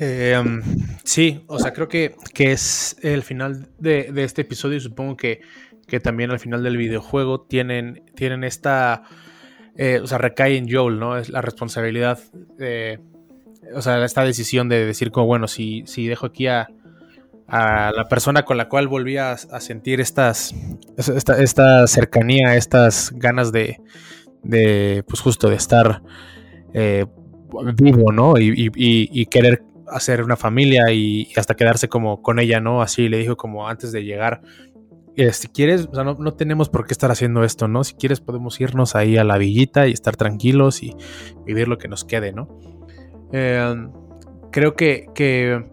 Um, 0.00 0.60
sí, 1.04 1.44
o 1.46 1.58
sea, 1.58 1.72
creo 1.72 1.88
que, 1.88 2.16
que 2.32 2.50
es 2.50 2.96
el 3.02 3.22
final 3.22 3.68
de, 3.78 4.10
de 4.12 4.24
este 4.24 4.42
episodio 4.42 4.76
y 4.78 4.80
supongo 4.80 5.16
que, 5.16 5.40
que, 5.86 6.00
también 6.00 6.32
al 6.32 6.40
final 6.40 6.64
del 6.64 6.76
videojuego 6.76 7.42
tienen, 7.42 8.02
tienen 8.16 8.42
esta, 8.42 9.04
eh, 9.76 10.00
o 10.02 10.06
sea, 10.06 10.18
recae 10.18 10.56
en 10.56 10.68
Joel, 10.68 10.98
¿no? 10.98 11.16
Es 11.16 11.28
la 11.28 11.42
responsabilidad, 11.42 12.18
eh, 12.58 12.98
o 13.72 13.82
sea, 13.82 14.04
esta 14.04 14.24
decisión 14.24 14.68
de 14.68 14.84
decir 14.84 15.12
como, 15.12 15.26
bueno, 15.26 15.46
si, 15.46 15.84
si 15.86 16.08
dejo 16.08 16.26
aquí 16.26 16.48
a, 16.48 16.68
a 17.46 17.92
la 17.92 18.08
persona 18.08 18.44
con 18.44 18.56
la 18.56 18.68
cual 18.68 18.88
volví 18.88 19.16
a, 19.16 19.32
a 19.32 19.60
sentir 19.60 20.00
estas, 20.00 20.54
esta, 20.96 21.40
esta, 21.40 21.86
cercanía, 21.86 22.56
estas 22.56 23.12
ganas 23.14 23.52
de, 23.52 23.80
de, 24.42 25.04
pues 25.06 25.20
justo 25.20 25.48
de 25.48 25.56
estar 25.56 26.02
eh, 26.72 27.06
vivo, 27.76 28.10
¿no? 28.12 28.38
Y, 28.38 28.50
y, 28.50 28.72
y, 28.74 29.26
querer 29.26 29.62
hacer 29.88 30.22
una 30.22 30.36
familia 30.36 30.92
y, 30.92 31.28
hasta 31.36 31.54
quedarse 31.54 31.88
como 31.88 32.22
con 32.22 32.38
ella, 32.38 32.60
¿no? 32.60 32.82
Así 32.82 33.08
le 33.08 33.18
dijo 33.18 33.36
como 33.36 33.68
antes 33.68 33.92
de 33.92 34.04
llegar. 34.04 34.42
Eh, 35.16 35.32
si 35.32 35.48
quieres, 35.48 35.86
o 35.90 35.94
sea, 35.94 36.04
no, 36.04 36.14
no, 36.14 36.32
tenemos 36.32 36.68
por 36.68 36.86
qué 36.86 36.92
estar 36.92 37.10
haciendo 37.10 37.44
esto, 37.44 37.68
¿no? 37.68 37.84
Si 37.84 37.94
quieres 37.94 38.20
podemos 38.20 38.60
irnos 38.60 38.96
ahí 38.96 39.16
a 39.16 39.24
la 39.24 39.38
villita 39.38 39.86
y 39.86 39.92
estar 39.92 40.16
tranquilos 40.16 40.82
y 40.82 40.94
vivir 41.46 41.68
lo 41.68 41.78
que 41.78 41.88
nos 41.88 42.04
quede, 42.04 42.32
¿no? 42.32 42.48
Eh, 43.32 43.88
creo 44.50 44.74
que, 44.74 45.06
que 45.14 45.64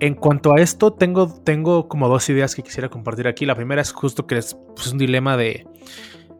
en 0.00 0.14
cuanto 0.14 0.54
a 0.54 0.60
esto, 0.60 0.92
tengo, 0.92 1.28
tengo 1.44 1.86
como 1.88 2.08
dos 2.08 2.28
ideas 2.30 2.54
que 2.54 2.62
quisiera 2.62 2.88
compartir 2.88 3.28
aquí. 3.28 3.46
La 3.46 3.54
primera 3.54 3.82
es 3.82 3.92
justo 3.92 4.26
que 4.26 4.38
es 4.38 4.56
pues, 4.74 4.92
un 4.92 4.98
dilema 4.98 5.36
de, 5.36 5.66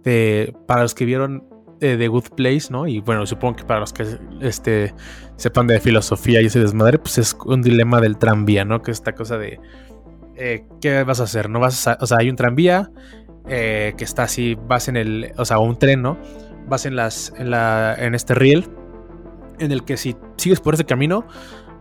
de, 0.03 0.55
para 0.67 0.83
los 0.83 0.95
que 0.95 1.05
vieron 1.05 1.50
eh, 1.81 1.97
The 1.97 2.09
Good 2.09 2.31
Place, 2.37 2.68
¿no? 2.70 2.87
Y 2.87 3.01
bueno, 3.01 3.26
supongo 3.26 3.57
que 3.57 3.64
para 3.64 3.81
los 3.81 3.93
que 3.93 4.07
este, 4.41 4.95
sepan 5.37 5.66
de 5.66 5.81
filosofía 5.81 6.41
y 6.43 6.47
ese 6.47 6.61
desmadre, 6.61 6.99
pues 6.99 7.18
es 7.18 7.37
un 7.47 7.62
dilema 7.62 8.01
del 8.01 8.18
tranvía, 8.18 8.64
¿no? 8.64 8.83
Que 8.83 8.91
es 8.91 8.99
esta 8.99 9.14
cosa 9.14 9.39
de, 9.39 9.61
eh, 10.37 10.64
¿qué 10.81 11.03
vas 11.05 11.20
a 11.20 11.24
hacer? 11.24 11.49
¿No 11.49 11.61
vas 11.61 11.87
a, 11.89 11.99
o 12.01 12.07
sea, 12.07 12.18
hay 12.20 12.31
un 12.31 12.37
tranvía 12.37 12.91
eh, 13.49 13.95
que 13.97 14.05
está 14.05 14.24
así, 14.24 14.57
vas 14.66 14.89
en 14.89 14.97
el, 14.97 15.33
o 15.37 15.45
sea, 15.45 15.59
un 15.59 15.78
tren, 15.78 16.03
¿no? 16.03 16.18
Vas 16.68 16.87
en 16.87 16.97
las, 16.97 17.33
en 17.37 17.51
la, 17.51 17.95
en 17.99 18.14
este 18.14 18.35
riel, 18.35 18.68
en 19.59 19.72
el 19.72 19.85
que 19.85 19.97
si 19.97 20.16
sigues 20.37 20.61
por 20.61 20.74
ese 20.74 20.85
camino, 20.85 21.26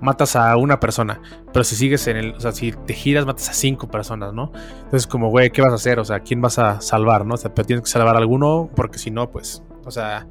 matas 0.02 0.36
a 0.36 0.56
una 0.58 0.80
persona. 0.80 1.22
Pero 1.52 1.64
si 1.64 1.76
sigues 1.76 2.08
en 2.08 2.18
el, 2.18 2.34
o 2.34 2.40
sea, 2.40 2.52
si 2.52 2.72
te 2.72 2.94
giras, 2.94 3.26
matas 3.26 3.50
a 3.50 3.54
cinco 3.54 3.90
personas, 3.90 4.34
¿no? 4.34 4.52
Entonces, 4.84 5.08
como, 5.08 5.30
güey, 5.30 5.52
¿qué 5.52 5.62
vas 5.62 5.72
a 5.72 5.76
hacer? 5.76 6.00
O 6.00 6.06
sea, 6.06 6.22
¿quién 6.22 6.42
vas 6.42 6.60
a 6.60 6.82
salvar, 6.82 7.26
no? 7.26 7.36
O 7.36 7.38
sea, 7.38 7.54
pero 7.54 7.66
tienes 7.66 7.84
que 7.84 7.92
salvar 7.92 8.16
a 8.16 8.20
alguno, 8.20 8.70
porque 8.76 8.98
si 8.98 9.12
no, 9.12 9.30
pues, 9.30 9.64
o 9.86 9.92
sea, 9.92 10.28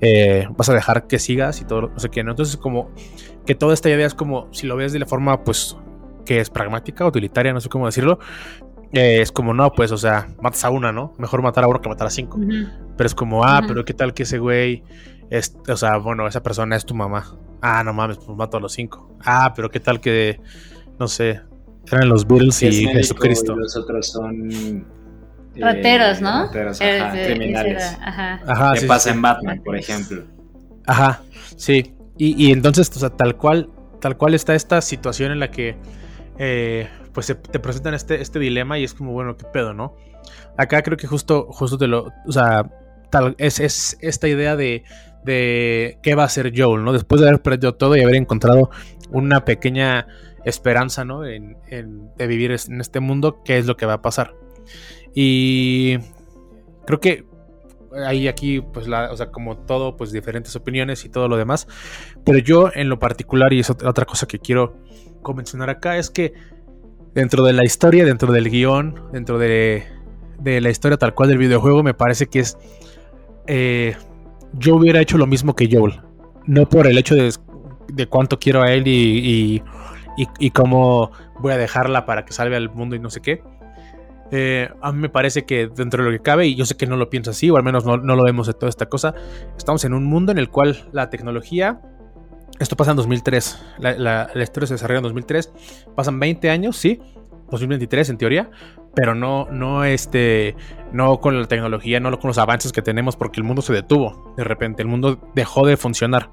eh, 0.00 0.46
vas 0.56 0.68
a 0.68 0.74
dejar 0.74 1.06
que 1.06 1.18
sigas 1.18 1.60
y 1.60 1.64
todo, 1.64 1.82
no 1.88 1.98
sé 1.98 2.10
qué, 2.10 2.22
¿no? 2.22 2.32
Entonces, 2.32 2.56
como 2.56 2.90
que 3.44 3.54
toda 3.54 3.74
esta 3.74 3.88
idea 3.88 4.06
es 4.06 4.14
como, 4.14 4.52
si 4.52 4.66
lo 4.66 4.76
ves 4.76 4.92
de 4.92 4.98
la 4.98 5.06
forma, 5.06 5.44
pues, 5.44 5.76
que 6.24 6.40
es 6.40 6.50
pragmática, 6.50 7.06
utilitaria, 7.06 7.52
no 7.52 7.60
sé 7.60 7.68
cómo 7.68 7.86
decirlo, 7.86 8.18
eh, 8.92 9.20
es 9.20 9.32
como, 9.32 9.54
no, 9.54 9.72
pues, 9.72 9.92
o 9.92 9.96
sea, 9.96 10.28
matas 10.40 10.64
a 10.64 10.70
una, 10.70 10.92
¿no? 10.92 11.12
Mejor 11.18 11.42
matar 11.42 11.64
a 11.64 11.68
uno 11.68 11.80
que 11.80 11.88
matar 11.88 12.06
a 12.06 12.10
cinco. 12.10 12.38
Pero 12.96 13.06
es 13.06 13.14
como, 13.14 13.44
ah, 13.44 13.62
pero 13.66 13.84
¿qué 13.84 13.94
tal 13.94 14.14
que 14.14 14.24
ese 14.24 14.38
güey, 14.38 14.82
es, 15.30 15.56
o 15.68 15.76
sea, 15.76 15.96
bueno, 15.98 16.26
esa 16.26 16.42
persona 16.42 16.76
es 16.76 16.84
tu 16.84 16.94
mamá? 16.94 17.38
Ah, 17.62 17.82
no 17.84 17.92
mames, 17.92 18.18
pues 18.18 18.36
mato 18.36 18.56
a 18.56 18.60
los 18.60 18.72
cinco. 18.72 19.16
Ah, 19.24 19.52
pero 19.54 19.70
¿qué 19.70 19.80
tal 19.80 20.00
que, 20.00 20.40
no 20.98 21.08
sé, 21.08 21.40
eran 21.90 22.08
los 22.08 22.26
es 22.28 22.62
y 22.62 22.86
Jesucristo? 22.86 23.54
y 23.54 23.60
los 23.60 23.76
otros 23.76 24.08
son. 24.08 24.86
Eh, 25.56 25.60
Rateros, 25.60 26.20
¿no? 26.20 26.46
Rateros, 26.46 26.80
Eh, 26.80 27.00
ajá, 27.00 27.20
ese- 27.20 27.32
criminales. 27.34 27.96
ajá. 28.00 28.40
Ajá, 28.46 28.72
¿Qué 28.74 28.80
sí, 28.80 28.86
pasa 28.86 29.10
sí, 29.10 29.16
en 29.16 29.22
Batman, 29.22 29.62
por 29.64 29.76
ejemplo? 29.76 30.24
Ajá, 30.86 31.22
sí. 31.56 31.94
Y, 32.18 32.46
y 32.46 32.52
entonces, 32.52 32.90
o 32.96 32.98
sea, 33.00 33.10
tal 33.10 33.36
cual, 33.36 33.68
tal 34.00 34.16
cual 34.16 34.34
está 34.34 34.54
esta 34.54 34.80
situación 34.80 35.32
en 35.32 35.40
la 35.40 35.50
que 35.50 35.76
eh, 36.38 36.88
pues 37.12 37.26
se- 37.26 37.34
te 37.34 37.58
presentan 37.58 37.94
este, 37.94 38.20
este 38.20 38.38
dilema 38.38 38.78
y 38.78 38.84
es 38.84 38.92
como, 38.94 39.12
bueno, 39.12 39.36
qué 39.36 39.46
pedo, 39.52 39.72
¿no? 39.74 39.96
Acá 40.58 40.82
creo 40.82 40.96
que 40.96 41.06
justo, 41.06 41.46
justo 41.50 41.78
te 41.78 41.86
lo, 41.86 42.12
o 42.26 42.32
sea, 42.32 42.70
tal, 43.10 43.34
es, 43.38 43.58
es 43.60 43.96
esta 44.00 44.28
idea 44.28 44.56
de, 44.56 44.84
de 45.24 45.98
qué 46.02 46.14
va 46.14 46.24
a 46.24 46.26
hacer 46.26 46.52
Joel, 46.56 46.84
¿no? 46.84 46.92
Después 46.92 47.20
de 47.20 47.28
haber 47.28 47.40
perdido 47.42 47.74
todo 47.74 47.96
y 47.96 48.02
haber 48.02 48.16
encontrado 48.16 48.70
una 49.10 49.44
pequeña 49.44 50.06
esperanza, 50.44 51.04
¿no? 51.04 51.24
En, 51.26 51.56
en- 51.68 52.10
de 52.16 52.26
vivir 52.26 52.50
en 52.52 52.80
este 52.80 53.00
mundo, 53.00 53.42
¿qué 53.44 53.58
es 53.58 53.66
lo 53.66 53.76
que 53.76 53.86
va 53.86 53.94
a 53.94 54.02
pasar? 54.02 54.34
Y 55.18 55.96
creo 56.84 57.00
que 57.00 57.24
hay 58.06 58.28
aquí, 58.28 58.60
pues, 58.60 58.86
o 58.86 59.16
sea, 59.16 59.30
como 59.32 59.56
todo, 59.56 59.96
pues, 59.96 60.12
diferentes 60.12 60.54
opiniones 60.56 61.06
y 61.06 61.08
todo 61.08 61.26
lo 61.26 61.38
demás. 61.38 61.66
Pero 62.22 62.36
yo, 62.38 62.70
en 62.74 62.90
lo 62.90 62.98
particular, 62.98 63.50
y 63.54 63.60
es 63.60 63.70
otra 63.70 63.88
otra 63.88 64.04
cosa 64.04 64.26
que 64.28 64.38
quiero 64.38 64.76
mencionar 65.34 65.70
acá, 65.70 65.96
es 65.96 66.10
que 66.10 66.34
dentro 67.14 67.42
de 67.44 67.54
la 67.54 67.64
historia, 67.64 68.04
dentro 68.04 68.30
del 68.30 68.50
guion, 68.50 69.00
dentro 69.12 69.38
de, 69.38 69.84
de 70.38 70.60
la 70.60 70.68
historia 70.68 70.98
tal 70.98 71.14
cual 71.14 71.30
del 71.30 71.38
videojuego, 71.38 71.82
me 71.82 71.94
parece 71.94 72.26
que 72.26 72.40
es. 72.40 72.58
eh, 73.46 73.96
yo 74.52 74.76
hubiera 74.76 75.00
hecho 75.00 75.16
lo 75.18 75.26
mismo 75.26 75.56
que 75.56 75.68
Joel. 75.70 76.00
No 76.46 76.68
por 76.68 76.86
el 76.86 76.98
hecho 76.98 77.14
de, 77.14 77.32
de 77.88 78.06
cuánto 78.06 78.38
quiero 78.38 78.62
a 78.62 78.70
él 78.72 78.86
y, 78.86 78.90
y, 79.18 79.62
y- 80.18 80.28
y 80.38 80.50
cómo 80.50 81.10
voy 81.40 81.52
a 81.54 81.56
dejarla 81.56 82.04
para 82.06 82.24
que 82.24 82.32
salve 82.34 82.54
al 82.56 82.68
mundo 82.70 82.94
y 82.94 82.98
no 83.00 83.08
sé 83.10 83.20
qué. 83.22 83.42
Eh, 84.32 84.68
a 84.82 84.92
mí 84.92 84.98
me 84.98 85.08
parece 85.08 85.44
que 85.44 85.68
dentro 85.68 86.02
de 86.04 86.10
lo 86.10 86.16
que 86.16 86.22
cabe, 86.22 86.46
y 86.46 86.54
yo 86.56 86.64
sé 86.66 86.76
que 86.76 86.86
no 86.86 86.96
lo 86.96 87.08
pienso 87.10 87.30
así, 87.30 87.48
o 87.50 87.56
al 87.56 87.62
menos 87.62 87.84
no, 87.84 87.96
lo 87.96 88.24
vemos 88.24 88.46
de 88.46 88.54
toda 88.54 88.68
esta 88.68 88.86
cosa, 88.86 89.14
estamos 89.56 89.84
en 89.84 89.94
un 89.94 90.04
mundo 90.04 90.32
en 90.32 90.38
el 90.38 90.48
cual 90.50 90.88
la 90.92 91.10
tecnología, 91.10 91.80
esto 92.58 92.76
pasa 92.76 92.90
en 92.92 92.96
2003, 92.96 93.62
la, 93.78 93.92
la- 93.96 94.30
la 94.34 94.42
historia 94.42 94.66
se 94.66 94.74
desarrolla 94.74 94.98
en 94.98 95.04
2003, 95.04 95.52
pasan 95.94 96.18
20 96.18 96.50
años, 96.50 96.76
sí, 96.76 97.00
2023 97.50 98.10
en 98.10 98.18
teoría, 98.18 98.50
pero 98.94 99.14
no, 99.14 99.46
no, 99.52 99.84
este, 99.84 100.56
no 100.92 101.20
con 101.20 101.38
la 101.40 101.46
tecnología, 101.46 102.00
no 102.00 102.18
con 102.18 102.28
los 102.28 102.38
avances 102.38 102.72
que 102.72 102.82
tenemos, 102.82 103.14
porque 103.14 103.40
el 103.40 103.44
mundo 103.44 103.62
se 103.62 103.72
detuvo 103.72 104.34
de 104.36 104.42
repente, 104.44 104.82
el 104.82 104.88
mundo 104.88 105.30
dejó 105.34 105.66
de 105.66 105.76
funcionar. 105.76 106.30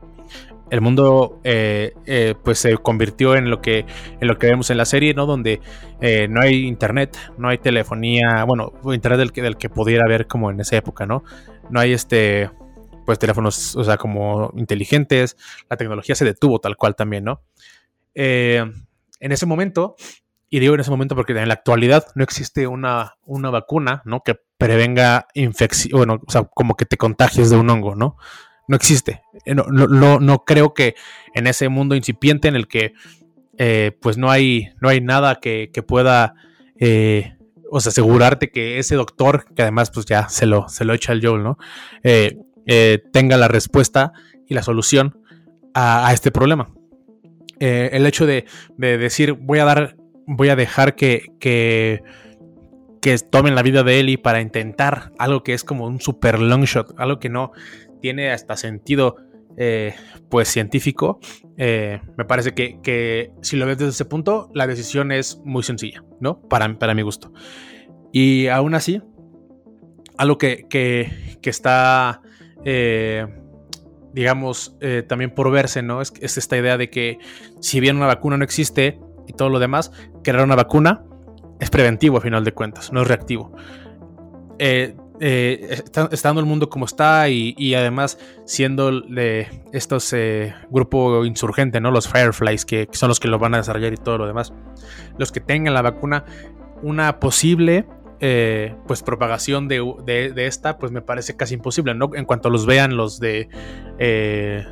El 0.74 0.82
mundo 0.82 1.40
eh, 1.44 1.94
eh, 2.08 2.34
pues 2.44 2.58
se 2.58 2.76
convirtió 2.80 3.36
en 3.36 3.52
lo 3.52 3.62
que 3.62 3.86
en 4.20 4.28
lo 4.28 4.40
que 4.40 4.48
vemos 4.48 4.72
en 4.72 4.78
la 4.78 4.86
serie, 4.86 5.14
¿no? 5.14 5.28
Donde 5.28 5.62
eh, 6.02 6.28
no 6.28 6.42
hay 6.42 6.66
internet, 6.66 7.16
no 7.38 7.50
hay 7.50 7.60
telefonía, 7.60 8.44
bueno, 8.48 8.74
internet 8.86 9.20
del 9.20 9.32
que, 9.32 9.44
del 9.44 9.56
que 9.56 9.70
pudiera 9.70 10.04
haber 10.04 10.26
como 10.26 10.50
en 10.50 10.60
esa 10.60 10.76
época, 10.76 11.06
¿no? 11.06 11.24
No 11.70 11.80
hay 11.80 11.94
este, 11.94 12.50
pues 13.06 13.20
teléfonos, 13.20 13.76
o 13.76 13.84
sea, 13.84 13.98
como 13.98 14.52
inteligentes, 14.58 15.38
la 15.70 15.78
tecnología 15.78 16.16
se 16.16 16.26
detuvo 16.26 16.58
tal 16.58 16.76
cual 16.76 16.96
también, 16.96 17.26
¿no? 17.26 17.44
En 18.16 18.74
ese 19.20 19.46
momento, 19.46 19.96
y 20.50 20.58
digo 20.58 20.74
en 20.74 20.80
ese 20.80 20.90
momento 20.90 21.16
porque 21.16 21.34
en 21.34 21.50
la 21.50 21.54
actualidad 21.54 22.08
no 22.16 22.24
existe 22.24 22.66
una, 22.66 23.14
una 23.26 23.52
vacuna, 23.52 24.02
¿no? 24.06 24.22
Que 24.22 24.40
prevenga 24.58 25.28
infección, 25.36 26.00
bueno, 26.00 26.20
o 26.26 26.32
sea, 26.32 26.46
como 26.46 26.76
que 26.76 26.86
te 26.86 26.98
contagies 26.98 27.52
de 27.52 27.58
un 27.58 27.70
hongo, 27.70 27.94
¿no? 27.94 28.18
No 28.68 28.76
existe. 28.76 29.22
Eh, 29.46 29.56
No, 29.56 30.44
creo 30.46 30.74
que 30.74 30.96
en 31.34 31.48
ese 31.48 31.70
mundo 31.70 31.96
incipiente 31.96 32.48
en 32.48 32.56
el 32.56 32.68
que 32.68 32.94
eh, 33.58 33.92
pues 34.02 34.18
no 34.18 34.32
hay, 34.32 34.70
no 34.82 34.90
hay 34.90 35.00
nada 35.00 35.40
que, 35.40 35.70
pueda 35.88 36.34
eh, 36.80 37.36
o 37.70 37.80
sea, 37.80 37.92
asegurarte 37.92 38.50
que 38.50 38.80
ese 38.80 38.96
doctor, 38.96 39.46
que 39.54 39.62
además 39.62 39.92
pues 39.92 40.06
ya 40.06 40.30
se 40.30 40.46
lo, 40.46 40.70
se 40.70 40.86
lo 40.86 40.94
echa 40.94 41.14
el 41.14 41.26
Joel, 41.26 41.44
¿no? 41.44 41.58
Eh, 42.04 42.38
tenga 43.12 43.38
la 43.38 43.48
respuesta 43.48 44.14
y 44.48 44.54
la 44.54 44.64
solución 44.64 45.20
a, 45.74 46.12
este 46.14 46.32
problema. 46.32 46.74
El 47.60 48.06
hecho 48.06 48.26
de, 48.26 48.46
de 48.78 48.98
decir 48.98 49.34
voy 49.34 49.60
a 49.60 49.66
dar, 49.66 49.96
voy 50.26 50.50
a 50.50 50.56
dejar 50.56 50.96
que, 50.96 51.32
que, 51.40 52.04
que 53.02 53.18
tomen 53.18 53.56
la 53.56 53.62
vida 53.62 53.84
de 53.84 54.00
Ellie 54.00 54.18
para 54.18 54.42
intentar 54.42 55.12
algo 55.20 55.44
que 55.44 55.54
es 55.54 55.64
como 55.64 55.86
un 55.86 56.00
super 56.02 56.40
long 56.40 56.64
shot, 56.64 56.94
algo 56.98 57.20
que 57.20 57.30
no 57.30 57.52
tiene 58.04 58.32
hasta 58.32 58.58
sentido 58.58 59.16
eh, 59.56 59.96
pues 60.30 60.50
científico, 60.50 61.22
eh, 61.56 62.02
me 62.18 62.26
parece 62.26 62.54
que, 62.54 62.82
que 62.84 63.32
si 63.42 63.56
lo 63.56 63.66
ves 63.66 63.78
desde 63.78 63.92
ese 63.92 64.04
punto, 64.04 64.52
la 64.54 64.68
decisión 64.68 65.14
es 65.14 65.40
muy 65.46 65.64
sencilla, 65.64 66.04
¿no? 66.20 66.42
Para, 66.42 66.78
para 66.78 66.94
mi 66.94 67.02
gusto. 67.02 67.32
Y 68.12 68.48
aún 68.48 68.76
así, 68.76 69.02
algo 70.18 70.38
que, 70.38 70.68
que, 70.70 71.38
que 71.42 71.50
está, 71.50 72.22
eh, 72.66 73.26
digamos, 74.12 74.76
también 75.08 75.34
por 75.34 75.50
verse, 75.50 75.82
¿no? 75.82 76.02
Es, 76.02 76.12
es 76.20 76.38
esta 76.38 76.58
idea 76.58 76.78
de 76.78 76.90
que 76.90 77.20
si 77.62 77.80
bien 77.80 77.96
una 77.96 78.08
vacuna 78.08 78.36
no 78.36 78.44
existe 78.44 79.00
y 79.28 79.34
todo 79.34 79.48
lo 79.48 79.60
demás, 79.60 79.94
crear 80.26 80.44
una 80.44 80.56
vacuna 80.56 81.06
es 81.62 81.70
preventivo 81.70 82.18
a 82.18 82.22
final 82.22 82.44
de 82.44 82.52
cuentas, 82.52 82.92
no 82.92 83.02
es 83.02 83.08
reactivo. 83.08 83.56
Eh, 84.60 84.98
eh, 85.26 85.68
está- 85.86 86.10
estando 86.12 86.42
el 86.42 86.46
mundo 86.46 86.70
como 86.70 86.84
está 86.86 87.30
y, 87.30 87.56
y 87.58 87.76
además 87.76 88.18
siendo 88.46 89.00
de 89.02 89.48
estos 89.72 90.12
eh, 90.12 90.54
grupo 90.70 91.24
insurgente, 91.24 91.80
¿no? 91.80 91.92
Los 91.92 92.10
Fireflies, 92.10 92.66
que, 92.66 92.88
que 92.88 92.98
son 92.98 93.08
los 93.08 93.20
que 93.22 93.30
lo 93.30 93.40
van 93.40 93.54
a 93.54 93.58
desarrollar 93.58 93.94
y 93.94 93.98
todo 93.98 94.18
lo 94.18 94.28
demás. 94.28 94.52
Los 95.18 95.32
que 95.32 95.40
tengan 95.40 95.74
la 95.74 95.82
vacuna, 95.82 96.26
una 96.82 97.20
posible 97.22 97.86
eh, 98.20 98.76
pues 98.86 99.02
propagación 99.02 99.68
de, 99.70 99.80
de- 100.06 100.32
de 100.34 100.46
esta, 100.48 100.78
pues 100.78 100.92
me 100.92 101.02
parece 101.02 101.36
casi 101.38 101.54
imposible, 101.54 101.94
¿no? 101.96 102.10
En 102.16 102.26
cuanto 102.26 102.50
los 102.50 102.66
vean 102.66 102.98
los 102.98 103.20
de 103.22 103.48
eh, 104.00 104.66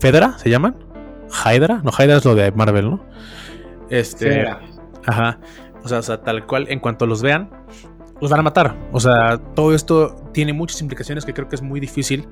Fedra, 0.00 0.36
¿se 0.38 0.50
llaman? 0.50 0.76
Hydra, 1.46 1.80
no, 1.84 1.90
Hydra 1.90 2.16
es 2.16 2.24
lo 2.24 2.34
de 2.34 2.50
Marvel, 2.52 2.90
¿no? 2.90 3.04
Este. 3.88 4.46
Ajá. 5.06 5.38
O 5.84 5.88
sea, 5.88 5.98
o 5.98 6.02
sea, 6.02 6.20
tal 6.22 6.46
cual, 6.46 6.66
en 6.68 6.78
cuanto 6.78 7.06
los 7.06 7.22
vean, 7.22 7.50
los 8.22 8.30
van 8.30 8.38
a 8.38 8.44
matar. 8.44 8.76
O 8.92 9.00
sea, 9.00 9.36
todo 9.36 9.74
esto 9.74 10.14
tiene 10.32 10.52
muchas 10.52 10.80
implicaciones 10.80 11.24
que 11.24 11.34
creo 11.34 11.48
que 11.48 11.56
es 11.56 11.62
muy 11.62 11.80
difícil 11.80 12.28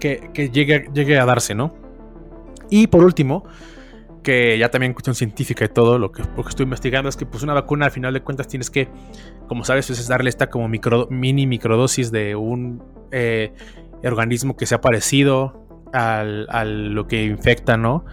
que, 0.00 0.30
que 0.32 0.48
llegue, 0.48 0.88
llegue 0.94 1.18
a 1.18 1.26
darse, 1.26 1.54
¿no? 1.54 1.74
Y 2.70 2.86
por 2.86 3.04
último, 3.04 3.44
que 4.22 4.56
ya 4.56 4.70
también 4.70 4.94
cuestión 4.94 5.14
científica 5.14 5.66
y 5.66 5.68
todo, 5.68 5.98
lo 5.98 6.12
que, 6.12 6.22
estoy 6.48 6.64
investigando 6.64 7.10
es 7.10 7.16
que 7.16 7.26
pues 7.26 7.42
una 7.42 7.52
vacuna 7.52 7.84
al 7.84 7.92
final 7.92 8.14
de 8.14 8.22
cuentas 8.22 8.48
tienes 8.48 8.70
que, 8.70 8.88
como 9.46 9.64
sabes, 9.64 9.86
pues, 9.86 10.00
es 10.00 10.08
darle 10.08 10.30
esta 10.30 10.48
como 10.48 10.66
mini 10.66 11.46
microdosis 11.46 12.10
de 12.10 12.34
un 12.36 12.82
eh, 13.12 13.52
organismo 14.02 14.56
que 14.56 14.64
sea 14.64 14.80
parecido 14.80 15.66
al, 15.92 16.46
a 16.48 16.64
lo 16.64 17.06
que 17.06 17.22
infecta, 17.22 17.76
¿no? 17.76 18.06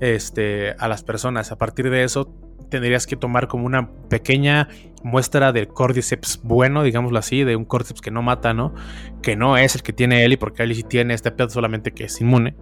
Este, 0.00 0.72
a 0.78 0.86
las 0.86 1.02
personas. 1.02 1.50
A 1.50 1.56
partir 1.56 1.88
de 1.88 2.04
eso 2.04 2.30
tendrías 2.74 3.06
que 3.06 3.14
tomar 3.14 3.46
como 3.46 3.66
una 3.66 3.88
pequeña 4.08 4.68
muestra 5.04 5.52
del 5.52 5.68
cordyceps 5.68 6.40
bueno, 6.42 6.82
digámoslo 6.82 7.16
así, 7.20 7.44
de 7.44 7.54
un 7.54 7.64
cordyceps 7.64 8.00
que 8.00 8.10
no 8.10 8.20
mata, 8.20 8.52
¿no? 8.52 8.74
Que 9.22 9.36
no 9.36 9.56
es 9.56 9.76
el 9.76 9.84
que 9.84 9.92
tiene 9.92 10.24
Ellie, 10.24 10.36
porque 10.36 10.64
Ellie 10.64 10.74
sí 10.74 10.82
tiene 10.82 11.14
este 11.14 11.30
pedo 11.30 11.48
solamente 11.50 11.92
que 11.92 12.04
es 12.04 12.20
inmune. 12.20 12.56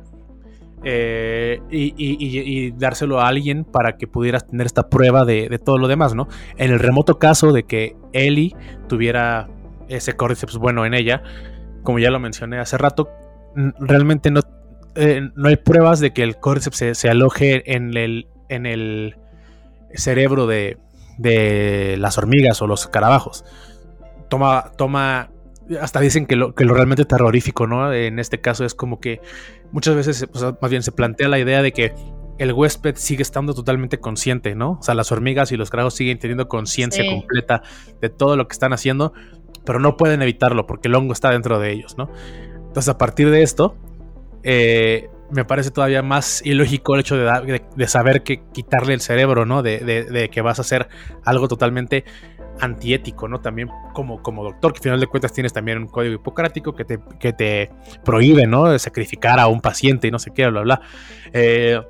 eh, 0.85 1.63
y, 1.71 2.73
dárselo 2.73 3.21
a 3.21 3.29
alguien 3.29 3.65
para 3.65 3.97
que 3.97 4.07
pudieras 4.07 4.47
tener 4.47 4.67
esta 4.67 4.91
prueba 4.91 5.25
de, 5.25 5.59
todo 5.65 5.79
lo 5.79 5.89
demás, 5.89 6.15
¿no? 6.15 6.29
En 6.59 6.71
el 6.73 6.79
remoto 6.79 7.19
caso 7.19 7.53
de 7.53 7.63
que 7.63 7.97
Ellie 8.13 8.55
tuviera 8.87 9.49
ese 9.89 10.13
Cordyceps 10.13 10.59
bueno 10.59 10.85
en 10.85 10.93
ella, 10.93 11.23
como 11.85 12.01
ya 12.01 12.11
lo 12.11 12.21
mencioné 12.21 12.59
hace 12.59 12.77
rato, 12.77 13.09
realmente 13.81 14.31
no, 14.31 14.41
eh, 14.95 15.23
no 15.37 15.49
hay 15.49 15.57
pruebas 15.57 16.01
de 16.01 16.13
que 16.13 16.23
el 16.23 16.37
Cordyceps 16.37 16.77
se, 16.77 16.95
se 16.95 17.09
aloje 17.09 17.75
en 17.75 17.97
el, 17.97 18.27
en 18.51 18.67
el 18.67 19.17
cerebro 19.97 20.47
de, 20.47 20.79
de 21.19 21.97
las 21.99 22.19
hormigas 22.19 22.61
o 22.63 22.67
los 22.67 22.87
carabajos. 22.89 23.45
Toma, 24.29 24.73
toma, 24.77 25.31
hasta 25.81 26.01
dicen 26.01 26.27
que 26.27 26.37
lo, 26.37 26.55
que 26.55 26.65
lo 26.65 26.75
realmente 26.75 27.05
terrorífico, 27.05 27.67
¿no? 27.67 27.93
En 27.93 28.19
este 28.19 28.41
caso 28.41 28.65
es 28.65 28.75
como 28.75 28.99
que 29.01 29.21
muchas 29.73 29.95
veces, 29.95 30.27
o 30.33 30.39
sea, 30.39 30.57
más 30.61 30.71
bien 30.71 30.83
se 30.83 30.93
plantea 30.93 31.29
la 31.29 31.39
idea 31.39 31.63
de 31.63 31.73
que 31.73 31.93
el 32.39 32.53
huésped 32.53 32.97
sigue 32.97 33.23
estando 33.23 33.55
totalmente 33.55 33.99
consciente, 34.01 34.55
¿no? 34.55 34.79
O 34.81 34.83
sea, 34.83 34.95
las 34.95 35.13
hormigas 35.13 35.53
y 35.53 35.57
los 35.57 35.71
carabajos 35.71 35.95
siguen 35.95 36.19
teniendo 36.19 36.49
conciencia 36.49 37.05
Sí. 37.05 37.11
completa 37.11 37.63
de 38.01 38.09
todo 38.09 38.37
lo 38.37 38.49
que 38.49 38.53
están 38.53 38.73
haciendo, 38.73 39.13
pero 39.65 39.79
no 39.79 39.97
pueden 39.97 40.23
evitarlo 40.23 40.67
porque 40.67 40.89
el 40.89 40.95
hongo 40.95 41.13
está 41.13 41.31
dentro 41.31 41.59
de 41.61 41.71
ellos, 41.73 41.97
¿no? 41.99 42.11
Entonces, 42.57 42.89
a 42.89 42.97
partir 42.97 43.31
de 43.31 43.43
esto, 43.43 43.77
eh, 44.45 45.09
me 45.33 45.45
parece 45.45 45.71
todavía 45.71 46.03
más 46.03 46.41
ilógico 46.45 46.95
el 46.95 47.01
hecho 47.01 47.17
de, 47.17 47.25
dar- 47.25 47.45
de- 47.47 47.63
de 47.75 47.87
saber 47.89 48.23
que 48.23 48.43
quitarle 48.53 48.95
el 48.95 49.01
cerebro, 49.01 49.47
¿no? 49.47 49.63
De, 49.63 49.79
de- 49.81 50.05
de 50.05 50.29
que 50.31 50.41
vas 50.43 50.59
a 50.59 50.63
hacer 50.63 50.89
algo 51.25 51.49
totalmente 51.49 52.05
antiético, 52.61 53.29
¿no? 53.29 53.41
También 53.41 53.69
como, 53.95 54.23
como 54.23 54.45
doctor, 54.45 54.73
que 54.73 54.79
al 54.79 54.83
final 54.83 55.01
de 55.01 55.07
cuentas 55.07 55.33
tienes 55.33 55.53
también 55.53 55.79
un 55.79 55.87
código 55.89 56.15
hipocrático 56.15 56.75
que 56.75 56.85
te, 56.85 56.99
que 57.19 57.33
te 57.33 57.71
prohíbe, 58.05 58.47
¿no? 58.47 58.67
De 58.71 58.79
sacrificar 58.79 59.41
a 59.41 59.47
un 59.49 59.61
paciente 59.61 60.07
y 60.09 60.11
no 60.11 60.19
sé 60.19 60.33
qué, 60.35 60.47
bla, 60.49 60.61
bla. 60.61 60.81
Eh, 61.33 61.81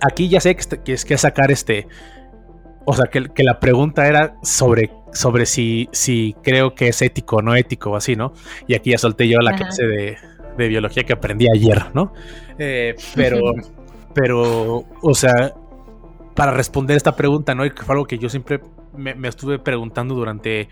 aquí 0.00 0.28
ya 0.28 0.40
sé 0.40 0.54
que, 0.56 0.64
que 0.84 0.92
es 0.92 1.04
que 1.04 1.16
sacar 1.18 1.50
este... 1.50 1.88
O 2.84 2.94
sea, 2.94 3.06
que, 3.06 3.28
que 3.28 3.42
la 3.44 3.60
pregunta 3.60 4.06
era 4.08 4.36
sobre, 4.42 4.90
sobre 5.12 5.44
si, 5.44 5.88
si 5.92 6.34
creo 6.42 6.74
que 6.74 6.88
es 6.88 7.02
ético 7.02 7.36
o 7.36 7.42
no 7.42 7.54
ético 7.54 7.90
o 7.90 7.96
así, 7.96 8.16
¿no? 8.16 8.32
Y 8.66 8.74
aquí 8.74 8.90
ya 8.92 8.98
solté 8.98 9.28
yo 9.28 9.38
la 9.40 9.50
Ajá. 9.50 9.58
clase 9.58 9.84
de, 9.86 10.16
de 10.58 10.68
biología 10.68 11.04
que 11.04 11.12
aprendí 11.12 11.46
ayer, 11.52 11.86
¿no? 11.94 12.12
Eh, 12.58 12.94
pero, 13.14 13.40
pero, 14.14 14.84
o 15.00 15.14
sea, 15.14 15.54
para 16.34 16.52
responder 16.52 16.96
esta 16.96 17.16
pregunta, 17.16 17.54
¿no? 17.54 17.64
Y 17.64 17.70
que 17.70 17.82
fue 17.82 17.94
algo 17.94 18.06
que 18.06 18.18
yo 18.18 18.28
siempre 18.28 18.60
me, 18.96 19.14
me 19.14 19.28
estuve 19.28 19.58
preguntando 19.58 20.14
durante, 20.14 20.68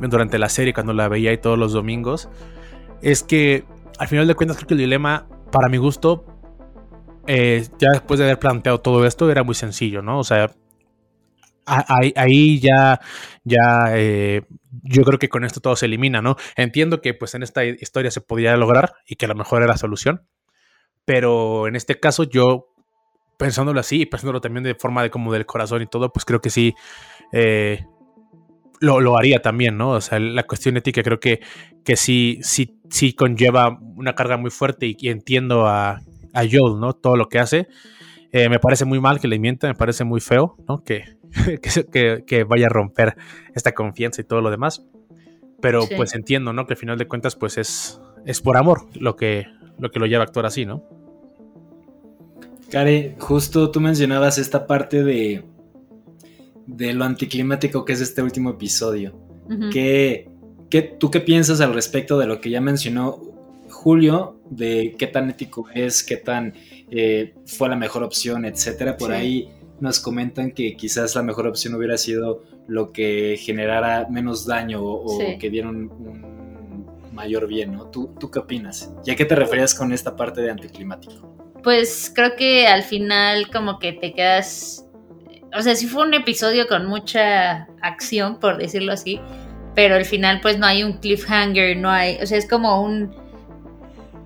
durante 0.00 0.38
la 0.38 0.48
serie, 0.48 0.72
cuando 0.72 0.92
la 0.92 1.08
veía 1.08 1.32
y 1.32 1.38
todos 1.38 1.58
los 1.58 1.72
domingos, 1.72 2.28
es 3.02 3.22
que 3.22 3.64
al 3.98 4.08
final 4.08 4.26
de 4.26 4.34
cuentas 4.34 4.56
creo 4.56 4.68
que 4.68 4.74
el 4.74 4.80
dilema, 4.80 5.26
para 5.52 5.68
mi 5.68 5.76
gusto, 5.76 6.24
eh, 7.26 7.66
ya 7.78 7.90
después 7.90 8.18
de 8.18 8.24
haber 8.24 8.38
planteado 8.38 8.80
todo 8.80 9.06
esto, 9.06 9.30
era 9.30 9.42
muy 9.42 9.54
sencillo, 9.54 10.02
¿no? 10.02 10.18
O 10.18 10.24
sea, 10.24 10.50
ahí, 11.66 12.12
ahí 12.16 12.60
ya, 12.60 13.00
ya 13.44 13.92
eh, 13.94 14.42
yo 14.82 15.02
creo 15.04 15.18
que 15.18 15.28
con 15.28 15.44
esto 15.44 15.60
todo 15.60 15.76
se 15.76 15.86
elimina, 15.86 16.22
¿no? 16.22 16.36
Entiendo 16.56 17.00
que 17.00 17.14
pues 17.14 17.34
en 17.34 17.42
esta 17.42 17.64
historia 17.64 18.10
se 18.10 18.20
podía 18.20 18.56
lograr 18.56 18.94
y 19.06 19.16
que 19.16 19.26
a 19.26 19.28
lo 19.28 19.34
mejor 19.34 19.62
era 19.62 19.72
la 19.72 19.76
solución, 19.78 20.26
pero 21.04 21.66
en 21.66 21.76
este 21.76 21.98
caso 21.98 22.24
yo, 22.24 22.68
pensándolo 23.38 23.80
así 23.80 24.02
y 24.02 24.06
pensándolo 24.06 24.40
también 24.40 24.64
de 24.64 24.74
forma 24.74 25.02
de 25.02 25.10
como 25.10 25.32
del 25.32 25.46
corazón 25.46 25.82
y 25.82 25.86
todo, 25.86 26.12
pues 26.12 26.24
creo 26.24 26.40
que 26.40 26.50
sí 26.50 26.74
eh, 27.32 27.84
lo, 28.80 29.00
lo 29.00 29.18
haría 29.18 29.42
también, 29.42 29.76
¿no? 29.76 29.90
O 29.90 30.00
sea, 30.00 30.18
la 30.18 30.44
cuestión 30.44 30.76
ética 30.76 31.02
creo 31.02 31.20
que, 31.20 31.40
que 31.84 31.96
sí, 31.96 32.38
sí, 32.42 32.80
sí 32.90 33.12
conlleva 33.14 33.78
una 33.96 34.14
carga 34.14 34.36
muy 34.36 34.50
fuerte 34.50 34.86
y, 34.86 34.96
y 34.98 35.08
entiendo 35.08 35.66
a, 35.66 36.00
a 36.32 36.42
Joel, 36.50 36.80
¿no? 36.80 36.94
Todo 36.94 37.16
lo 37.16 37.28
que 37.28 37.38
hace. 37.38 37.68
Eh, 38.32 38.48
me 38.48 38.58
parece 38.58 38.84
muy 38.84 39.00
mal 39.00 39.18
que 39.20 39.26
le 39.28 39.38
mienta, 39.38 39.66
me 39.66 39.74
parece 39.74 40.04
muy 40.04 40.20
feo, 40.20 40.56
¿no? 40.68 40.82
Que, 40.84 41.04
que, 41.62 41.84
que- 41.90 42.24
que 42.26 42.44
vaya 42.44 42.66
a 42.66 42.70
romper 42.70 43.16
esta 43.54 43.72
confianza 43.72 44.20
y 44.20 44.24
todo 44.24 44.40
lo 44.40 44.50
demás. 44.50 44.86
Pero 45.60 45.82
Sí. 45.82 45.94
pues 45.96 46.14
entiendo, 46.14 46.52
¿no? 46.52 46.66
Que 46.66 46.74
al 46.74 46.78
final 46.78 46.96
de 46.98 47.06
cuentas, 47.06 47.36
pues 47.36 47.58
es, 47.58 48.00
es 48.24 48.40
por 48.40 48.56
amor 48.56 48.86
lo 48.94 49.16
que, 49.16 49.46
lo 49.78 49.90
que 49.90 49.98
lo 49.98 50.06
lleva 50.06 50.22
a 50.22 50.26
actuar 50.26 50.46
así, 50.46 50.64
¿no? 50.64 50.84
Care, 52.70 53.16
justo 53.18 53.70
tú 53.70 53.80
mencionabas 53.80 54.38
esta 54.38 54.66
parte 54.66 55.02
de, 55.02 55.44
de 56.66 56.92
lo 56.94 57.04
anticlimático 57.04 57.84
que 57.84 57.92
es 57.94 58.00
este 58.00 58.22
último 58.22 58.50
episodio. 58.50 59.18
¿Qué, 59.72 60.30
qué, 60.70 60.82
¿Tú 60.82 61.10
qué 61.10 61.20
piensas 61.20 61.60
al 61.60 61.74
respecto 61.74 62.16
de 62.18 62.26
lo 62.28 62.40
que 62.40 62.50
ya 62.50 62.60
mencionó 62.60 63.20
Julio? 63.80 64.40
De 64.50 64.94
qué 64.98 65.06
tan 65.06 65.30
ético 65.30 65.66
es, 65.74 66.02
qué 66.04 66.16
tan 66.18 66.52
eh, 66.90 67.34
fue 67.46 67.68
la 67.70 67.76
mejor 67.76 68.02
opción, 68.02 68.44
etcétera. 68.44 68.96
Por 68.98 69.08
Sí. 69.10 69.14
ahí 69.14 69.48
nos 69.80 70.00
comentan 70.00 70.50
que 70.52 70.76
quizás 70.76 71.14
la 71.14 71.22
mejor 71.22 71.46
opción 71.46 71.74
hubiera 71.74 71.96
sido 71.96 72.42
lo 72.68 72.92
que 72.92 73.38
generara 73.40 74.06
menos 74.10 74.44
daño 74.44 74.82
o, 74.82 75.18
que 75.38 75.48
diera 75.48 75.68
un, 75.70 75.90
un 75.90 77.14
mayor 77.14 77.46
bien, 77.46 77.72
¿no? 77.72 77.86
¿Tú, 77.86 78.14
¿Tú 78.20 78.30
qué 78.30 78.38
opinas? 78.40 78.92
¿Y 79.06 79.10
a 79.12 79.16
qué 79.16 79.24
te 79.24 79.34
referías 79.34 79.74
con 79.74 79.92
esta 79.92 80.14
parte 80.14 80.42
de 80.42 80.50
anticlimático? 80.50 81.34
Pues 81.62 82.12
creo 82.14 82.36
que 82.36 82.66
al 82.66 82.82
final 82.82 83.48
como 83.50 83.78
que 83.78 83.92
te 83.94 84.12
quedas... 84.12 84.86
O 85.58 85.62
sea, 85.62 85.74
sí 85.74 85.86
fue 85.86 86.06
un 86.06 86.12
episodio 86.14 86.68
con 86.68 86.86
mucha 86.86 87.66
acción, 87.80 88.38
por 88.38 88.58
decirlo 88.58 88.92
así, 88.92 89.18
pero 89.74 89.94
al 89.94 90.04
final 90.04 90.40
pues 90.42 90.58
no 90.58 90.66
hay 90.66 90.82
un 90.82 90.98
cliffhanger, 90.98 91.76
no 91.78 91.90
hay... 91.90 92.18
O 92.22 92.26
sea, 92.26 92.36
es 92.36 92.46
como 92.46 92.82
un... 92.82 93.10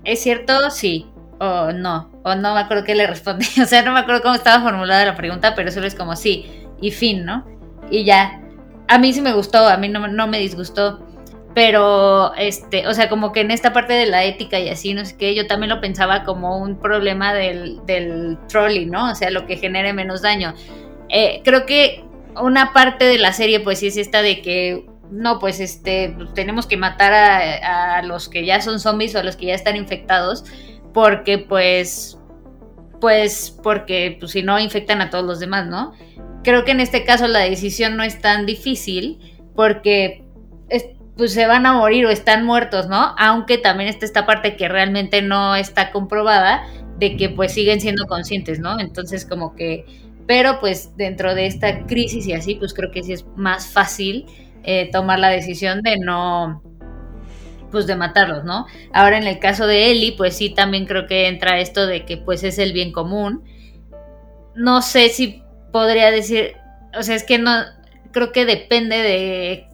¿Es 0.04 0.22
cierto? 0.22 0.70
Sí. 0.70 1.06
O 1.40 1.72
no. 1.72 2.10
O 2.22 2.34
no 2.34 2.54
me 2.54 2.60
acuerdo 2.60 2.84
qué 2.84 2.94
le 2.94 3.06
respondí. 3.06 3.46
O 3.62 3.66
sea, 3.66 3.82
no 3.82 3.92
me 3.92 4.00
acuerdo 4.00 4.22
cómo 4.22 4.34
estaba 4.34 4.62
formulada 4.62 5.04
la 5.04 5.16
pregunta, 5.16 5.54
pero 5.54 5.70
solo 5.70 5.86
es 5.86 5.94
como 5.94 6.16
sí. 6.16 6.46
Y 6.80 6.90
fin, 6.90 7.24
¿no? 7.24 7.46
Y 7.90 8.04
ya. 8.04 8.40
A 8.88 8.98
mí 8.98 9.12
sí 9.12 9.20
me 9.20 9.32
gustó, 9.32 9.66
a 9.66 9.76
mí 9.76 9.88
no, 9.88 10.06
no 10.08 10.26
me 10.26 10.38
disgustó. 10.38 11.00
Pero, 11.54 12.34
este, 12.34 12.86
o 12.88 12.94
sea, 12.94 13.08
como 13.08 13.32
que 13.32 13.40
en 13.40 13.52
esta 13.52 13.72
parte 13.72 13.92
de 13.92 14.06
la 14.06 14.24
ética 14.24 14.58
y 14.58 14.68
así, 14.68 14.92
no 14.92 15.04
sé 15.04 15.16
qué, 15.16 15.36
yo 15.36 15.46
también 15.46 15.70
lo 15.70 15.80
pensaba 15.80 16.24
como 16.24 16.58
un 16.58 16.80
problema 16.80 17.32
del, 17.32 17.80
del 17.86 18.36
trolley, 18.48 18.86
¿no? 18.86 19.12
O 19.12 19.14
sea, 19.14 19.30
lo 19.30 19.46
que 19.46 19.56
genere 19.56 19.92
menos 19.92 20.20
daño. 20.20 20.54
Eh, 21.08 21.42
creo 21.44 21.64
que 21.64 22.04
una 22.40 22.72
parte 22.72 23.04
de 23.04 23.18
la 23.18 23.32
serie, 23.32 23.60
pues 23.60 23.78
sí 23.78 23.86
es 23.86 23.96
esta 23.96 24.20
de 24.20 24.42
que, 24.42 24.84
no, 25.10 25.38
pues 25.38 25.60
este, 25.60 26.16
tenemos 26.34 26.66
que 26.66 26.76
matar 26.76 27.12
a, 27.12 28.02
los 28.02 28.28
que 28.28 28.44
ya 28.44 28.60
son 28.60 28.80
zombies 28.80 29.14
o 29.14 29.18
a 29.20 29.22
los 29.22 29.36
que 29.36 29.46
ya 29.46 29.54
están 29.54 29.76
infectados, 29.76 30.44
porque 30.92 31.38
pues, 31.38 32.18
pues, 33.00 33.56
porque 33.62 34.16
pues, 34.18 34.32
si 34.32 34.42
no 34.42 34.58
infectan 34.58 35.00
a 35.00 35.10
todos 35.10 35.24
los 35.24 35.40
demás, 35.40 35.66
¿no? 35.66 35.92
Creo 36.42 36.64
que 36.64 36.72
en 36.72 36.80
este 36.80 37.04
caso 37.04 37.26
la 37.28 37.40
decisión 37.40 37.96
no 37.96 38.02
es 38.02 38.20
tan 38.20 38.46
difícil, 38.46 39.18
porque 39.54 40.24
es- 40.68 40.86
pues 41.16 41.32
se 41.32 41.46
van 41.46 41.64
a 41.66 41.74
morir 41.74 42.06
o 42.06 42.10
están 42.10 42.44
muertos, 42.44 42.88
¿no? 42.88 43.14
Aunque 43.18 43.58
también 43.58 43.88
está 43.88 44.04
esta 44.04 44.26
parte 44.26 44.56
que 44.56 44.68
realmente 44.68 45.22
no 45.22 45.54
está 45.54 45.90
comprobada 45.92 46.64
de 46.98 47.16
que 47.16 47.28
pues 47.28 47.52
siguen 47.52 47.80
siendo 47.80 48.06
conscientes, 48.06 48.58
¿no? 48.60 48.80
Entonces 48.80 49.24
como 49.24 49.54
que, 49.54 49.84
pero 50.26 50.60
pues 50.60 50.96
dentro 50.96 51.34
de 51.34 51.46
esta 51.46 51.86
crisis 51.86 52.26
y 52.26 52.32
así, 52.32 52.54
pues 52.56 52.74
creo 52.74 52.90
que 52.90 53.02
sí 53.02 53.12
es 53.12 53.26
más 53.36 53.66
fácil 53.68 54.26
eh, 54.64 54.90
tomar 54.90 55.18
la 55.18 55.28
decisión 55.28 55.82
de 55.82 55.98
no, 55.98 56.62
pues 57.70 57.86
de 57.86 57.96
matarlos, 57.96 58.44
¿no? 58.44 58.66
Ahora 58.92 59.18
en 59.18 59.26
el 59.26 59.38
caso 59.38 59.66
de 59.66 59.90
Ellie, 59.90 60.14
pues 60.16 60.36
sí 60.36 60.50
también 60.50 60.86
creo 60.86 61.06
que 61.06 61.28
entra 61.28 61.60
esto 61.60 61.86
de 61.86 62.04
que 62.04 62.16
pues 62.16 62.44
es 62.44 62.58
el 62.58 62.72
bien 62.72 62.92
común. 62.92 63.44
No 64.54 64.82
sé 64.82 65.08
si 65.08 65.42
podría 65.72 66.10
decir, 66.10 66.56
o 66.96 67.02
sea, 67.02 67.16
es 67.16 67.24
que 67.24 67.38
no, 67.38 67.50
creo 68.12 68.32
que 68.32 68.44
depende 68.44 68.96
de 68.96 69.68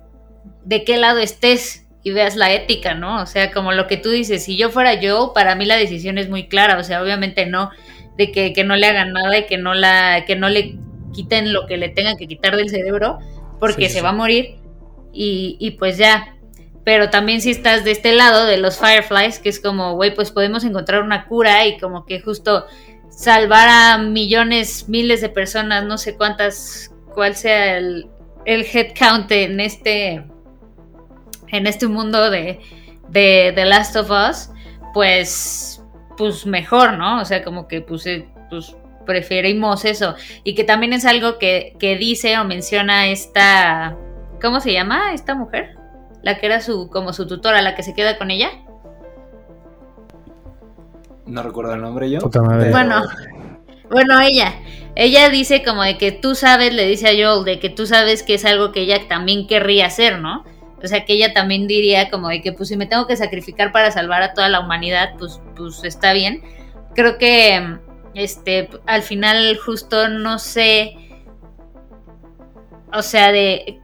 de 0.64 0.84
qué 0.84 0.96
lado 0.96 1.18
estés 1.18 1.86
y 2.02 2.12
veas 2.12 2.36
la 2.36 2.52
ética, 2.52 2.94
¿no? 2.94 3.22
O 3.22 3.26
sea, 3.26 3.50
como 3.50 3.72
lo 3.72 3.86
que 3.86 3.96
tú 3.96 4.10
dices, 4.10 4.44
si 4.44 4.56
yo 4.56 4.70
fuera 4.70 4.94
yo, 4.94 5.32
para 5.34 5.54
mí 5.54 5.66
la 5.66 5.76
decisión 5.76 6.18
es 6.18 6.28
muy 6.28 6.48
clara, 6.48 6.78
o 6.78 6.84
sea, 6.84 7.02
obviamente 7.02 7.46
no 7.46 7.70
de 8.16 8.32
que, 8.32 8.52
que 8.52 8.64
no 8.64 8.76
le 8.76 8.86
hagan 8.86 9.12
nada 9.12 9.38
y 9.38 9.46
que 9.46 9.58
no 9.58 9.74
la 9.74 10.24
que 10.26 10.36
no 10.36 10.48
le 10.48 10.76
quiten 11.12 11.52
lo 11.52 11.66
que 11.66 11.76
le 11.76 11.88
tengan 11.88 12.16
que 12.16 12.26
quitar 12.26 12.56
del 12.56 12.70
cerebro 12.70 13.18
porque 13.58 13.84
Sí, 13.84 13.88
sí, 13.88 13.94
se 13.96 14.02
va 14.02 14.10
a 14.10 14.12
morir 14.12 14.59
y, 15.12 15.76
pues 15.78 15.98
ya. 15.98 16.36
Pero 16.84 17.10
también 17.10 17.40
si 17.40 17.50
estás 17.50 17.84
de 17.84 17.90
este 17.90 18.12
lado 18.12 18.46
de 18.46 18.56
los 18.56 18.78
Fireflies, 18.78 19.38
que 19.38 19.48
es 19.50 19.60
como, 19.60 19.94
güey, 19.94 20.14
pues 20.14 20.30
podemos 20.30 20.64
encontrar 20.64 21.02
una 21.02 21.26
cura 21.26 21.66
y 21.66 21.78
como 21.78 22.06
que 22.06 22.20
justo 22.20 22.66
salvar 23.10 23.68
a 23.68 23.98
millones, 23.98 24.88
miles 24.88 25.20
de 25.20 25.28
personas, 25.28 25.84
no 25.84 25.98
sé 25.98 26.16
cuántas, 26.16 26.90
cuál 27.14 27.36
sea 27.36 27.76
el, 27.76 28.08
el 28.46 28.64
head 28.72 28.94
count 28.98 29.30
en 29.30 29.60
este 29.60 30.24
en 31.52 31.66
este 31.66 31.86
mundo 31.88 32.30
de, 32.30 32.60
de 33.08 33.52
The 33.54 33.64
Last 33.64 33.96
of 33.96 34.10
Us, 34.10 34.50
pues, 34.94 35.82
pues 36.16 36.46
mejor, 36.46 36.94
¿no? 36.94 37.20
O 37.20 37.24
sea, 37.24 37.42
como 37.42 37.68
que 37.68 37.80
pues, 37.80 38.06
eh, 38.06 38.28
pues 38.48 38.74
preferimos 39.06 39.84
eso. 39.84 40.14
Y 40.44 40.54
que 40.54 40.64
también 40.64 40.92
es 40.92 41.04
algo 41.04 41.38
que, 41.38 41.74
que 41.78 41.96
dice 41.96 42.38
o 42.38 42.44
menciona 42.44 43.08
esta, 43.08 43.96
¿cómo 44.40 44.60
se 44.60 44.72
llama 44.72 45.12
esta 45.12 45.34
mujer? 45.34 45.76
La 46.22 46.38
que 46.38 46.46
era 46.46 46.60
su, 46.60 46.88
como 46.90 47.12
su 47.12 47.26
tutora, 47.26 47.62
la 47.62 47.74
que 47.74 47.82
se 47.82 47.94
queda 47.94 48.18
con 48.18 48.30
ella. 48.30 48.50
no 51.26 51.42
recuerdo 51.42 51.74
el 51.74 51.80
nombre 51.80 52.10
yo. 52.10 52.18
Puta 52.18 52.42
madre. 52.42 52.70
pero- 52.72 52.72
Bueno, 52.72 53.02
bueno, 53.90 54.20
ella. 54.20 54.52
Ella 54.96 55.28
dice 55.28 55.62
como 55.62 55.82
de 55.84 55.96
que 55.96 56.10
tú 56.10 56.34
sabes, 56.34 56.74
le 56.74 56.86
dice 56.86 57.08
a 57.08 57.12
Joel, 57.12 57.44
de 57.44 57.60
que 57.60 57.70
tú 57.70 57.86
sabes 57.86 58.22
que 58.24 58.34
es 58.34 58.44
algo 58.44 58.72
que 58.72 58.80
ella 58.80 59.06
también 59.08 59.46
querría 59.46 59.86
hacer, 59.86 60.18
¿no? 60.18 60.44
O 60.82 60.86
sea, 60.88 61.04
que 61.04 61.12
ella 61.12 61.32
también 61.32 61.68
diría 61.68 62.10
como 62.10 62.28
de 62.28 62.42
que 62.42 62.52
pues 62.52 62.68
si 62.70 62.76
me 62.76 62.86
tengo 62.86 63.06
que 63.06 63.14
sacrificar 63.16 63.70
para 63.70 63.90
salvar 63.92 64.22
a 64.22 64.34
toda 64.34 64.48
la 64.48 64.60
humanidad, 64.60 65.10
pues, 65.18 65.40
pues 65.56 65.84
está 65.84 66.12
bien. 66.12 66.42
Creo 66.94 67.18
que 67.18 67.78
este 68.14 68.68
al 68.86 69.02
final 69.02 69.56
justo 69.64 70.08
no 70.08 70.38
sé 70.40 70.96
o 72.92 73.02
sea, 73.02 73.30
de 73.30 73.80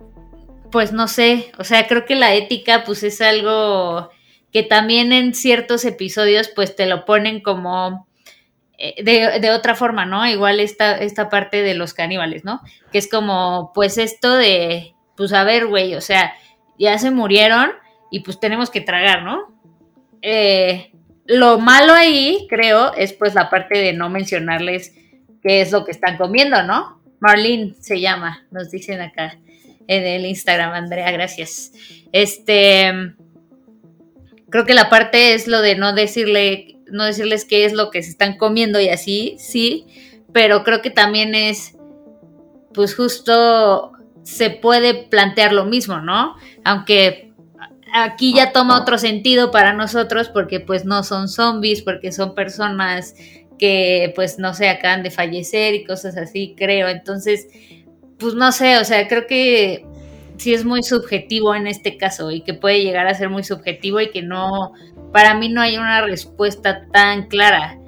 pues 0.71 0.93
no 0.93 1.09
sé, 1.09 1.53
o 1.59 1.65
sea, 1.65 1.87
creo 1.87 2.05
que 2.05 2.15
la 2.15 2.35
ética 2.35 2.85
pues 2.85 3.03
es 3.03 3.21
algo 3.21 4.11
que 4.53 4.63
también 4.63 5.13
en 5.13 5.35
ciertos 5.35 5.85
episodios 5.85 6.49
pues 6.49 6.77
te 6.77 6.87
lo 6.87 7.05
ponen 7.05 7.41
como 7.41 8.07
eh, 8.79 9.03
de, 9.03 9.51
otra 9.51 9.75
forma, 9.75 10.07
¿no? 10.07 10.27
Igual 10.27 10.61
esta, 10.61 10.99
esta 10.99 11.29
parte 11.29 11.63
de 11.63 11.75
los 11.75 11.95
caníbales, 11.95 12.45
¿no? 12.45 12.61
Que 12.93 12.99
es 12.99 13.09
como, 13.09 13.73
pues 13.75 13.99
esto 13.99 14.37
de, 14.37 14.95
pues 15.17 15.33
a 15.33 15.45
ver, 15.45 15.67
güey, 15.67 15.95
o 15.95 16.01
sea, 16.01 16.35
ya 16.79 16.99
se 16.99 17.11
murieron 17.11 17.71
y 18.11 18.21
pues 18.21 18.39
tenemos 18.39 18.71
que 18.71 18.81
tragar, 18.81 19.23
¿no? 19.23 19.55
Eh, 20.23 20.93
lo 21.25 21.59
malo 21.59 21.93
ahí, 21.93 22.47
creo, 22.49 22.93
es 22.95 23.13
pues 23.13 23.35
la 23.35 23.51
parte 23.51 23.79
de 23.79 23.93
no 23.93 24.09
mencionarles 24.11 24.95
qué 25.43 25.61
es 25.61 25.73
lo 25.73 25.85
que 25.85 25.93
están 25.93 26.17
comiendo, 26.17 26.63
¿no? 26.63 27.03
Marlene 27.21 27.75
se 27.81 28.01
llama, 28.01 28.47
nos 28.51 28.71
dicen 28.71 29.01
acá 29.01 29.39
en 29.89 30.05
el 30.05 30.27
Instagram, 30.27 30.73
Andrea, 30.73 31.11
gracias. 31.11 31.73
Este, 32.13 33.15
creo 34.51 34.65
que 34.65 34.75
la 34.75 34.89
parte 34.89 35.35
es 35.35 35.47
lo 35.49 35.61
de 35.61 35.77
no 35.77 35.93
decirle, 35.93 36.79
no 36.91 37.05
decirles 37.05 37.45
qué 37.45 37.65
es 37.65 37.73
lo 37.73 37.91
que 37.91 38.03
se 38.03 38.11
están 38.11 38.37
comiendo 38.37 38.81
y 38.81 38.89
así, 38.89 39.37
sí, 39.39 39.87
pero 40.33 40.65
creo 40.65 40.83
que 40.83 40.91
también 40.91 41.35
es, 41.35 41.77
pues 42.73 42.95
justo 42.95 43.93
se 44.23 44.51
puede 44.51 44.95
plantear 44.95 45.53
lo 45.53 45.65
mismo, 45.65 46.01
¿no? 46.01 46.37
Aunque 46.65 47.33
aquí 47.95 48.35
ya 48.35 48.53
toma 48.53 48.81
otro 48.81 48.99
sentido 48.99 49.51
para 49.51 49.73
nosotros 49.73 50.29
porque 50.29 50.61
pues 50.61 50.85
no 50.85 51.03
son 51.03 51.29
zombies, 51.29 51.83
porque 51.83 52.13
son 52.13 52.35
personas 52.35 53.15
que 53.59 54.13
pues 54.15 54.39
no 54.39 54.53
sé, 54.55 54.69
acaban 54.69 55.03
de 55.03 55.11
fallecer 55.11 55.75
y 55.75 55.85
cosas 55.85 56.17
así, 56.17 56.55
creo. 56.57 56.89
Entonces, 56.89 57.49
pues 58.19 58.35
no 58.35 58.51
sé, 58.53 58.79
o 58.79 58.85
sea, 58.85 59.07
creo 59.09 59.27
que 59.27 59.85
sí 60.39 60.53
es 60.55 60.65
muy 60.65 60.83
subjetivo 60.83 61.55
en 61.55 61.67
este 61.67 61.97
caso 61.97 62.31
y 62.31 62.43
que 62.43 62.55
puede 62.55 62.83
llegar 62.83 63.07
a 63.07 63.15
ser 63.15 63.31
muy 63.31 63.43
subjetivo 63.45 64.01
y 64.01 64.11
que 64.11 64.23
no, 64.23 64.73
para 65.13 65.35
mí 65.35 65.49
no 65.49 65.61
hay 65.61 65.77
una 65.77 66.03
respuesta 66.03 66.87
tan 66.93 67.27
clara. 67.29 67.79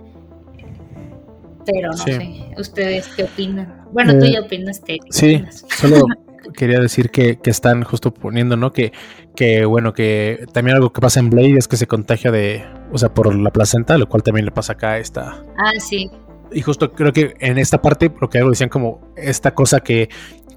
Pero 1.66 1.90
no 1.90 1.96
Sí. 1.98 2.12
sé, 2.12 2.50
¿ustedes 2.56 3.08
qué 3.16 3.24
opinan? 3.24 3.84
Bueno, 3.92 4.18
tú 4.18 4.24
Eh, 4.24 4.32
ya 4.32 4.40
opinaste. 4.40 4.98
¿qué 4.98 5.06
Sí, 5.12 5.34
opinas? 5.36 5.64
solo 5.68 6.06
quería 6.56 6.78
decir 6.78 7.10
que, 7.10 7.36
que 7.38 7.50
están 7.50 7.82
justo 7.84 8.12
poniendo, 8.14 8.56
¿no? 8.56 8.72
Que, 8.72 8.92
que, 9.36 9.66
bueno, 9.66 9.92
que 9.92 10.46
también 10.54 10.76
algo 10.76 10.92
que 10.92 11.00
pasa 11.02 11.20
en 11.20 11.28
Blade 11.28 11.56
es 11.58 11.68
que 11.68 11.76
se 11.76 11.86
contagia 11.86 12.30
de, 12.30 12.64
o 12.90 12.96
sea, 12.96 13.12
por 13.12 13.34
la 13.34 13.50
placenta, 13.50 13.98
lo 13.98 14.08
cual 14.08 14.22
también 14.22 14.46
le 14.46 14.50
pasa 14.52 14.72
acá 14.74 14.92
a 14.92 14.98
esta. 14.98 15.42
Ah, 15.58 15.72
sí. 15.78 16.10
Y 16.52 16.62
justo 16.62 16.92
creo 16.92 17.12
que 17.12 17.34
en 17.40 17.58
esta 17.58 17.82
parte, 17.82 18.10
lo 18.20 18.28
que 18.28 18.38
algo 18.38 18.50
decían 18.50 18.68
como 18.68 19.12
esta 19.16 19.54
cosa 19.54 19.80
que 19.80 20.08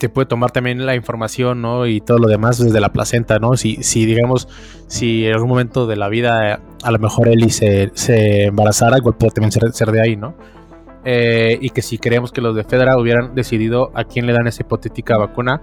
te 0.02 0.10
puede 0.10 0.26
tomar 0.26 0.52
también 0.52 0.86
la 0.86 0.96
información, 0.96 1.62
¿no? 1.62 1.86
Y 1.86 2.02
todo 2.02 2.18
lo 2.18 2.28
demás 2.28 2.58
desde 2.58 2.80
la 2.82 2.92
placenta, 2.92 3.38
¿no? 3.38 3.56
Si, 3.56 3.84
si 3.84 4.06
digamos, 4.06 4.48
si 4.88 5.28
en 5.28 5.34
algún 5.34 5.50
momento 5.50 5.86
de 5.86 5.96
la 5.96 6.10
vida 6.10 6.60
a 6.82 6.92
lo 6.92 6.98
mejor 6.98 7.28
Ellie 7.28 7.52
se, 7.52 7.92
se 7.94 8.46
embarazara, 8.46 8.98
igual 8.98 9.16
puede 9.16 9.34
también 9.34 9.52
ser, 9.52 9.72
ser 9.74 9.92
de 9.92 10.02
ahí, 10.02 10.16
¿no? 10.16 10.36
Eh, 11.04 11.58
y 11.62 11.70
que 11.70 11.82
si 11.82 11.98
creemos 11.98 12.32
que 12.32 12.42
los 12.42 12.56
de 12.56 12.64
Fedra 12.64 12.98
hubieran 12.98 13.36
decidido 13.36 13.92
a 13.94 14.04
quién 14.04 14.26
le 14.26 14.34
dan 14.34 14.48
esa 14.48 14.64
hipotética 14.64 15.18
vacuna, 15.18 15.62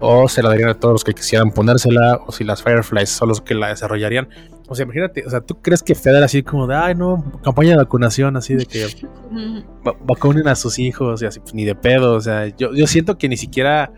o 0.00 0.28
se 0.28 0.42
la 0.42 0.48
darían 0.48 0.70
a 0.70 0.74
todos 0.74 0.92
los 0.92 1.04
que 1.04 1.12
quisieran 1.12 1.50
ponérsela, 1.50 2.20
o 2.26 2.32
si 2.32 2.44
las 2.44 2.62
Fireflies 2.62 3.10
son 3.10 3.28
los 3.28 3.40
que 3.40 3.54
la 3.54 3.68
desarrollarían. 3.68 4.28
O 4.72 4.74
sea, 4.76 4.84
imagínate, 4.84 5.26
o 5.26 5.30
sea, 5.30 5.40
¿tú 5.40 5.60
crees 5.60 5.82
que 5.82 5.96
Fedra 5.96 6.24
así 6.24 6.44
como 6.44 6.68
de, 6.68 6.76
ay, 6.76 6.94
no, 6.94 7.24
campaña 7.42 7.70
de 7.70 7.76
vacunación, 7.78 8.36
así 8.36 8.54
de 8.54 8.66
que 8.66 8.84
va- 9.86 9.96
vacunen 10.04 10.46
a 10.46 10.54
sus 10.54 10.78
hijos 10.78 11.20
y 11.22 11.26
así, 11.26 11.40
pues, 11.40 11.54
ni 11.54 11.64
de 11.64 11.74
pedo. 11.74 12.14
O 12.14 12.20
sea, 12.20 12.46
yo, 12.56 12.72
yo 12.72 12.86
siento 12.86 13.18
que 13.18 13.28
ni 13.28 13.36
siquiera, 13.36 13.92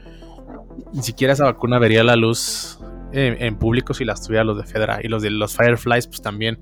ni 0.95 1.03
siquiera 1.03 1.35
esa 1.35 1.45
vacuna 1.45 1.79
vería 1.79 2.03
la 2.03 2.17
luz 2.17 2.81
en, 3.13 3.41
en 3.43 3.57
público 3.59 3.93
si 3.93 4.07
las 4.07 4.23
tuviera 4.23 4.45
los 4.45 4.57
de 4.57 4.65
Fedra. 4.65 5.01
Y 5.03 5.09
los 5.09 5.23
de 5.23 5.29
los 5.31 5.55
Fireflies, 5.55 6.07
pues 6.07 6.23
también, 6.23 6.59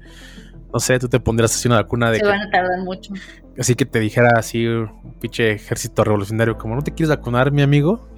no 0.75 0.81
sé, 0.81 0.99
tú 0.99 1.09
te 1.09 1.21
pondrías 1.21 1.55
así 1.55 1.69
una 1.69 1.77
vacuna 1.77 2.11
de 2.11 2.17
Se 2.19 2.23
que, 2.25 2.29
van 2.29 2.41
a 2.41 2.51
tardar 2.51 2.81
mucho. 2.85 3.13
así 3.59 3.77
que 3.77 3.87
te 3.87 4.01
dijera 4.01 4.33
así 4.37 4.67
un 4.67 5.15
pinche 5.21 5.53
ejército 5.53 6.03
revolucionario, 6.03 6.59
como 6.59 6.75
no 6.75 6.83
te 6.83 6.93
quieres 6.93 7.11
vacunar, 7.17 7.53
mi 7.53 7.63
amigo, 7.63 8.09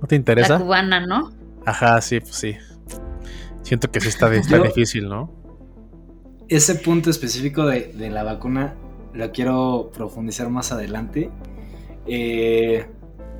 no 0.00 0.08
te 0.08 0.16
La 0.16 0.18
interesa. 0.18 0.58
cubana, 0.58 1.06
¿no? 1.06 1.30
Ajá, 1.66 2.00
sí, 2.00 2.18
pues 2.18 2.34
sí. 2.34 2.56
Siento 3.70 3.88
que 3.92 4.00
sí 4.00 4.08
está, 4.08 4.34
está 4.34 4.56
Yo- 4.56 4.64
difícil, 4.64 5.08
¿no? 5.08 5.30
Ese 6.48 6.74
punto 6.74 7.08
específico 7.08 7.64
de, 7.66 7.92
de 7.92 8.10
la 8.10 8.24
vacuna 8.24 8.74
lo 9.14 9.30
quiero 9.30 9.92
profundizar 9.94 10.48
más 10.50 10.72
adelante. 10.72 11.30
eh, 12.06 12.84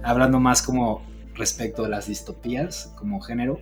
hablando 0.04 0.38
más 0.38 0.62
como 0.62 1.02
respecto 1.34 1.84
a 1.84 1.88
las 1.88 2.06
distopías 2.06 2.94
como 2.96 3.20
género. 3.20 3.58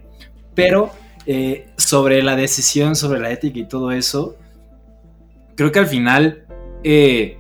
Pero 0.55 0.91
eh, 1.25 1.71
sobre 1.79 2.23
la 2.23 2.37
decisión, 2.37 2.95
sobre 2.97 3.19
la 3.21 3.31
ética 3.31 3.59
y 3.61 3.65
todo 3.67 3.91
eso, 3.93 4.37
creo 5.57 5.73
que 5.73 5.79
al 5.79 5.87
final, 5.87 6.45
eh, 6.85 7.39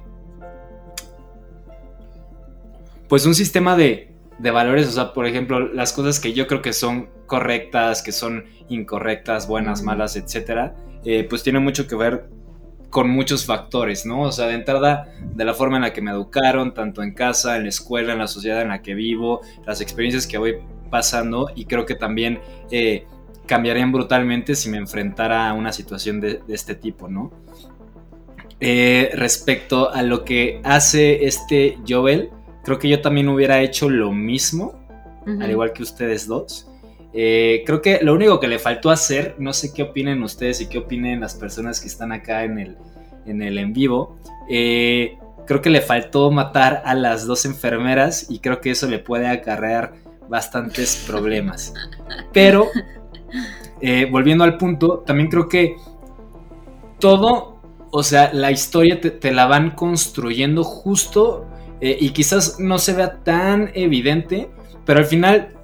pues 3.09 3.27
un 3.27 3.35
sistema 3.35 3.77
de, 3.77 4.08
de 4.39 4.51
valores, 4.51 4.89
o 4.89 4.93
sea, 4.93 5.13
por 5.13 5.27
ejemplo, 5.27 5.61
las 5.61 5.93
cosas 5.93 6.21
que 6.21 6.33
yo 6.33 6.47
creo 6.47 6.63
que 6.63 6.73
son 6.73 7.09
correctas, 7.27 8.03
que 8.03 8.13
son 8.13 8.45
incorrectas, 8.69 9.49
buenas, 9.49 9.83
malas, 9.83 10.17
etcétera, 10.17 10.75
eh, 11.05 11.27
pues 11.29 11.43
tiene 11.43 11.59
mucho 11.59 11.87
que 11.87 11.97
ver 11.97 12.29
con 12.91 13.11
muchos 13.11 13.45
factores, 13.45 14.07
¿no? 14.07 14.23
O 14.23 14.33
sea, 14.33 14.47
de 14.47 14.55
entrada, 14.55 15.13
de 15.21 15.45
la 15.45 15.55
forma 15.55 15.77
en 15.77 15.83
la 15.83 15.93
que 15.93 16.01
me 16.01 16.11
educaron, 16.11 16.73
tanto 16.73 17.03
en 17.03 17.13
casa, 17.13 17.57
en 17.57 17.65
la 17.65 17.69
escuela, 17.69 18.13
en 18.13 18.19
la 18.19 18.29
sociedad 18.29 18.63
en 18.63 18.69
la 18.69 18.83
que 18.83 18.95
vivo, 18.95 19.41
las 19.67 19.81
experiencias 19.81 20.27
que 20.27 20.39
voy 20.39 20.57
pasando, 20.91 21.51
y 21.55 21.67
creo 21.67 21.85
que 21.85 21.95
también 21.95 22.41
eh, 22.71 23.05
cambiarían 23.47 23.93
brutalmente 23.93 24.55
si 24.55 24.71
me 24.71 24.79
enfrentara 24.79 25.49
a 25.49 25.53
una 25.53 25.73
situación 25.73 26.21
de, 26.21 26.41
de 26.47 26.55
este 26.55 26.75
tipo, 26.75 27.09
¿no? 27.09 27.31
Eh, 28.61 29.11
respecto 29.15 29.93
a 29.93 30.03
lo 30.03 30.25
que 30.25 30.61
hace 30.65 31.27
este 31.27 31.79
Joel, 31.87 32.31
creo 32.69 32.79
que 32.79 32.89
yo 32.91 33.01
también 33.01 33.31
hubiera 33.31 33.63
hecho 33.63 33.89
lo 33.89 34.13
mismo, 34.13 34.75
al 35.25 35.51
igual 35.51 35.73
que 35.73 35.83
ustedes 35.83 36.27
dos. 36.27 36.69
Eh, 37.15 37.63
creo 37.65 37.81
que 37.81 38.01
lo 38.03 38.13
único 38.13 38.39
que 38.39 38.47
le 38.47 38.59
faltó 38.59 38.91
hacer, 38.91 39.37
no 39.39 39.55
sé 39.55 39.73
qué 39.73 39.85
opinen 39.85 40.23
ustedes 40.23 40.61
y 40.61 40.69
qué 40.69 40.77
opinen 40.77 41.21
las 41.21 41.35
personas 41.35 41.81
que 41.81 41.87
están 41.87 42.13
acá 42.13 42.45
en 42.45 42.59
el 42.59 42.77
en, 43.25 43.41
el 43.41 43.57
en 43.57 43.73
vivo, 43.73 44.19
eh, 44.51 45.17
creo 45.47 45.63
que 45.63 45.71
le 45.71 45.81
faltó 45.81 46.31
matar 46.31 46.83
a 46.85 46.95
las 46.95 47.25
dos 47.27 47.47
enfermeras 47.47 48.27
y 48.29 48.41
creo 48.41 48.61
que 48.61 48.73
eso 48.73 48.87
le 48.87 48.99
puede 48.99 49.29
acarrear 49.29 49.95
bastantes 50.29 51.05
problemas. 51.07 51.73
Pero, 52.35 52.67
eh, 53.81 54.07
volviendo 54.11 54.45
al 54.45 54.59
punto, 54.59 55.03
también 55.07 55.31
creo 55.31 55.49
que 55.49 55.77
todo, 56.99 57.63
o 57.91 58.03
sea, 58.03 58.31
la 58.35 58.51
historia 58.51 59.01
te, 59.01 59.11
te 59.11 59.33
la 59.33 59.47
van 59.47 59.71
construyendo 59.71 60.65
justo 60.65 61.47
eh, 61.81 61.97
y 62.01 62.11
quizás 62.11 62.59
no 62.61 62.79
se 62.79 62.93
vea 62.95 63.23
tan 63.23 63.71
evidente, 63.75 64.49
pero 64.85 65.01
al 65.01 65.07
final 65.07 65.55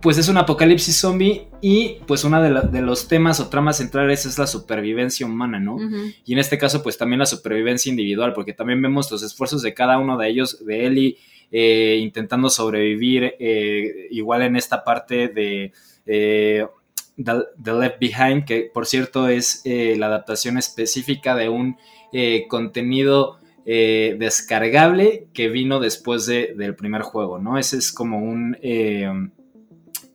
pues 0.00 0.18
es 0.18 0.28
un 0.28 0.36
apocalipsis 0.36 0.96
zombie 0.98 1.46
y 1.60 1.98
pues 2.08 2.24
uno 2.24 2.42
de, 2.42 2.50
la- 2.50 2.62
de 2.62 2.82
los 2.82 3.06
temas 3.06 3.38
o 3.38 3.48
tramas 3.48 3.76
centrales 3.76 4.26
es 4.26 4.36
la 4.36 4.48
supervivencia 4.48 5.24
humana, 5.24 5.60
¿no? 5.60 5.76
Y 6.24 6.32
en 6.32 6.40
este 6.40 6.58
caso 6.58 6.82
pues 6.82 6.98
también 6.98 7.20
la 7.20 7.26
supervivencia 7.26 7.88
individual, 7.90 8.32
porque 8.32 8.52
también 8.52 8.82
vemos 8.82 9.08
los 9.12 9.22
esfuerzos 9.22 9.62
de 9.62 9.74
cada 9.74 9.98
uno 9.98 10.18
de 10.18 10.28
ellos, 10.28 10.64
de 10.66 10.86
Ellie, 10.86 11.18
eh, 11.52 11.98
intentando 12.02 12.50
sobrevivir, 12.50 13.34
eh, 13.38 14.08
igual 14.10 14.42
en 14.42 14.56
esta 14.56 14.82
parte 14.82 15.28
de... 15.28 15.72
The, 16.04 16.66
The 17.62 17.72
Left 17.74 18.00
Behind, 18.00 18.44
que 18.44 18.70
por 18.72 18.86
cierto 18.86 19.28
es 19.28 19.62
la 19.64 20.06
adaptación 20.06 20.58
específica 20.58 21.36
de 21.36 21.48
un 21.48 21.76
contenido 22.48 23.38
eh, 23.64 24.16
descargable 24.18 25.26
que 25.32 25.48
vino 25.48 25.78
después 25.80 26.26
de- 26.26 26.54
del 26.56 26.74
primer 26.74 27.02
juego, 27.02 27.38
¿no? 27.38 27.58
Ese 27.58 27.76
es 27.78 27.92
como 27.92 28.18
un, 28.18 28.56
eh, 28.62 29.08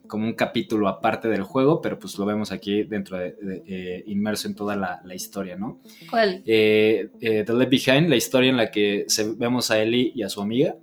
como 0.08 0.26
un 0.26 0.34
capítulo 0.34 0.88
aparte 0.88 1.28
del 1.28 1.44
juego, 1.44 1.82
pero 1.82 2.00
pues 2.00 2.18
lo 2.18 2.26
vemos 2.26 2.52
aquí 2.52 2.84
dentro 2.84 3.18
de, 3.18 3.34
de- 3.42 3.64
eh, 3.68 4.04
inmerso 4.08 4.48
en 4.48 4.56
toda 4.56 4.76
la, 4.76 5.02
la 5.04 5.16
historia, 5.16 5.56
¿no? 5.58 5.80
¿Cuál? 6.10 6.42
The 6.46 7.10
Left 7.54 7.70
Behind, 7.72 8.10
la 8.10 8.16
historia 8.16 8.50
en 8.50 8.58
la 8.58 8.72
que 8.72 9.06
se- 9.08 9.34
vemos 9.34 9.70
a 9.72 9.82
Ellie 9.82 10.12
y 10.16 10.24
a 10.24 10.30
su 10.30 10.42
amiga. 10.42 10.76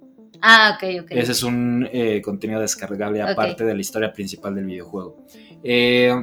Ah, 0.42 0.76
ok, 0.76 1.04
ok. 1.04 1.10
Ese 1.12 1.32
es 1.32 1.42
un 1.42 1.88
contenido 2.22 2.60
descargable 2.60 3.22
aparte 3.22 3.64
de 3.64 3.74
la 3.74 3.80
historia 3.80 4.12
principal 4.12 4.54
del 4.54 4.66
videojuego. 4.66 5.16
Eh, 5.62 6.14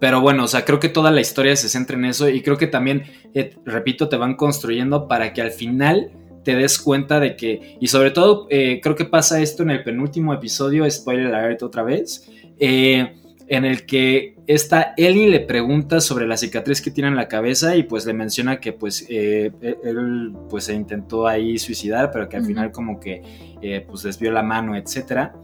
pero 0.00 0.20
bueno, 0.20 0.44
o 0.44 0.48
sea, 0.48 0.64
creo 0.64 0.78
que 0.78 0.88
toda 0.88 1.10
la 1.10 1.20
historia 1.20 1.56
se 1.56 1.68
centra 1.68 1.96
en 1.96 2.04
eso 2.04 2.28
y 2.28 2.42
creo 2.42 2.56
que 2.56 2.66
también, 2.66 3.04
eh, 3.34 3.56
repito, 3.64 4.08
te 4.08 4.16
van 4.16 4.36
construyendo 4.36 5.08
para 5.08 5.32
que 5.32 5.42
al 5.42 5.50
final 5.50 6.10
te 6.44 6.54
des 6.54 6.78
cuenta 6.78 7.20
de 7.20 7.36
que, 7.36 7.76
y 7.80 7.88
sobre 7.88 8.10
todo, 8.10 8.46
eh, 8.50 8.80
creo 8.82 8.94
que 8.94 9.04
pasa 9.04 9.40
esto 9.40 9.62
en 9.62 9.70
el 9.70 9.82
penúltimo 9.82 10.32
episodio, 10.32 10.88
spoiler 10.90 11.34
alert 11.34 11.62
otra 11.62 11.82
vez, 11.82 12.30
eh, 12.58 13.16
en 13.48 13.64
el 13.64 13.86
que 13.86 14.37
esta 14.48 14.94
Ellie 14.96 15.28
le 15.28 15.40
pregunta 15.40 16.00
sobre 16.00 16.26
la 16.26 16.38
cicatriz 16.38 16.80
que 16.80 16.90
tiene 16.90 17.08
en 17.08 17.16
la 17.16 17.28
cabeza 17.28 17.76
y 17.76 17.82
pues 17.82 18.06
le 18.06 18.14
menciona 18.14 18.58
que 18.60 18.72
pues 18.72 19.04
eh, 19.10 19.52
él 19.60 20.32
pues 20.48 20.64
se 20.64 20.72
intentó 20.72 21.26
ahí 21.26 21.58
suicidar, 21.58 22.10
pero 22.10 22.30
que 22.30 22.38
al 22.38 22.46
final 22.46 22.72
como 22.72 22.98
que 22.98 23.22
eh, 23.60 23.84
pues 23.86 24.04
desvió 24.04 24.32
la 24.32 24.42
mano, 24.42 24.74
etcétera. 24.74 25.34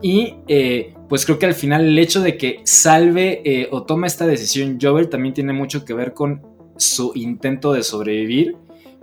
Y 0.00 0.36
eh, 0.48 0.94
pues 1.10 1.26
creo 1.26 1.38
que 1.38 1.44
al 1.44 1.54
final 1.54 1.84
el 1.84 1.98
hecho 1.98 2.22
de 2.22 2.38
que 2.38 2.60
salve 2.64 3.42
eh, 3.44 3.68
o 3.70 3.84
toma 3.84 4.06
esta 4.06 4.26
decisión 4.26 4.78
Joel 4.80 5.10
también 5.10 5.34
tiene 5.34 5.52
mucho 5.52 5.84
que 5.84 5.92
ver 5.92 6.14
con 6.14 6.42
su 6.78 7.12
intento 7.14 7.74
de 7.74 7.82
sobrevivir, 7.82 8.56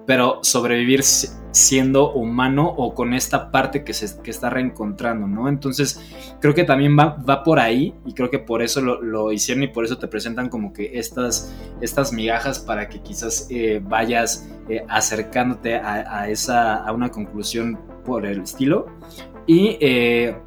pero 0.06 0.40
sobrevivir 0.42 1.04
si- 1.04 1.28
siendo 1.54 2.14
humano 2.14 2.66
o 2.66 2.94
con 2.96 3.14
esta 3.14 3.52
parte 3.52 3.84
que 3.84 3.94
se 3.94 4.22
que 4.22 4.32
está 4.32 4.50
reencontrando, 4.50 5.28
¿no? 5.28 5.50
Entonces 5.50 6.00
creo 6.40 6.54
que 6.54 6.64
también 6.64 6.98
va, 6.98 7.18
va 7.30 7.44
por 7.44 7.60
ahí 7.60 7.94
y 8.06 8.14
creo 8.14 8.30
que 8.30 8.40
por 8.40 8.62
eso 8.62 8.80
lo, 8.82 9.02
lo 9.02 9.34
hicieron 9.34 9.64
y 9.64 9.68
por 9.68 9.84
eso 9.84 9.98
te 9.98 10.08
presentan 10.08 10.48
como 10.48 10.72
que 10.72 10.92
estas, 10.98 11.54
estas 11.82 12.14
migajas 12.14 12.60
para 12.60 12.88
que 12.88 13.02
quizás 13.02 13.48
eh, 13.50 13.82
vayas 13.84 14.48
eh, 14.70 14.86
acercándote 14.88 15.76
a, 15.76 16.22
a 16.22 16.30
esa, 16.30 16.76
a 16.76 16.94
una 16.94 17.10
conclusión 17.10 17.78
por 18.06 18.26
el 18.26 18.42
estilo. 18.44 18.86
Y, 19.46 19.78
eh, 19.82 20.38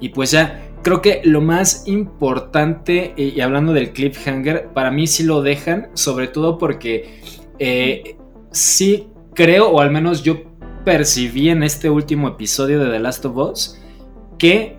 y 0.00 0.10
pues 0.10 0.32
ya, 0.32 0.60
creo 0.82 1.00
que 1.00 1.22
lo 1.24 1.40
más 1.40 1.88
importante, 1.88 3.14
y 3.16 3.40
hablando 3.40 3.72
del 3.72 3.92
cliffhanger, 3.92 4.68
para 4.74 4.90
mí 4.90 5.06
sí 5.06 5.22
lo 5.22 5.40
dejan, 5.40 5.88
sobre 5.94 6.28
todo 6.28 6.58
porque 6.58 7.22
sí 8.50 9.08
creo, 9.34 9.70
o 9.70 9.80
al 9.80 9.90
menos 9.90 10.22
yo 10.22 10.42
percibí 10.84 11.50
en 11.50 11.62
este 11.62 11.90
último 11.90 12.28
episodio 12.28 12.82
de 12.82 12.90
The 12.90 12.98
Last 12.98 13.24
of 13.24 13.36
Us, 13.36 13.80
que 14.38 14.76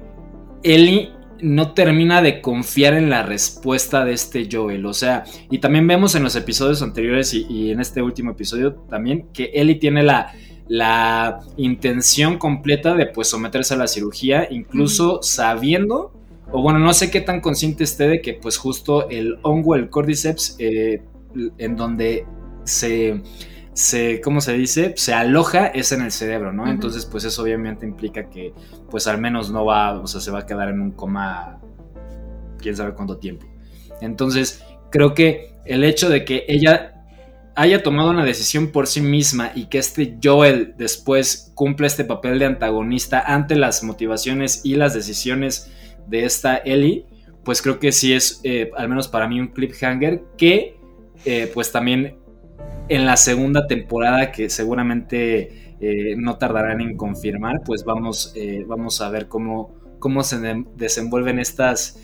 Ellie 0.64 1.12
no 1.42 1.74
termina 1.74 2.22
de 2.22 2.42
confiar 2.42 2.94
en 2.94 3.10
la 3.10 3.24
respuesta 3.24 4.06
de 4.06 4.14
este 4.14 4.48
Joel. 4.52 4.86
O 4.86 4.94
sea, 4.94 5.24
y 5.50 5.60
también 5.60 5.88
vemos 5.88 6.16
en 6.16 6.24
los 6.24 6.36
episodios 6.36 6.82
anteriores 6.82 7.34
y, 7.34 7.46
y 7.50 7.72
en 7.72 7.80
este 7.80 8.02
último 8.02 8.32
episodio 8.32 8.74
también 8.74 9.28
que 9.34 9.52
Ellie 9.54 9.76
tiene 9.76 10.04
la, 10.04 10.34
la 10.68 11.42
intención 11.58 12.38
completa 12.38 12.94
de 12.94 13.06
pues 13.06 13.28
someterse 13.28 13.74
a 13.74 13.78
la 13.78 13.88
cirugía, 13.88 14.48
incluso 14.50 15.22
sabiendo, 15.22 16.14
o 16.52 16.62
bueno, 16.62 16.80
no 16.80 16.94
sé 16.94 17.12
qué 17.12 17.20
tan 17.20 17.42
consciente 17.42 17.84
esté 17.84 18.08
de 18.08 18.22
que 18.22 18.36
pues 18.36 18.58
justo 18.58 19.10
el 19.10 19.38
hongo, 19.42 19.76
el 19.76 19.90
cordyceps, 19.90 20.56
eh, 20.60 21.02
en 21.58 21.76
donde 21.76 22.26
se 22.64 23.22
se, 23.74 24.22
¿cómo 24.22 24.42
se 24.42 24.54
dice? 24.54 24.94
Se 24.98 25.14
aloja 25.14 25.68
es 25.68 25.92
en 25.92 26.02
el 26.02 26.12
cerebro, 26.12 26.52
¿no? 26.52 26.68
Entonces, 26.68 27.06
pues 27.06 27.24
eso 27.24 27.42
obviamente 27.44 27.86
implica 27.86 28.30
que, 28.30 28.54
pues 28.90 29.08
al 29.08 29.20
menos 29.20 29.52
no 29.52 29.66
va, 29.66 30.00
o 30.00 30.08
sea, 30.08 30.20
se 30.20 30.32
va 30.32 30.40
a 30.40 30.46
quedar 30.46 30.70
en 30.70 30.82
un 30.82 30.92
coma, 30.92 31.60
quién 32.60 32.76
sabe 32.76 32.94
cuánto 32.94 33.18
tiempo. 33.18 33.46
Entonces, 34.02 34.64
creo 34.90 35.14
que 35.14 35.56
el 35.66 35.84
hecho 35.84 36.10
de 36.10 36.26
que 36.26 36.46
ella 36.48 37.06
haya 37.56 37.84
tomado 37.84 38.12
una 38.12 38.26
decisión 38.26 38.72
por 38.72 38.88
sí 38.88 39.02
misma 39.02 39.52
y 39.56 39.66
que 39.66 39.78
este 39.78 40.18
Joel 40.24 40.74
después 40.78 41.52
cumpla 41.54 41.88
este 41.88 42.06
papel 42.06 42.40
de 42.40 42.46
antagonista 42.46 43.20
ante 43.20 43.56
las 43.56 43.84
motivaciones 43.84 44.62
y 44.64 44.76
las 44.76 44.94
decisiones 44.94 45.72
de 46.08 46.26
esta 46.26 46.58
Ellie, 46.58 47.06
pues 47.44 47.62
creo 47.62 47.80
que 47.80 47.92
sí 47.92 48.14
es, 48.14 48.42
eh, 48.44 48.72
al 48.76 48.90
menos 48.90 49.08
para 49.08 49.28
mí, 49.28 49.40
un 49.40 49.50
cliffhanger 49.50 50.24
que, 50.38 50.78
eh, 51.26 51.52
pues 51.54 51.72
también 51.72 52.21
en 52.96 53.06
la 53.06 53.18
segunda 53.18 53.68
temporada, 53.68 54.32
que 54.32 54.50
seguramente 54.50 55.76
eh, 55.80 56.16
no 56.18 56.38
tardarán 56.38 56.82
en 56.82 56.98
confirmar, 56.98 57.62
pues 57.66 57.84
vamos, 57.86 58.34
eh, 58.36 58.64
vamos 58.68 59.02
a 59.02 59.10
ver 59.10 59.28
cómo, 59.28 59.74
cómo 60.00 60.24
se 60.24 60.40
de- 60.40 60.66
desenvuelven 60.76 61.40
estas, 61.40 62.00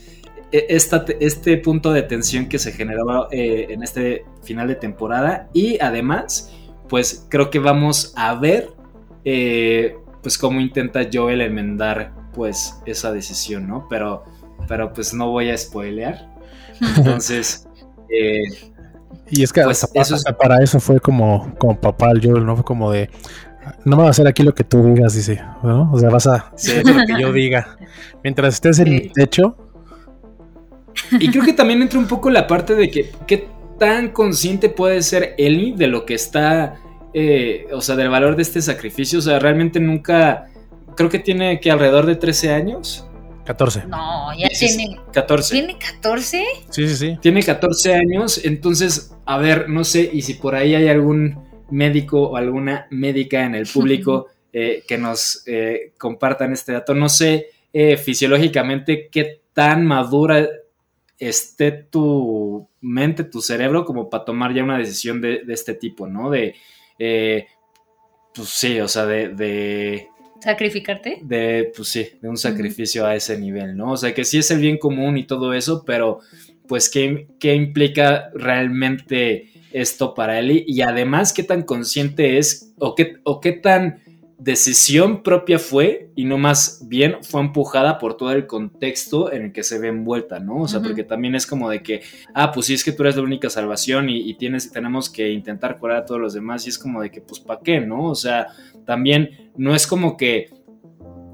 e- 0.52 0.66
esta, 0.70 1.06
este 1.20 1.58
punto 1.58 1.92
de 1.92 2.04
tensión 2.04 2.48
que 2.48 2.58
se 2.60 2.72
generaba 2.72 3.28
eh, 3.32 3.68
en 3.70 3.84
este 3.84 4.26
final 4.44 4.68
de 4.68 4.76
temporada. 4.76 5.50
Y 5.54 5.78
además, 5.82 6.54
pues 6.88 7.28
creo 7.30 7.50
que 7.50 7.60
vamos 7.60 8.14
a 8.16 8.36
ver 8.36 8.70
eh, 9.26 9.96
pues 10.24 10.38
cómo 10.38 10.60
intenta 10.62 11.02
Joel 11.12 11.42
enmendar 11.42 12.14
pues 12.34 12.80
esa 12.86 13.12
decisión, 13.12 13.68
¿no? 13.68 13.88
Pero, 13.90 14.24
pero 14.68 14.94
pues 14.94 15.14
no 15.14 15.32
voy 15.32 15.50
a 15.50 15.58
spoilear. 15.58 16.34
Entonces, 16.98 17.68
eh, 18.10 18.44
Y 19.30 19.44
es 19.44 19.52
que 19.52 19.62
Pues 19.64 19.88
eso 19.94 20.16
es- 20.16 20.24
para 20.40 20.64
eso 20.64 20.80
fue 20.80 21.00
como, 21.00 21.54
como 21.58 21.80
papá 21.80 22.12
el 22.12 22.22
Joel, 22.26 22.46
¿no? 22.46 22.56
Fue 22.56 22.64
como 22.64 22.92
de, 22.92 23.10
no 23.84 23.98
me 23.98 24.04
vas 24.04 24.08
a 24.08 24.12
hacer 24.12 24.28
aquí 24.28 24.44
lo 24.44 24.54
que 24.54 24.64
tú 24.64 24.84
digas, 24.94 25.14
dice, 25.14 25.42
¿no? 25.64 25.92
O 25.92 26.00
sea, 26.00 26.10
vas 26.10 26.28
a 26.28 26.52
Sí. 26.56 26.72
hacer 26.72 26.86
lo 26.86 27.06
que 27.06 27.22
yo 27.22 27.34
diga. 27.34 27.78
Mientras 28.24 28.54
estés 28.56 28.80
en 28.80 28.90
mi 28.90 29.02
techo, 29.10 29.58
Y 31.12 31.30
creo 31.30 31.44
que 31.46 31.54
también 31.54 31.82
entra 31.82 32.00
un 32.00 32.08
poco 32.08 32.30
la 32.30 32.48
parte 32.48 32.74
de 32.74 32.90
que 32.90 33.12
qué 33.28 33.48
tan 33.80 34.10
consciente 34.10 34.68
puede 34.70 35.02
ser 35.04 35.36
Ellie 35.38 35.74
de 35.76 35.86
lo 35.88 36.06
que 36.06 36.16
está, 36.16 36.76
eh, 37.14 37.68
o 37.72 37.82
sea, 37.82 37.96
del 37.96 38.10
valor 38.10 38.36
de 38.36 38.42
este 38.42 38.62
sacrificio. 38.64 39.20
O 39.20 39.22
sea, 39.22 39.38
realmente 39.40 39.80
nunca, 39.80 40.48
creo 40.96 41.10
que 41.10 41.20
tiene 41.20 41.60
que 41.60 41.70
alrededor 41.70 42.08
de 42.08 42.16
13 42.16 42.52
años. 42.52 43.07
14. 43.48 43.88
No, 43.88 44.38
ya 44.38 44.50
tiene. 44.50 45.00
14. 45.14 45.54
¿Tiene 45.54 45.78
14? 45.80 46.44
Sí, 46.70 46.88
sí, 46.90 46.96
sí. 46.96 47.18
Tiene 47.22 47.42
14 47.42 47.96
años, 47.96 48.44
entonces, 48.44 49.16
a 49.26 49.38
ver, 49.38 49.70
no 49.70 49.86
sé, 49.86 50.10
y 50.12 50.22
si 50.22 50.34
por 50.34 50.54
ahí 50.54 50.76
hay 50.76 50.90
algún 50.90 51.48
médico 51.72 52.24
o 52.30 52.36
alguna 52.36 52.88
médica 52.92 53.46
en 53.46 53.56
el 53.56 53.66
público 53.66 54.28
eh, 54.54 54.84
que 54.86 54.98
nos 54.98 55.44
eh, 55.48 55.94
compartan 55.98 56.52
este 56.52 56.74
dato, 56.74 56.94
no 56.94 57.08
sé 57.08 57.48
eh, 57.72 57.96
fisiológicamente 57.96 59.08
qué 59.10 59.42
tan 59.54 59.86
madura 59.86 60.46
esté 61.18 61.72
tu 61.72 62.68
mente, 62.82 63.24
tu 63.24 63.42
cerebro, 63.42 63.86
como 63.86 64.10
para 64.10 64.26
tomar 64.26 64.54
ya 64.54 64.64
una 64.64 64.78
decisión 64.78 65.22
de, 65.22 65.44
de 65.46 65.54
este 65.54 65.74
tipo, 65.74 66.06
¿no? 66.08 66.30
De, 66.30 66.54
eh, 67.00 67.48
pues 68.34 68.50
sí, 68.50 68.80
o 68.80 68.88
sea, 68.88 69.06
de, 69.06 69.30
de 69.30 70.10
¿Sacrificarte? 70.48 71.20
de, 71.24 71.74
pues 71.76 71.90
sí, 71.90 72.08
de 72.22 72.30
un 72.30 72.38
sacrificio 72.38 73.06
a 73.06 73.16
ese 73.16 73.38
nivel, 73.38 73.76
¿no? 73.76 73.92
O 73.92 73.98
sea, 73.98 74.14
que 74.14 74.24
sí 74.24 74.38
es 74.38 74.50
el 74.50 74.60
bien 74.60 74.78
común 74.78 75.18
y 75.18 75.26
todo 75.26 75.54
eso, 75.54 75.84
pero 75.86 76.20
pues 76.70 76.90
qué, 76.90 77.28
qué 77.38 77.54
implica 77.54 78.30
realmente 78.34 79.50
esto 79.74 80.14
para 80.14 80.40
él 80.40 80.64
y 80.66 80.82
además 80.84 81.34
qué 81.34 81.44
tan 81.44 81.64
consciente 81.64 82.38
es 82.38 82.74
o 82.78 82.96
qué, 82.96 83.18
o 83.24 83.42
qué 83.42 83.52
tan 83.52 84.00
decisión 84.40 85.24
propia 85.24 85.58
fue 85.58 86.12
y 86.16 86.26
no 86.26 86.38
más 86.38 86.82
bien 86.88 87.18
fue 87.24 87.42
empujada 87.42 87.98
por 87.98 88.18
todo 88.18 88.32
el 88.32 88.46
contexto 88.46 89.32
en 89.32 89.46
el 89.46 89.52
que 89.52 89.64
se 89.64 89.80
ve 89.80 89.88
envuelta, 89.88 90.40
¿no? 90.40 90.62
O 90.62 90.68
sea, 90.68 90.80
porque 90.80 91.04
también 91.04 91.34
es 91.34 91.48
como 91.48 91.70
de 91.70 91.82
que, 91.82 92.02
ah, 92.36 92.52
pues 92.52 92.68
sí 92.68 92.74
es 92.76 92.84
que 92.84 92.92
tú 92.92 93.04
eres 93.04 93.16
la 93.16 93.24
única 93.24 93.50
salvación 93.50 94.10
y, 94.10 94.18
y 94.30 94.36
tienes, 94.36 94.72
tenemos 94.72 95.10
que 95.10 95.32
intentar 95.32 95.80
curar 95.80 95.98
a 95.98 96.06
todos 96.06 96.22
los 96.22 96.34
demás 96.34 96.66
y 96.66 96.70
es 96.70 96.78
como 96.78 97.02
de 97.02 97.10
que, 97.10 97.20
pues, 97.22 97.40
¿para 97.40 97.62
qué, 97.62 97.80
no? 97.80 98.04
O 98.06 98.16
sea, 98.16 98.48
también 98.86 99.52
no 99.56 99.74
es 99.74 99.88
como 99.88 100.18
que 100.18 100.52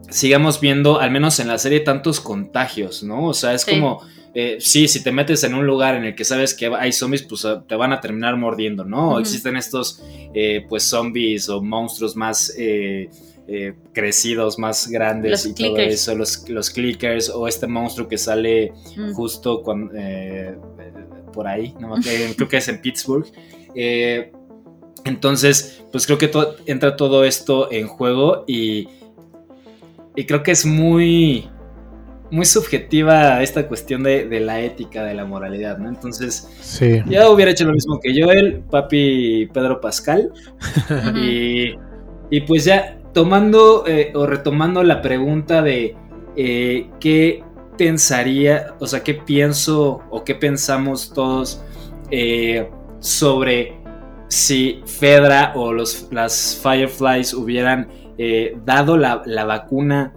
sigamos 0.09 0.59
viendo, 0.61 0.99
al 0.99 1.11
menos 1.11 1.39
en 1.39 1.47
la 1.47 1.57
serie, 1.57 1.81
tantos 1.81 2.19
contagios, 2.21 3.03
¿no? 3.03 3.25
O 3.27 3.33
sea, 3.33 3.53
es 3.53 3.63
Sí. 3.63 3.71
como, 3.71 4.01
eh, 4.33 4.57
sí, 4.59 4.87
si 4.87 5.03
te 5.03 5.11
metes 5.11 5.43
en 5.43 5.53
un 5.53 5.65
lugar 5.65 5.95
en 5.95 6.05
el 6.05 6.15
que 6.15 6.23
sabes 6.25 6.53
que 6.53 6.67
hay 6.67 6.91
zombies, 6.91 7.23
pues 7.23 7.45
ah, 7.45 7.63
te 7.67 7.75
van 7.75 7.93
a 7.93 8.01
terminar 8.01 8.35
mordiendo, 8.37 8.83
¿no? 8.83 9.09
Ujú. 9.11 9.19
Existen 9.19 9.55
estos, 9.57 10.01
eh, 10.33 10.65
pues, 10.67 10.83
zombies 10.83 11.49
o 11.49 11.61
monstruos 11.61 12.15
más 12.15 12.53
eh, 12.57 13.09
eh, 13.47 13.73
crecidos, 13.93 14.57
más 14.57 14.87
grandes 14.87 15.31
Los 15.31 15.45
y 15.45 15.53
todo 15.53 15.77
eso, 15.77 16.15
los, 16.15 16.49
los 16.49 16.69
clickers 16.69 17.29
o 17.29 17.47
este 17.47 17.67
monstruo 17.67 18.07
que 18.07 18.17
sale 18.17 18.73
Mm. 18.95 19.13
justo 19.13 19.61
cuando, 19.61 19.91
eh, 19.95 20.55
por 21.33 21.47
ahí, 21.47 21.73
no 21.79 21.95
creo 22.35 22.47
que 22.47 22.57
es 22.57 22.67
en 22.69 22.79
Pittsburgh. 22.81 23.25
Eh, 23.75 24.31
entonces, 25.05 25.83
pues 25.91 26.05
creo 26.05 26.17
que 26.17 26.27
to- 26.27 26.55
entra 26.65 26.95
todo 26.95 27.23
esto 27.25 27.71
en 27.71 27.87
juego 27.87 28.45
y, 28.47 28.87
y 30.15 30.25
creo 30.25 30.43
que 30.43 30.51
es 30.51 30.65
muy, 30.65 31.49
muy 32.33 32.45
subjetiva 32.45 33.43
esta 33.43 33.67
cuestión 33.67 34.01
de, 34.01 34.27
de 34.27 34.39
la 34.39 34.59
ética, 34.59 35.03
de 35.03 35.13
la 35.13 35.23
moralidad, 35.23 35.77
¿no? 35.77 35.87
Entonces, 35.87 36.49
Sí. 36.61 37.01
yo 37.05 37.31
hubiera 37.31 37.51
hecho 37.51 37.63
lo 37.65 37.73
mismo 37.73 37.99
que 37.99 38.11
Joel, 38.19 38.63
papi 38.71 39.47
Pedro 39.53 39.79
Pascal, 39.79 40.31
y, 41.15 41.75
y 42.31 42.41
pues 42.41 42.65
ya 42.65 42.97
tomando 43.13 43.83
eh, 43.85 44.11
o 44.15 44.25
retomando 44.25 44.81
la 44.81 45.01
pregunta 45.03 45.61
de 45.61 45.95
eh, 46.35 46.89
qué 46.99 47.43
pensaría, 47.77 48.73
o 48.79 48.87
sea, 48.87 49.03
qué 49.03 49.13
pienso 49.13 50.01
o 50.09 50.23
qué 50.23 50.33
pensamos 50.33 51.13
todos 51.13 51.61
eh, 52.09 52.67
sobre 52.99 53.75
si 54.27 54.81
Fedra 54.87 55.51
o 55.55 55.71
los, 55.71 56.07
las 56.09 56.59
Fireflies 56.63 57.35
hubieran 57.35 57.87
eh, 58.17 58.57
dado 58.65 58.97
la, 58.97 59.21
la 59.25 59.45
vacuna 59.45 60.13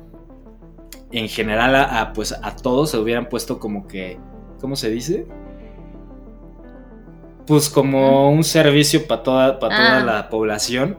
en 1.13 1.29
general 1.29 1.75
a, 1.77 2.01
a, 2.01 2.13
pues, 2.13 2.33
a 2.33 2.57
todos, 2.57 2.91
se 2.91 2.99
hubieran 2.99 3.29
puesto 3.29 3.59
como 3.59 3.87
que 3.87 4.19
¿cómo 4.61 4.75
se 4.77 4.91
dice? 4.91 5.27
Pues 7.47 7.69
como 7.71 8.31
un 8.33 8.43
servicio 8.43 9.07
para 9.07 9.23
toda, 9.23 9.59
para 9.61 9.77
toda 9.77 9.99
Ah. 9.99 10.05
la 10.05 10.29
población. 10.29 10.99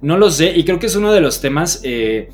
No 0.00 0.16
lo 0.16 0.30
sé, 0.30 0.56
y 0.56 0.64
creo 0.64 0.78
que 0.78 0.86
es 0.86 0.96
uno 0.96 1.12
de 1.12 1.20
los 1.20 1.40
temas 1.40 1.80
eh, 1.82 2.28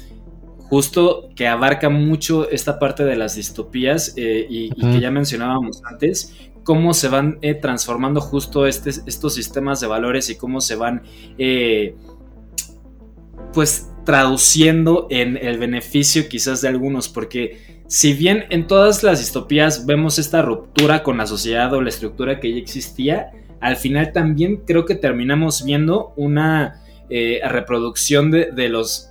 justo 0.68 1.30
que 1.34 1.48
abarca 1.48 1.88
mucho 1.88 2.48
esta 2.50 2.78
parte 2.78 3.04
de 3.04 3.16
las 3.16 3.34
distopías 3.36 4.12
eh, 4.16 4.46
y, 4.48 4.70
que 4.70 5.00
ya 5.00 5.10
mencionábamos 5.10 5.82
antes, 5.84 6.34
cómo 6.64 6.92
se 6.94 7.08
van 7.08 7.38
eh, 7.42 7.54
transformando 7.54 8.20
justo 8.20 8.66
este- 8.66 8.90
estos 9.06 9.34
sistemas 9.34 9.80
de 9.80 9.86
valores 9.86 10.28
y 10.30 10.36
cómo 10.36 10.60
se 10.60 10.76
van 10.76 11.02
eh, 11.38 11.96
pues 13.52 13.90
traduciendo 14.06 15.08
en 15.10 15.36
el 15.36 15.58
beneficio 15.58 16.28
quizás 16.28 16.62
de 16.62 16.68
algunos, 16.68 17.08
porque 17.10 17.82
si 17.88 18.14
bien 18.14 18.44
en 18.50 18.66
todas 18.66 19.02
las 19.02 19.18
distopías 19.18 19.84
vemos 19.84 20.18
esta 20.18 20.42
ruptura 20.42 21.02
con 21.02 21.18
la 21.18 21.26
sociedad 21.26 21.74
o 21.74 21.82
la 21.82 21.90
estructura 21.90 22.40
que 22.40 22.52
ya 22.52 22.58
existía, 22.58 23.32
al 23.60 23.76
final 23.76 24.12
también 24.12 24.62
creo 24.64 24.84
que 24.84 24.94
terminamos 24.94 25.64
viendo 25.64 26.14
una 26.16 26.82
eh, 27.10 27.40
reproducción 27.48 28.30
de, 28.30 28.52
de 28.52 28.68
los 28.68 29.10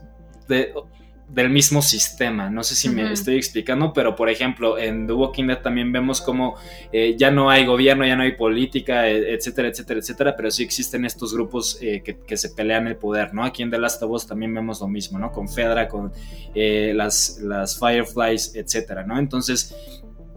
del 1.28 1.50
mismo 1.50 1.82
sistema. 1.82 2.50
No 2.50 2.64
sé 2.64 2.76
si 2.76 2.88
me 2.90 3.12
estoy 3.12 3.36
explicando, 3.36 3.92
pero 3.94 4.16
por 4.16 4.30
ejemplo, 4.30 4.78
en 4.78 5.08
The 5.08 5.14
Walking 5.14 5.48
Dead 5.48 5.62
también 5.62 5.92
vemos 5.92 6.22
como 6.22 6.56
eh, 6.92 7.16
ya 7.18 7.32
no 7.32 7.50
hay 7.50 7.66
gobierno, 7.66 8.06
ya 8.06 8.16
no 8.16 8.24
hay 8.24 8.34
política, 8.34 9.10
e- 9.10 9.34
etcétera, 9.34 9.70
etcétera, 9.70 10.00
etcétera, 10.00 10.36
pero 10.36 10.52
sí 10.52 10.64
existen 10.64 11.04
estos 11.04 11.34
grupos 11.34 11.78
eh, 11.82 12.02
que, 12.04 12.20
que 12.20 12.38
se 12.38 12.50
pelean 12.50 12.88
el 12.88 12.96
poder, 12.96 13.34
¿no? 13.34 13.44
Aquí 13.44 13.64
en 13.64 13.72
The 13.72 13.80
Last 13.80 14.02
of 14.04 14.12
Us 14.12 14.28
también 14.28 14.54
vemos 14.54 14.80
lo 14.80 14.88
mismo, 14.88 15.20
¿no? 15.20 15.32
Con 15.32 15.50
Fedra, 15.50 15.88
con 15.88 16.14
eh, 16.54 16.94
las, 16.96 17.40
las 17.42 17.80
Fireflies, 17.80 18.56
etcétera, 18.56 19.04
¿no? 19.04 19.18
Entonces, 19.18 19.76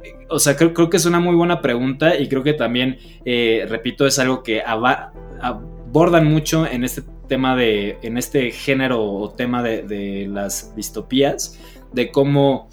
eh, 0.02 0.14
o 0.30 0.38
sea, 0.38 0.56
creo, 0.56 0.72
creo 0.74 0.90
que 0.90 0.96
es 0.96 1.04
una 1.04 1.20
muy 1.20 1.34
buena 1.34 1.60
pregunta 1.60 2.16
y 2.16 2.28
creo 2.28 2.42
que 2.42 2.54
también, 2.54 2.98
repito, 3.68 4.06
es 4.06 4.18
algo 4.18 4.42
que 4.42 4.62
abordan 5.88 6.26
mucho 6.26 6.66
en 6.66 6.84
este 6.84 7.02
tema 7.28 7.56
de, 7.56 7.98
en 8.02 8.18
este 8.18 8.50
género 8.50 9.02
o 9.04 9.30
tema 9.30 9.62
de, 9.62 9.82
de 9.82 10.26
las 10.28 10.74
distopías, 10.74 11.58
de 11.92 12.10
cómo 12.10 12.68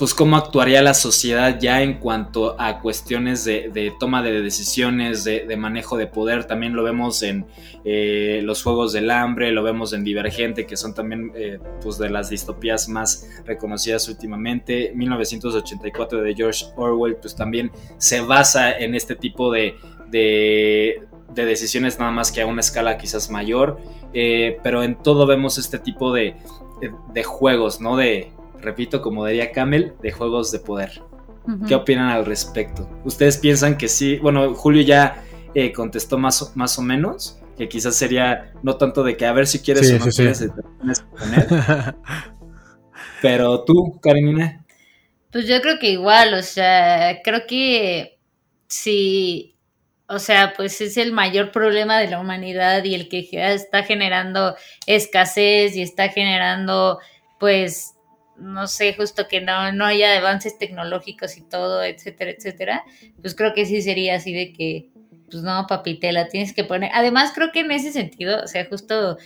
pues 0.00 0.14
cómo 0.14 0.38
actuaría 0.38 0.80
la 0.80 0.94
sociedad 0.94 1.58
ya 1.60 1.82
en 1.82 1.98
cuanto 1.98 2.58
a 2.58 2.80
cuestiones 2.80 3.44
de, 3.44 3.68
de 3.68 3.92
toma 4.00 4.22
de 4.22 4.40
decisiones, 4.40 5.24
de, 5.24 5.44
de, 5.46 5.56
manejo 5.58 5.98
de 5.98 6.06
poder. 6.06 6.46
También 6.46 6.74
lo 6.74 6.82
vemos 6.82 7.22
en 7.22 7.44
eh, 7.84 8.40
los 8.42 8.62
Juegos 8.62 8.94
del 8.94 9.10
Hambre, 9.10 9.52
lo 9.52 9.62
vemos 9.62 9.92
en 9.92 10.02
Divergente, 10.02 10.64
que 10.64 10.78
son 10.78 10.94
también 10.94 11.32
eh, 11.34 11.58
pues 11.82 11.98
de 11.98 12.08
las 12.08 12.30
distopías 12.30 12.88
más 12.88 13.28
reconocidas 13.44 14.08
últimamente. 14.08 14.90
1984 14.94 16.22
de 16.22 16.34
George 16.34 16.64
Orwell, 16.76 17.16
pues 17.16 17.36
también 17.36 17.70
se 17.98 18.22
basa 18.22 18.72
en 18.72 18.94
este 18.94 19.16
tipo 19.16 19.52
de, 19.52 19.74
de, 20.08 21.02
de 21.34 21.44
decisiones 21.44 21.98
nada 21.98 22.10
más 22.10 22.32
que 22.32 22.42
a 22.42 22.46
una 22.46 22.60
escala 22.60 22.98
quizás 22.98 23.30
mayor. 23.30 23.78
Eh, 24.12 24.58
pero 24.62 24.82
en 24.82 24.96
todo 24.96 25.26
vemos 25.26 25.58
este 25.58 25.78
tipo 25.78 26.12
de, 26.12 26.36
de 27.12 27.22
juegos, 27.22 27.80
¿no? 27.80 27.96
De 27.96 28.32
repito, 28.60 29.02
como 29.02 29.26
diría 29.26 29.52
Camel, 29.52 29.94
de 30.02 30.12
juegos 30.12 30.52
de 30.52 30.58
poder. 30.58 31.02
Uh 31.46 31.52
-huh. 31.52 31.68
¿Qué 31.68 31.74
opinan 31.74 32.08
al 32.10 32.26
respecto? 32.26 32.88
¿Ustedes 33.04 33.38
piensan 33.38 33.76
que 33.76 33.88
sí? 33.88 34.18
Bueno, 34.18 34.54
Julio 34.54 34.82
ya 34.82 35.24
eh, 35.54 35.72
contestó 35.72 36.18
más 36.18 36.42
o, 36.42 36.52
más 36.54 36.78
o 36.78 36.82
menos, 36.82 37.38
que 37.56 37.68
quizás 37.68 37.96
sería 37.96 38.52
no 38.62 38.76
tanto 38.76 39.02
de 39.02 39.16
que 39.16 39.26
a 39.26 39.32
ver 39.32 39.46
si 39.46 39.60
quieres 39.60 39.88
sí, 39.88 39.94
o 39.94 39.98
no 39.98 40.04
sí, 40.10 40.16
quieres, 40.16 40.38
sí. 40.38 40.46
poner. 41.18 41.94
Pero 43.22 43.64
tú, 43.64 43.98
Karenina. 44.00 44.64
Pues 45.30 45.46
yo 45.46 45.60
creo 45.60 45.78
que 45.78 45.90
igual, 45.90 46.34
o 46.34 46.42
sea, 46.42 47.20
creo 47.22 47.46
que 47.46 48.18
sí, 48.66 49.56
o 50.10 50.18
sea, 50.18 50.54
pues 50.56 50.80
es 50.80 50.96
el 50.96 51.12
mayor 51.12 51.52
problema 51.52 52.00
de 52.00 52.08
la 52.08 52.18
humanidad 52.18 52.82
y 52.82 52.96
el 52.96 53.08
que 53.08 53.28
está 53.32 53.84
generando 53.84 54.56
escasez 54.84 55.76
y 55.76 55.82
está 55.82 56.08
generando, 56.08 56.98
pues, 57.38 57.94
no 58.36 58.66
sé, 58.66 58.92
justo 58.94 59.28
que 59.28 59.40
no, 59.40 59.70
no 59.70 59.84
haya 59.84 60.18
avances 60.18 60.58
tecnológicos 60.58 61.36
y 61.36 61.42
todo, 61.42 61.84
etcétera, 61.84 62.32
etcétera, 62.32 62.84
pues 63.22 63.36
creo 63.36 63.54
que 63.54 63.66
sí 63.66 63.82
sería 63.82 64.16
así 64.16 64.32
de 64.32 64.52
que, 64.52 64.88
pues 65.30 65.44
no, 65.44 65.66
papitela, 65.68 66.26
tienes 66.26 66.52
que 66.52 66.64
poner. 66.64 66.90
Además, 66.92 67.30
creo 67.32 67.52
que 67.52 67.60
en 67.60 67.70
ese 67.70 67.92
sentido, 67.92 68.42
o 68.42 68.48
sea, 68.48 68.66
justo 68.66 69.16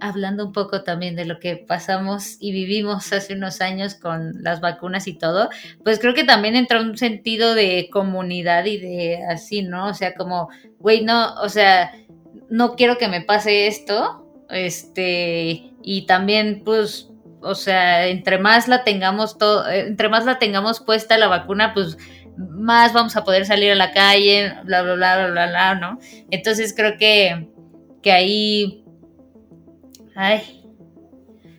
hablando 0.00 0.46
un 0.46 0.52
poco 0.52 0.82
también 0.82 1.16
de 1.16 1.24
lo 1.24 1.38
que 1.38 1.56
pasamos 1.56 2.36
y 2.40 2.52
vivimos 2.52 3.12
hace 3.12 3.34
unos 3.34 3.60
años 3.60 3.94
con 3.94 4.42
las 4.42 4.60
vacunas 4.60 5.06
y 5.06 5.14
todo, 5.14 5.50
pues 5.84 5.98
creo 5.98 6.14
que 6.14 6.24
también 6.24 6.56
entra 6.56 6.80
un 6.80 6.96
sentido 6.96 7.54
de 7.54 7.88
comunidad 7.92 8.64
y 8.64 8.78
de 8.78 9.24
así, 9.28 9.62
¿no? 9.62 9.86
O 9.88 9.94
sea, 9.94 10.14
como, 10.14 10.48
güey, 10.78 11.04
no, 11.04 11.34
o 11.34 11.48
sea, 11.48 11.92
no 12.48 12.74
quiero 12.74 12.98
que 12.98 13.08
me 13.08 13.20
pase 13.20 13.66
esto, 13.66 14.26
este, 14.50 15.70
y 15.82 16.06
también, 16.06 16.62
pues, 16.64 17.08
o 17.42 17.54
sea, 17.54 18.06
entre 18.08 18.38
más 18.38 18.68
la 18.68 18.84
tengamos 18.84 19.38
todo, 19.38 19.68
entre 19.68 20.08
más 20.08 20.24
la 20.24 20.38
tengamos 20.38 20.80
puesta 20.80 21.16
la 21.18 21.28
vacuna, 21.28 21.72
pues 21.72 21.96
más 22.36 22.92
vamos 22.92 23.16
a 23.16 23.24
poder 23.24 23.46
salir 23.46 23.72
a 23.72 23.76
la 23.76 23.92
calle, 23.92 24.54
bla, 24.64 24.82
bla, 24.82 24.94
bla, 24.94 25.16
bla, 25.16 25.30
bla, 25.30 25.46
bla, 25.46 25.74
¿no? 25.74 25.98
Entonces 26.30 26.74
creo 26.76 26.96
que, 26.98 27.48
que 28.02 28.12
ahí, 28.12 28.79
ay, 30.20 30.62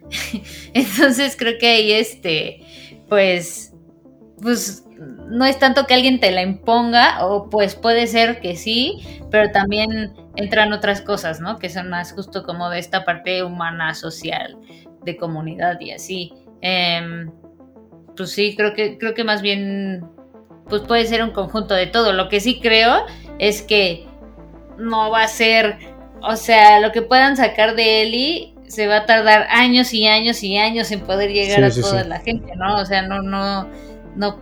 entonces 0.74 1.36
creo 1.38 1.58
que 1.60 1.68
ahí, 1.68 1.92
este, 1.92 2.62
pues, 3.10 3.74
pues 4.42 4.86
no 5.28 5.46
es 5.46 5.58
tanto 5.60 5.86
que 5.86 5.94
alguien 5.94 6.20
te 6.20 6.32
la 6.32 6.42
imponga, 6.42 7.26
o 7.26 7.50
pues 7.50 7.76
puede 7.76 8.08
ser 8.08 8.40
que 8.40 8.56
sí, 8.56 9.22
pero 9.30 9.52
también 9.52 10.14
entran 10.36 10.74
otras 10.74 11.02
cosas, 11.02 11.40
¿no? 11.40 11.58
Que 11.60 11.70
son 11.70 11.90
más 11.90 12.14
justo 12.14 12.44
como 12.44 12.70
de 12.70 12.80
esta 12.80 13.06
parte 13.06 13.44
humana, 13.44 13.96
social, 13.96 14.58
de 15.04 15.18
comunidad 15.18 15.80
y 15.80 15.92
así. 15.92 16.34
Eh, 16.62 17.26
pues 18.16 18.32
sí, 18.32 18.56
creo 18.56 18.74
que, 18.74 18.98
creo 18.98 19.14
que 19.14 19.24
más 19.24 19.42
bien 19.42 20.06
pues 20.68 20.84
puede 20.84 21.06
ser 21.06 21.24
un 21.24 21.32
conjunto 21.32 21.74
de 21.74 21.88
todo. 21.88 22.14
Lo 22.14 22.30
que 22.30 22.40
sí 22.40 22.60
creo 22.62 23.06
es 23.40 23.62
que 23.62 24.08
no 24.78 25.12
va 25.12 25.24
a 25.24 25.28
ser, 25.28 25.78
o 26.22 26.36
sea, 26.36 26.80
lo 26.80 26.92
que 26.92 27.02
puedan 27.02 27.36
sacar 27.36 27.76
de 27.76 28.04
Eli 28.04 28.51
se 28.72 28.88
va 28.88 28.98
a 28.98 29.06
tardar 29.06 29.48
años 29.50 29.94
y 29.94 30.08
años 30.08 30.42
y 30.44 30.58
años 30.58 30.92
en 30.92 31.02
poder 31.02 31.32
llegar 31.32 31.60
sí, 31.60 31.64
a 31.64 31.72
sí, 31.72 31.82
toda 31.82 32.04
sí. 32.04 32.10
la 32.10 32.20
gente, 32.20 32.56
¿no? 32.56 32.78
O 32.78 32.86
sea, 32.86 33.02
no, 33.02 33.22
no, 33.22 33.68
no, 34.16 34.40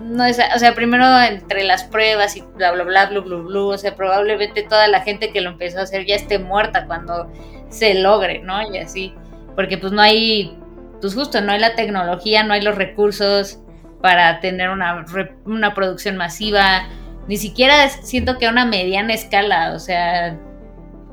no 0.00 0.24
es, 0.24 0.38
o 0.54 0.58
sea, 0.58 0.74
primero 0.74 1.04
entre 1.20 1.64
las 1.64 1.82
pruebas 1.84 2.36
y 2.36 2.42
bla, 2.56 2.70
bla, 2.72 2.84
bla, 2.84 3.06
bla, 3.06 3.20
bla, 3.20 3.36
bla, 3.36 3.60
o 3.60 3.78
sea, 3.78 3.96
probablemente 3.96 4.62
toda 4.62 4.86
la 4.86 5.00
gente 5.00 5.32
que 5.32 5.40
lo 5.40 5.50
empezó 5.50 5.80
a 5.80 5.82
hacer 5.82 6.06
ya 6.06 6.14
esté 6.14 6.38
muerta 6.38 6.86
cuando 6.86 7.30
se 7.70 7.94
logre, 7.94 8.38
¿no? 8.38 8.62
Y 8.72 8.78
así 8.78 9.14
porque 9.54 9.78
pues 9.78 9.92
no 9.92 10.00
hay, 10.00 10.56
pues 11.00 11.14
justo 11.14 11.40
no 11.40 11.52
hay 11.52 11.60
la 11.60 11.74
tecnología, 11.74 12.44
no 12.44 12.54
hay 12.54 12.62
los 12.62 12.76
recursos 12.76 13.60
para 14.00 14.40
tener 14.40 14.70
una, 14.70 15.04
una 15.44 15.74
producción 15.74 16.16
masiva, 16.16 16.88
ni 17.28 17.36
siquiera 17.36 17.88
siento 17.88 18.38
que 18.38 18.46
a 18.46 18.50
una 18.50 18.64
mediana 18.64 19.12
escala, 19.12 19.74
o 19.74 19.78
sea, 19.78 20.38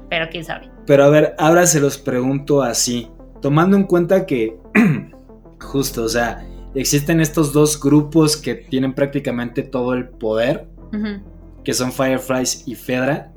pero 0.10 0.30
quién 0.30 0.46
sabe. 0.46 0.77
Pero 0.88 1.04
a 1.04 1.10
ver, 1.10 1.36
ahora 1.38 1.68
se 1.68 1.82
los 1.82 1.98
pregunto 1.98 2.64
así, 2.64 3.10
tomando 3.42 3.76
en 3.76 3.84
cuenta 3.84 4.26
que 4.26 4.58
justo, 5.60 6.04
o 6.06 6.10
sea, 6.10 6.48
existen 6.74 7.20
estos 7.20 7.52
dos 7.52 7.80
grupos 7.80 8.38
que 8.38 8.56
tienen 8.56 8.94
prácticamente 8.94 9.64
todo 9.64 9.94
el 9.94 10.08
poder, 10.08 10.68
uh 10.94 10.96
-huh. 10.96 11.24
que 11.64 11.74
son 11.74 11.92
Fireflies 11.92 12.68
y 12.68 12.76
Fedra. 12.76 13.34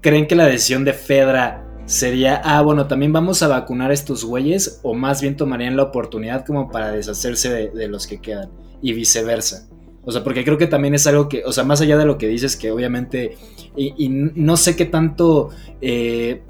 ¿Creen 0.00 0.26
que 0.26 0.34
la 0.34 0.46
decisión 0.46 0.84
de 0.84 0.92
Fedra 0.92 1.64
sería, 1.86 2.42
ah, 2.44 2.60
bueno, 2.62 2.88
también 2.88 3.12
vamos 3.12 3.40
a 3.44 3.48
vacunar 3.48 3.92
a 3.92 3.94
estos 3.94 4.24
güeyes, 4.24 4.80
o 4.82 4.94
más 4.94 5.22
bien 5.22 5.36
tomarían 5.36 5.76
la 5.76 5.84
oportunidad 5.84 6.44
como 6.44 6.72
para 6.72 6.90
deshacerse 6.90 7.50
de, 7.50 7.70
de, 7.70 7.86
los 7.86 8.08
que 8.08 8.20
quedan, 8.20 8.50
y 8.80 8.92
viceversa. 8.94 9.68
O 10.04 10.10
sea, 10.10 10.24
porque 10.24 10.44
creo 10.44 10.58
que 10.58 10.66
también 10.66 10.94
es 10.94 11.06
algo 11.06 11.28
que, 11.28 11.44
o 11.44 11.52
sea, 11.52 11.64
más 11.64 11.80
allá 11.80 11.96
de 11.96 12.04
lo 12.04 12.18
que 12.18 12.26
dices, 12.26 12.56
que 12.56 12.72
obviamente, 12.72 13.36
y, 13.76 13.94
y 14.04 14.08
no 14.08 14.56
sé 14.56 14.74
qué 14.74 14.84
tanto 14.84 15.50
eh, 15.80 16.42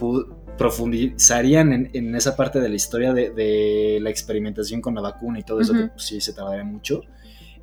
profundizarían 0.57 1.73
en, 1.73 1.91
en, 1.93 2.15
esa 2.15 2.35
parte 2.35 2.61
de 2.61 2.69
la 2.69 2.75
historia 2.77 3.13
de, 3.13 3.31
de, 3.31 3.99
la 4.01 4.11
experimentación 4.11 4.81
con 4.81 4.95
la 4.95 5.03
vacuna 5.03 5.39
y 5.39 5.43
todo 5.43 5.61
eso, 5.61 5.73
uh 5.73 5.77
-huh. 5.77 5.83
que 5.83 5.89
pues, 5.89 6.05
sí 6.05 6.21
se 6.21 6.33
tardaría 6.33 6.65
mucho. 6.65 7.03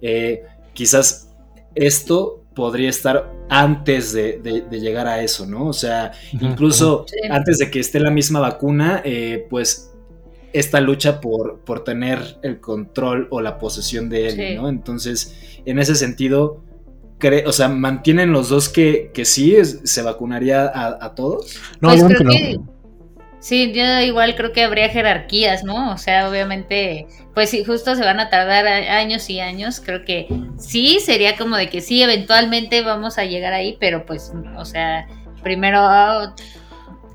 Eh, 0.02 0.44
quizás 0.74 1.34
esto 1.76 2.46
podría 2.54 2.90
estar 2.90 3.32
antes 3.50 4.12
de, 4.14 4.40
de, 4.40 4.62
de, 4.62 4.80
llegar 4.80 5.08
a 5.08 5.22
eso, 5.24 5.46
¿no? 5.46 5.68
O 5.68 5.74
sea, 5.74 6.12
incluso 6.34 7.06
antes 7.30 7.58
de 7.58 7.72
que 7.72 7.80
esté 7.80 8.00
la 8.00 8.12
misma 8.12 8.40
vacuna, 8.40 9.02
eh, 9.06 9.48
pues 9.50 9.89
esta 10.54 10.82
lucha 10.82 11.22
por, 11.22 11.60
por 11.60 11.84
tener 11.84 12.38
el 12.44 12.60
control 12.60 13.28
o 13.32 13.42
la 13.42 13.58
posesión 13.58 14.10
de 14.10 14.28
él, 14.28 14.36
sí. 14.36 14.56
¿no? 14.56 14.70
Entonces, 14.70 15.62
en 15.66 15.80
ese 15.80 15.96
sentido, 15.96 16.64
cree, 17.18 17.46
o 17.46 17.52
sea, 17.52 17.68
¿mantienen 17.70 18.32
los 18.32 18.50
dos 18.50 18.70
que, 18.70 19.12
que 19.14 19.26
sí 19.26 19.56
se 19.64 20.02
vacunaría 20.02 20.64
a, 20.66 21.06
a 21.06 21.16
todos? 21.16 21.56
No, 21.82 21.90
pues 21.90 22.02
yo 22.02 22.08
creo 22.08 22.32
que 22.32 22.38
que, 22.38 22.58
no. 22.58 22.80
Sí, 23.42 23.72
yo 23.74 24.02
igual 24.02 24.36
creo 24.36 24.52
que 24.52 24.64
habría 24.64 24.90
jerarquías, 24.90 25.64
¿no? 25.64 25.94
O 25.94 25.98
sea, 25.98 26.30
obviamente, 26.30 27.08
pues 27.34 27.50
sí, 27.50 27.64
justo 27.64 27.96
se 27.96 28.04
van 28.04 28.20
a 28.20 28.30
tardar 28.30 28.68
a- 28.68 28.98
años 28.98 29.30
y 29.30 29.40
años. 29.40 29.80
Creo 29.80 30.04
que 30.04 30.28
sí, 30.58 31.00
sería 31.00 31.38
como 31.38 31.56
de 31.56 31.70
que 31.70 31.80
sí, 31.80 32.02
eventualmente 32.02 32.82
vamos 32.82 33.18
a 33.18 33.24
llegar 33.24 33.54
ahí, 33.54 33.78
pero 33.80 34.06
pues, 34.06 34.34
o 34.58 34.66
sea, 34.66 35.08
primero 35.42 35.80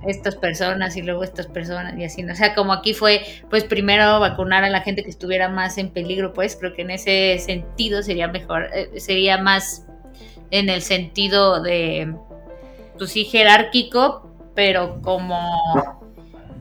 estas 0.07 0.37
personas 0.37 0.97
y 0.97 1.03
luego 1.03 1.25
estas 1.25 1.47
personas 1.47 1.99
y 1.99 2.05
así, 2.05 2.23
¿no? 2.23 2.33
O 2.33 2.37
sea, 2.37 2.55
como 2.55 2.73
aquí 2.73 2.95
fue, 2.95 3.23
pues 3.51 3.65
primero 3.65 4.21
vacunar 4.21 4.65
a 4.65 4.71
la 4.71 4.81
gente 4.81 5.03
que 5.03 5.11
estuviera 5.11 5.49
más 5.49 5.79
en 5.79 5.91
peligro, 5.91 6.33
pues 6.33 6.57
creo 6.57 6.75
que 6.75 6.83
en 6.83 6.91
ese 6.91 7.39
sentido 7.39 8.03
sería 8.03 8.29
mejor, 8.29 8.69
eh, 8.75 9.01
sería 9.01 9.39
más 9.39 9.87
en 10.51 10.69
el 10.69 10.83
sentido 10.83 11.63
de, 11.63 12.15
pues 12.99 13.11
sí, 13.11 13.25
jerárquico, 13.25 14.31
pero 14.55 15.01
como 15.03 15.39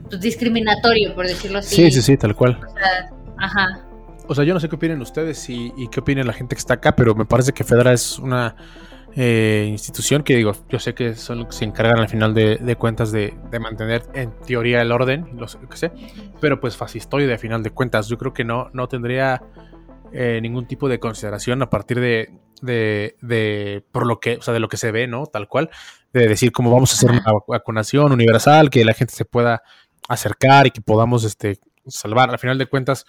pues, 0.10 0.22
discriminatorio, 0.22 1.14
por 1.14 1.28
decirlo 1.28 1.60
así. 1.60 1.76
Sí, 1.76 1.92
sí, 1.92 2.02
sí, 2.02 2.18
tal 2.18 2.36
cual. 2.36 2.60
O 2.64 2.74
sea, 2.74 3.10
ajá. 3.38 3.86
O 4.28 4.36
sea, 4.36 4.44
yo 4.46 4.54
no 4.54 4.60
sé 4.60 4.70
qué 4.70 4.76
opinen 4.76 5.02
ustedes 5.02 5.50
y, 5.50 5.74
y 5.76 5.90
qué 5.90 6.00
opinen 6.00 6.26
la 6.26 6.34
gente 6.34 6.56
que 6.56 6.60
está 6.60 6.76
acá, 6.76 6.96
pero 6.96 7.14
me 7.14 7.26
parece 7.26 7.52
que 7.52 7.64
Fedra 7.64 7.92
es 7.92 8.18
una 8.20 8.56
eh, 9.16 9.68
institución 9.70 10.24
que 10.24 10.36
digo, 10.36 10.54
yo 10.70 10.80
sé 10.80 10.94
que 10.94 11.16
son 11.16 11.40
los 11.40 11.48
que 11.48 11.54
se 11.54 11.66
encargan 11.66 12.00
al 12.00 12.10
final 12.10 12.34
de, 12.34 12.58
de 12.58 12.76
cuentas 12.76 13.12
de, 13.12 13.34
de 13.52 13.60
mantener 13.60 14.04
en 14.14 14.32
teoría 14.46 14.82
el 14.82 14.92
orden, 14.92 15.30
lo 15.38 15.48
que 15.48 15.78
sé, 15.78 15.92
pero 16.42 16.60
pues 16.60 16.76
fascistoide 16.78 17.34
a 17.34 17.38
final 17.38 17.64
de 17.64 17.70
cuentas. 17.70 18.08
Yo 18.08 18.18
creo 18.18 18.34
que 18.34 18.44
no, 18.44 18.70
no 18.74 18.88
tendría 18.88 19.44
eh, 20.12 20.40
ningún 20.42 20.68
tipo 20.68 20.90
de 20.90 21.00
consideración 21.00 21.62
a 21.62 21.70
partir 21.70 22.00
de, 22.00 22.32
de, 22.62 23.16
de 23.22 23.84
por 23.92 24.06
lo 24.06 24.20
que, 24.20 24.38
o 24.38 24.42
sea, 24.42 24.54
de 24.54 24.60
lo 24.60 24.68
que 24.68 24.78
se 24.78 24.92
ve, 24.92 25.08
¿no? 25.08 25.26
Tal 25.26 25.48
cual, 25.48 25.70
de 26.12 26.28
decir 26.28 26.52
cómo 26.52 26.72
vamos 26.72 26.92
a 26.92 26.96
hacer 26.96 27.12
una 27.12 27.24
vac- 27.24 27.46
vacunación 27.48 28.12
universal, 28.12 28.70
que 28.70 28.86
la 28.86 28.94
gente 28.94 29.14
se 29.14 29.26
pueda 29.26 29.64
acercar 30.10 30.68
y 30.68 30.72
que 30.72 30.82
podamos 30.82 31.24
este, 31.24 31.60
salvar. 31.88 32.30
Al 32.30 32.40
final 32.40 32.58
de 32.58 32.66
cuentas, 32.66 33.06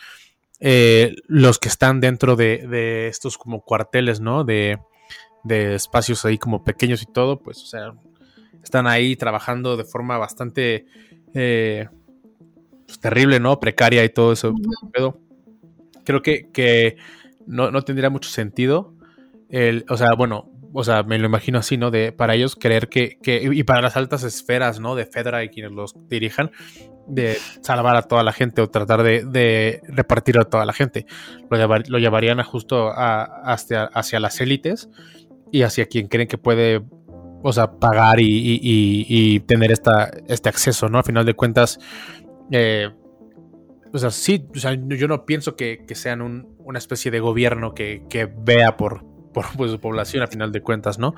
eh, 0.61 1.15
los 1.27 1.59
que 1.59 1.69
están 1.69 2.01
dentro 2.01 2.37
de, 2.37 2.67
de 2.67 3.09
estos 3.09 3.37
como 3.37 3.63
cuarteles, 3.63 4.21
¿no? 4.21 4.45
De, 4.45 4.79
de 5.45 5.75
espacios 5.77 6.25
ahí 6.25 6.39
como 6.39 6.65
pequeños 6.65 7.03
y 7.03 7.07
todo, 7.07 7.39
pues, 7.39 7.63
o 7.63 7.67
sea, 7.67 7.93
están 8.63 8.87
ahí 8.87 9.15
trabajando 9.15 9.77
de 9.77 9.85
forma 9.85 10.17
bastante 10.19 10.87
eh, 11.35 11.89
pues, 12.87 12.99
terrible, 12.99 13.39
¿no? 13.41 13.61
Precaria 13.61 14.03
y 14.05 14.09
todo 14.09 14.33
eso. 14.33 14.55
pedo. 14.93 15.21
Creo 16.05 16.23
que, 16.23 16.51
que 16.51 16.97
no, 17.47 17.71
no 17.71 17.83
tendría 17.83 18.11
mucho 18.11 18.31
sentido. 18.31 18.95
El, 19.51 19.85
o 19.89 19.97
sea, 19.97 20.15
bueno, 20.17 20.51
o 20.73 20.83
sea, 20.83 21.03
me 21.03 21.19
lo 21.19 21.27
imagino 21.27 21.59
así, 21.59 21.77
¿no? 21.77 21.91
De, 21.91 22.11
para 22.13 22.35
ellos 22.35 22.57
creer 22.57 22.89
que, 22.89 23.19
que, 23.23 23.49
y 23.53 23.63
para 23.63 23.83
las 23.83 23.97
altas 23.97 24.23
esferas, 24.25 24.81
¿no? 24.81 24.95
De 24.97 25.07
Fedra 25.07 25.45
y 25.45 25.49
quienes 25.51 25.73
los 25.73 25.95
dirijan, 26.09 26.51
de 27.07 27.37
salvar 27.61 27.97
a 27.97 28.03
toda 28.03 28.23
la 28.23 28.33
gente 28.33 28.61
o 28.63 28.69
tratar 28.69 29.03
de, 29.03 29.25
de 29.25 29.83
repartir 29.89 30.39
a 30.39 30.45
toda 30.45 30.65
la 30.65 30.73
gente. 30.73 31.07
Lo, 31.51 31.57
llevar- 31.59 31.89
lo 31.89 31.99
llevarían 31.99 32.41
a 32.41 32.45
justo 32.45 32.89
a, 32.89 33.25
hacia, 33.53 33.85
hacia 33.85 34.21
las 34.21 34.41
élites 34.41 34.89
y 35.53 35.63
hacia 35.63 35.87
quien 35.87 36.09
creen 36.09 36.29
que 36.29 36.39
puede, 36.39 36.83
o 37.43 37.53
sea, 37.53 37.73
pagar 37.73 38.21
y, 38.21 38.25
y- 38.27 38.61
y- 38.63 39.07
y 39.09 39.41
tener 39.41 39.71
esta, 39.73 40.11
este 40.29 40.49
acceso, 40.49 40.89
¿no? 40.89 40.99
Al 40.99 41.05
final 41.05 41.25
de 41.27 41.35
cuentas, 41.35 41.79
eh, 42.51 42.91
o 43.93 43.99
sea, 43.99 44.11
sí, 44.11 44.45
o 44.55 44.59
sea, 44.59 44.75
yo 44.75 45.07
no 45.09 45.25
pienso 45.25 45.55
que, 45.57 45.85
que 45.87 45.95
sean 45.95 46.21
un- 46.23 46.57
una 46.59 46.79
especie 46.79 47.11
de 47.11 47.21
gobierno 47.21 47.75
que, 47.75 48.03
que 48.09 48.27
vea 48.27 48.77
por, 48.77 49.05
por 49.33 49.45
pues, 49.57 49.71
su 49.71 49.79
población, 49.81 50.23
a 50.23 50.27
final 50.27 50.51
de 50.53 50.61
cuentas, 50.63 50.99
¿no? 50.99 51.15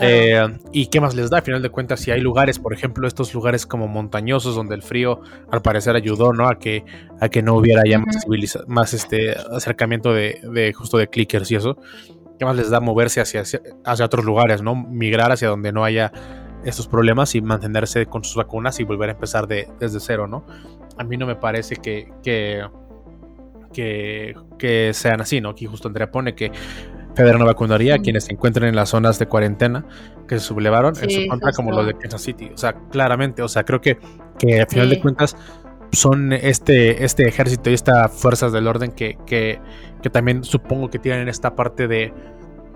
Eh, 0.00 0.40
¿Y 0.72 0.86
qué 0.86 1.00
más 1.00 1.14
les 1.14 1.28
da? 1.28 1.38
A 1.38 1.42
final 1.42 1.60
de 1.60 1.68
cuentas, 1.68 2.00
si 2.00 2.10
hay 2.10 2.20
lugares, 2.20 2.58
por 2.58 2.72
ejemplo, 2.72 3.06
estos 3.06 3.34
lugares 3.34 3.66
como 3.66 3.88
montañosos 3.88 4.54
donde 4.56 4.74
el 4.74 4.82
frío 4.82 5.20
al 5.50 5.60
parecer 5.60 5.94
ayudó, 5.96 6.32
¿no? 6.32 6.48
A 6.48 6.58
que, 6.58 6.84
a 7.20 7.28
que 7.28 7.42
no 7.42 7.54
hubiera 7.56 7.82
ya 7.86 7.98
más, 7.98 8.24
más 8.68 8.94
este 8.94 9.32
acercamiento 9.52 10.12
de, 10.14 10.40
de 10.50 10.72
justo 10.72 10.96
de 10.98 11.08
clickers 11.08 11.50
y 11.50 11.56
eso. 11.56 11.76
¿Qué 12.38 12.44
más 12.44 12.56
les 12.56 12.70
da 12.70 12.80
moverse 12.80 13.20
hacia, 13.20 13.42
hacia, 13.42 13.60
hacia 13.84 14.04
otros 14.04 14.24
lugares, 14.24 14.62
¿no? 14.62 14.74
Migrar 14.74 15.30
hacia 15.32 15.48
donde 15.48 15.72
no 15.72 15.84
haya 15.84 16.12
estos 16.64 16.86
problemas 16.88 17.34
y 17.34 17.40
mantenerse 17.42 18.06
con 18.06 18.24
sus 18.24 18.36
vacunas 18.36 18.78
y 18.80 18.84
volver 18.84 19.10
a 19.10 19.12
empezar 19.12 19.46
de, 19.46 19.68
desde 19.80 20.00
cero, 20.00 20.26
¿no? 20.26 20.44
A 20.98 21.04
mí 21.04 21.16
no 21.16 21.26
me 21.26 21.36
parece 21.36 21.76
que, 21.76 22.12
que, 22.22 22.64
que, 23.72 24.34
que 24.58 24.92
sean 24.94 25.20
así, 25.20 25.40
¿no? 25.40 25.50
Aquí 25.50 25.66
justo 25.66 25.88
Andrea 25.88 26.10
pone 26.10 26.34
que 26.34 26.52
Federer 27.14 27.38
no 27.38 27.44
vacunaría 27.46 27.96
a 27.96 27.98
quienes 27.98 28.24
se 28.24 28.32
encuentren 28.32 28.68
en 28.68 28.76
las 28.76 28.88
zonas 28.90 29.18
de 29.18 29.26
cuarentena 29.26 29.84
que 30.26 30.38
se 30.38 30.46
sublevaron 30.46 30.94
en 31.00 31.10
su 31.10 31.26
contra, 31.28 31.52
como 31.52 31.72
los 31.72 31.86
de 31.86 31.94
Kansas 31.94 32.22
City. 32.22 32.50
O 32.54 32.56
sea, 32.56 32.74
claramente, 32.90 33.42
o 33.42 33.48
sea, 33.48 33.64
creo 33.64 33.80
que, 33.80 33.98
que 34.38 34.60
al 34.60 34.68
final 34.68 34.88
Sí. 34.88 34.94
de 34.94 35.00
cuentas 35.02 35.36
son 35.92 36.32
este, 36.32 37.04
este 37.04 37.28
ejército 37.28 37.70
y 37.70 37.74
estas 37.74 38.10
fuerzas 38.10 38.52
del 38.52 38.66
orden 38.66 38.92
que, 38.92 39.18
que, 39.26 39.60
que 40.02 40.10
también 40.10 40.42
supongo 40.42 40.88
que 40.90 40.98
tienen 40.98 41.28
esta 41.28 41.54
parte 41.54 41.86
de, 41.86 42.12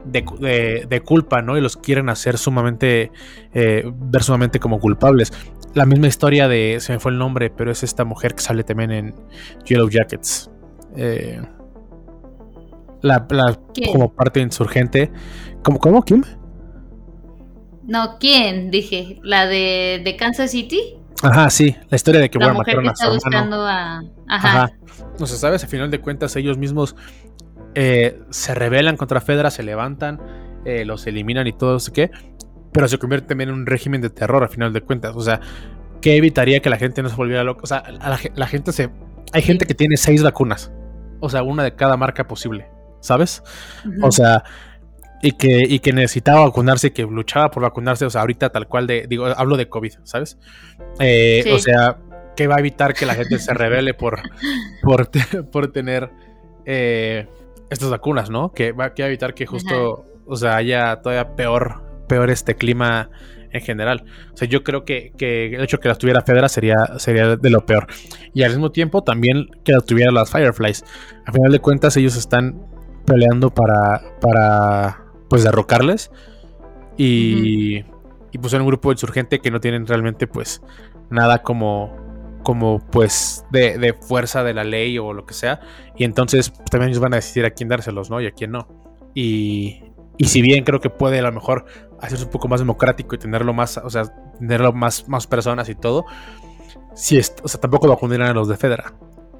de, 0.04 0.24
de- 0.38 0.86
de 0.88 1.00
culpa, 1.00 1.42
¿no? 1.42 1.56
Y 1.56 1.60
los 1.60 1.76
quieren 1.76 2.08
hacer 2.10 2.38
sumamente, 2.38 3.10
eh, 3.54 3.90
ver 3.94 4.22
sumamente 4.22 4.60
como 4.60 4.78
culpables. 4.78 5.32
La 5.74 5.86
misma 5.86 6.06
historia 6.06 6.46
de, 6.48 6.76
se 6.80 6.92
me 6.92 6.98
fue 7.00 7.12
el 7.12 7.18
nombre, 7.18 7.50
pero 7.50 7.70
es 7.70 7.82
esta 7.82 8.04
mujer 8.04 8.34
que 8.34 8.42
sale 8.42 8.64
también 8.64 8.90
en 8.92 9.14
Yellow 9.64 9.88
Jackets. 9.88 10.50
Eh, 10.96 11.40
la, 13.02 13.26
como 13.92 14.12
parte 14.12 14.40
insurgente. 14.40 15.10
¿Cómo, 15.62 15.78
cómo? 15.78 16.02
¿Quién? 16.02 16.24
No, 17.84 18.16
¿quién? 18.18 18.70
Dije, 18.70 19.20
la 19.22 19.46
de, 19.46 20.00
de 20.04 20.16
Kansas 20.16 20.50
City. 20.50 20.98
Ajá, 21.22 21.50
sí, 21.50 21.76
la 21.90 21.96
historia 21.96 22.20
de 22.20 22.30
que 22.30 22.38
la 22.38 22.46
bueno, 22.46 22.58
mujer 22.60 22.76
mataron 22.76 22.84
que 22.84 23.02
a 23.02 23.06
su 23.10 23.16
está 23.16 23.28
hermano. 23.28 23.56
buscando 23.56 23.66
a. 23.66 24.36
Ajá. 24.36 24.62
Ajá. 24.64 24.70
O 25.18 25.26
sea, 25.26 25.36
¿sabes? 25.38 25.64
A 25.64 25.66
final 25.66 25.90
de 25.90 26.00
cuentas, 26.00 26.36
ellos 26.36 26.58
mismos 26.58 26.94
eh, 27.74 28.20
se 28.30 28.54
rebelan 28.54 28.96
contra 28.96 29.20
Fedra, 29.20 29.50
se 29.50 29.62
levantan, 29.62 30.20
eh, 30.64 30.84
los 30.84 31.06
eliminan 31.06 31.46
y 31.46 31.52
todo 31.52 31.76
eso 31.76 31.92
qué. 31.92 32.10
Pero 32.72 32.88
se 32.88 32.98
convierte 32.98 33.28
también 33.28 33.48
en 33.50 33.54
un 33.54 33.66
régimen 33.66 34.00
de 34.02 34.10
terror, 34.10 34.44
a 34.44 34.48
final 34.48 34.72
de 34.72 34.82
cuentas. 34.82 35.14
O 35.16 35.20
sea, 35.22 35.40
¿qué 36.02 36.16
evitaría 36.16 36.60
que 36.60 36.68
la 36.68 36.76
gente 36.76 37.02
no 37.02 37.08
se 37.08 37.16
volviera 37.16 37.42
loca? 37.44 37.60
O 37.62 37.66
sea, 37.66 37.78
a 37.78 38.10
la, 38.10 38.18
ge- 38.18 38.32
la 38.34 38.46
gente 38.46 38.72
se. 38.72 38.90
Hay 39.32 39.42
gente 39.42 39.64
que 39.66 39.74
tiene 39.74 39.96
seis 39.96 40.22
vacunas. 40.22 40.70
O 41.20 41.30
sea, 41.30 41.42
una 41.42 41.62
de 41.64 41.74
cada 41.74 41.96
marca 41.96 42.26
posible. 42.28 42.68
¿Sabes? 43.00 43.42
O 44.02 44.10
sea, 44.10 44.42
y 45.22 45.32
que, 45.32 45.64
y 45.68 45.78
que 45.78 45.92
necesitaba 45.92 46.44
vacunarse, 46.44 46.92
que 46.92 47.02
luchaba 47.02 47.50
por 47.50 47.62
vacunarse. 47.62 48.04
O 48.04 48.10
sea, 48.10 48.20
ahorita 48.22 48.50
tal 48.50 48.68
cual 48.68 48.86
de, 48.86 49.06
digo, 49.08 49.26
hablo 49.26 49.56
de 49.56 49.68
COVID, 49.68 49.92
¿sabes? 50.04 50.38
Eh, 51.00 51.42
Sí. 51.44 51.50
O 51.50 51.58
sea, 51.58 51.98
que 52.36 52.46
va 52.46 52.56
a 52.56 52.60
evitar 52.60 52.94
que 52.94 53.06
la 53.06 53.14
gente 53.14 53.38
se 53.38 53.54
revele 53.54 53.94
por, 53.94 54.20
por, 54.82 55.08
por 55.50 55.72
tener 55.72 56.10
eh, 56.64 57.26
estas 57.70 57.90
vacunas, 57.90 58.30
¿no? 58.30 58.52
Que 58.52 58.72
va, 58.72 58.94
que 58.94 59.02
va 59.02 59.06
a 59.06 59.08
evitar 59.08 59.34
que 59.34 59.46
justo, 59.46 60.06
o 60.26 60.36
sea, 60.36 60.56
haya 60.56 60.96
todavía 60.96 61.34
peor, 61.34 61.82
peor 62.08 62.30
este 62.30 62.54
clima 62.54 63.10
en 63.52 63.62
general. 63.62 64.04
O 64.34 64.36
sea, 64.36 64.46
yo 64.46 64.62
creo 64.62 64.84
que, 64.84 65.12
que 65.16 65.54
el 65.54 65.62
hecho 65.62 65.80
que 65.80 65.88
las 65.88 65.98
tuviera 65.98 66.20
Fedra 66.20 66.48
sería, 66.48 66.76
sería 66.98 67.36
de 67.36 67.50
lo 67.50 67.64
peor. 67.64 67.86
Y 68.34 68.42
al 68.42 68.50
mismo 68.50 68.70
tiempo 68.70 69.02
también 69.02 69.48
que 69.64 69.72
las 69.72 69.86
tuviera 69.86 70.12
las 70.12 70.30
Fireflies. 70.30 70.84
A 71.24 71.32
final 71.32 71.50
de 71.50 71.58
cuentas 71.58 71.96
ellos 71.96 72.16
están 72.16 72.60
peleando 73.06 73.50
para, 73.50 74.02
para 74.20 75.05
pues 75.28 75.44
derrocarles. 75.44 76.10
Y, 76.96 77.84
y 78.32 78.38
pues 78.40 78.50
son 78.52 78.62
un 78.62 78.68
grupo 78.68 78.90
insurgente 78.92 79.40
que 79.40 79.50
no 79.50 79.60
tienen 79.60 79.86
realmente 79.86 80.26
pues 80.26 80.62
nada 81.10 81.42
como 81.42 82.04
como 82.42 82.78
pues 82.78 83.44
de, 83.50 83.76
de 83.76 83.92
fuerza 83.92 84.44
de 84.44 84.54
la 84.54 84.62
ley 84.62 84.98
o 84.98 85.12
lo 85.12 85.26
que 85.26 85.34
sea. 85.34 85.60
Y 85.96 86.04
entonces 86.04 86.50
pues, 86.50 86.64
también 86.70 86.90
ellos 86.90 87.00
van 87.02 87.12
a 87.12 87.16
decidir 87.16 87.44
a 87.44 87.50
quién 87.50 87.68
dárselos 87.68 88.08
no 88.08 88.20
y 88.20 88.26
a 88.26 88.30
quién 88.30 88.52
no. 88.52 88.68
Y, 89.14 89.82
y 90.16 90.26
si 90.26 90.42
bien 90.42 90.62
creo 90.64 90.80
que 90.80 90.88
puede 90.90 91.18
a 91.18 91.22
lo 91.22 91.32
mejor 91.32 91.64
hacerse 92.00 92.24
un 92.24 92.30
poco 92.30 92.46
más 92.48 92.60
democrático 92.60 93.14
y 93.14 93.18
tenerlo 93.18 93.52
más 93.52 93.78
o 93.78 93.90
sea 93.90 94.04
tenerlo 94.38 94.72
más 94.72 95.08
más 95.08 95.26
personas 95.26 95.68
y 95.70 95.74
todo 95.74 96.04
si 96.94 97.16
es, 97.16 97.34
o 97.42 97.48
sea 97.48 97.58
tampoco 97.60 97.88
vacunarían 97.88 98.28
a 98.30 98.34
los 98.34 98.48
de 98.48 98.56
Federa 98.58 98.92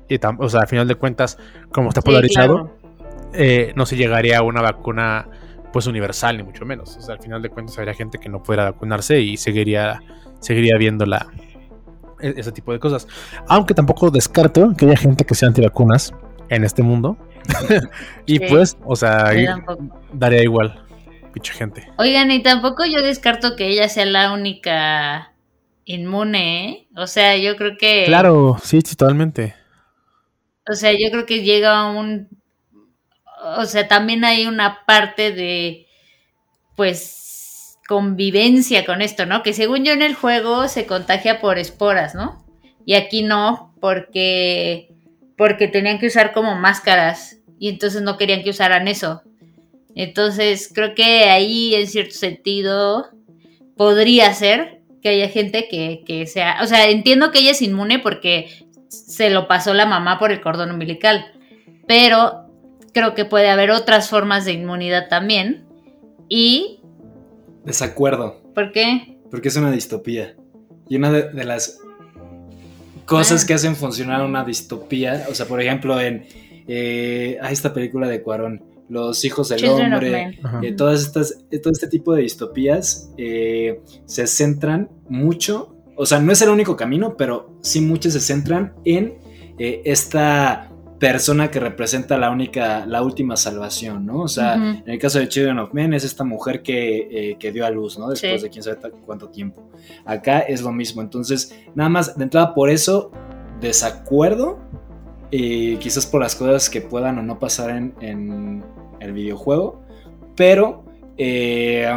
y 0.09 0.19
tam- 0.19 0.39
o 0.41 0.49
sea 0.49 0.61
al 0.63 0.67
final 0.67 0.89
de 0.89 0.95
cuentas 0.95 1.37
como 1.71 1.91
está 1.91 2.01
Sí, 2.01 2.07
polarizado 2.07 2.55
claro. 2.55 2.79
eh, 3.35 3.73
no 3.77 3.85
se 3.85 3.97
llegaría 3.97 4.39
a 4.39 4.43
una 4.43 4.63
vacuna 4.63 5.29
pues 5.77 5.87
universal 5.87 6.39
ni 6.39 6.43
mucho 6.43 6.65
menos. 6.65 6.97
O 6.97 7.03
sea, 7.03 7.17
al 7.17 7.21
final 7.21 7.43
de 7.43 7.51
cuentas 7.51 7.77
habría 7.77 7.93
gente 7.93 8.17
que 8.19 8.31
no 8.31 8.43
pudiera 8.43 8.65
vacunarse 8.71 9.21
y 9.21 9.37
seguiría, 9.37 10.01
seguiría 10.41 10.79
viendo 10.79 11.05
la, 11.05 11.27
e- 12.19 12.33
ese 12.35 12.51
tipo 12.51 12.73
de 12.73 12.79
cosas. 12.79 13.07
Aunque 13.47 13.75
tampoco 13.75 14.11
descarto 14.11 14.73
que 14.75 14.87
haya 14.87 14.97
gente 14.97 15.27
que 15.27 15.35
sea 15.35 15.49
antivacunas 15.49 16.15
en 16.49 16.65
este 16.65 16.83
mundo. 16.83 17.19
y 18.25 18.39
Sí. 18.39 18.45
pues, 18.49 18.79
o 18.87 18.97
sea, 18.97 19.33
daría 20.15 20.43
igual. 20.43 20.83
Pinche 21.35 21.53
gente. 21.53 21.87
Oigan, 21.99 22.31
y 22.31 22.43
tampoco 22.43 22.87
yo 22.87 23.03
descarto 23.03 23.55
que 23.55 23.69
ella 23.69 23.91
sea 23.91 24.07
la 24.07 24.33
única 24.33 25.35
inmune, 25.85 26.71
¿eh? 26.71 26.89
O 26.97 27.07
sea, 27.07 27.37
yo 27.37 27.55
creo 27.57 27.73
que. 27.79 28.05
Claro, 28.07 28.57
sí, 28.63 28.81
sí, 28.83 28.97
totalmente. 28.97 29.55
O 30.71 30.73
sea, 30.73 30.93
yo 30.93 31.11
creo 31.11 31.27
que 31.27 31.43
llega 31.43 31.91
un. 31.91 32.31
O 33.59 33.65
sea, 33.67 33.89
también 33.89 34.25
hay 34.25 34.47
una 34.47 34.85
parte 34.87 35.33
de. 35.33 35.87
Pues. 36.77 37.79
convivencia 37.89 38.85
con 38.85 39.01
esto, 39.01 39.27
¿no? 39.27 39.43
Que 39.43 39.53
según 39.53 39.85
yo 39.85 39.93
en 39.93 40.03
el 40.03 40.15
juego 40.15 40.67
se 40.69 40.87
contagia 40.87 41.41
por 41.41 41.59
esporas, 41.59 42.15
¿no? 42.15 42.45
Y 42.85 42.95
aquí 42.95 43.23
no, 43.23 43.75
porque 43.81 44.89
porque 45.37 45.69
tenían 45.69 45.99
que 45.99 46.07
usar 46.07 46.33
como 46.33 46.55
máscaras 46.57 47.39
y 47.59 47.69
entonces 47.69 48.03
no 48.03 48.17
querían 48.17 48.43
que 48.43 48.51
usaran 48.51 48.89
eso. 48.89 49.23
Entonces 49.95 50.71
creo 50.75 50.95
que 50.95 51.25
ahí 51.25 51.75
en 51.75 51.87
cierto 51.87 52.15
sentido 52.15 53.11
podría 53.77 54.33
ser 54.35 54.81
que 55.03 55.11
haya 55.11 55.29
gente 55.29 55.69
que, 55.69 56.03
que 56.07 56.27
sea, 56.27 56.59
o 56.63 56.67
sea, 56.67 56.89
entiendo 56.89 57.31
que 57.31 57.39
ella 57.41 57.53
es 57.53 57.63
inmune 57.63 57.99
porque 57.99 58.49
se 58.89 59.31
lo 59.31 59.47
pasó 59.47 59.75
la 59.75 59.87
mamá 59.87 60.19
por 60.19 60.33
el 60.33 60.41
cordón 60.41 60.71
umbilical, 60.71 61.33
pero 61.87 62.46
creo 62.97 63.15
que 63.15 63.27
puede 63.27 63.51
haber 63.51 63.71
otras 63.73 64.09
formas 64.09 64.47
de 64.47 64.53
inmunidad 64.53 65.09
también 65.11 65.67
y... 66.31 66.81
Desacuerdo. 67.63 68.41
¿Por 68.55 68.73
qué? 68.73 69.19
Porque 69.31 69.49
es 69.49 69.57
una 69.57 69.71
distopía. 69.71 70.35
Y 70.89 70.97
una 70.97 71.13
de, 71.13 71.29
de 71.31 71.45
las 71.45 71.79
cosas 73.05 73.45
Ah. 73.45 73.47
que 73.47 73.53
hacen 73.53 73.77
funcionar 73.77 74.25
una 74.25 74.45
distopía, 74.45 75.27
o 75.31 75.35
sea, 75.35 75.45
por 75.45 75.61
ejemplo, 75.61 76.01
en 76.01 76.25
eh, 76.69 77.37
ah, 77.43 77.51
esta 77.51 77.75
película 77.75 78.09
de 78.09 78.23
Cuarón, 78.23 78.65
Los 78.89 79.27
hijos 79.27 79.51
del 79.51 79.59
Children 79.59 79.93
of 79.93 80.03
hombre, 80.03 80.39
eh, 80.63 80.73
todas 80.73 81.03
estas, 81.03 81.45
eh, 81.51 81.59
todo 81.59 81.75
este 81.75 81.89
tipo 81.89 82.15
de 82.15 82.23
distopías 82.23 83.13
eh, 83.19 83.83
se 84.07 84.27
centran 84.27 84.89
mucho, 85.11 85.77
o 85.97 86.07
sea, 86.07 86.19
no 86.19 86.33
es 86.33 86.41
el 86.41 86.49
único 86.49 86.77
camino, 86.77 87.15
pero 87.19 87.59
sí 87.61 87.83
muchas 87.83 88.15
se 88.15 88.21
centran 88.21 88.73
en 88.87 89.19
eh, 89.59 89.83
esta 89.85 90.71
persona 90.99 91.51
que 91.51 91.61
representa 91.61 92.17
la 92.17 92.31
única, 92.31 92.87
la 92.87 93.03
última 93.03 93.37
salvación, 93.37 94.07
¿no? 94.07 94.23
O 94.23 94.29
sea, 94.29 94.55
en 94.55 94.83
el 94.87 94.99
caso 94.99 95.19
de 95.19 95.29
Children 95.29 95.59
of 95.59 95.75
Men 95.75 95.93
es 95.95 96.05
esta 96.05 96.25
mujer 96.25 96.63
que, 96.63 97.31
eh, 97.33 97.37
que 97.39 97.53
dio 97.53 97.67
a 97.67 97.71
luz, 97.71 97.99
¿no? 97.99 98.09
Después 98.09 98.41
Sí. 98.41 98.47
de 98.47 98.51
quién 98.51 98.63
sabe 98.63 98.79
cuánto 99.05 99.29
tiempo. 99.29 99.69
Acá 100.05 100.41
es 100.41 100.63
lo 100.63 100.73
mismo, 100.73 101.03
entonces, 101.03 101.55
nada 101.75 101.91
más, 101.91 102.17
de 102.17 102.25
entrada 102.25 102.55
por 102.55 102.71
eso, 102.71 103.11
desacuerdo, 103.61 104.59
eh, 105.33 105.77
quizás 105.81 106.07
por 106.07 106.23
las 106.23 106.35
cosas 106.35 106.71
que 106.71 106.81
puedan 106.81 107.19
o 107.19 107.23
no 107.23 107.39
pasar 107.39 107.71
en, 107.71 107.95
en 108.01 108.65
el 109.01 109.13
videojuego, 109.13 109.83
pero, 110.35 110.85
eh, 111.19 111.91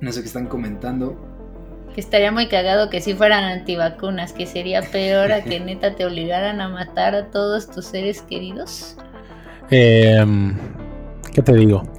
no 0.00 0.10
sé 0.12 0.20
qué 0.20 0.26
están 0.26 0.46
comentando. 0.46 1.23
Que 1.94 2.00
estaría 2.00 2.32
muy 2.32 2.48
cagado 2.48 2.90
que 2.90 3.00
si 3.00 3.14
fueran 3.14 3.44
antivacunas, 3.44 4.32
que 4.32 4.46
sería 4.46 4.82
peor 4.82 5.30
a 5.32 5.42
que 5.44 5.60
neta 5.64 5.94
te 5.94 6.04
obligaran 6.04 6.60
a 6.60 6.68
matar 6.68 7.14
a 7.14 7.30
todos 7.30 7.70
tus 7.70 7.86
seres 7.86 8.22
queridos. 8.22 8.96
Em, 9.70 10.56
¿Qué 11.32 11.42
te 11.42 11.54
digo? 11.54 11.82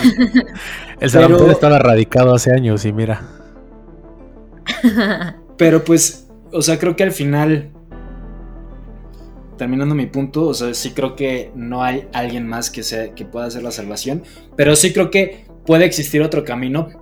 El 0.00 0.98
Pero- 0.98 1.10
sarampión 1.10 1.50
estaba 1.50 1.76
erradicado 1.76 2.34
hace 2.34 2.52
años 2.52 2.84
y 2.84 2.92
mira. 2.92 3.20
Pero 5.56 5.84
pues, 5.84 6.28
o 6.52 6.62
sea, 6.62 6.78
creo 6.78 6.94
que 6.96 7.02
al 7.02 7.12
final, 7.12 7.70
terminando 9.56 9.94
mi 9.94 10.06
punto, 10.06 10.46
o 10.46 10.54
sea, 10.54 10.72
sí 10.74 10.92
creo 10.92 11.16
que 11.16 11.50
no 11.54 11.82
hay 11.82 12.08
alguien 12.12 12.46
más 12.46 12.70
que, 12.70 12.82
sea, 12.82 13.14
que 13.14 13.24
pueda 13.24 13.46
hacer 13.46 13.62
la 13.62 13.72
salvación, 13.72 14.22
pero 14.56 14.76
sí 14.76 14.92
creo 14.92 15.10
que 15.10 15.46
puede 15.66 15.84
existir 15.84 16.22
otro 16.22 16.44
camino 16.44 16.97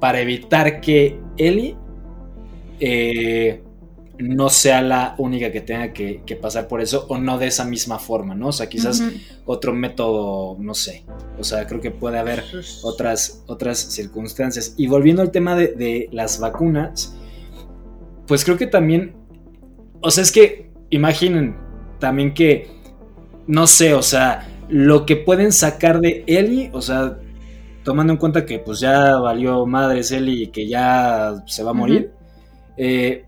para 0.00 0.20
evitar 0.20 0.80
que 0.80 1.18
Ellie 1.36 1.76
eh, 2.80 3.62
no 4.18 4.50
sea 4.50 4.82
la 4.82 5.14
única 5.18 5.50
que 5.50 5.60
tenga 5.60 5.92
que, 5.92 6.22
que 6.26 6.36
pasar 6.36 6.68
por 6.68 6.80
eso, 6.80 7.06
o 7.08 7.18
no 7.18 7.38
de 7.38 7.46
esa 7.46 7.64
misma 7.64 7.98
forma, 7.98 8.34
¿no? 8.34 8.48
O 8.48 8.52
sea, 8.52 8.68
quizás 8.68 9.02
otro 9.46 9.72
método, 9.72 10.56
no 10.58 10.74
sé, 10.74 11.04
o 11.38 11.44
sea, 11.44 11.66
creo 11.66 11.80
que 11.80 11.90
puede 11.90 12.18
haber 12.18 12.44
otras, 12.82 13.42
otras 13.46 13.78
circunstancias. 13.78 14.74
Y 14.76 14.88
volviendo 14.88 15.22
al 15.22 15.30
tema 15.30 15.56
de, 15.56 15.68
de 15.68 16.08
las 16.12 16.38
vacunas, 16.38 17.16
pues 18.26 18.44
creo 18.44 18.58
que 18.58 18.66
también, 18.66 19.14
o 20.02 20.10
sea, 20.10 20.22
es 20.22 20.32
que 20.32 20.70
imaginen 20.90 21.56
también 21.98 22.34
que, 22.34 22.68
no 23.46 23.66
sé, 23.66 23.94
o 23.94 24.02
sea, 24.02 24.48
lo 24.68 25.06
que 25.06 25.16
pueden 25.16 25.52
sacar 25.52 26.00
de 26.00 26.24
Ellie, 26.26 26.70
o 26.72 26.82
sea, 26.82 27.18
tomando 27.84 28.12
en 28.12 28.18
cuenta 28.18 28.44
que 28.46 28.58
pues 28.58 28.80
ya 28.80 29.16
valió 29.16 29.66
madres 29.66 30.12
Ellie 30.12 30.44
y 30.44 30.46
que 30.48 30.68
ya 30.68 31.42
se 31.46 31.62
va 31.62 31.70
a 31.70 31.74
morir, 31.74 32.12
eh, 32.76 33.24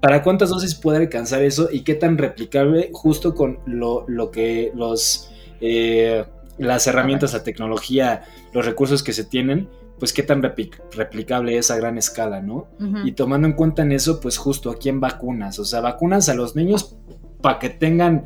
¿para 0.00 0.22
cuántas 0.22 0.50
dosis 0.50 0.74
puede 0.74 0.98
alcanzar 0.98 1.42
eso 1.42 1.68
y 1.70 1.80
qué 1.80 1.94
tan 1.94 2.18
replicable 2.18 2.90
justo 2.92 3.34
con 3.34 3.58
lo, 3.66 4.04
lo 4.08 4.30
que 4.30 4.72
los... 4.74 5.30
eh, 5.60 6.24
las 6.58 6.86
herramientas, 6.86 7.34
la 7.34 7.42
tecnología, 7.42 8.22
los 8.54 8.64
recursos 8.64 9.02
que 9.02 9.12
se 9.12 9.24
tienen, 9.24 9.68
pues 9.98 10.14
qué 10.14 10.22
tan 10.22 10.42
repli- 10.42 10.72
replicable 10.90 11.58
es 11.58 11.70
a 11.70 11.76
gran 11.76 11.98
escala, 11.98 12.40
¿no? 12.40 12.68
Y 13.04 13.12
tomando 13.12 13.46
en 13.46 13.52
cuenta 13.52 13.82
en 13.82 13.92
eso, 13.92 14.20
pues 14.20 14.38
justo 14.38 14.70
a 14.70 14.76
quién 14.78 14.98
vacunas. 14.98 15.58
O 15.58 15.66
sea, 15.66 15.82
vacunas 15.82 16.30
a 16.30 16.34
los 16.34 16.56
niños 16.56 16.96
para 17.42 17.58
que 17.58 17.68
tengan, 17.68 18.24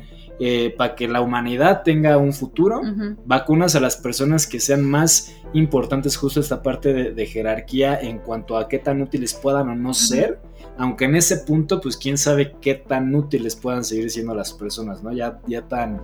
para 0.77 0.95
que 0.95 1.07
la 1.07 1.21
humanidad 1.21 1.83
tenga 1.83 2.17
un 2.17 2.33
futuro. 2.33 2.81
Vacunas 3.25 3.75
a 3.75 3.79
las 3.79 3.97
personas 3.97 4.47
que 4.47 4.59
sean 4.59 4.83
más 4.83 5.35
importantes, 5.53 6.17
justo 6.17 6.39
esta 6.39 6.61
parte 6.63 6.93
de, 6.93 7.11
de 7.11 7.25
jerarquía 7.25 7.99
en 7.99 8.19
cuanto 8.19 8.57
a 8.57 8.67
qué 8.67 8.79
tan 8.79 9.01
útiles 9.01 9.33
puedan 9.33 9.69
o 9.69 9.75
no 9.75 9.93
ser. 9.93 10.39
Aunque 10.77 11.05
en 11.05 11.15
ese 11.15 11.37
punto, 11.37 11.79
pues 11.81 11.95
quién 11.97 12.17
sabe 12.17 12.55
qué 12.61 12.73
tan 12.75 13.13
útiles 13.13 13.55
puedan 13.55 13.83
seguir 13.83 14.09
siendo 14.09 14.33
las 14.33 14.53
personas, 14.53 15.03
¿no? 15.03 15.11
Ya, 15.11 15.39
ya 15.45 15.61
tan 15.67 16.01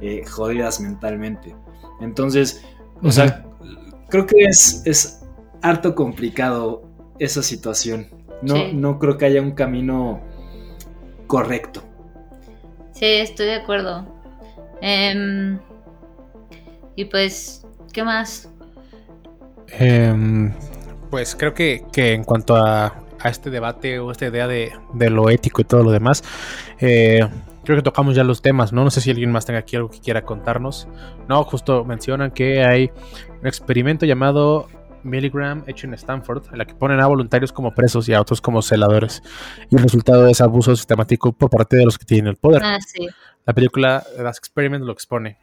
eh, 0.00 0.24
jodidas 0.26 0.80
mentalmente. 0.80 1.56
Entonces, 2.00 2.62
o 3.02 3.10
sea, 3.10 3.44
creo 4.08 4.26
que 4.26 4.44
es, 4.44 4.82
es 4.84 5.22
harto 5.62 5.94
complicado 5.94 6.82
esa 7.18 7.42
situación. 7.42 8.08
No, 8.42 8.54
Sí. 8.56 8.70
no 8.74 8.98
creo 8.98 9.18
que 9.18 9.24
haya 9.26 9.42
un 9.42 9.52
camino 9.52 10.20
correcto. 11.26 11.82
Sí, 13.00 13.06
estoy 13.06 13.46
de 13.46 13.54
acuerdo. 13.54 14.04
Em, 14.82 15.58
y 16.96 17.06
pues, 17.06 17.66
¿qué 17.94 18.04
más? 18.04 18.52
Em, 19.68 20.52
pues 21.08 21.34
creo 21.34 21.54
que, 21.54 21.86
que 21.94 22.12
en 22.12 22.24
cuanto 22.24 22.54
a, 22.56 22.94
a 23.18 23.28
este 23.30 23.48
debate 23.48 23.98
o 24.00 24.10
esta 24.10 24.26
idea 24.26 24.46
de, 24.46 24.72
de 24.92 25.08
lo 25.08 25.30
ético 25.30 25.62
y 25.62 25.64
todo 25.64 25.82
lo 25.82 25.92
demás, 25.92 26.22
eh, 26.78 27.26
creo 27.64 27.78
que 27.78 27.82
tocamos 27.82 28.14
ya 28.14 28.22
los 28.22 28.42
temas, 28.42 28.70
¿no? 28.74 28.84
No 28.84 28.90
sé 28.90 29.00
si 29.00 29.08
alguien 29.08 29.32
más 29.32 29.46
tenga 29.46 29.60
aquí 29.60 29.76
algo 29.76 29.88
que 29.88 30.00
quiera 30.00 30.26
contarnos. 30.26 30.86
No, 31.26 31.42
justo 31.44 31.86
mencionan 31.86 32.32
que 32.32 32.64
hay 32.64 32.90
un 33.40 33.46
experimento 33.46 34.04
llamado 34.04 34.68
Milligram 35.02 35.64
hecho 35.66 35.86
en 35.86 35.94
Stanford, 35.94 36.44
en 36.52 36.58
la 36.58 36.64
que 36.64 36.74
ponen 36.74 37.00
a 37.00 37.06
voluntarios 37.06 37.52
como 37.52 37.74
presos 37.74 38.08
y 38.08 38.14
a 38.14 38.20
otros 38.20 38.40
como 38.40 38.62
celadores. 38.62 39.22
Y 39.70 39.76
el 39.76 39.82
resultado 39.82 40.26
es 40.28 40.40
abuso 40.40 40.74
sistemático 40.76 41.32
por 41.32 41.50
parte 41.50 41.76
de 41.76 41.84
los 41.84 41.98
que 41.98 42.04
tienen 42.04 42.28
el 42.28 42.36
poder. 42.36 42.62
Ah, 42.64 42.78
sí. 42.80 43.08
La 43.46 43.52
película 43.54 44.04
Las 44.18 44.38
Experiment 44.38 44.84
lo 44.84 44.92
expone. 44.92 45.38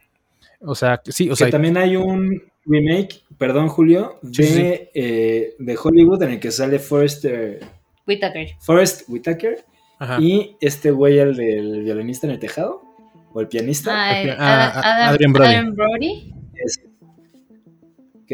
O 0.60 0.74
sea, 0.74 1.00
sí, 1.04 1.28
o 1.28 1.32
que 1.32 1.36
sea, 1.36 1.50
también 1.50 1.76
hay 1.76 1.96
un 1.96 2.42
remake, 2.66 3.22
perdón 3.38 3.68
Julio, 3.68 4.18
de, 4.22 4.42
Sí, 4.42 4.44
sí. 4.44 4.62
eh, 4.94 5.54
de 5.58 5.78
Hollywood 5.82 6.22
en 6.24 6.30
el 6.32 6.40
que 6.40 6.50
sale 6.50 6.78
Forrest, 6.78 7.24
eh, 7.24 7.60
Whitaker. 8.06 8.48
Forrest 8.60 9.02
Whitaker 9.08 9.64
ajá. 9.98 10.18
y 10.20 10.56
este 10.60 10.90
güey, 10.90 11.18
el 11.18 11.36
del 11.36 11.82
violinista 11.84 12.26
en 12.26 12.32
el 12.32 12.38
tejado, 12.40 12.82
o 13.32 13.40
el 13.40 13.46
pianista, 13.48 13.92
Ay, 13.94 14.30
Ah, 14.30 14.72
ah, 14.74 14.80
Adam, 14.80 15.08
Adrian 15.14 15.32
Brody. 15.32 15.54
Adam 15.54 15.74
Brody. 15.74 16.34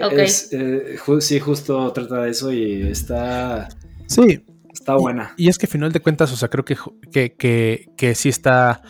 Es- 0.00 0.08
que 0.10 0.14
ok. 0.16 0.18
es, 0.22 0.52
eh, 0.52 0.96
ju- 1.04 1.20
sí, 1.20 1.38
justo 1.40 1.92
trata 1.92 2.22
de 2.22 2.30
eso 2.30 2.52
y 2.52 2.82
está, 2.88 3.68
sí, 4.06 4.44
está 4.72 4.96
buena. 4.96 5.32
Y 5.36 5.48
es 5.48 5.58
que 5.58 5.66
a 5.66 5.68
final 5.68 5.92
de 5.92 6.00
cuentas, 6.00 6.32
o 6.32 6.36
sea, 6.36 6.48
creo 6.48 6.64
que, 6.64 6.76
que, 7.12 7.34
que, 7.34 7.88
que 7.96 8.14
sí 8.14 8.28
está 8.28 8.82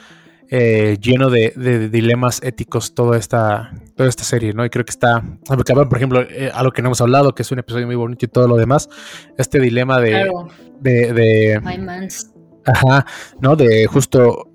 eh, 0.51 0.98
lleno 1.01 1.31
de, 1.31 1.52
de 1.56 1.89
dilemas 1.89 2.40
éticos 2.43 2.94
toda 2.94 3.16
esta, 3.16 3.72
toda 3.97 4.09
esta 4.09 4.24
serie, 4.24 4.52
¿no? 4.52 4.64
Y 4.64 4.70
creo 4.70 4.85
que 4.85 4.90
está, 4.90 5.22
porque, 5.47 5.72
por 5.74 5.97
ejemplo, 5.97 6.20
eh, 6.22 6.51
algo 6.55 6.70
que 6.70 6.82
no 6.82 6.89
hemos 6.89 7.01
hablado, 7.01 7.35
que 7.35 7.43
es 7.43 7.51
un 7.51 7.59
episodio 7.59 7.86
muy 7.86 7.97
bonito 7.97 8.24
y 8.26 8.28
todo 8.28 8.47
lo 8.47 8.56
demás, 8.56 8.89
este 9.39 9.59
dilema 9.59 10.01
de, 10.01 10.10
Claro, 10.10 10.48
de, 10.81 11.12
de- 11.12 11.60
My 11.64 11.78
Mans. 11.78 12.31
ajá, 12.66 13.06
¿no? 13.40 13.56
De 13.56 13.86
justo 13.86 14.51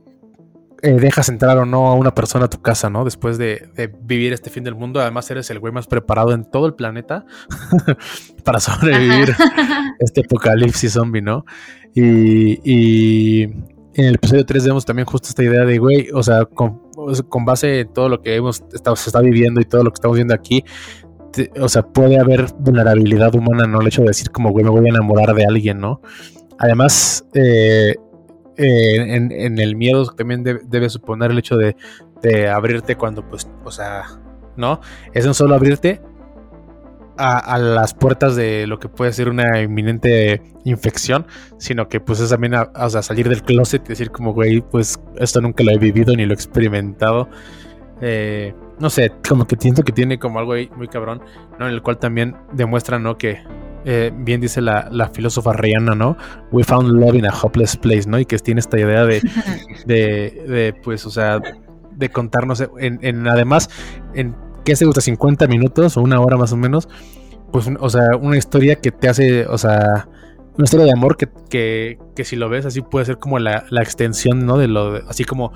eh, 0.81 0.93
dejas 0.93 1.30
entrar 1.30 1.57
o 1.57 1.65
no 1.65 1.88
a 1.88 1.95
una 1.95 2.14
persona 2.15 2.45
a 2.45 2.49
tu 2.49 2.61
casa, 2.61 2.89
¿no? 2.89 3.03
Después 3.06 3.38
de, 3.38 3.69
de 3.76 3.88
vivir 4.01 4.34
este 4.34 4.49
fin 4.49 4.64
del 4.64 4.76
mundo, 4.76 4.99
además 5.01 5.30
eres 5.31 5.49
el 5.49 5.60
güey 5.60 5.73
más 5.73 5.88
preparado 5.88 6.31
en 6.34 6.45
todo 6.49 6.65
el 6.68 6.73
planeta 6.73 7.26
para 8.43 8.60
sobrevivir 8.60 9.31
Ajá. 9.31 9.95
este 9.99 10.22
apocalipsis 10.22 10.93
zombie, 10.93 11.22
¿no? 11.22 11.45
Y, 11.93 12.60
y 12.64 13.43
en 13.43 14.06
el 14.06 14.15
episodio 14.15 14.45
3 14.45 14.65
vemos 14.65 14.85
también 14.85 15.06
justo 15.06 15.27
esta 15.30 15.43
idea 15.43 15.65
de, 15.65 15.77
güey, 15.80 16.10
o 16.14 16.23
sea, 16.23 16.45
con, 16.45 16.81
con 17.27 17.45
base 17.45 17.81
en 17.81 17.93
todo 17.93 18.07
lo 18.10 18.22
que 18.22 18.35
hemos 18.35 18.64
estado, 18.73 18.95
se 18.95 19.10
está 19.10 19.19
viviendo 19.22 19.60
y 19.61 19.65
todo 19.65 19.84
lo 19.84 19.91
que 19.91 19.95
estamos 19.95 20.15
viendo 20.15 20.34
aquí, 20.34 20.64
te- 21.34 21.51
o 21.60 21.68
sea, 21.68 21.81
puede 21.84 22.19
haber 22.19 22.45
vulnerabilidad 22.60 23.35
humana, 23.35 23.65
¿no? 23.68 23.81
El 23.81 23.88
hecho 23.88 24.01
de 24.01 24.07
decir 24.10 24.30
como, 24.31 24.51
güey, 24.51 24.64
me 24.64 24.72
voy 24.72 24.85
a 24.85 24.89
enamorar 24.89 25.34
de 25.35 25.45
alguien, 25.45 25.80
¿no? 25.80 26.01
Además, 26.60 27.26
eh, 27.34 27.95
eh, 28.60 29.15
en, 29.15 29.57
el 29.57 29.76
miedo 29.77 30.06
también 30.14 30.44
debe, 30.44 30.90
suponer 30.90 31.31
el 31.31 31.40
hecho 31.40 31.56
de, 31.56 31.76
abrirte 32.49 32.95
cuando, 32.95 33.27
pues, 33.27 33.49
o 33.64 33.72
sea, 33.72 34.03
¿no? 34.57 34.81
Es 35.14 35.26
no 35.26 35.34
solo 35.34 35.56
abrirte 35.56 36.02
a, 37.18 37.57
las 37.57 37.94
puertas 37.94 38.36
de 38.36 38.68
lo 38.68 38.80
que 38.80 38.90
puede 38.90 39.14
ser 39.14 39.30
una 39.30 39.61
inminente 39.61 40.41
infección, 40.64 41.26
sino 41.57 41.88
que 41.90 41.99
pues 41.99 42.19
es 42.19 42.30
también 42.30 42.56
a- 42.56 42.72
o 42.73 42.90
sea, 42.90 43.02
salir 43.02 43.27
del 43.27 43.44
closet 43.44 43.84
y 43.86 43.90
decir 43.90 44.11
como, 44.11 44.34
güey, 44.34 44.61
pues 44.61 44.99
esto 45.18 45.41
nunca 45.41 45.64
lo 45.64 45.72
he 45.72 45.77
vivido 45.77 46.15
ni 46.15 46.26
lo 46.26 46.31
he 46.31 46.36
experimentado. 46.36 47.30
Eh, 48.02 48.53
no 48.80 48.90
sé, 48.90 49.11
como 49.27 49.45
que 49.45 49.57
siento 49.57 49.84
que 49.84 49.91
tiene 49.91 50.19
como 50.19 50.40
algo 50.40 50.53
ahí 50.53 50.69
muy 50.76 50.88
cabrón, 50.88 51.22
¿no? 51.60 51.68
En 51.68 51.73
el 51.73 51.81
cual 51.81 51.98
también 51.98 52.36
demuestra, 52.53 52.99
¿no? 52.99 53.18
Que 53.18 53.41
eh, 53.91 54.11
bien 54.15 54.39
dice 54.39 54.61
la, 54.61 54.87
la 54.91 55.07
filósofa 55.09 55.51
Rihanna, 55.53 55.95
¿no? 55.95 56.15
We 56.51 56.63
found 56.63 56.89
love 56.91 57.15
in 57.15 57.25
a 57.25 57.33
hopeless 57.33 57.75
place, 57.75 58.07
¿no? 58.07 58.19
Y 58.19 58.25
que 58.25 58.37
tiene 58.37 58.59
esta 58.59 58.79
idea 58.79 59.03
de, 59.05 59.19
de, 59.87 60.43
de, 60.47 60.73
pues, 60.83 61.05
o 61.07 61.09
sea, 61.09 61.39
de 61.95 62.09
contarnos 62.09 62.61
en, 62.77 62.99
en 63.01 63.27
además, 63.27 63.67
en 64.13 64.35
¿qué 64.63 64.75
se 64.75 64.85
gusta? 64.85 65.01
50 65.01 65.47
minutos 65.47 65.97
o 65.97 66.01
una 66.01 66.21
hora 66.21 66.37
más 66.37 66.53
o 66.53 66.57
menos, 66.57 66.87
pues, 67.51 67.65
un- 67.65 67.77
o 67.81 67.89
sea, 67.89 68.15
una 68.21 68.37
historia 68.37 68.75
que 68.75 68.91
te 68.91 69.09
hace, 69.09 69.47
o 69.47 69.57
sea, 69.57 70.07
una 70.55 70.65
historia 70.65 70.85
de 70.85 70.91
amor 70.91 71.17
que, 71.17 71.27
que, 71.49 71.97
que 72.15 72.25
si 72.25 72.35
lo 72.35 72.47
ves 72.47 72.65
así 72.67 72.81
puede 72.81 73.05
ser 73.05 73.17
como 73.17 73.39
la, 73.39 73.65
la 73.71 73.81
extensión, 73.81 74.45
¿no? 74.45 74.57
De 74.59 74.67
lo, 74.67 74.93
de- 74.93 75.03
así 75.07 75.23
como, 75.23 75.51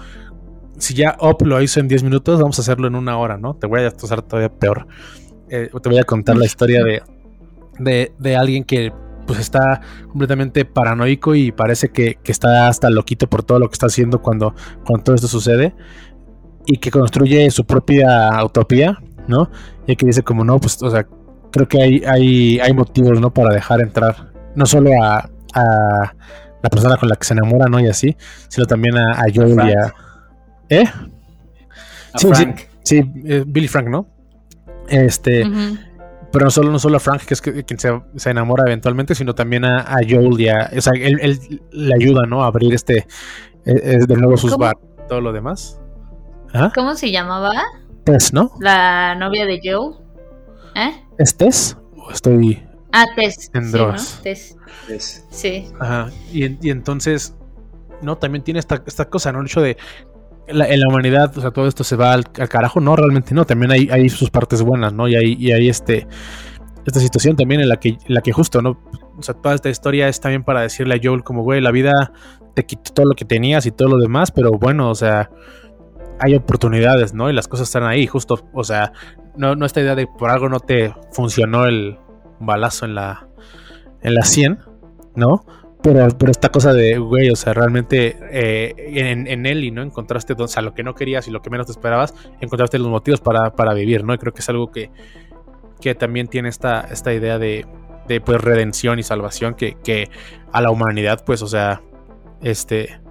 si 0.80 0.95
ya 0.95 1.18
Up 1.22 1.45
lo 1.45 1.61
hizo 1.61 1.80
en 1.80 1.88
10 1.88 2.03
minutos, 2.03 2.39
vamos 2.41 2.57
a 2.57 2.64
hacerlo 2.64 2.88
en 2.88 2.95
una 2.95 3.15
hora, 3.19 3.38
¿no? 3.38 3.53
Te 3.55 3.68
voy 3.68 3.81
a 3.81 3.84
destrozar 3.84 4.23
todavía 4.23 4.49
peor. 4.49 4.88
Eh, 5.49 5.69
te 5.84 5.89
voy 5.89 5.99
a 5.99 6.03
contar 6.03 6.35
la 6.35 6.45
historia 6.45 6.84
de, 6.84 7.03
de, 7.80 8.14
de 8.20 8.36
alguien 8.36 8.64
que 8.64 8.94
pues 9.26 9.40
está 9.40 9.82
completamente 10.10 10.66
paranoico 10.66 11.34
y 11.36 11.52
parece 11.52 11.90
que, 11.90 12.16
que 12.22 12.32
está 12.32 12.68
hasta 12.68 12.90
loquito 12.90 13.28
por 13.28 13.44
todo 13.44 13.60
lo 13.60 13.70
que 13.70 13.74
está 13.74 13.86
haciendo 13.86 14.22
cuando, 14.22 14.54
cuando 14.86 15.04
todo 15.04 15.16
esto 15.16 15.28
sucede 15.28 15.74
y 16.66 16.78
que 16.78 16.91
construye 16.91 17.50
su 17.52 17.66
propia 17.66 18.44
utopía, 18.44 18.98
¿no? 19.28 19.50
Y 19.88 19.95
que 19.95 20.06
dice 20.06 20.24
como 20.24 20.44
no, 20.44 20.60
pues, 20.60 20.82
o 20.82 20.90
sea, 20.90 21.08
creo 21.52 21.68
que 21.68 21.82
hay, 21.82 22.04
hay, 22.06 22.60
hay 22.60 22.74
motivos, 22.74 23.20
¿no? 23.20 23.34
Para 23.34 23.54
dejar 23.54 23.82
entrar 23.82 24.32
no 24.56 24.66
solo 24.66 24.91
a, 25.02 25.30
a 25.54 26.14
la 26.62 26.70
persona 26.70 26.98
con 26.98 27.10
la 27.10 27.16
que 27.16 27.26
se 27.26 27.34
enamora, 27.34 27.66
¿no? 27.68 27.80
Y 27.80 27.88
así, 27.88 28.16
sino 28.48 28.66
también 28.66 28.98
a, 28.98 29.12
a 29.14 29.26
Joel 29.34 29.56
y 29.56 29.74
a... 29.74 29.94
¿Eh? 30.70 30.86
A 32.14 32.18
Sí, 32.18 32.28
Frank. 32.28 32.60
Sí, 32.84 33.12
eh, 33.26 33.44
Billy 33.45 33.68
Frank, 33.68 33.88
¿no? 33.88 34.08
Este. 34.88 35.44
Pero 36.34 36.45
no 36.45 36.51
solo, 36.51 36.72
no 36.72 36.80
solo 36.80 36.97
a 36.97 36.99
Frank, 36.99 37.22
que 37.22 37.34
es 37.35 37.41
que- 37.41 37.64
quien 37.64 37.80
se, 37.80 38.01
se 38.18 38.30
enamora 38.31 38.64
eventualmente, 38.68 39.15
sino 39.15 39.34
también 39.34 39.64
a, 39.64 39.81
a 39.81 39.97
Joel 40.07 40.38
y 40.41 40.49
a. 40.49 40.69
O 40.76 40.81
sea, 40.81 40.91
él, 40.95 41.18
él 41.22 41.61
le 41.72 41.93
ayuda, 41.95 42.23
¿no? 42.27 42.43
A 42.43 42.47
abrir 42.47 42.73
este. 42.73 42.97
eh, 42.97 43.05
eh, 43.65 43.99
de 44.05 44.15
nuevo 44.18 44.35
sus 44.35 44.57
bar 44.57 44.76
todo 45.07 45.22
lo 45.22 45.31
demás. 45.31 45.80
¿Ah? 46.53 46.72
¿Cómo 46.76 46.95
se 46.95 47.10
llamaba 47.11 47.51
Tess, 48.03 48.34
¿no? 48.34 48.51
la 48.60 49.15
novia 49.15 49.45
de 49.45 49.60
Joe? 49.64 49.95
¿Eh? 50.76 50.91
¿Es 51.18 51.38
Tess? 51.38 51.77
¿O 51.95 52.11
estoy.? 52.11 52.61
Ah, 52.91 53.05
Tess. 53.15 53.49
En 53.53 53.65
sí, 53.65 53.72
drogas. 53.72 54.15
¿no? 54.18 54.23
Tess. 54.23 54.57
Es- 54.89 55.26
Sí. 55.30 55.68
Ajá. 55.80 56.10
Y, 56.31 56.45
y 56.68 56.72
entonces. 56.72 57.35
No, 58.01 58.18
también 58.18 58.43
tiene 58.43 58.60
esta, 58.60 58.84
esta 58.85 59.05
cosa, 59.10 59.31
¿no? 59.31 59.39
El 59.39 59.45
hecho 59.45 59.61
de. 59.61 59.77
En 60.48 60.80
la 60.80 60.88
humanidad, 60.88 61.38
o 61.38 61.41
sea, 61.41 61.52
todo 61.52 61.68
esto 61.68 61.84
se 61.84 61.95
va 61.95 62.14
al, 62.14 62.26
carajo. 62.32 62.82
No, 62.82 62.95
realmente 62.95 63.34
no. 63.34 63.45
También 63.45 63.72
hay, 63.72 64.10
sus 64.10 64.30
partes 64.30 64.61
buenas, 64.61 64.94
¿no? 64.94 65.07
Y 65.07 65.15
hay, 65.15 65.36
y 65.40 65.52
hay 65.52 65.70
este. 65.70 66.07
Esta 66.86 66.99
situación 66.99 67.38
también 67.38 67.61
en 67.61 67.70
la 67.70 67.78
que, 67.78 67.98
la 68.07 68.22
que 68.22 68.34
justo, 68.34 68.61
¿no? 68.61 68.78
O 69.18 69.22
sea, 69.22 69.36
toda 69.36 69.56
esta 69.56 69.70
historia 69.70 70.10
es 70.10 70.20
también 70.20 70.44
para 70.44 70.61
decirle 70.61 70.95
a 70.95 70.99
Joel 71.02 71.24
como, 71.24 71.44
güey, 71.44 71.61
la 71.61 71.72
vida 71.72 72.11
te 72.56 72.65
quitó 72.65 72.91
todo 72.94 73.06
lo 73.06 73.15
que 73.15 73.24
tenías 73.24 73.65
y 73.65 73.72
todo 73.72 73.88
lo 73.88 73.98
demás, 73.98 74.32
pero 74.32 74.52
bueno, 74.52 74.90
o 74.90 74.95
sea, 74.95 75.30
hay 76.20 76.36
oportunidades, 76.36 77.14
¿no? 77.14 77.30
Y 77.30 77.34
las 77.34 77.48
cosas 77.48 77.68
están 77.68 77.84
ahí, 77.84 78.06
justo, 78.06 78.48
o 78.53 78.64
sea, 78.64 78.91
no, 79.36 79.56
no 79.56 79.65
esta 79.65 79.82
idea 79.82 79.95
de 79.95 80.07
por 80.07 80.30
algo 80.30 80.49
no 80.49 80.60
te 80.60 80.94
funcionó 81.11 81.65
el 81.65 81.99
balazo 82.40 82.86
en 82.86 82.95
la, 82.95 83.28
en 84.02 84.15
la 84.15 84.24
100, 84.24 84.60
¿no? 85.15 85.45
Pero, 85.84 86.07
esta 86.30 86.47
cosa 86.47 86.73
de, 86.73 86.97
güey, 86.97 87.30
o 87.30 87.35
sea, 87.35 87.53
realmente 87.53 88.18
eh, 88.31 88.73
en, 88.77 89.27
en 89.27 89.45
Ellie, 89.45 89.69
¿no? 89.69 89.81
Encontraste, 89.81 90.34
o 90.38 90.47
sea, 90.47 90.61
lo 90.61 90.73
que 90.73 90.81
no 90.81 90.95
querías 90.95 91.27
y 91.27 91.31
lo 91.31 91.41
que 91.41 91.49
menos 91.49 91.65
te 91.65 91.73
esperabas, 91.73 92.14
encontraste 92.39 92.80
los 92.80 92.88
motivos 92.88 93.19
para, 93.19 93.53
para 93.53 93.73
vivir, 93.73 94.05
¿no? 94.05 94.14
Y 94.14 94.18
creo 94.18 94.34
que 94.34 94.39
es 94.39 94.47
algo 94.47 94.72
que, 94.72 94.91
que 95.81 95.93
también 95.93 96.30
tiene 96.30 96.47
esta, 96.47 96.88
esta 96.89 97.14
idea 97.14 97.38
de, 97.38 97.68
de 98.07 98.22
pues, 98.22 98.39
redención 98.39 98.97
y 98.97 99.03
salvación 99.03 99.55
que, 99.55 99.76
que 99.84 100.10
a 100.53 100.61
la 100.61 100.72
humanidad, 100.72 101.26
pues, 101.26 101.41
o 101.41 101.47
sea, 101.47 101.81
este, 102.41 103.01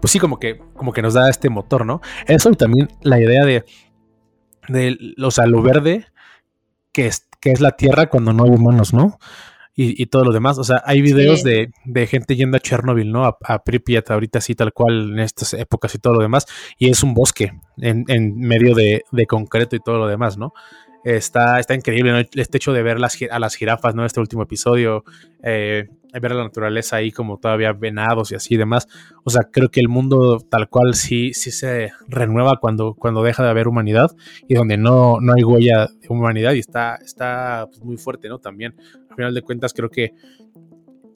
pues 0.00 0.10
sí, 0.10 0.18
como 0.18 0.38
que, 0.38 0.62
como 0.74 0.94
que 0.94 1.02
nos 1.02 1.12
da 1.12 1.28
este 1.28 1.50
motor, 1.50 1.84
¿no? 1.84 2.00
Eso 2.26 2.50
y 2.50 2.56
también 2.56 2.88
la 3.02 3.20
idea 3.20 3.44
de, 3.44 3.66
de 4.68 5.14
o 5.22 5.30
sea, 5.30 5.46
lo 5.46 5.60
verde 5.60 6.06
que 6.90 7.06
es, 7.06 7.28
que 7.38 7.50
es 7.50 7.60
la 7.60 7.72
tierra 7.72 8.06
cuando 8.06 8.32
no 8.32 8.44
hay 8.44 8.50
humanos, 8.50 8.94
¿no? 8.94 9.18
Y, 9.80 10.02
y 10.02 10.06
todo 10.06 10.24
lo 10.24 10.32
demás. 10.32 10.58
O 10.58 10.64
sea, 10.64 10.82
hay 10.84 11.00
videos 11.00 11.42
Sí. 11.42 11.48
de, 11.48 11.70
de 11.84 12.06
gente 12.08 12.34
yendo 12.34 12.56
a 12.56 12.60
Chernobyl, 12.60 13.12
¿no? 13.12 13.24
A, 13.26 13.38
a 13.44 13.62
Pripyat 13.62 14.10
ahorita 14.10 14.40
sí, 14.40 14.56
tal 14.56 14.72
cual, 14.72 15.12
en 15.12 15.20
estas 15.20 15.54
épocas 15.54 15.94
y 15.94 15.98
todo 15.98 16.14
lo 16.14 16.20
demás. 16.20 16.46
Y 16.78 16.88
es 16.88 17.04
un 17.04 17.14
bosque 17.14 17.52
en, 17.76 18.04
en 18.08 18.36
medio 18.40 18.74
de, 18.74 19.04
de 19.12 19.26
concreto 19.26 19.76
y 19.76 19.78
todo 19.78 19.98
lo 19.98 20.08
demás, 20.08 20.36
¿no? 20.36 20.52
Está, 21.04 21.60
está 21.60 21.74
increíble, 21.76 22.10
¿no? 22.10 22.18
Este 22.18 22.56
hecho 22.56 22.72
de 22.72 22.82
ver 22.82 22.98
las, 22.98 23.16
a 23.30 23.38
las 23.38 23.54
jirafas, 23.54 23.94
¿no? 23.94 24.04
Este 24.04 24.18
último 24.18 24.42
episodio, 24.42 25.04
eh, 25.44 25.86
ver 26.12 26.32
la 26.32 26.42
naturaleza 26.42 26.96
ahí 26.96 27.12
como 27.12 27.38
todavía 27.38 27.72
venados 27.72 28.32
y 28.32 28.34
así 28.34 28.54
y 28.54 28.56
demás. 28.56 28.88
O 29.24 29.30
sea, 29.30 29.42
creo 29.50 29.70
que 29.70 29.80
el 29.80 29.88
mundo 29.88 30.40
tal 30.40 30.68
cual 30.68 30.94
sí, 30.94 31.32
sí 31.34 31.50
se 31.50 31.92
renueva 32.06 32.56
cuando, 32.60 32.94
cuando 32.94 33.22
deja 33.22 33.42
de 33.42 33.50
haber 33.50 33.68
humanidad 33.68 34.10
y 34.48 34.54
donde 34.54 34.76
no, 34.76 35.20
no 35.20 35.34
hay 35.34 35.44
huella 35.44 35.86
de 35.86 36.08
humanidad 36.08 36.52
y 36.52 36.58
está, 36.60 36.96
está 36.96 37.66
pues, 37.68 37.82
muy 37.82 37.96
fuerte, 37.96 38.28
¿no? 38.28 38.38
También, 38.38 38.74
al 39.10 39.16
final 39.16 39.34
de 39.34 39.42
cuentas, 39.42 39.72
creo 39.74 39.90
que 39.90 40.14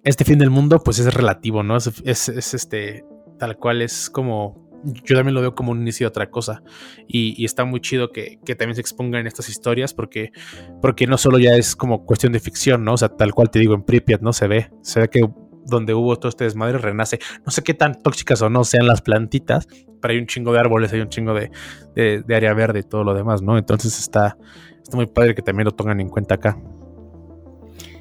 este 0.05 0.25
fin 0.25 0.39
del 0.39 0.51
mundo 0.51 0.83
pues 0.83 0.99
es 0.99 1.13
relativo, 1.13 1.63
¿no? 1.63 1.77
Es, 1.77 1.91
es, 2.05 2.29
es, 2.29 2.55
este, 2.55 3.05
tal 3.39 3.57
cual 3.57 3.83
es 3.83 4.11
como... 4.11 4.62
Yo 4.85 5.17
también 5.17 5.35
lo 5.35 5.41
veo 5.41 5.55
como 5.55 5.73
un 5.73 5.81
inicio 5.81 6.07
de 6.07 6.09
otra 6.09 6.31
cosa 6.31 6.63
y, 7.07 7.45
está 7.45 7.65
muy 7.65 7.81
chido 7.81 8.11
que, 8.11 8.39
que 8.45 8.55
también 8.55 8.75
se 8.75 8.81
expongan 8.81 9.27
estas 9.27 9.49
historias 9.49 9.95
porque, 9.95 10.33
porque 10.81 11.07
no 11.07 11.19
solo 11.19 11.39
ya 11.39 11.55
es 11.55 11.77
como 11.77 12.05
cuestión 12.05 12.33
de 12.33 12.41
ficción, 12.41 12.85
¿no? 12.85 12.95
O 12.95 12.97
sea, 12.97 13.09
tal 13.09 13.33
cual 13.33 13.51
te 13.51 13.59
digo, 13.59 13.75
en 13.75 13.83
Pripyat, 13.83 14.21
¿no? 14.21 14.33
Se 14.33 14.49
ve, 14.49 14.71
se 14.83 15.01
ve 15.01 15.09
que 15.09 15.29
donde 15.65 15.95
hubo 15.95 16.17
todo 16.17 16.29
este 16.29 16.45
desmadre 16.45 16.79
renace. 16.79 17.19
No 17.47 17.53
sé 17.53 17.63
qué 17.63 17.75
tan 17.75 18.03
tóxicas 18.03 18.43
o 18.43 18.51
no 18.51 18.65
sean 18.65 18.87
las 18.87 19.03
plantitas, 19.03 19.69
pero 20.01 20.13
hay 20.13 20.19
un 20.19 20.27
chingo 20.27 20.53
de 20.53 20.59
árboles, 20.59 20.93
hay 20.93 21.01
un 21.01 21.09
chingo 21.09 21.35
de, 21.35 21.51
de, 21.95 22.23
de 22.23 22.35
área 22.35 22.53
verde 22.55 22.81
y 22.81 22.83
todo 22.83 23.05
lo 23.05 23.15
demás, 23.15 23.43
¿no? 23.43 23.57
Entonces 23.57 23.99
está, 23.99 24.37
está 24.83 24.97
muy 24.97 25.07
padre 25.07 25.35
que 25.35 25.43
también 25.43 25.67
lo 25.67 25.73
tengan 25.73 26.01
en 26.01 26.09
cuenta 26.09 26.35
acá. 26.35 26.59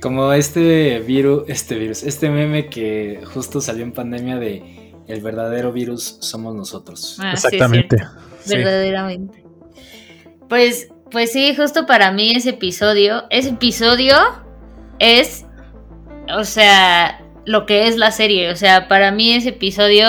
Como 0.02 0.34
este 0.34 0.99
virus, 0.99 1.44
este 1.48 1.76
virus, 1.76 2.02
este 2.03 2.32
meme 2.32 2.70
que 2.70 3.22
justo 3.34 3.62
salió 3.62 3.84
en 3.84 3.91
pandemia 3.91 4.40
de 4.40 4.81
el 5.12 5.22
verdadero 5.22 5.72
virus 5.72 6.18
somos 6.22 6.56
nosotros. 6.56 7.18
Ah, 7.20 7.34
Exactamente. 7.34 7.98
Sí. 8.44 8.58
verdaderamente. 8.58 9.44
Pues, 10.48 10.90
pues 11.12 11.32
sí, 11.32 11.56
justo 11.56 11.86
para 11.86 12.12
mí 12.12 12.32
ese 12.36 12.52
episodio, 12.52 13.26
ese 13.30 13.50
episodio 13.50 14.16
es, 15.00 15.46
o 16.36 16.44
sea, 16.44 17.22
lo 17.46 17.66
que 17.66 17.88
es 17.88 17.98
la 17.98 18.12
serie. 18.12 18.52
O 18.52 18.56
sea, 18.56 18.88
para 18.88 19.12
mí 19.12 19.34
ese 19.34 19.50
episodio, 19.50 20.06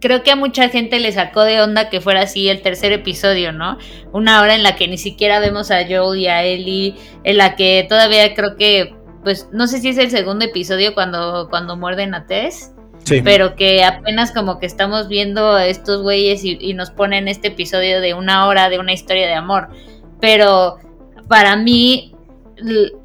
creo 0.00 0.22
que 0.22 0.30
a 0.30 0.36
mucha 0.36 0.68
gente 0.68 1.00
le 1.00 1.12
sacó 1.12 1.42
de 1.42 1.60
onda 1.60 1.90
que 1.90 2.00
fuera 2.00 2.22
así 2.22 2.48
el 2.48 2.62
tercer 2.62 2.92
episodio, 2.92 3.52
¿no? 3.52 3.78
Una 4.12 4.40
hora 4.40 4.54
en 4.54 4.62
la 4.62 4.76
que 4.76 4.88
ni 4.88 4.98
siquiera 4.98 5.40
vemos 5.40 5.70
a 5.70 5.86
Joel 5.86 6.18
y 6.18 6.26
a 6.26 6.42
Ellie, 6.44 6.94
en 7.24 7.36
la 7.36 7.56
que 7.56 7.86
todavía 7.88 8.34
creo 8.34 8.56
que, 8.56 8.94
pues, 9.22 9.48
no 9.52 9.66
sé 9.66 9.80
si 9.80 9.90
es 9.90 9.98
el 9.98 10.10
segundo 10.10 10.44
episodio 10.44 10.94
cuando, 10.94 11.48
cuando 11.50 11.76
muerden 11.76 12.14
a 12.14 12.26
Tess 12.26 12.72
Pero 13.24 13.56
que 13.56 13.84
apenas 13.84 14.32
como 14.32 14.58
que 14.58 14.66
estamos 14.66 15.08
viendo 15.08 15.58
estos 15.58 16.02
güeyes 16.02 16.44
y, 16.44 16.74
nos 16.74 16.90
ponen 16.90 17.28
este 17.28 17.48
episodio 17.48 18.00
de 18.00 18.14
una 18.14 18.46
hora 18.46 18.68
de 18.68 18.78
una 18.78 18.92
historia 18.92 19.26
de 19.26 19.34
amor. 19.34 19.68
Pero 20.20 20.78
para 21.28 21.56
mí, 21.56 22.14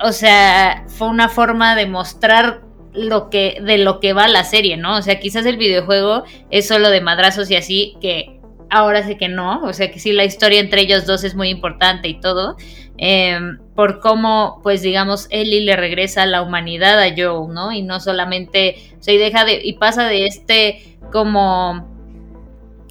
o 0.03 0.11
sea, 0.11 0.85
fue 0.87 1.07
una 1.07 1.29
forma 1.29 1.75
de 1.75 1.85
mostrar 1.85 2.61
lo 2.93 3.29
que, 3.29 3.57
de 3.63 3.77
lo 3.79 3.99
que 3.99 4.13
va 4.13 4.27
la 4.27 4.43
serie, 4.43 4.77
¿no? 4.77 4.97
O 4.97 5.01
sea, 5.01 5.19
quizás 5.19 5.45
el 5.45 5.57
videojuego 5.57 6.23
es 6.51 6.67
solo 6.67 6.89
de 6.89 7.01
madrazos 7.01 7.49
y 7.49 7.55
así, 7.55 7.97
que 8.01 8.39
ahora 8.69 9.03
sé 9.03 9.17
que 9.17 9.29
no, 9.29 9.63
o 9.63 9.73
sea 9.73 9.91
que 9.91 9.99
sí 9.99 10.11
la 10.13 10.25
historia 10.25 10.59
entre 10.59 10.81
ellos 10.81 11.05
dos 11.05 11.23
es 11.23 11.35
muy 11.35 11.49
importante 11.49 12.07
y 12.07 12.19
todo, 12.19 12.55
eh, 12.97 13.39
por 13.75 13.99
cómo, 13.99 14.59
pues 14.63 14.81
digamos, 14.81 15.27
Ellie 15.29 15.61
le 15.61 15.75
regresa 15.75 16.25
la 16.25 16.41
humanidad 16.41 16.99
a 17.01 17.09
Joe, 17.09 17.51
¿no? 17.53 17.71
Y 17.71 17.81
no 17.81 17.99
solamente, 17.99 18.75
o 18.99 19.03
sea, 19.03 19.13
y 19.13 19.17
deja 19.17 19.45
de, 19.45 19.59
y 19.63 19.73
pasa 19.73 20.07
de 20.07 20.25
este 20.27 20.97
como 21.11 21.87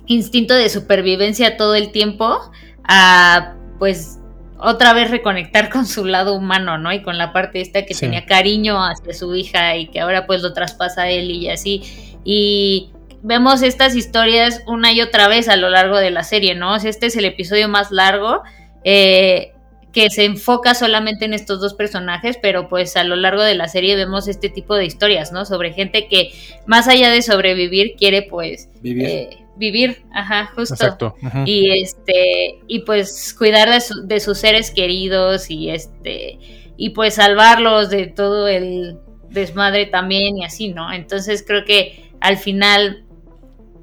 instinto 0.07 0.55
de 0.55 0.69
supervivencia 0.69 1.57
todo 1.57 1.75
el 1.75 1.93
tiempo 1.93 2.41
a, 2.85 3.55
pues, 3.79 4.19
otra 4.59 4.93
vez 4.93 5.11
reconectar 5.11 5.71
con 5.71 5.87
su 5.87 6.05
lado 6.05 6.35
humano, 6.35 6.79
¿no? 6.79 6.93
Y 6.93 7.03
con 7.03 7.19
la 7.19 7.33
parte 7.33 7.61
esta 7.61 7.85
que 7.85 7.95
Sí. 7.95 8.01
tenía 8.01 8.27
cariño 8.27 8.79
hacia 8.85 9.13
su 9.15 9.35
hija 9.35 9.77
y 9.77 9.87
que 9.89 10.01
ahora 10.01 10.27
pues 10.27 10.43
lo 10.43 10.53
traspasa 10.53 11.03
a 11.03 11.11
Ellie 11.11 11.37
y 11.47 11.49
así. 11.51 11.83
Y 12.25 12.91
vemos 13.23 13.63
estas 13.63 13.97
historias 13.97 14.63
una 14.67 14.93
y 14.93 15.01
otra 15.01 15.27
vez 15.27 15.49
a 15.49 15.57
lo 15.57 15.69
largo 15.69 15.97
de 15.99 16.11
la 16.13 16.23
serie, 16.23 16.55
¿no? 16.55 16.75
O 16.75 16.79
sea, 16.79 16.91
este 16.91 17.07
es 17.07 17.17
el 17.17 17.25
episodio 17.25 17.69
más 17.69 17.91
largo. 17.91 18.43
Eh, 18.85 19.52
que 19.93 20.09
se 20.11 20.25
enfoca 20.25 20.75
solamente 20.75 21.25
en 21.27 21.35
estos 21.35 21.61
dos 21.61 21.75
personajes, 21.75 22.39
pero 22.41 22.69
pues 22.69 22.97
a 22.97 23.05
lo 23.05 23.15
largo 23.17 23.43
de 23.43 23.55
la 23.55 23.69
serie 23.69 23.95
vemos 23.95 24.27
este 24.29 24.49
tipo 24.49 24.75
de 24.75 24.87
historias, 24.87 25.33
¿no? 25.33 25.45
Sobre 25.45 25.73
gente 25.75 26.09
que 26.09 26.33
más 26.67 26.89
allá 26.89 27.11
de 27.11 27.21
sobrevivir 27.23 27.95
quiere 27.99 28.23
pues 28.23 28.71
Vivir. 28.81 29.07
eh, 29.07 29.39
vivir, 29.57 30.03
ajá, 30.13 30.51
justo. 30.57 30.75
Exacto. 30.75 31.15
Y 31.45 31.71
este, 31.83 32.61
y 32.69 32.81
pues 32.81 33.35
cuidar 33.37 33.71
de, 33.71 33.81
su- 33.83 34.07
de 34.07 34.19
sus 34.21 34.39
seres 34.39 34.71
queridos 34.71 35.51
y 35.51 35.69
este, 35.71 36.39
y 36.79 36.91
pues 36.91 37.15
salvarlos 37.17 37.91
de 37.91 38.07
todo 38.07 38.49
el 38.49 38.97
desmadre 39.29 39.87
también 39.87 40.39
y 40.39 40.45
así, 40.47 40.69
¿no? 40.69 40.91
Entonces 40.93 41.45
creo 41.47 41.65
que 41.67 42.11
al 42.21 42.39
final, 42.39 43.05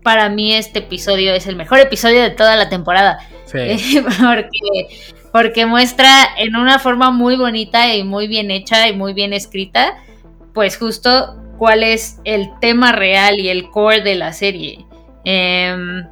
para 0.04 0.30
mí 0.30 0.54
este 0.56 0.80
episodio 0.80 1.34
es 1.34 1.46
el 1.46 1.56
mejor 1.56 1.80
episodio 1.80 2.22
de 2.24 2.32
toda 2.32 2.56
la 2.56 2.68
temporada. 2.70 3.20
Sí. 3.46 4.00
porque, 4.04 4.88
porque 5.32 5.66
muestra 5.66 6.10
en 6.38 6.56
una 6.56 6.80
forma 6.80 7.12
muy 7.12 7.36
bonita 7.36 7.94
y 7.94 8.04
muy 8.04 8.28
bien 8.28 8.52
hecha 8.52 8.88
y 8.88 8.96
muy 8.96 9.14
bien 9.14 9.34
escrita, 9.34 9.96
pues 10.54 10.78
justo 10.78 11.36
cuál 11.58 11.84
es 11.84 12.20
el 12.24 12.50
tema 12.60 12.92
real 12.92 13.40
y 13.40 13.50
el 13.50 13.70
core 13.70 14.02
de 14.02 14.16
la 14.16 14.34
serie. 14.34 14.86
Em, 15.26 16.06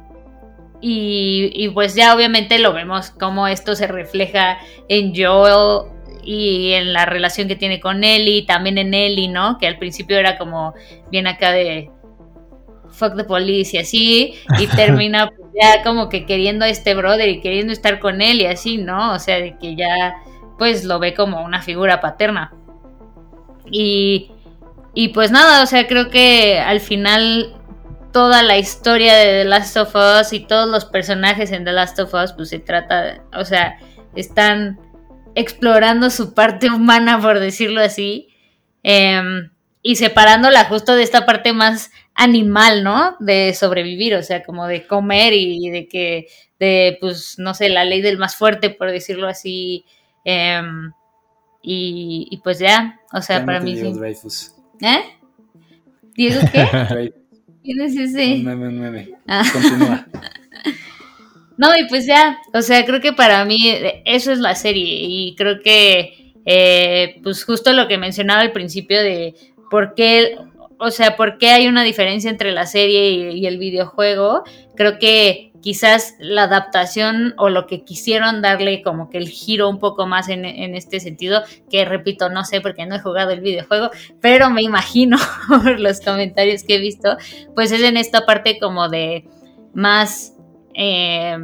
y, 0.80 1.50
y 1.54 1.68
pues 1.70 1.94
ya 1.94 2.14
obviamente 2.14 2.58
lo 2.58 2.72
vemos 2.72 3.10
cómo 3.10 3.48
esto 3.48 3.74
se 3.74 3.88
refleja 3.88 4.58
en 4.88 5.12
Joel 5.16 5.90
y 6.22 6.72
en 6.74 6.92
la 6.92 7.06
relación 7.06 7.48
que 7.48 7.56
tiene 7.56 7.80
con 7.80 8.04
Ellie, 8.04 8.44
también 8.46 8.78
en 8.78 8.92
Ellie, 8.92 9.28
¿no? 9.28 9.58
Que 9.58 9.66
al 9.66 9.78
principio 9.78 10.18
era 10.18 10.36
como 10.36 10.74
bien 11.10 11.26
acá 11.26 11.52
de 11.52 11.90
fuck 12.90 13.16
the 13.16 13.24
police 13.24 13.76
y 13.76 13.80
así, 13.80 14.34
y 14.58 14.66
termina 14.76 15.30
ya 15.54 15.82
como 15.82 16.08
que 16.08 16.26
queriendo 16.26 16.64
a 16.64 16.68
este 16.68 16.94
brother 16.94 17.28
y 17.28 17.40
queriendo 17.40 17.72
estar 17.72 17.98
con 17.98 18.20
él 18.20 18.40
y 18.40 18.46
así, 18.46 18.78
¿no? 18.78 19.12
O 19.12 19.18
sea, 19.18 19.36
de 19.36 19.56
que 19.58 19.76
ya 19.76 20.16
pues 20.58 20.84
lo 20.84 20.98
ve 20.98 21.14
como 21.14 21.42
una 21.44 21.62
figura 21.62 22.00
paterna. 22.00 22.52
Y, 23.70 24.32
y 24.94 25.08
pues 25.08 25.30
nada, 25.30 25.62
o 25.62 25.66
sea, 25.66 25.86
creo 25.86 26.10
que 26.10 26.58
al 26.58 26.80
final 26.80 27.54
toda 28.12 28.42
la 28.42 28.58
historia 28.58 29.14
de 29.14 29.42
The 29.42 29.44
Last 29.44 29.76
of 29.76 29.94
Us 29.94 30.32
y 30.32 30.40
todos 30.40 30.68
los 30.68 30.84
personajes 30.84 31.52
en 31.52 31.64
The 31.64 31.72
Last 31.72 31.98
of 32.00 32.14
Us, 32.14 32.32
pues 32.32 32.48
se 32.48 32.58
trata, 32.58 33.22
o 33.32 33.44
sea, 33.44 33.78
están 34.16 34.80
explorando 35.34 36.10
su 36.10 36.34
parte 36.34 36.68
humana, 36.68 37.20
por 37.20 37.38
decirlo 37.38 37.80
así, 37.80 38.28
em, 38.82 39.50
y 39.82 39.96
separándola 39.96 40.64
justo 40.64 40.96
de 40.96 41.02
esta 41.02 41.26
parte 41.26 41.52
más 41.52 41.90
animal, 42.18 42.84
¿no? 42.84 43.16
De 43.20 43.54
sobrevivir, 43.54 44.14
o 44.16 44.22
sea, 44.24 44.42
como 44.44 44.66
de 44.66 44.86
comer 44.86 45.32
y 45.34 45.70
de 45.70 45.88
que, 45.88 46.28
de, 46.60 46.98
pues, 47.00 47.36
no 47.38 47.54
sé, 47.54 47.70
la 47.70 47.84
ley 47.86 48.02
del 48.02 48.18
más 48.18 48.36
fuerte, 48.36 48.70
por 48.70 48.90
decirlo 48.90 49.28
así, 49.28 49.84
em, 50.24 50.92
y, 51.62 52.28
y 52.30 52.38
pues 52.38 52.58
ya, 52.60 53.00
o 53.12 53.22
sea, 53.22 53.44
para 53.44 53.60
mí 53.60 53.76
sí. 53.76 53.92
Dreyfus. 53.92 54.54
¿Eh? 54.82 55.02
¿Diego 56.16 56.40
qué? 56.52 56.64
¿Quién 57.62 57.80
es 57.82 57.94
Un 57.96 58.00
ese? 58.02 58.36
meme, 58.42 58.68
un 58.68 58.80
meme. 58.80 59.10
Ah. 59.26 59.42
Continúa. 59.52 60.06
No, 61.56 61.76
y 61.76 61.88
pues 61.88 62.06
ya, 62.06 62.38
o 62.54 62.62
sea, 62.62 62.84
creo 62.84 63.00
que 63.00 63.12
para 63.12 63.44
mí 63.44 63.68
eh, 63.68 64.02
eso 64.04 64.30
es 64.32 64.38
la 64.38 64.54
serie 64.54 64.84
y 65.00 65.34
creo 65.36 65.60
que, 65.60 66.34
eh, 66.46 67.16
pues 67.22 67.44
justo 67.44 67.72
lo 67.72 67.88
que 67.88 67.98
mencionaba 67.98 68.40
al 68.42 68.52
principio 68.52 69.02
de 69.02 69.34
por 69.70 69.94
qué, 69.94 70.36
o 70.78 70.90
sea, 70.90 71.16
por 71.16 71.38
qué 71.38 71.50
hay 71.50 71.66
una 71.66 71.82
diferencia 71.82 72.30
entre 72.30 72.52
la 72.52 72.66
serie 72.66 73.32
y, 73.32 73.46
el 73.46 73.58
videojuego, 73.58 74.44
creo 74.76 74.98
que 74.98 75.52
quizás 75.60 76.14
la 76.20 76.44
adaptación 76.44 77.34
o 77.36 77.48
lo 77.48 77.66
que 77.66 77.84
quisieron 77.84 78.42
darle 78.42 78.82
como 78.82 79.10
que 79.10 79.18
el 79.18 79.28
giro 79.28 79.68
un 79.68 79.78
poco 79.80 80.06
más 80.06 80.28
en, 80.28 80.44
este 80.44 81.00
sentido, 81.00 81.42
que 81.68 81.84
repito, 81.84 82.28
no 82.28 82.44
sé 82.44 82.60
porque 82.60 82.86
no 82.86 82.94
he 82.94 83.00
jugado 83.00 83.32
el 83.32 83.40
videojuego, 83.40 83.90
pero 84.20 84.50
me 84.50 84.62
imagino 84.62 85.16
por 85.48 85.80
los 85.80 86.00
comentarios 86.00 86.62
que 86.62 86.76
he 86.76 86.80
visto, 86.80 87.16
pues 87.54 87.72
es 87.72 87.82
en 87.82 87.96
esta 87.96 88.24
parte 88.24 88.58
como 88.60 88.88
de 88.88 89.24
más 89.74 90.34
eh, 90.74 91.36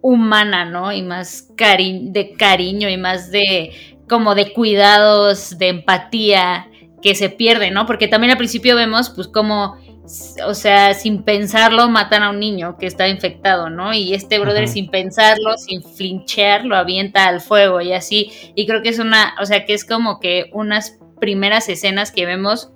humana, 0.00 0.64
¿no? 0.64 0.92
Y 0.92 1.02
más 1.02 1.54
de 1.56 2.34
cariño 2.36 2.88
y 2.88 2.96
más 2.96 3.30
de 3.30 3.70
como 4.08 4.34
de 4.34 4.52
cuidados, 4.52 5.58
de 5.58 5.68
empatía 5.68 6.67
que 7.02 7.14
se 7.14 7.30
pierde, 7.30 7.70
¿no? 7.70 7.86
Porque 7.86 8.08
también 8.08 8.32
al 8.32 8.38
principio 8.38 8.76
vemos 8.76 9.10
pues 9.10 9.28
como, 9.28 9.76
o 10.46 10.54
sea, 10.54 10.94
sin 10.94 11.22
pensarlo 11.22 11.88
matan 11.88 12.22
a 12.22 12.30
un 12.30 12.40
niño 12.40 12.76
que 12.78 12.86
está 12.86 13.08
infectado, 13.08 13.70
¿no? 13.70 13.94
Y 13.94 14.14
este 14.14 14.38
brother 14.38 14.68
sin 14.68 14.90
pensarlo, 14.90 15.56
sin 15.58 15.82
flinchear, 15.82 16.64
lo 16.64 16.76
avienta 16.76 17.26
al 17.26 17.40
fuego 17.40 17.80
y 17.80 17.92
así. 17.92 18.32
Y 18.54 18.66
creo 18.66 18.82
que 18.82 18.88
es 18.88 18.98
una, 18.98 19.34
o 19.40 19.46
sea, 19.46 19.64
que 19.64 19.74
es 19.74 19.84
como 19.84 20.20
que 20.20 20.50
unas 20.52 20.98
primeras 21.20 21.68
escenas 21.68 22.12
que 22.12 22.26
vemos 22.26 22.72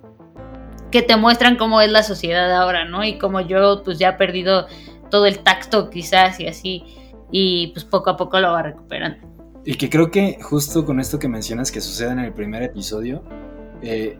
que 0.91 1.01
te 1.01 1.17
muestran 1.17 1.55
cómo 1.55 1.81
es 1.81 1.91
la 1.91 2.03
sociedad 2.03 2.51
ahora, 2.55 2.85
¿no? 2.85 3.03
Y 3.03 3.17
como 3.17 3.41
yo 3.41 3.81
pues 3.83 3.97
ya 3.97 4.09
he 4.09 4.13
perdido 4.13 4.67
todo 5.09 5.25
el 5.25 5.39
tacto 5.39 5.89
quizás 5.89 6.39
y 6.39 6.47
así, 6.47 6.83
y 7.31 7.67
pues 7.73 7.83
poco 7.83 8.11
a 8.11 8.17
poco 8.17 8.39
lo 8.39 8.51
va 8.51 8.61
recuperando. 8.61 9.27
Y 9.65 9.75
que 9.75 9.89
creo 9.89 10.11
que 10.11 10.37
justo 10.41 10.85
con 10.85 10.99
esto 10.99 11.19
que 11.19 11.27
mencionas 11.27 11.71
que 11.71 11.81
sucede 11.81 12.11
en 12.11 12.19
el 12.19 12.33
primer 12.33 12.61
episodio, 12.61 13.23
eh, 13.83 14.17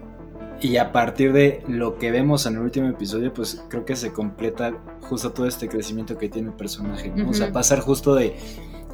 y 0.62 0.78
a 0.78 0.92
partir 0.92 1.34
de 1.34 1.64
lo 1.68 1.98
que 1.98 2.12
vemos 2.12 2.46
en 2.46 2.54
el 2.54 2.60
último 2.60 2.88
episodio, 2.88 3.34
pues 3.34 3.64
creo 3.70 3.84
que 3.86 3.96
se 3.96 4.14
completa 4.14 4.74
justo 5.02 5.32
todo 5.34 5.48
este 5.48 5.68
crecimiento 5.68 6.18
que 6.18 6.30
tiene 6.30 6.50
el 6.50 6.54
personaje, 6.56 7.12
¿no? 7.16 7.30
O 7.30 7.34
sea, 7.34 7.52
pasar 7.52 7.80
justo 7.80 8.14
de 8.16 8.36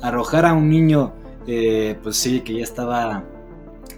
arrojar 0.02 0.46
a 0.46 0.54
un 0.54 0.70
niño, 0.70 1.12
eh, 1.46 1.98
pues 2.02 2.16
sí, 2.16 2.40
que 2.41 2.54
ya 2.56 2.64
estaba 2.64 3.24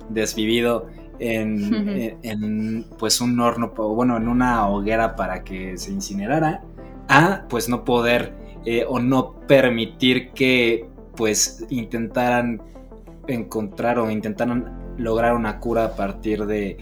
desvivido 0.09 0.87
en, 1.19 1.63
Ujú. 1.73 1.89
en- 1.91 2.17
en, 2.23 2.85
pues 2.97 3.21
un 3.21 3.39
horno, 3.39 3.71
o 3.77 3.93
bueno, 3.95 4.17
en 4.17 4.27
una 4.27 4.67
hoguera 4.67 5.15
para 5.15 5.43
que 5.43 5.77
se 5.77 5.91
incinerara, 5.91 6.63
a 7.07 7.45
pues 7.47 7.69
no 7.69 7.85
poder 7.85 8.33
eh, 8.65 8.85
o 8.87 8.99
no 8.99 9.39
permitir 9.47 10.31
que 10.31 10.87
pues 11.15 11.65
intentaran 11.69 12.61
encontrar 13.27 13.99
o 13.99 14.09
intentaran 14.09 14.80
lograr 15.01 15.33
una 15.33 15.59
cura 15.59 15.85
a 15.85 15.95
partir 15.95 16.45
de, 16.45 16.77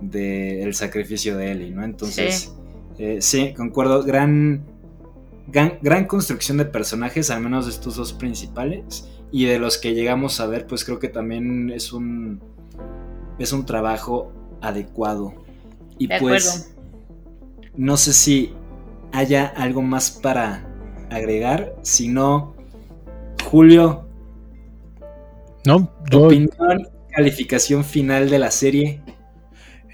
de 0.00 0.62
el 0.62 0.74
sacrificio 0.74 1.36
de 1.36 1.52
Ellie, 1.52 1.70
¿no? 1.70 1.84
Entonces, 1.84 2.54
eh, 2.98 3.18
sí, 3.20 3.54
concuerdo, 3.54 4.02
gran, 4.02 4.64
gran, 5.48 5.78
gran 5.82 6.06
construcción 6.06 6.58
de 6.58 6.64
personajes, 6.64 7.30
al 7.30 7.42
menos 7.42 7.66
de 7.66 7.72
estos 7.72 7.96
dos 7.96 8.12
principales, 8.12 9.08
y 9.30 9.46
de 9.46 9.58
los 9.58 9.78
que 9.78 9.94
llegamos 9.94 10.40
a 10.40 10.46
ver, 10.46 10.66
pues 10.66 10.84
creo 10.84 10.98
que 10.98 11.08
también 11.08 11.70
es 11.70 11.92
un, 11.92 12.40
es 13.38 13.52
un 13.52 13.66
trabajo 13.66 14.32
adecuado. 14.60 15.34
Y 15.98 16.06
De 16.06 16.18
pues, 16.18 16.74
no 17.76 17.96
sé 17.96 18.12
si 18.12 18.52
haya 19.12 19.46
algo 19.46 19.82
más 19.82 20.10
para 20.10 20.66
agregar, 21.10 21.74
si 21.82 22.08
no, 22.08 22.54
Julio, 23.44 24.06
No, 25.66 25.90
yo 26.10 26.26
opinión, 26.26 26.88
calificación 27.14 27.84
final 27.84 28.30
de 28.30 28.38
la 28.38 28.50
serie. 28.50 29.02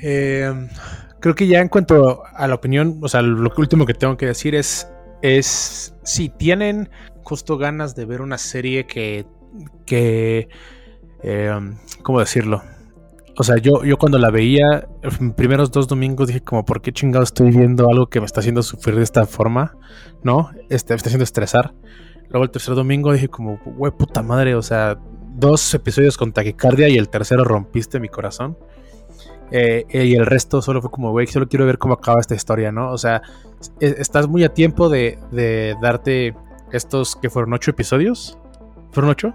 eh, 0.02 0.52
creo 1.20 1.34
que 1.34 1.46
ya 1.46 1.60
en 1.60 1.68
cuanto 1.68 2.22
a 2.34 2.48
la 2.48 2.54
opinión, 2.54 2.98
o 3.02 3.08
sea, 3.08 3.22
lo 3.22 3.52
último 3.56 3.86
que 3.86 3.94
tengo 3.94 4.16
que 4.16 4.26
decir 4.26 4.54
es, 4.54 4.88
es 5.22 5.94
si 6.02 6.28
tienen 6.30 6.88
justo 7.22 7.58
ganas 7.58 7.94
de 7.94 8.06
ver 8.06 8.22
una 8.22 8.38
serie 8.38 8.86
que, 8.86 9.26
que, 9.86 10.48
eh, 11.22 11.52
¿cómo 12.02 12.20
decirlo? 12.20 12.62
O 13.36 13.44
sea, 13.44 13.56
yo, 13.58 13.84
yo 13.84 13.96
cuando 13.96 14.18
la 14.18 14.30
veía, 14.30 14.88
primeros 15.36 15.70
dos 15.70 15.86
domingos 15.88 16.28
dije 16.28 16.40
como, 16.40 16.64
¿por 16.64 16.82
qué 16.82 16.92
chingado 16.92 17.24
estoy 17.24 17.50
viendo 17.50 17.88
algo 17.90 18.08
que 18.08 18.20
me 18.20 18.26
está 18.26 18.40
haciendo 18.40 18.62
sufrir 18.62 18.96
de 18.96 19.02
esta 19.02 19.26
forma? 19.26 19.76
¿No? 20.22 20.50
Este, 20.68 20.92
me 20.92 20.96
está 20.96 21.08
haciendo 21.08 21.24
estresar. 21.24 21.74
Luego 22.28 22.44
el 22.44 22.50
tercer 22.50 22.74
domingo 22.74 23.12
dije 23.12 23.28
como, 23.28 23.58
güey, 23.64 23.92
puta 23.92 24.22
madre, 24.22 24.54
o 24.54 24.62
sea, 24.62 24.98
dos 25.40 25.74
episodios 25.74 26.16
con 26.16 26.32
taquicardia 26.32 26.88
y 26.88 26.96
el 26.98 27.08
tercero 27.08 27.42
rompiste 27.44 27.98
mi 27.98 28.08
corazón. 28.08 28.56
Eh, 29.50 29.84
eh, 29.88 30.04
y 30.04 30.14
el 30.14 30.26
resto 30.26 30.62
solo 30.62 30.80
fue 30.80 30.90
como, 30.92 31.10
güey, 31.10 31.26
solo 31.26 31.48
quiero 31.48 31.66
ver 31.66 31.78
cómo 31.78 31.94
acaba 31.94 32.20
esta 32.20 32.36
historia, 32.36 32.70
¿no? 32.70 32.92
O 32.92 32.98
sea, 32.98 33.20
es- 33.80 33.98
estás 33.98 34.28
muy 34.28 34.44
a 34.44 34.50
tiempo 34.54 34.88
de, 34.88 35.18
de 35.32 35.74
darte 35.82 36.34
estos 36.72 37.16
que 37.16 37.30
fueron 37.30 37.52
ocho 37.52 37.72
episodios. 37.72 38.38
¿Fueron 38.92 39.10
ocho? 39.10 39.34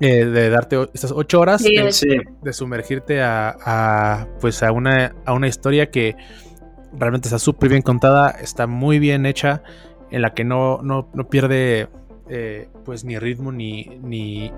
Eh, 0.00 0.24
de 0.24 0.48
darte 0.48 0.88
estas 0.94 1.12
ocho 1.12 1.40
horas 1.40 1.60
Sí, 1.60 1.74
de, 1.76 1.82
ocho. 1.82 1.92
Sí, 1.92 2.08
de 2.42 2.52
sumergirte 2.54 3.20
a, 3.20 3.54
a, 3.62 4.26
pues 4.40 4.62
a 4.62 4.72
una, 4.72 5.14
a 5.26 5.34
una 5.34 5.46
historia 5.46 5.90
que 5.90 6.16
realmente 6.94 7.28
está 7.28 7.38
súper 7.38 7.68
bien 7.68 7.82
contada, 7.82 8.30
está 8.30 8.66
muy 8.66 8.98
bien 8.98 9.26
hecha, 9.26 9.62
en 10.10 10.22
la 10.22 10.32
que 10.32 10.42
no, 10.42 10.80
no, 10.82 11.10
no 11.12 11.28
pierde 11.28 11.88
eh, 12.30 12.68
pues 12.84 13.04
ni 13.04 13.18
ritmo 13.18 13.52
ni, 13.52 13.98
ni, 14.02 14.52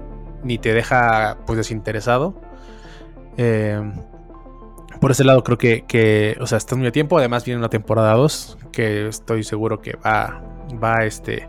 ni 0.44 0.59
te 0.59 0.73
deja 0.73 1.39
pues 1.47 1.57
desinteresado. 1.57 2.40
Eh, 3.39 3.81
por 5.01 5.11
ese 5.11 5.24
lado 5.24 5.43
creo 5.43 5.59
que, 5.59 5.85
que, 5.86 6.36
o 6.40 6.47
sea, 6.47 6.59
muy 6.77 6.86
a 6.86 6.93
tiempo, 6.93 7.19
además 7.19 7.44
viene 7.44 7.59
una 7.59 7.70
temporada 7.70 8.12
2 8.15 8.59
que 8.70 9.09
estoy 9.09 9.43
seguro 9.43 9.81
que 9.81 9.97
va, 9.97 10.43
va 10.82 11.05
este, 11.05 11.49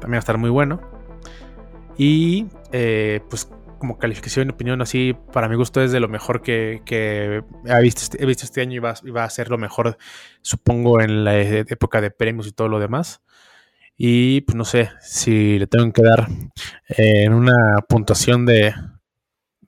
también 0.00 0.16
a 0.16 0.18
estar 0.20 0.38
muy 0.38 0.50
bueno. 0.50 0.80
Y 1.96 2.46
eh, 2.72 3.20
pues 3.30 3.48
como 3.78 3.98
calificación 3.98 4.48
y 4.48 4.52
opinión 4.52 4.80
así, 4.80 5.16
para 5.32 5.48
mi 5.48 5.56
gusto 5.56 5.82
es 5.82 5.92
de 5.92 6.00
lo 6.00 6.08
mejor 6.08 6.40
que, 6.40 6.82
que 6.84 7.42
he, 7.66 7.82
visto 7.82 8.02
este, 8.02 8.22
he 8.22 8.26
visto 8.26 8.44
este 8.44 8.60
año 8.60 8.74
y 8.74 8.78
va, 8.78 8.94
y 9.02 9.10
va 9.10 9.24
a 9.24 9.30
ser 9.30 9.50
lo 9.50 9.58
mejor, 9.58 9.98
supongo, 10.40 11.00
en 11.00 11.24
la 11.24 11.36
e- 11.36 11.64
época 11.68 12.00
de 12.00 12.10
premios 12.10 12.46
y 12.46 12.52
todo 12.52 12.68
lo 12.68 12.78
demás. 12.78 13.22
Y 13.96 14.40
pues 14.42 14.56
no 14.56 14.64
sé 14.64 14.90
si 15.00 15.58
le 15.58 15.66
tengo 15.66 15.92
que 15.92 16.02
dar 16.02 16.28
eh, 16.88 17.24
en 17.24 17.32
una 17.32 17.78
puntuación 17.88 18.44
de 18.44 18.74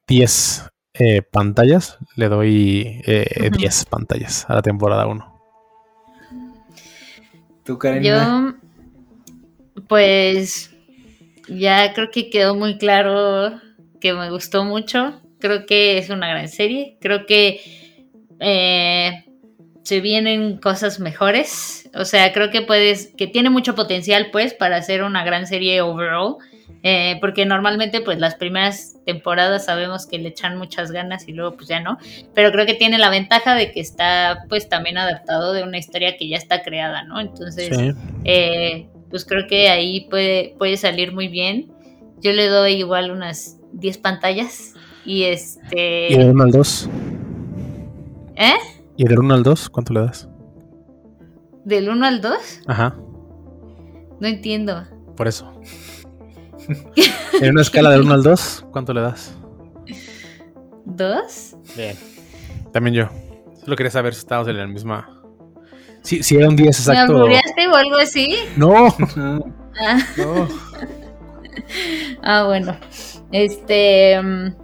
10 0.08 0.68
eh, 0.94 1.22
pantallas, 1.22 1.98
le 2.16 2.28
doy 2.28 3.02
eh, 3.06 3.48
Ujú. 3.50 3.58
10 3.58 3.84
pantallas 3.86 4.48
a 4.48 4.54
la 4.54 4.62
temporada 4.62 5.06
1. 5.06 5.36
¿Tú, 7.64 7.78
Karen? 7.78 8.02
Yo, 8.02 8.54
pues, 9.88 10.70
ya 11.48 11.92
creo 11.94 12.10
que 12.10 12.30
quedó 12.30 12.54
muy 12.54 12.78
claro 12.78 13.60
que 14.00 14.12
me 14.12 14.30
gustó 14.30 14.64
mucho. 14.64 15.20
Creo 15.40 15.66
que 15.66 15.98
es 15.98 16.10
una 16.10 16.28
gran 16.28 16.48
serie. 16.48 16.96
Creo 17.00 17.26
que 17.26 17.60
eh, 18.40 19.25
se 19.86 20.00
vienen 20.00 20.56
cosas 20.56 20.98
mejores. 20.98 21.88
O 21.94 22.04
sea, 22.04 22.32
creo 22.32 22.50
que 22.50 22.60
puedes, 22.60 23.12
que 23.16 23.28
tiene 23.28 23.50
mucho 23.50 23.76
potencial, 23.76 24.30
pues, 24.32 24.52
para 24.52 24.78
hacer 24.78 25.04
una 25.04 25.24
gran 25.24 25.46
serie 25.46 25.80
overall. 25.80 26.38
Eh, 26.82 27.18
porque 27.20 27.46
normalmente, 27.46 28.00
pues, 28.00 28.18
las 28.18 28.34
primeras 28.34 28.96
temporadas 29.06 29.64
sabemos 29.66 30.06
que 30.06 30.18
le 30.18 30.30
echan 30.30 30.58
muchas 30.58 30.90
ganas 30.90 31.28
y 31.28 31.32
luego, 31.32 31.54
pues, 31.56 31.68
ya 31.68 31.78
no. 31.78 31.98
Pero 32.34 32.50
creo 32.50 32.66
que 32.66 32.74
tiene 32.74 32.98
la 32.98 33.10
ventaja 33.10 33.54
de 33.54 33.70
que 33.70 33.78
está, 33.78 34.44
pues, 34.48 34.68
también 34.68 34.98
adaptado 34.98 35.52
de 35.52 35.62
una 35.62 35.78
historia 35.78 36.16
que 36.16 36.26
ya 36.26 36.36
está 36.36 36.62
creada, 36.62 37.04
¿no? 37.04 37.20
Entonces, 37.20 37.68
Sí. 37.76 37.92
eh, 38.24 38.88
pues 39.08 39.24
creo 39.24 39.46
que 39.46 39.68
ahí 39.68 40.08
puede, 40.10 40.56
puede 40.58 40.76
salir 40.76 41.12
muy 41.12 41.28
bien. 41.28 41.68
Yo 42.20 42.32
le 42.32 42.48
doy 42.48 42.72
igual 42.72 43.12
unas 43.12 43.56
10 43.72 43.98
pantallas. 43.98 44.74
Y 45.04 45.22
este. 45.22 46.08
¿Y 46.12 46.16
del 46.18 46.30
1 46.30 46.42
al 46.42 46.50
2? 46.50 46.88
¿Eh? 48.34 48.52
¿Y 48.96 49.04
del 49.04 49.18
1 49.18 49.34
al 49.34 49.42
2? 49.42 49.68
¿Cuánto 49.70 49.92
le 49.92 50.00
das? 50.00 50.28
¿Del 51.64 51.88
1 51.88 52.06
al 52.06 52.20
2? 52.20 52.32
Ajá, 52.66 52.94
No 54.20 54.28
entiendo. 54.28 54.84
por 55.16 55.28
eso. 55.28 55.52
en 57.40 57.50
una 57.50 57.62
escala 57.62 57.90
del 57.90 58.02
1 58.02 58.14
al 58.14 58.22
2, 58.22 58.66
¿cuánto 58.72 58.92
le 58.94 59.00
das? 59.02 59.34
¿Dos? 60.84 61.56
Bien. 61.76 61.96
También 62.72 62.94
yo. 62.94 63.08
Solo 63.64 63.76
quería 63.76 63.90
saber 63.90 64.14
si 64.14 64.20
estábamos 64.20 64.48
en 64.48 64.56
la 64.56 64.66
misma. 64.66 65.10
Sí, 66.02 66.22
si 66.22 66.36
era 66.36 66.48
un 66.48 66.56
10 66.56 66.66
¿Me 66.88 66.94
exacto. 66.94 67.16
albureaste 67.16 67.66
o 67.68 67.74
algo 67.74 67.96
así? 67.96 68.36
No, 68.56 68.86
Ah, 69.78 69.98
no. 70.16 70.48
ah, 72.22 72.44
bueno. 72.46 72.76
Este. 73.32 74.20
mm, 74.22 74.54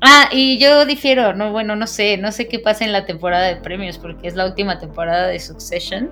Ah, 0.00 0.28
y 0.32 0.58
yo 0.58 0.86
difiero, 0.86 1.34
no, 1.34 1.50
bueno, 1.50 1.74
no 1.74 1.86
sé, 1.86 2.16
no 2.18 2.30
sé 2.30 2.46
qué 2.46 2.58
pasa 2.58 2.84
en 2.84 2.92
la 2.92 3.04
temporada 3.04 3.46
de 3.46 3.56
premios, 3.56 3.98
porque 3.98 4.28
es 4.28 4.36
la 4.36 4.46
última 4.46 4.78
temporada 4.78 5.26
de 5.26 5.40
Succession. 5.40 6.10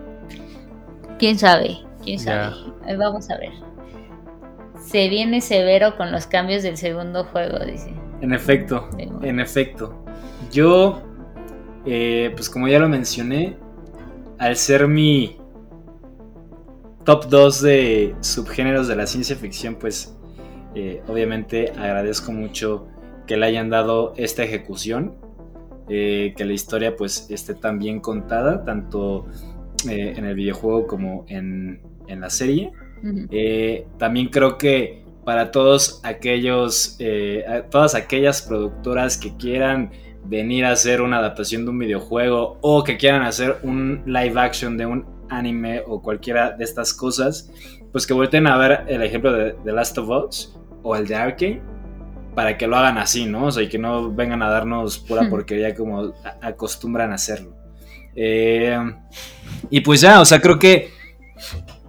¿Quién 1.19 1.39
sabe? 1.39 1.79
¿Quién 2.03 2.19
sabe? 2.19 2.55
Eh, 2.87 2.97
Vamos 2.97 3.31
a 3.31 3.39
ver. 3.39 3.53
Se 4.85 5.09
viene 5.09 5.41
severo 5.41 5.97
con 5.97 6.13
los 6.13 6.27
cambios 6.27 6.63
del 6.63 6.77
segundo 6.77 7.25
juego, 7.25 7.59
dice. 7.65 7.93
En 8.21 8.33
efecto, 8.33 8.89
en 8.99 9.41
efecto. 9.41 10.05
Yo, 10.51 11.03
eh, 11.85 12.33
pues 12.35 12.49
como 12.51 12.69
ya 12.69 12.79
lo 12.79 12.89
mencioné, 12.89 13.57
al 14.39 14.57
ser 14.57 14.87
mi 14.89 15.39
top 17.05 17.27
2 17.29 17.63
de 17.63 18.17
subgéneros 18.21 18.89
de 18.89 18.97
la 18.97 19.07
ciencia 19.07 19.37
ficción, 19.37 19.77
pues 19.77 20.17
eh, 20.75 21.03
obviamente 21.09 21.73
agradezco 21.79 22.33
mucho 22.33 22.87
que 23.27 23.37
le 23.37 23.47
hayan 23.47 23.71
dado 23.71 24.15
esta 24.17 24.45
ejecución, 24.45 25.15
eh, 25.89 26.35
que 26.37 26.45
la 26.45 26.53
historia 26.53 26.97
pues 26.97 27.29
esté 27.31 27.55
tan 27.55 27.79
bien 27.79 28.01
contada, 28.01 28.65
tanto 28.65 29.27
eh, 29.89 30.15
en 30.17 30.25
el 30.25 30.35
videojuego 30.35 30.87
como 30.87 31.25
en, 31.29 31.81
en 32.07 32.21
la 32.21 32.31
serie. 32.31 32.73
Eh, 33.31 33.87
también 33.99 34.29
creo 34.29 34.59
que 34.59 35.05
para 35.25 35.51
todos 35.51 36.01
aquellos, 36.03 36.99
todas 37.71 37.95
aquellas 37.95 38.43
productoras 38.43 39.17
que 39.17 39.37
quieran 39.37 39.91
venir 40.25 40.65
a 40.65 40.73
hacer 40.73 41.01
una 41.03 41.19
adaptación 41.19 41.65
de 41.65 41.71
un 41.71 41.79
videojuego 41.79 42.59
o 42.61 42.85
que 42.85 42.97
quieran 42.97 43.23
hacer 43.23 43.59
un 43.63 44.03
live 44.07 44.41
action 44.41 44.77
de 44.77 44.87
un 44.87 45.05
anime 45.29 45.83
o 45.87 46.01
cualquiera 46.01 46.53
de 46.53 46.65
estas 46.65 46.95
cosas, 46.95 47.51
pues 47.93 48.07
que 48.07 48.15
vuelten 48.15 48.47
a 48.47 48.57
ver 48.57 48.85
el 48.89 49.03
ejemplo 49.03 49.33
de 49.33 49.53
The 49.65 49.73
Last 49.73 49.99
of 49.99 50.09
Us 50.09 50.57
o 50.83 50.97
el 50.97 51.07
de 51.07 51.15
Arkane 51.15 51.76
para 52.37 52.57
que 52.57 52.69
lo 52.69 52.77
hagan 52.77 52.99
así, 52.99 53.27
¿no? 53.27 53.47
O 53.47 53.51
sea, 53.51 53.65
y 53.65 53.69
que 53.69 53.79
no 53.79 54.13
vengan 54.13 54.43
a 54.43 54.51
darnos 54.51 54.99
pura 54.99 55.23
Hmm. 55.23 55.31
porquería 55.31 55.75
como 55.75 56.13
acostumbran 56.43 57.11
a 57.11 57.15
hacerlo. 57.15 57.57
Eh, 58.15 58.79
y 59.71 59.81
pues 59.81 60.03
ya, 60.03 60.21
o 60.21 60.25
sea, 60.25 60.41
creo 60.41 60.59
que 60.59 60.91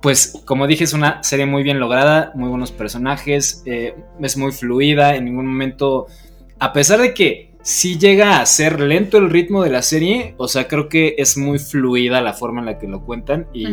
pues 0.02 0.42
como 0.46 0.68
dije, 0.68 0.86
es 0.86 0.94
una 0.94 1.22
serie 1.22 1.46
muy 1.46 1.64
bien 1.64 1.80
lograda, 1.80 2.32
muy 2.34 2.50
buenos 2.50 2.72
personajes, 2.72 3.62
eh, 3.66 3.94
es 4.22 4.38
muy 4.38 4.52
fluida, 4.52 5.16
en 5.16 5.26
ningún 5.26 5.48
momento, 5.48 6.08
a 6.60 6.72
pesar 6.72 7.02
de 7.02 7.14
que 7.14 7.52
sí 7.62 7.98
llega 7.98 8.40
a 8.40 8.46
ser 8.46 8.80
lento 8.80 9.18
el 9.18 9.30
ritmo 9.30 9.64
de 9.64 9.70
la 9.70 9.82
serie, 9.82 10.34
o 10.38 10.48
sea, 10.48 10.68
creo 10.68 10.88
que 10.88 11.16
es 11.18 11.38
muy 11.38 11.60
fluida 11.60 12.22
la 12.22 12.34
forma 12.34 12.62
en 12.62 12.68
la 12.68 12.78
que 12.78 12.88
lo 12.88 13.02
cuentan 13.02 13.48
y 13.54 13.66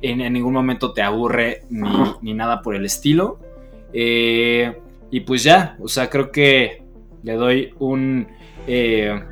en 0.00 0.32
ningún 0.32 0.54
momento 0.54 0.92
te 0.92 1.02
aburre 1.02 1.62
ni, 1.70 1.88
ni 2.22 2.34
nada 2.34 2.60
por 2.60 2.74
el 2.74 2.84
estilo. 2.84 3.38
Eh, 3.92 4.76
y 5.12 5.20
pues 5.20 5.44
ya, 5.44 5.76
o 5.80 5.86
sea, 5.86 6.10
creo 6.10 6.32
que 6.32 6.82
le 7.22 7.34
doy 7.34 7.74
un... 7.78 8.26
eh, 8.66 9.22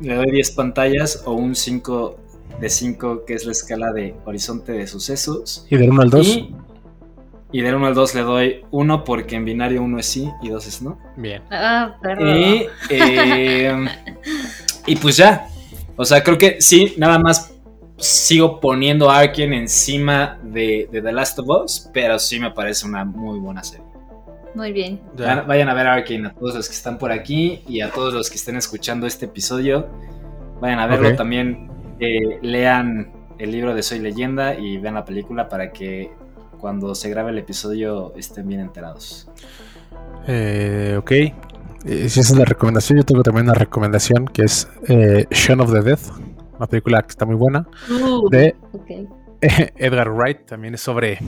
le 0.00 0.14
doy 0.14 0.30
10 0.30 0.52
pantallas 0.52 1.24
o 1.26 1.32
un 1.32 1.54
5 1.54 2.16
de 2.60 2.70
5, 2.70 3.24
que 3.26 3.34
es 3.34 3.44
la 3.44 3.52
escala 3.52 3.92
de 3.92 4.14
horizonte 4.24 4.72
de 4.72 4.86
sucesos. 4.86 5.66
¿Y 5.68 5.76
del 5.76 5.90
1 5.90 6.02
al 6.02 6.10
2? 6.10 6.26
Y, 6.26 6.54
y 7.50 7.60
del 7.62 7.74
1 7.74 7.86
al 7.88 7.94
2 7.94 8.14
le 8.14 8.20
doy 8.22 8.64
1 8.70 9.04
porque 9.04 9.36
en 9.36 9.44
binario 9.44 9.82
1 9.82 9.98
es 9.98 10.06
sí 10.06 10.30
y 10.40 10.50
2 10.50 10.66
es 10.66 10.82
no. 10.82 10.98
Bien. 11.16 11.42
Ah, 11.50 11.96
perro. 12.00 12.30
Y, 12.30 12.66
eh, 12.90 13.86
y 14.86 14.96
pues 14.96 15.16
ya. 15.16 15.48
O 15.96 16.04
sea, 16.04 16.22
creo 16.22 16.38
que 16.38 16.60
sí, 16.60 16.94
nada 16.96 17.18
más 17.18 17.52
sigo 17.96 18.60
poniendo 18.60 19.10
a 19.10 19.18
Arkane 19.18 19.58
encima 19.58 20.38
de, 20.44 20.88
de 20.92 21.02
The 21.02 21.10
Last 21.12 21.40
of 21.40 21.48
Us, 21.48 21.90
pero 21.92 22.20
sí 22.20 22.38
me 22.38 22.52
parece 22.52 22.86
una 22.86 23.04
muy 23.04 23.40
buena 23.40 23.64
serie. 23.64 23.87
Muy 24.58 24.72
bien. 24.72 25.00
Vayan, 25.16 25.46
vayan 25.46 25.68
a 25.68 25.74
ver 25.74 25.86
Arkane 25.86 26.26
a 26.26 26.34
todos 26.34 26.56
los 26.56 26.68
que 26.68 26.74
están 26.74 26.98
por 26.98 27.12
aquí 27.12 27.62
y 27.68 27.80
a 27.80 27.92
todos 27.92 28.12
los 28.12 28.28
que 28.28 28.34
estén 28.34 28.56
escuchando 28.56 29.06
este 29.06 29.26
episodio. 29.26 29.86
Vayan 30.60 30.80
a 30.80 30.86
verlo 30.88 31.14
también. 31.14 31.70
eh, 32.00 32.38
lean 32.42 33.12
el 33.38 33.52
libro 33.52 33.72
de 33.72 33.84
Soy 33.84 34.00
Leyenda 34.00 34.56
y 34.56 34.78
vean 34.78 34.94
la 34.94 35.04
película 35.04 35.48
para 35.48 35.70
que 35.70 36.10
cuando 36.60 36.92
se 36.96 37.08
grabe 37.08 37.30
el 37.30 37.38
episodio 37.38 38.12
estén 38.16 38.48
bien 38.48 38.60
enterados. 38.60 39.30
Eh, 40.26 40.96
ok. 40.98 41.10
Eh, 41.12 42.08
si 42.08 42.18
esa 42.18 42.32
es 42.32 42.36
la 42.36 42.44
recomendación, 42.44 42.98
yo 42.98 43.04
tengo 43.04 43.22
también 43.22 43.44
una 43.46 43.54
recomendación 43.54 44.26
que 44.26 44.42
es 44.42 44.68
eh, 44.88 45.24
Shaun 45.30 45.60
of 45.60 45.72
the 45.72 45.82
Dead, 45.82 45.98
una 46.56 46.66
película 46.66 47.00
que 47.02 47.10
está 47.10 47.24
muy 47.24 47.36
buena, 47.36 47.64
Uh, 47.88 48.28
de 48.28 48.56
ok. 48.72 48.90
Edgar 49.76 50.10
Wright. 50.10 50.46
También 50.46 50.74
es 50.74 50.80
sobre 50.80 51.18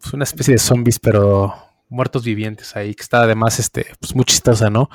pues, 0.00 0.12
una 0.12 0.24
especie 0.24 0.54
de 0.54 0.58
zombies, 0.58 0.98
pero 0.98 1.54
muertos 1.94 2.24
vivientes 2.24 2.76
ahí, 2.76 2.94
que 2.94 3.02
está 3.02 3.22
además 3.22 3.58
este, 3.58 3.86
pues, 4.00 4.14
muy 4.14 4.24
chistosa, 4.24 4.68
¿no? 4.70 4.90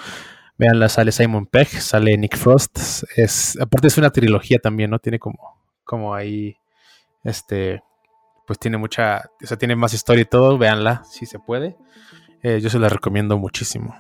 Veanla, 0.58 0.90
sale 0.90 1.12
Simon 1.12 1.46
Pegg, 1.46 1.70
sale 1.70 2.18
Nick 2.18 2.36
Frost. 2.36 2.80
Es, 3.16 3.58
aparte 3.60 3.88
es 3.88 3.98
una 3.98 4.12
trilogía 4.12 4.60
también, 4.60 4.92
¿no? 4.92 5.00
Tiene 5.00 5.18
como, 5.18 5.58
como 5.86 6.14
ahí, 6.14 6.58
este, 7.24 7.82
pues 8.46 8.60
tiene 8.60 8.78
mucha, 8.78 9.30
o 9.42 9.48
sea, 9.48 9.58
tiene 9.58 9.76
más 9.76 9.94
historia 9.94 10.24
y 10.24 10.26
todo. 10.26 10.58
Véanla, 10.58 11.04
si 11.10 11.26
se 11.26 11.40
puede. 11.40 11.78
Eh, 12.44 12.60
yo 12.62 12.70
se 12.70 12.78
la 12.80 12.90
recomiendo 12.90 13.38
muchísimo. 13.38 13.96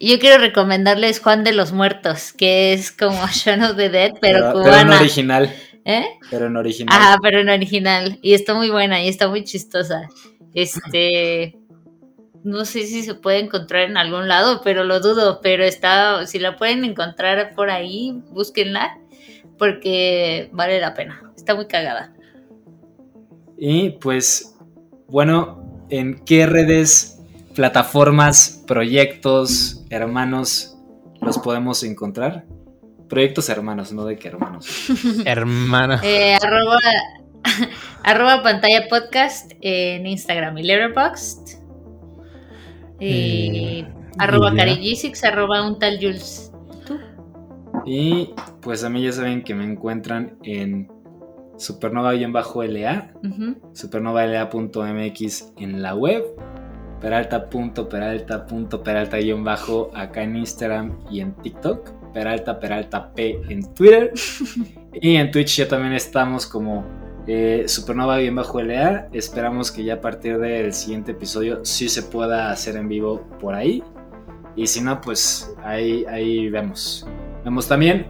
Yo 0.00 0.18
quiero 0.18 0.38
recomendarles 0.38 1.20
Juan 1.20 1.44
de 1.44 1.52
los 1.52 1.72
Muertos, 1.72 2.32
que 2.32 2.74
es 2.74 2.92
como 2.92 3.26
Shaun 3.32 3.62
of 3.62 3.76
the 3.76 3.88
Dead, 3.88 4.12
pero, 4.20 4.38
pero 4.40 4.46
en 4.48 4.52
cubana. 4.52 5.00
original. 5.00 5.54
¿Eh? 5.86 6.04
Pero 6.30 6.46
en 6.46 6.56
original. 6.56 6.98
Ajá, 6.98 7.18
pero 7.22 7.40
en 7.40 7.48
original. 7.48 8.18
Y 8.22 8.34
está 8.34 8.54
muy 8.54 8.70
buena 8.70 9.02
y 9.02 9.08
está 9.08 9.28
muy 9.28 9.44
chistosa. 9.44 10.08
Este. 10.54 11.58
No 12.42 12.64
sé 12.64 12.86
si 12.86 13.02
se 13.02 13.14
puede 13.14 13.38
encontrar 13.40 13.88
en 13.88 13.96
algún 13.96 14.28
lado, 14.28 14.60
pero 14.62 14.84
lo 14.84 15.00
dudo. 15.00 15.40
Pero 15.42 15.64
está. 15.64 16.26
Si 16.26 16.38
la 16.38 16.56
pueden 16.56 16.84
encontrar 16.84 17.54
por 17.54 17.70
ahí, 17.70 18.22
búsquenla. 18.30 18.98
Porque 19.58 20.48
vale 20.52 20.80
la 20.80 20.94
pena. 20.94 21.22
Está 21.36 21.54
muy 21.54 21.66
cagada. 21.66 22.14
Y 23.56 23.90
pues, 23.90 24.56
bueno, 25.08 25.86
¿en 25.90 26.24
qué 26.24 26.46
redes, 26.46 27.20
plataformas, 27.54 28.64
proyectos, 28.66 29.84
hermanos 29.90 30.76
los 31.20 31.38
podemos 31.38 31.82
encontrar? 31.82 32.44
Proyectos 33.08 33.48
hermanos, 33.48 33.92
no 33.92 34.04
de 34.04 34.16
que 34.16 34.28
hermanos. 34.28 34.66
Hermana. 35.24 36.00
Eh, 36.02 36.34
arroba, 36.34 36.78
Arroba 38.02 38.42
pantalla 38.42 38.88
podcast 38.88 39.52
en 39.60 40.06
Instagram 40.06 40.56
y 40.58 40.62
Letterboxd. 40.64 41.58
Y 43.00 43.80
Eh, 43.80 43.86
arroba. 44.18 44.54
Carigisix, 44.54 45.24
arroba 45.24 45.66
un 45.66 45.78
tal 45.78 45.96
Jules. 46.00 46.52
¿Tú? 46.86 46.98
Y 47.84 48.30
pues 48.60 48.84
a 48.84 48.88
mí 48.90 49.02
ya 49.02 49.12
saben 49.12 49.42
que 49.42 49.54
me 49.54 49.64
encuentran 49.64 50.36
en 50.42 50.88
supernova-la, 51.56 53.12
Ujú. 53.22 53.56
supernova.la.mx 53.72 55.52
en 55.58 55.82
la 55.82 55.94
web, 55.94 56.24
peralta.peralta.peralta-bajo 57.00 59.90
acá 59.94 60.22
en 60.22 60.36
Instagram 60.36 60.98
y 61.10 61.20
en 61.20 61.34
TikTok, 61.36 62.12
peralta 62.12 62.58
peralta 62.60 63.12
p 63.12 63.40
en 63.48 63.72
Twitter 63.74 64.12
y 65.00 65.16
en 65.16 65.30
Twitch 65.30 65.56
ya 65.58 65.66
también 65.68 65.92
estamos 65.94 66.46
como 66.46 66.84
eh, 67.26 67.64
supernova-la. 67.66 69.08
Esperamos 69.12 69.70
que 69.70 69.84
ya 69.84 69.94
a 69.94 70.00
partir 70.00 70.38
del 70.38 70.72
siguiente 70.72 71.12
episodio 71.12 71.64
sí 71.64 71.88
se 71.88 72.02
pueda 72.02 72.50
hacer 72.50 72.76
en 72.76 72.88
vivo 72.88 73.22
por 73.40 73.54
ahí 73.54 73.82
y 74.56 74.66
si 74.66 74.80
no 74.80 75.00
pues 75.00 75.54
ahí, 75.62 76.04
ahí 76.08 76.48
vemos. 76.48 77.06
Vemos 77.44 77.68
también 77.68 78.06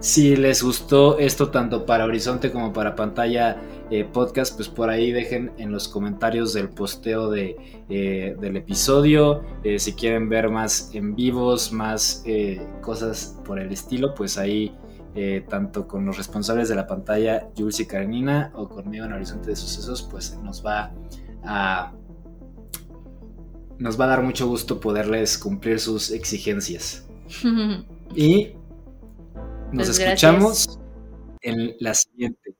si 0.00 0.34
les 0.34 0.62
gustó 0.62 1.18
esto 1.18 1.50
tanto 1.50 1.84
para 1.84 2.06
Horizonte 2.06 2.50
como 2.50 2.72
para 2.72 2.96
pantalla 2.96 3.60
eh, 3.90 4.04
podcast, 4.04 4.56
pues 4.56 4.68
por 4.68 4.88
ahí 4.88 5.12
dejen 5.12 5.50
en 5.58 5.72
los 5.72 5.88
comentarios 5.88 6.54
del 6.54 6.68
posteo 6.68 7.28
de, 7.28 7.56
eh, 7.88 8.34
del 8.40 8.56
episodio. 8.56 9.42
eh, 9.62 9.78
si 9.78 9.92
quieren 9.92 10.28
ver 10.28 10.48
más 10.48 10.94
en 10.94 11.14
vivos, 11.14 11.72
más 11.72 12.24
cosas 12.80 13.36
por 13.44 13.58
el 13.58 13.72
estilo, 13.72 14.14
pues 14.14 14.38
ahí 14.38 14.74
eh, 15.14 15.44
tanto 15.48 15.86
con 15.88 16.04
los 16.06 16.16
responsables 16.16 16.68
de 16.68 16.74
la 16.76 16.86
pantalla, 16.86 17.50
Jules 17.56 17.80
y 17.80 17.86
Karenina, 17.86 18.52
o 18.54 18.68
conmigo 18.68 19.04
en 19.06 19.12
Horizonte 19.12 19.50
de 19.50 19.56
Sucesos, 19.56 20.02
pues 20.10 20.36
nos 20.42 20.64
va 20.64 20.92
a... 21.44 21.92
Nos 23.78 23.98
va 23.98 24.04
a 24.04 24.08
dar 24.08 24.22
mucho 24.22 24.46
gusto 24.46 24.78
poderles 24.78 25.38
cumplir 25.38 25.80
sus 25.80 26.10
exigencias. 26.10 27.06
Y 28.14 28.54
nos 29.72 29.86
Pues 29.86 29.98
gracias. 29.98 30.00
escuchamos 30.00 30.80
en 31.42 31.74
la 31.78 31.94
siguiente. 31.94 32.56